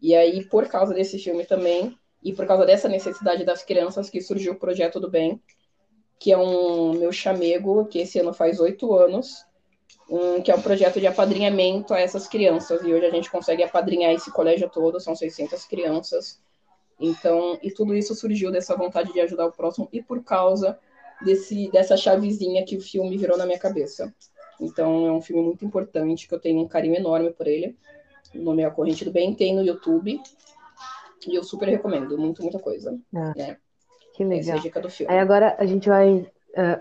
E 0.02 0.16
aí, 0.16 0.44
por 0.46 0.68
causa 0.68 0.94
desse 0.94 1.20
filme 1.20 1.46
também, 1.46 1.96
e 2.24 2.34
por 2.34 2.46
causa 2.46 2.66
dessa 2.66 2.90
necessidade 2.90 3.44
das 3.44 3.64
crianças, 3.64 4.10
que 4.10 4.22
surgiu 4.22 4.54
o 4.54 4.60
Projeto 4.60 5.00
do 5.00 5.10
Bem, 5.10 5.40
que 6.20 6.32
é 6.32 6.38
um 6.38 6.94
meu 6.94 7.12
chamego, 7.12 7.86
que 7.86 8.00
esse 8.00 8.20
ano 8.20 8.34
faz 8.34 8.60
oito 8.60 8.94
anos, 8.94 9.46
um, 10.10 10.42
que 10.42 10.52
é 10.52 10.56
um 10.56 10.62
projeto 10.62 11.00
de 11.00 11.08
apadrinhamento 11.08 11.94
a 11.94 12.00
essas 12.00 12.28
crianças. 12.28 12.84
E 12.84 12.94
hoje 12.94 13.06
a 13.06 13.10
gente 13.10 13.32
consegue 13.32 13.64
apadrinhar 13.64 14.12
esse 14.12 14.32
colégio 14.32 14.70
todo, 14.70 15.00
são 15.00 15.16
600 15.16 15.66
crianças. 15.66 16.40
Então, 17.02 17.58
e 17.62 17.72
tudo 17.72 17.96
isso 17.96 18.14
surgiu 18.14 18.52
dessa 18.52 18.76
vontade 18.76 19.12
de 19.12 19.20
ajudar 19.20 19.48
o 19.48 19.52
próximo 19.52 19.90
e 19.92 20.02
por 20.02 20.24
causa 20.24 20.78
desse, 21.22 21.70
dessa 21.72 21.98
chavezinha 21.98 22.64
que 22.64 22.78
o 22.78 22.82
filme 22.82 23.18
virou 23.18 23.38
na 23.38 23.46
minha 23.46 23.60
cabeça. 23.60 24.14
Então, 24.60 25.08
é 25.08 25.12
um 25.12 25.22
filme 25.22 25.42
muito 25.42 25.66
importante, 25.66 26.28
que 26.28 26.36
eu 26.36 26.40
tenho 26.40 26.62
um 26.62 26.68
carinho 26.68 26.96
enorme 26.96 27.32
por 27.32 27.48
ele. 27.48 27.76
O 28.36 28.40
nome 28.40 28.62
é 28.62 28.66
A 28.66 28.72
Corrente 28.72 29.04
do 29.04 29.12
Bem, 29.12 29.34
tem 29.34 29.56
no 29.56 29.64
YouTube. 29.64 30.22
E 31.28 31.36
eu 31.36 31.44
super 31.44 31.68
recomendo, 31.68 32.18
muito, 32.18 32.42
muita 32.42 32.60
coisa. 32.60 32.98
Ah, 33.16 33.34
é. 33.36 33.58
Que 34.14 34.24
legal. 34.24 34.40
Essa 34.40 34.52
é 34.52 34.54
a 34.54 34.62
dica 34.62 34.80
do 34.80 34.90
filme. 34.90 35.12
Aí 35.12 35.20
agora 35.20 35.56
a 35.58 35.66
gente 35.66 35.90
vai 35.90 36.20
uh, 36.20 36.28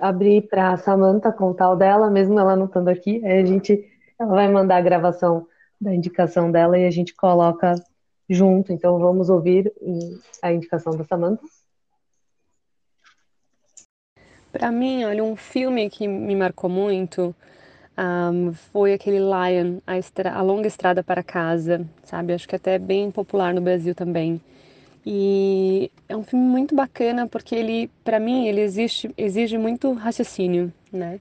abrir 0.00 0.42
para 0.42 0.72
a 0.72 0.76
Samantha 0.76 1.32
contar 1.32 1.70
o 1.70 1.76
dela, 1.76 2.10
mesmo 2.10 2.38
ela 2.38 2.56
não 2.56 2.66
estando 2.66 2.88
aqui. 2.88 3.24
Aí 3.24 3.40
a 3.40 3.44
gente 3.44 3.86
ela 4.18 4.34
vai 4.34 4.48
mandar 4.48 4.76
a 4.76 4.82
gravação 4.82 5.46
da 5.80 5.94
indicação 5.94 6.50
dela 6.50 6.78
e 6.78 6.86
a 6.86 6.90
gente 6.90 7.14
coloca 7.14 7.74
junto. 8.30 8.72
Então 8.72 8.98
vamos 8.98 9.28
ouvir 9.28 9.72
a 10.40 10.52
indicação 10.52 10.96
da 10.96 11.04
Samantha. 11.04 11.42
Para 14.52 14.70
mim, 14.72 15.04
olha, 15.04 15.22
um 15.22 15.36
filme 15.36 15.88
que 15.90 16.08
me 16.08 16.34
marcou 16.34 16.68
muito 16.68 17.34
um, 17.96 18.52
foi 18.52 18.92
aquele 18.92 19.18
Lion, 19.18 19.78
a, 19.86 20.38
a, 20.38 20.42
Longa 20.42 20.66
Estrada 20.66 21.04
para 21.04 21.22
Casa, 21.22 21.86
sabe? 22.02 22.32
Acho 22.32 22.48
que 22.48 22.56
até 22.56 22.74
é 22.74 22.78
bem 22.78 23.10
popular 23.10 23.54
no 23.54 23.60
Brasil 23.60 23.94
também. 23.94 24.40
E 25.04 25.90
é 26.08 26.16
um 26.16 26.24
filme 26.24 26.44
muito 26.44 26.74
bacana 26.74 27.26
porque 27.26 27.54
ele, 27.54 27.90
para 28.04 28.18
mim, 28.18 28.46
ele 28.46 28.60
exige 28.60 29.58
muito 29.58 29.92
raciocínio, 29.92 30.72
né? 30.92 31.20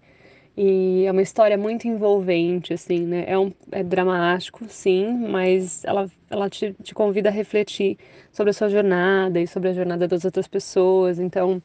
E 0.61 1.05
é 1.05 1.11
uma 1.13 1.21
história 1.21 1.57
muito 1.57 1.87
envolvente, 1.87 2.73
assim, 2.73 2.99
né? 3.05 3.23
É, 3.25 3.39
um, 3.39 3.49
é 3.71 3.81
dramático, 3.81 4.65
sim, 4.67 5.07
mas 5.29 5.85
ela, 5.85 6.05
ela 6.29 6.49
te, 6.49 6.75
te 6.83 6.93
convida 6.93 7.29
a 7.29 7.31
refletir 7.31 7.97
sobre 8.29 8.49
a 8.49 8.53
sua 8.53 8.67
jornada 8.67 9.39
e 9.39 9.47
sobre 9.47 9.69
a 9.69 9.73
jornada 9.73 10.05
das 10.05 10.25
outras 10.25 10.49
pessoas. 10.49 11.17
Então, 11.17 11.61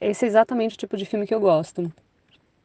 esse 0.00 0.24
é 0.24 0.28
exatamente 0.28 0.74
o 0.74 0.78
tipo 0.78 0.96
de 0.96 1.06
filme 1.06 1.24
que 1.24 1.32
eu 1.32 1.38
gosto. 1.40 1.92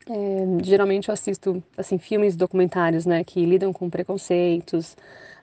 É, 0.10 0.64
geralmente 0.64 1.10
eu 1.10 1.14
assisto 1.14 1.64
assim 1.78 1.98
filmes 1.98 2.36
documentários 2.36 3.06
né 3.06 3.24
que 3.26 3.46
lidam 3.46 3.74
com 3.74 3.90
preconceitos 3.90 4.96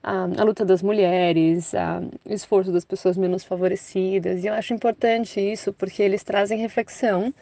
a, 0.03 0.25
a 0.25 0.45
luta 0.45 0.65
das 0.65 0.83
mulheres 0.83 1.75
a, 1.75 2.01
o 2.25 2.33
esforço 2.33 2.73
das 2.73 2.85
pessoas 2.85 3.17
menos 3.19 3.45
favorecidas 3.45 4.43
e 4.43 4.47
eu 4.47 4.55
acho 4.55 4.73
importante 4.73 5.39
isso 5.39 5.71
porque 5.75 6.03
eles 6.03 6.25
trazem 6.25 6.59
reflexão 6.61 7.35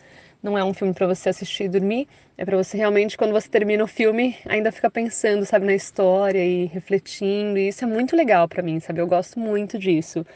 não 0.42 0.58
é 0.58 0.64
um 0.64 0.74
filme 0.74 0.92
para 0.92 1.06
você 1.06 1.28
assistir 1.28 1.64
e 1.64 1.68
dormir, 1.68 2.08
é 2.36 2.44
para 2.44 2.56
você 2.56 2.76
realmente, 2.76 3.16
quando 3.16 3.32
você 3.32 3.48
termina 3.48 3.84
o 3.84 3.86
filme, 3.86 4.36
ainda 4.46 4.72
ficar 4.72 4.90
pensando, 4.90 5.44
sabe, 5.46 5.66
na 5.66 5.74
história 5.74 6.44
e 6.44 6.66
refletindo. 6.66 7.58
E 7.58 7.68
isso 7.68 7.84
é 7.84 7.86
muito 7.86 8.16
legal 8.16 8.48
para 8.48 8.62
mim, 8.62 8.80
sabe? 8.80 9.00
Eu 9.00 9.06
gosto 9.06 9.38
muito 9.38 9.78
disso. 9.78 10.26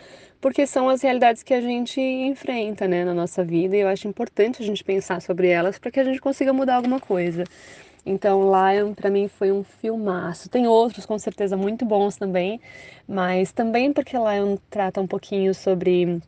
Porque 0.40 0.66
são 0.66 0.88
as 0.88 1.02
realidades 1.02 1.42
que 1.42 1.52
a 1.52 1.60
gente 1.60 2.00
enfrenta, 2.00 2.86
né, 2.86 3.04
na 3.04 3.14
nossa 3.14 3.42
vida, 3.42 3.76
e 3.76 3.80
eu 3.80 3.88
acho 3.88 4.06
importante 4.06 4.62
a 4.62 4.66
gente 4.66 4.84
pensar 4.84 5.20
sobre 5.20 5.48
elas 5.48 5.78
para 5.78 5.90
que 5.90 5.98
a 5.98 6.04
gente 6.04 6.20
consiga 6.20 6.52
mudar 6.52 6.76
alguma 6.76 7.00
coisa. 7.00 7.42
Então, 8.04 8.52
Lion 8.52 8.94
para 8.94 9.10
mim 9.10 9.26
foi 9.26 9.50
um 9.50 9.64
filmaço. 9.64 10.48
Tem 10.48 10.68
outros 10.68 11.04
com 11.04 11.18
certeza 11.18 11.56
muito 11.56 11.84
bons 11.84 12.16
também, 12.16 12.60
mas 13.08 13.50
também 13.50 13.92
porque 13.92 14.16
Lion 14.16 14.56
trata 14.70 15.00
um 15.00 15.06
pouquinho 15.08 15.52
sobre 15.52 16.22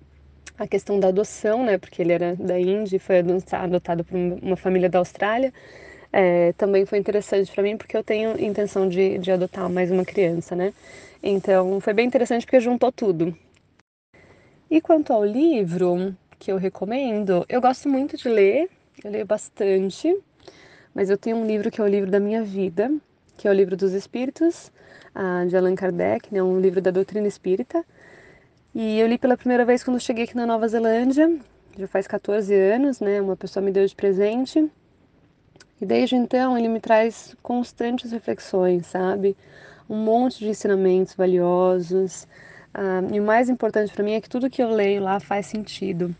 a 0.59 0.66
questão 0.66 0.98
da 0.98 1.09
adoção, 1.09 1.64
né? 1.64 1.78
Porque 1.78 2.02
ele 2.02 2.12
era 2.12 2.35
da 2.36 2.59
Índia 2.59 2.97
e 2.97 2.98
foi 2.98 3.20
adotado 3.52 4.05
por 4.05 4.16
uma 4.16 4.56
família 4.56 4.89
da 4.89 4.98
Austrália. 4.98 5.52
É, 6.12 6.52
também 6.55 6.86
foi 6.86 6.98
interessante 6.98 7.52
para 7.52 7.62
mim 7.62 7.76
porque 7.76 7.97
eu 7.97 8.02
tenho 8.02 8.40
intenção 8.43 8.89
de, 8.89 9.18
de 9.18 9.30
adotar 9.30 9.68
mais 9.70 9.90
uma 9.90 10.05
criança, 10.05 10.56
né? 10.56 10.72
Então 11.22 11.80
foi 11.80 11.93
bem 11.93 12.06
interessante 12.06 12.44
porque 12.44 12.60
juntou 12.60 12.90
tudo. 12.90 13.36
E 14.70 14.80
quanto 14.80 15.12
ao 15.12 15.24
livro 15.24 16.14
que 16.39 16.52
eu 16.52 16.56
recomendo, 16.56 17.44
eu 17.48 17.60
gosto 17.60 17.89
muito 17.89 18.16
de 18.16 18.28
ler, 18.28 18.68
eu 19.02 19.10
leio 19.10 19.26
bastante, 19.26 20.14
mas 20.94 21.10
eu 21.10 21.16
tenho 21.16 21.36
um 21.36 21.47
livro 21.47 21.70
que 21.70 21.80
é 21.80 21.85
o 21.85 21.89
livro 21.89 22.10
da 22.10 22.20
minha 22.20 22.43
vida, 22.43 22.90
que 23.36 23.47
é 23.48 23.51
o 23.51 23.55
livro 23.55 23.76
dos 23.76 23.93
Espíritos, 23.93 24.70
de 25.48 25.56
Allan 25.56 25.74
Kardec, 25.74 26.32
né? 26.32 26.43
um 26.43 26.60
livro 26.60 26.80
da 26.80 26.90
doutrina 26.90 27.26
espírita. 27.26 27.85
E 28.74 28.99
eu 28.99 29.07
li 29.07 29.19
pela 29.19 29.36
primeira 29.36 29.65
vez 29.65 29.82
quando 29.82 29.99
cheguei 29.99 30.24
aqui 30.24 30.36
na 30.36 30.47
Nova 30.47 30.69
Zelândia, 30.69 31.39
já 31.78 31.86
faz 31.89 32.07
14 32.07 32.55
anos, 32.55 33.01
né? 33.01 33.20
Uma 33.20 33.36
pessoa 33.36 33.65
me 33.65 33.73
deu 33.73 33.86
de 33.86 33.95
presente. 33.95 34.70
E 35.81 35.86
desde 35.86 36.16
então 36.16 36.59
ele 36.59 36.69
me 36.69 36.81
traz 36.81 37.36
constantes 37.43 38.11
reflexões, 38.11 38.86
sabe? 38.86 39.36
Um 39.89 39.97
monte 39.97 40.40
de 40.40 40.49
ensinamentos 40.49 41.15
valiosos. 41.15 42.27
Um, 42.74 43.15
e 43.15 43.20
o 43.20 43.23
mais 43.23 43.49
importante 43.49 43.93
para 43.93 44.05
mim 44.05 44.12
é 44.12 44.20
que 44.20 44.28
tudo 44.28 44.51
que 44.51 44.62
eu 44.62 44.70
leio 44.70 45.03
lá 45.03 45.20
faz 45.20 45.47
sentido. 45.47 46.15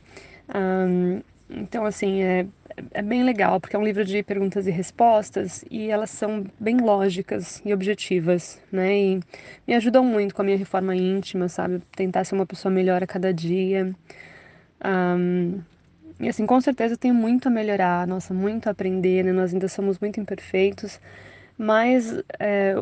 Um, 0.55 1.20
então, 1.51 1.87
assim, 1.87 2.23
é, 2.23 2.47
é 2.93 3.03
bem 3.03 3.23
legal, 3.25 3.61
porque 3.61 3.75
é 3.75 3.79
um 3.79 3.85
livro 3.85 4.05
de 4.05 4.23
perguntas 4.23 4.66
e 4.66 4.70
respostas 4.70 5.65
e 5.70 5.89
elas 5.91 6.11
são 6.11 6.45
bem 6.61 6.77
lógicas 6.79 7.62
e 7.65 7.73
objetivas, 7.73 8.61
né? 8.70 8.97
E 8.99 9.20
me 9.66 9.75
ajudam 9.75 10.05
muito 10.05 10.35
com 10.35 10.43
a 10.43 10.45
minha 10.45 10.57
reforma 10.57 10.95
íntima, 10.95 11.49
sabe? 11.49 11.83
Tentar 11.97 12.25
ser 12.25 12.35
uma 12.35 12.47
pessoa 12.47 12.73
melhor 12.73 13.03
a 13.03 13.07
cada 13.07 13.33
dia. 13.33 13.95
Um, 14.85 15.61
e 16.20 16.29
assim, 16.29 16.47
com 16.47 16.61
certeza 16.61 16.97
tem 16.97 17.12
muito 17.12 17.49
a 17.49 17.51
melhorar, 17.51 18.07
nossa, 18.07 18.35
muito 18.35 18.69
a 18.69 18.73
aprender, 18.73 19.25
né? 19.25 19.33
Nós 19.33 19.53
ainda 19.53 19.69
somos 19.69 19.99
muito 19.99 20.20
imperfeitos, 20.20 21.01
mas 21.57 22.23
é, 22.39 22.75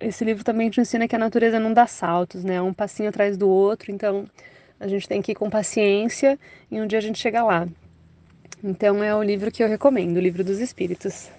esse 0.00 0.24
livro 0.24 0.44
também 0.44 0.70
te 0.70 0.80
ensina 0.80 1.06
que 1.06 1.16
a 1.16 1.18
natureza 1.18 1.60
não 1.60 1.72
dá 1.74 1.86
saltos, 1.86 2.42
né? 2.44 2.54
É 2.56 2.62
um 2.62 2.72
passinho 2.72 3.08
atrás 3.10 3.36
do 3.36 3.48
outro, 3.48 3.92
então 3.92 4.26
a 4.80 4.88
gente 4.88 5.08
tem 5.08 5.20
que 5.22 5.32
ir 5.32 5.34
com 5.34 5.50
paciência 5.50 6.38
e 6.70 6.80
um 6.80 6.86
dia 6.86 6.98
a 6.98 7.02
gente 7.02 7.18
chega 7.18 7.42
lá. 7.42 7.68
Então 8.66 9.04
é 9.04 9.14
o 9.14 9.22
livro 9.22 9.52
que 9.52 9.62
eu 9.62 9.68
recomendo, 9.68 10.16
o 10.16 10.20
Livro 10.20 10.42
dos 10.42 10.58
Espíritos. 10.58 11.30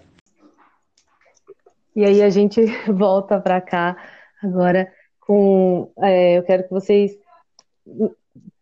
E 1.96 2.06
aí 2.06 2.22
a 2.22 2.30
gente 2.30 2.62
volta 2.94 3.42
para 3.42 3.60
cá 3.60 3.98
agora 4.44 4.94
com. 5.20 5.92
É, 6.04 6.38
eu 6.38 6.44
quero 6.44 6.66
que 6.66 6.70
vocês 6.70 7.18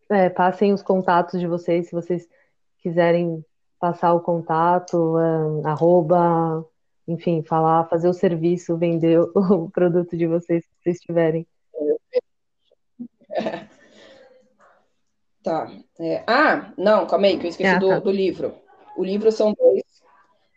é, 0.10 0.30
passem 0.30 0.72
os 0.72 0.82
contatos 0.82 1.42
de 1.42 1.46
vocês, 1.46 1.88
se 1.88 1.92
vocês 1.92 2.26
quiserem 2.82 3.44
passar 3.82 4.14
o 4.14 4.22
contato, 4.22 5.20
é, 5.20 5.68
arroba, 5.68 6.66
enfim, 7.06 7.44
falar, 7.44 7.90
fazer 7.90 8.08
o 8.08 8.14
serviço, 8.14 8.78
vender 8.78 9.20
o 9.36 9.70
produto 9.72 10.16
de 10.16 10.26
vocês, 10.26 10.64
se 10.64 10.72
vocês 10.82 11.02
tiverem. 11.02 11.46
Tá. 15.44 15.70
É, 16.00 16.24
ah, 16.26 16.72
não, 16.78 17.06
calma 17.06 17.28
aí, 17.28 17.38
que 17.38 17.46
eu 17.46 17.50
esqueci 17.50 17.70
ah, 17.70 17.78
do, 17.78 17.90
tá. 17.90 18.00
do, 18.00 18.12
livro. 18.12 18.56
O 18.98 19.04
livro 19.04 19.32
são 19.32 19.54
dois. 19.54 19.84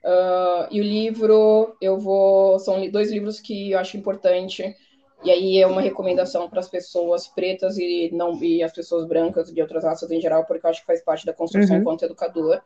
Uh, 0.05 0.69
e 0.71 0.81
o 0.81 0.85
livro, 0.85 1.77
eu 1.81 1.99
vou. 1.99 2.59
São 2.61 2.89
dois 2.89 3.11
livros 3.11 3.41
que 3.41 3.73
eu 3.73 3.79
acho 3.81 3.97
importante 3.97 4.77
E 5.25 5.31
aí 5.31 5.61
é 5.61 5.67
uma 5.67 5.81
recomendação 5.81 6.49
para 6.49 6.61
as 6.61 6.69
pessoas 6.69 7.27
pretas 7.27 7.77
e 7.77 8.11
não 8.13 8.41
e 8.41 8.63
as 8.63 8.73
pessoas 8.73 9.05
brancas 9.07 9.53
de 9.53 9.61
outras 9.61 9.83
raças 9.83 10.11
em 10.13 10.21
geral, 10.21 10.45
porque 10.45 10.65
eu 10.65 10.71
acho 10.71 10.81
que 10.81 10.87
faz 10.87 11.03
parte 11.03 11.27
da 11.27 11.33
construção 11.33 11.75
uhum. 11.75 11.83
enquanto 11.83 12.05
educador. 12.05 12.63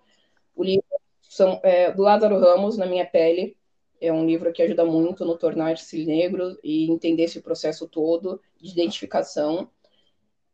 O 0.54 0.62
livro 0.62 0.84
são, 1.22 1.58
é, 1.62 1.90
do 1.90 2.02
Lázaro 2.02 2.38
Ramos, 2.38 2.76
Na 2.76 2.84
Minha 2.84 3.06
Pele, 3.06 3.56
é 4.00 4.12
um 4.12 4.26
livro 4.26 4.52
que 4.52 4.62
ajuda 4.62 4.84
muito 4.84 5.24
no 5.24 5.38
tornar-se 5.38 6.04
negro 6.04 6.58
e 6.62 6.90
entender 6.90 7.24
esse 7.24 7.40
processo 7.40 7.88
todo 7.88 8.40
de 8.60 8.70
identificação 8.72 9.70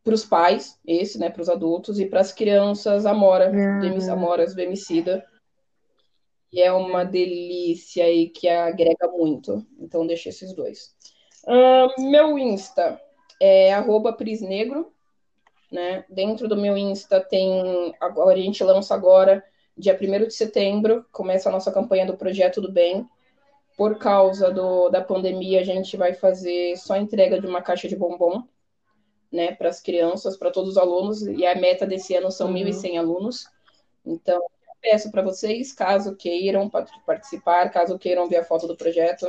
para 0.06 0.14
os 0.14 0.24
pais, 0.24 0.78
esse, 0.86 1.18
né, 1.18 1.28
para 1.28 1.42
os 1.42 1.48
adultos, 1.48 1.98
e 1.98 2.06
para 2.06 2.20
as 2.20 2.32
crianças, 2.32 3.04
Amora, 3.04 3.50
uhum. 3.50 4.12
Amoras 4.12 4.54
do 4.54 4.60
Emicida, 4.60 5.26
que 6.48 6.62
é 6.62 6.72
uma 6.72 7.02
delícia 7.02 8.08
e 8.08 8.28
que 8.28 8.48
agrega 8.48 9.08
muito. 9.08 9.66
Então, 9.80 10.06
deixa 10.06 10.28
esses 10.28 10.52
dois. 10.52 10.94
Uh, 11.44 12.08
meu 12.08 12.38
Insta 12.38 13.00
é 13.42 13.72
prisnegro, 14.16 14.92
né? 15.72 16.04
Dentro 16.08 16.46
do 16.46 16.56
meu 16.56 16.76
Insta 16.76 17.20
tem, 17.20 17.92
agora 18.00 18.38
a 18.38 18.40
gente 18.40 18.62
lança 18.62 18.94
agora, 18.94 19.42
dia 19.76 19.98
1 20.00 20.28
de 20.28 20.34
setembro, 20.34 21.04
começa 21.10 21.48
a 21.48 21.52
nossa 21.52 21.72
campanha 21.72 22.06
do 22.06 22.16
Projeto 22.16 22.60
do 22.60 22.70
Bem, 22.70 23.04
por 23.76 23.98
causa 23.98 24.52
do, 24.52 24.88
da 24.88 25.00
pandemia, 25.00 25.62
a 25.62 25.64
gente 25.64 25.96
vai 25.96 26.14
fazer 26.14 26.76
só 26.76 26.96
entrega 26.96 27.40
de 27.40 27.46
uma 27.48 27.60
caixa 27.60 27.88
de 27.88 27.96
bombom, 27.96 28.44
né, 29.32 29.52
para 29.52 29.68
as 29.68 29.80
crianças, 29.80 30.36
para 30.36 30.50
todos 30.50 30.70
os 30.70 30.78
alunos, 30.78 31.22
e 31.22 31.44
a 31.46 31.54
meta 31.54 31.86
desse 31.86 32.14
ano 32.14 32.30
são 32.30 32.48
uhum. 32.48 32.54
1.100 32.54 32.98
alunos. 32.98 33.46
Então, 34.04 34.40
peço 34.80 35.10
para 35.10 35.22
vocês, 35.22 35.72
caso 35.72 36.14
queiram 36.14 36.70
participar, 37.04 37.70
caso 37.70 37.98
queiram 37.98 38.28
ver 38.28 38.36
a 38.36 38.44
foto 38.44 38.66
do 38.66 38.76
projeto. 38.76 39.26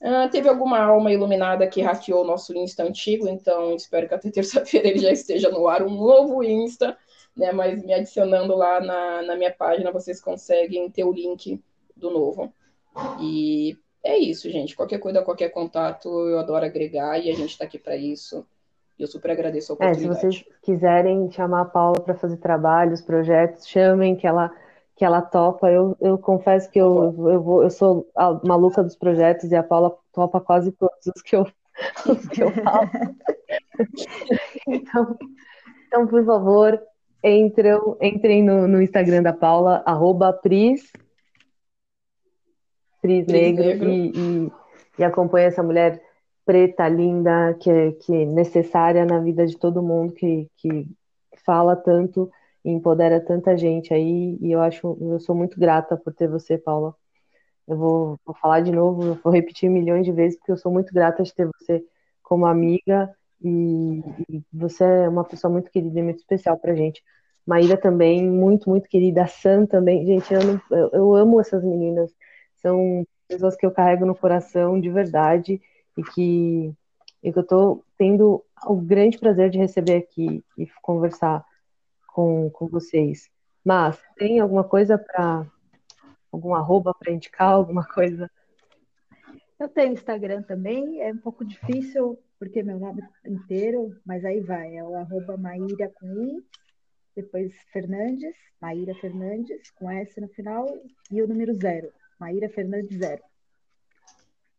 Uh, 0.00 0.28
teve 0.30 0.48
alguma 0.48 0.80
alma 0.80 1.12
iluminada 1.12 1.66
que 1.68 1.80
hackeou 1.80 2.22
o 2.22 2.26
nosso 2.26 2.56
Insta 2.56 2.82
antigo, 2.82 3.28
então 3.28 3.76
espero 3.76 4.08
que 4.08 4.14
até 4.14 4.28
terça-feira 4.32 4.88
ele 4.88 4.98
já 4.98 5.12
esteja 5.12 5.48
no 5.48 5.68
ar, 5.68 5.82
um 5.82 5.90
novo 5.90 6.42
Insta, 6.42 6.98
né? 7.36 7.52
Mas 7.52 7.82
me 7.84 7.94
adicionando 7.94 8.56
lá 8.56 8.80
na, 8.80 9.22
na 9.22 9.36
minha 9.36 9.52
página, 9.52 9.92
vocês 9.92 10.20
conseguem 10.20 10.90
ter 10.90 11.04
o 11.04 11.12
link 11.12 11.62
do 11.96 12.10
novo. 12.10 12.52
E 13.20 13.78
é 14.02 14.18
isso, 14.18 14.50
gente. 14.50 14.74
Qualquer 14.74 14.98
coisa, 14.98 15.22
qualquer 15.22 15.50
contato, 15.50 16.08
eu 16.28 16.38
adoro 16.40 16.64
agregar 16.64 17.18
e 17.18 17.30
a 17.30 17.34
gente 17.34 17.50
está 17.50 17.64
aqui 17.64 17.78
para 17.78 17.96
isso. 17.96 18.44
Eu 18.98 19.06
super 19.06 19.30
agradeço 19.30 19.72
a 19.72 19.74
oportunidade. 19.74 20.06
É, 20.06 20.14
se 20.14 20.20
vocês 20.20 20.44
quiserem 20.62 21.30
chamar 21.30 21.62
a 21.62 21.64
Paula 21.64 22.00
para 22.00 22.14
fazer 22.14 22.36
trabalhos, 22.36 23.00
projetos, 23.00 23.66
chamem 23.66 24.14
que 24.16 24.26
ela 24.26 24.50
que 24.94 25.04
ela 25.04 25.22
topa. 25.22 25.70
Eu, 25.70 25.96
eu 26.00 26.18
confesso 26.18 26.70
que 26.70 26.78
eu, 26.78 27.14
eu, 27.28 27.42
vou, 27.42 27.62
eu 27.62 27.70
sou 27.70 28.08
a 28.14 28.38
maluca 28.46 28.82
dos 28.82 28.94
projetos 28.94 29.50
e 29.50 29.56
a 29.56 29.62
Paula 29.62 29.96
topa 30.12 30.40
quase 30.40 30.70
todos 30.72 31.06
os 31.14 31.22
que 31.22 31.34
eu, 31.34 31.46
os 32.06 32.28
que 32.28 32.42
eu 32.42 32.50
faço. 32.50 32.92
então, 34.68 35.18
então, 35.86 36.06
por 36.06 36.24
favor, 36.24 36.80
entrem, 37.24 37.78
entrem 38.00 38.42
no, 38.42 38.68
no 38.68 38.82
Instagram 38.82 39.22
da 39.22 39.32
Paula, 39.32 39.82
arroba 39.84 40.32
Pris 40.32 40.92
Pris 43.00 43.26
Negro, 43.26 43.64
Negro. 43.64 43.90
E, 43.90 44.12
e, 44.14 44.52
e 45.00 45.04
acompanha 45.04 45.48
essa 45.48 45.62
mulher 45.62 46.00
preta, 46.44 46.88
linda, 46.88 47.54
que 47.60 47.70
é, 47.70 47.92
que 47.92 48.12
é 48.14 48.26
necessária 48.26 49.04
na 49.04 49.20
vida 49.20 49.46
de 49.46 49.56
todo 49.58 49.82
mundo, 49.82 50.12
que, 50.14 50.48
que 50.56 50.86
fala 51.44 51.76
tanto 51.76 52.30
e 52.64 52.70
empodera 52.70 53.20
tanta 53.20 53.56
gente 53.56 53.92
aí, 53.92 54.38
e 54.40 54.52
eu 54.52 54.60
acho, 54.60 54.96
eu 55.00 55.18
sou 55.20 55.34
muito 55.34 55.58
grata 55.58 55.96
por 55.96 56.12
ter 56.14 56.28
você, 56.28 56.56
Paula. 56.58 56.94
Eu 57.66 57.76
vou, 57.76 58.20
vou 58.24 58.34
falar 58.36 58.60
de 58.60 58.72
novo, 58.72 59.18
vou 59.22 59.32
repetir 59.32 59.70
milhões 59.70 60.04
de 60.04 60.12
vezes, 60.12 60.38
porque 60.38 60.52
eu 60.52 60.56
sou 60.56 60.72
muito 60.72 60.92
grata 60.92 61.22
de 61.22 61.34
ter 61.34 61.48
você 61.58 61.84
como 62.22 62.46
amiga, 62.46 63.10
e, 63.42 64.00
e 64.28 64.42
você 64.52 64.84
é 64.84 65.08
uma 65.08 65.24
pessoa 65.24 65.52
muito 65.52 65.70
querida 65.70 65.98
e 65.98 66.02
muito 66.02 66.18
especial 66.18 66.56
pra 66.58 66.74
gente. 66.74 67.02
Maíra 67.46 67.76
também, 67.76 68.28
muito, 68.28 68.70
muito 68.70 68.88
querida. 68.88 69.24
A 69.24 69.26
Sam 69.26 69.66
também. 69.66 70.06
Gente, 70.06 70.32
eu, 70.32 70.40
eu, 70.70 70.90
eu 70.92 71.14
amo 71.16 71.40
essas 71.40 71.64
meninas. 71.64 72.14
São 72.56 73.04
pessoas 73.26 73.56
que 73.56 73.66
eu 73.66 73.72
carrego 73.72 74.06
no 74.06 74.14
coração 74.14 74.80
de 74.80 74.88
verdade 74.90 75.60
e 75.96 76.02
que, 76.02 76.74
e 77.22 77.32
que 77.32 77.38
eu 77.38 77.42
estou 77.42 77.84
tendo 77.98 78.44
o 78.66 78.76
grande 78.76 79.18
prazer 79.18 79.50
de 79.50 79.58
receber 79.58 79.96
aqui 79.96 80.44
e 80.56 80.66
conversar 80.82 81.44
com, 82.08 82.50
com 82.50 82.68
vocês. 82.68 83.30
Mas 83.64 84.00
tem 84.16 84.40
alguma 84.40 84.64
coisa 84.64 84.98
para 84.98 85.46
algum 86.30 86.54
arroba 86.54 86.94
para 86.94 87.12
indicar, 87.12 87.52
alguma 87.52 87.84
coisa? 87.84 88.30
Eu 89.58 89.68
tenho 89.68 89.92
Instagram 89.92 90.42
também, 90.42 91.00
é 91.00 91.12
um 91.12 91.18
pouco 91.18 91.44
difícil 91.44 92.18
porque 92.42 92.60
meu 92.60 92.76
nome 92.76 93.00
inteiro, 93.24 93.96
mas 94.04 94.24
aí 94.24 94.40
vai, 94.40 94.76
é 94.76 94.82
o 94.82 94.96
arroba 94.96 95.36
Maíra 95.36 95.88
com 95.94 96.06
I, 96.20 96.44
depois 97.14 97.52
Fernandes, 97.72 98.34
Maíra 98.60 98.92
Fernandes, 98.96 99.70
com 99.70 99.88
S 99.88 100.20
no 100.20 100.26
final, 100.26 100.66
e 101.08 101.22
o 101.22 101.28
número 101.28 101.54
zero. 101.54 101.92
Maíra 102.18 102.48
Fernandes 102.48 102.98
Zero. 102.98 103.22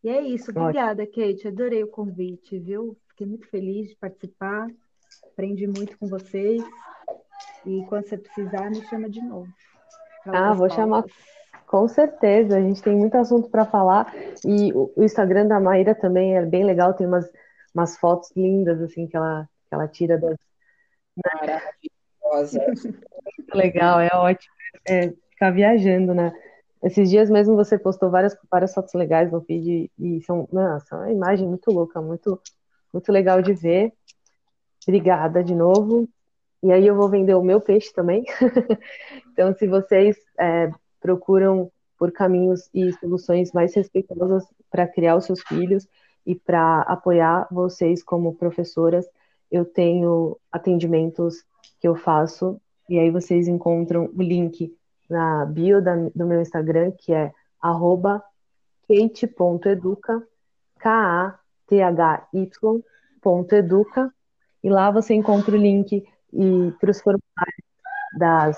E 0.04 0.10
é 0.10 0.22
isso. 0.22 0.52
Obrigada, 0.52 1.06
Kate. 1.06 1.48
Adorei 1.48 1.84
o 1.84 1.88
convite, 1.88 2.60
viu? 2.60 2.98
Fiquei 3.10 3.26
muito 3.26 3.48
feliz 3.48 3.90
de 3.90 3.96
participar. 3.96 4.68
Aprendi 5.32 5.66
muito 5.68 5.98
com 5.98 6.08
vocês. 6.08 6.62
E 7.66 7.86
quando 7.88 8.08
você 8.08 8.18
precisar, 8.18 8.70
me 8.70 8.82
chama 8.88 9.10
de 9.10 9.22
novo. 9.22 9.48
Ah, 10.26 10.54
vou 10.54 10.70
chamar 10.70 11.04
com 11.74 11.88
certeza. 11.88 12.56
A 12.56 12.62
gente 12.62 12.84
tem 12.84 12.96
muito 12.96 13.16
assunto 13.16 13.50
para 13.50 13.66
falar. 13.66 14.14
E 14.46 14.72
o 14.74 14.94
Instagram 14.98 15.48
da 15.48 15.60
Maíra 15.60 15.96
também 15.96 16.38
é 16.38 16.46
bem 16.46 16.64
legal. 16.64 16.94
Tem 16.94 17.08
umas, 17.08 17.28
umas 17.74 17.98
fotos 17.98 18.32
lindas, 18.36 18.80
assim, 18.80 19.08
que 19.08 19.18
ela, 19.18 19.50
que 19.68 19.74
ela 19.74 19.88
tira 19.88 20.20
das. 20.20 20.38
Maravilhosa. 21.26 22.60
muito 23.38 23.56
legal, 23.56 24.00
é 24.00 24.10
ótimo. 24.14 24.54
É, 24.88 25.14
ficar 25.32 25.50
viajando, 25.50 26.14
né? 26.14 26.32
Esses 26.84 27.10
dias 27.10 27.30
mesmo 27.30 27.56
você 27.56 27.80
postou 27.80 28.10
várias, 28.10 28.36
várias 28.52 28.74
fotos 28.74 28.94
legais 28.94 29.32
no 29.32 29.42
feed 29.42 29.90
e 29.98 30.22
são, 30.24 30.48
nossa, 30.52 30.98
uma 30.98 31.12
imagem 31.12 31.48
muito 31.48 31.72
louca, 31.72 32.02
muito, 32.02 32.40
muito 32.92 33.12
legal 33.12 33.42
de 33.42 33.54
ver. 33.54 33.94
Obrigada 34.86 35.42
de 35.42 35.56
novo. 35.56 36.10
E 36.62 36.72
aí 36.72 36.86
eu 36.86 36.96
vou 36.96 37.10
vender 37.10 37.36
o 37.36 37.44
meu 37.44 37.62
peixe 37.62 37.94
também. 37.94 38.26
então, 39.32 39.54
se 39.56 39.66
vocês 39.66 40.18
é, 40.38 40.70
procuram 41.00 41.72
por 41.98 42.12
caminhos 42.12 42.70
e 42.74 42.92
soluções 42.94 43.54
mais 43.54 43.74
respeitosas 43.74 44.44
para 44.70 44.88
criar 44.88 45.16
os 45.16 45.24
seus 45.24 45.42
filhos 45.42 45.88
e 46.26 46.36
para 46.36 46.82
apoiar 46.82 47.48
vocês 47.50 48.04
como 48.04 48.36
professoras, 48.36 49.06
eu 49.50 49.64
tenho 49.64 50.38
atendimentos 50.52 51.46
que 51.80 51.88
eu 51.88 51.96
faço 51.96 52.60
e 52.90 53.00
aí 53.00 53.10
vocês 53.10 53.48
encontram 53.48 54.10
o 54.14 54.22
link 54.22 54.76
na 55.10 55.46
bio 55.46 55.82
da, 55.82 55.96
do 56.16 56.26
meu 56.26 56.42
Instagram, 56.42 56.92
que 56.92 57.14
é 57.14 57.32
arroba 57.62 58.24
kate.educa, 58.88 60.28
K-A-T-H-Y.educa, 60.80 61.44
e 64.64 64.70
lá 64.70 64.92
você 64.92 65.14
encontra 65.14 65.56
o 65.56 65.58
link 65.58 66.06
e 66.34 66.74
para 66.80 66.92
os 66.92 67.02
formulários 67.02 67.64
das 68.18 68.58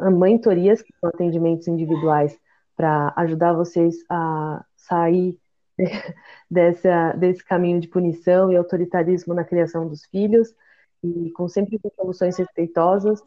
mentorias, 0.00 0.82
que 0.82 0.92
são 0.98 1.10
atendimentos 1.10 1.68
individuais, 1.68 2.38
para 2.76 3.12
ajudar 3.16 3.52
vocês 3.52 3.96
a 4.08 4.64
sair 4.76 5.38
dessa, 6.50 7.12
desse 7.12 7.44
caminho 7.44 7.80
de 7.80 7.88
punição 7.88 8.50
e 8.50 8.56
autoritarismo 8.56 9.34
na 9.34 9.44
criação 9.44 9.86
dos 9.86 10.04
filhos, 10.06 10.54
e 11.02 11.30
com 11.32 11.48
sempre 11.48 11.78
com 11.78 11.90
soluções 11.90 12.36
respeitosas, 12.36 13.22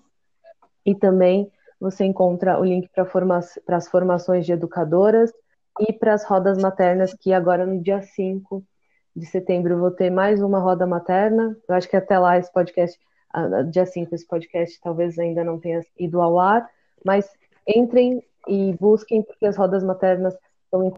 e 0.86 0.96
também 0.96 1.52
você 1.84 2.06
encontra 2.06 2.58
o 2.58 2.64
link 2.64 2.88
para 2.96 3.04
forma 3.04 3.42
as 3.68 3.90
formações 3.90 4.46
de 4.46 4.54
educadoras 4.54 5.34
e 5.82 5.92
para 5.92 6.14
as 6.14 6.24
rodas 6.24 6.58
maternas, 6.58 7.14
que 7.14 7.34
agora 7.34 7.66
no 7.66 7.84
dia 7.84 8.02
5 8.02 8.64
de 9.14 9.26
setembro 9.26 9.78
vou 9.78 9.92
ter 9.92 10.10
mais 10.10 10.42
uma 10.42 10.60
roda 10.60 10.88
materna. 10.88 11.58
Eu 11.68 11.76
acho 11.76 11.90
que 11.90 11.98
até 11.98 12.18
lá 12.18 12.38
esse 12.38 12.50
podcast, 12.54 12.98
dia 13.70 13.86
5, 13.86 14.16
esse 14.16 14.26
podcast 14.26 14.80
talvez 14.80 15.20
ainda 15.20 15.44
não 15.44 15.60
tenha 15.60 15.82
ido 16.00 16.22
ao 16.22 16.40
ar, 16.40 16.66
mas 17.04 17.30
entrem 17.68 18.24
e 18.48 18.74
busquem, 18.80 19.22
porque 19.22 19.46
as 19.46 19.58
rodas 19.58 19.84
maternas 19.84 20.38
são 20.72 20.94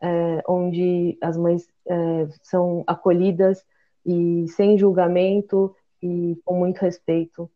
é, 0.00 0.42
onde 0.48 1.18
as 1.20 1.36
mães 1.36 1.68
é, 1.86 2.26
são 2.42 2.82
acolhidas 2.86 3.62
e 4.06 4.46
sem 4.48 4.78
julgamento 4.78 5.76
e 6.02 6.40
com 6.42 6.58
muito 6.58 6.78
respeito. 6.78 7.50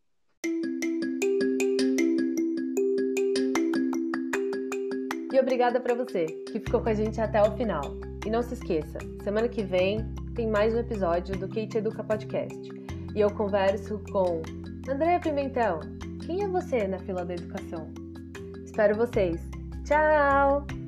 Obrigada 5.41 5.79
para 5.79 5.95
você 5.95 6.25
que 6.25 6.59
ficou 6.59 6.81
com 6.81 6.89
a 6.89 6.93
gente 6.93 7.19
até 7.19 7.41
o 7.41 7.51
final. 7.57 7.81
E 8.25 8.29
não 8.29 8.41
se 8.41 8.53
esqueça, 8.53 8.99
semana 9.23 9.47
que 9.47 9.63
vem 9.63 9.99
tem 10.35 10.47
mais 10.47 10.73
um 10.73 10.79
episódio 10.79 11.37
do 11.37 11.47
Kate 11.47 11.77
Educa 11.77 12.03
Podcast. 12.03 12.69
E 13.15 13.19
eu 13.19 13.29
converso 13.31 14.01
com 14.11 14.41
Andréa 14.87 15.19
Pimentel. 15.19 15.79
Quem 16.25 16.43
é 16.43 16.47
você 16.47 16.87
na 16.87 16.99
fila 16.99 17.25
da 17.25 17.33
educação? 17.33 17.91
Espero 18.63 18.95
vocês. 18.95 19.41
Tchau! 19.83 20.80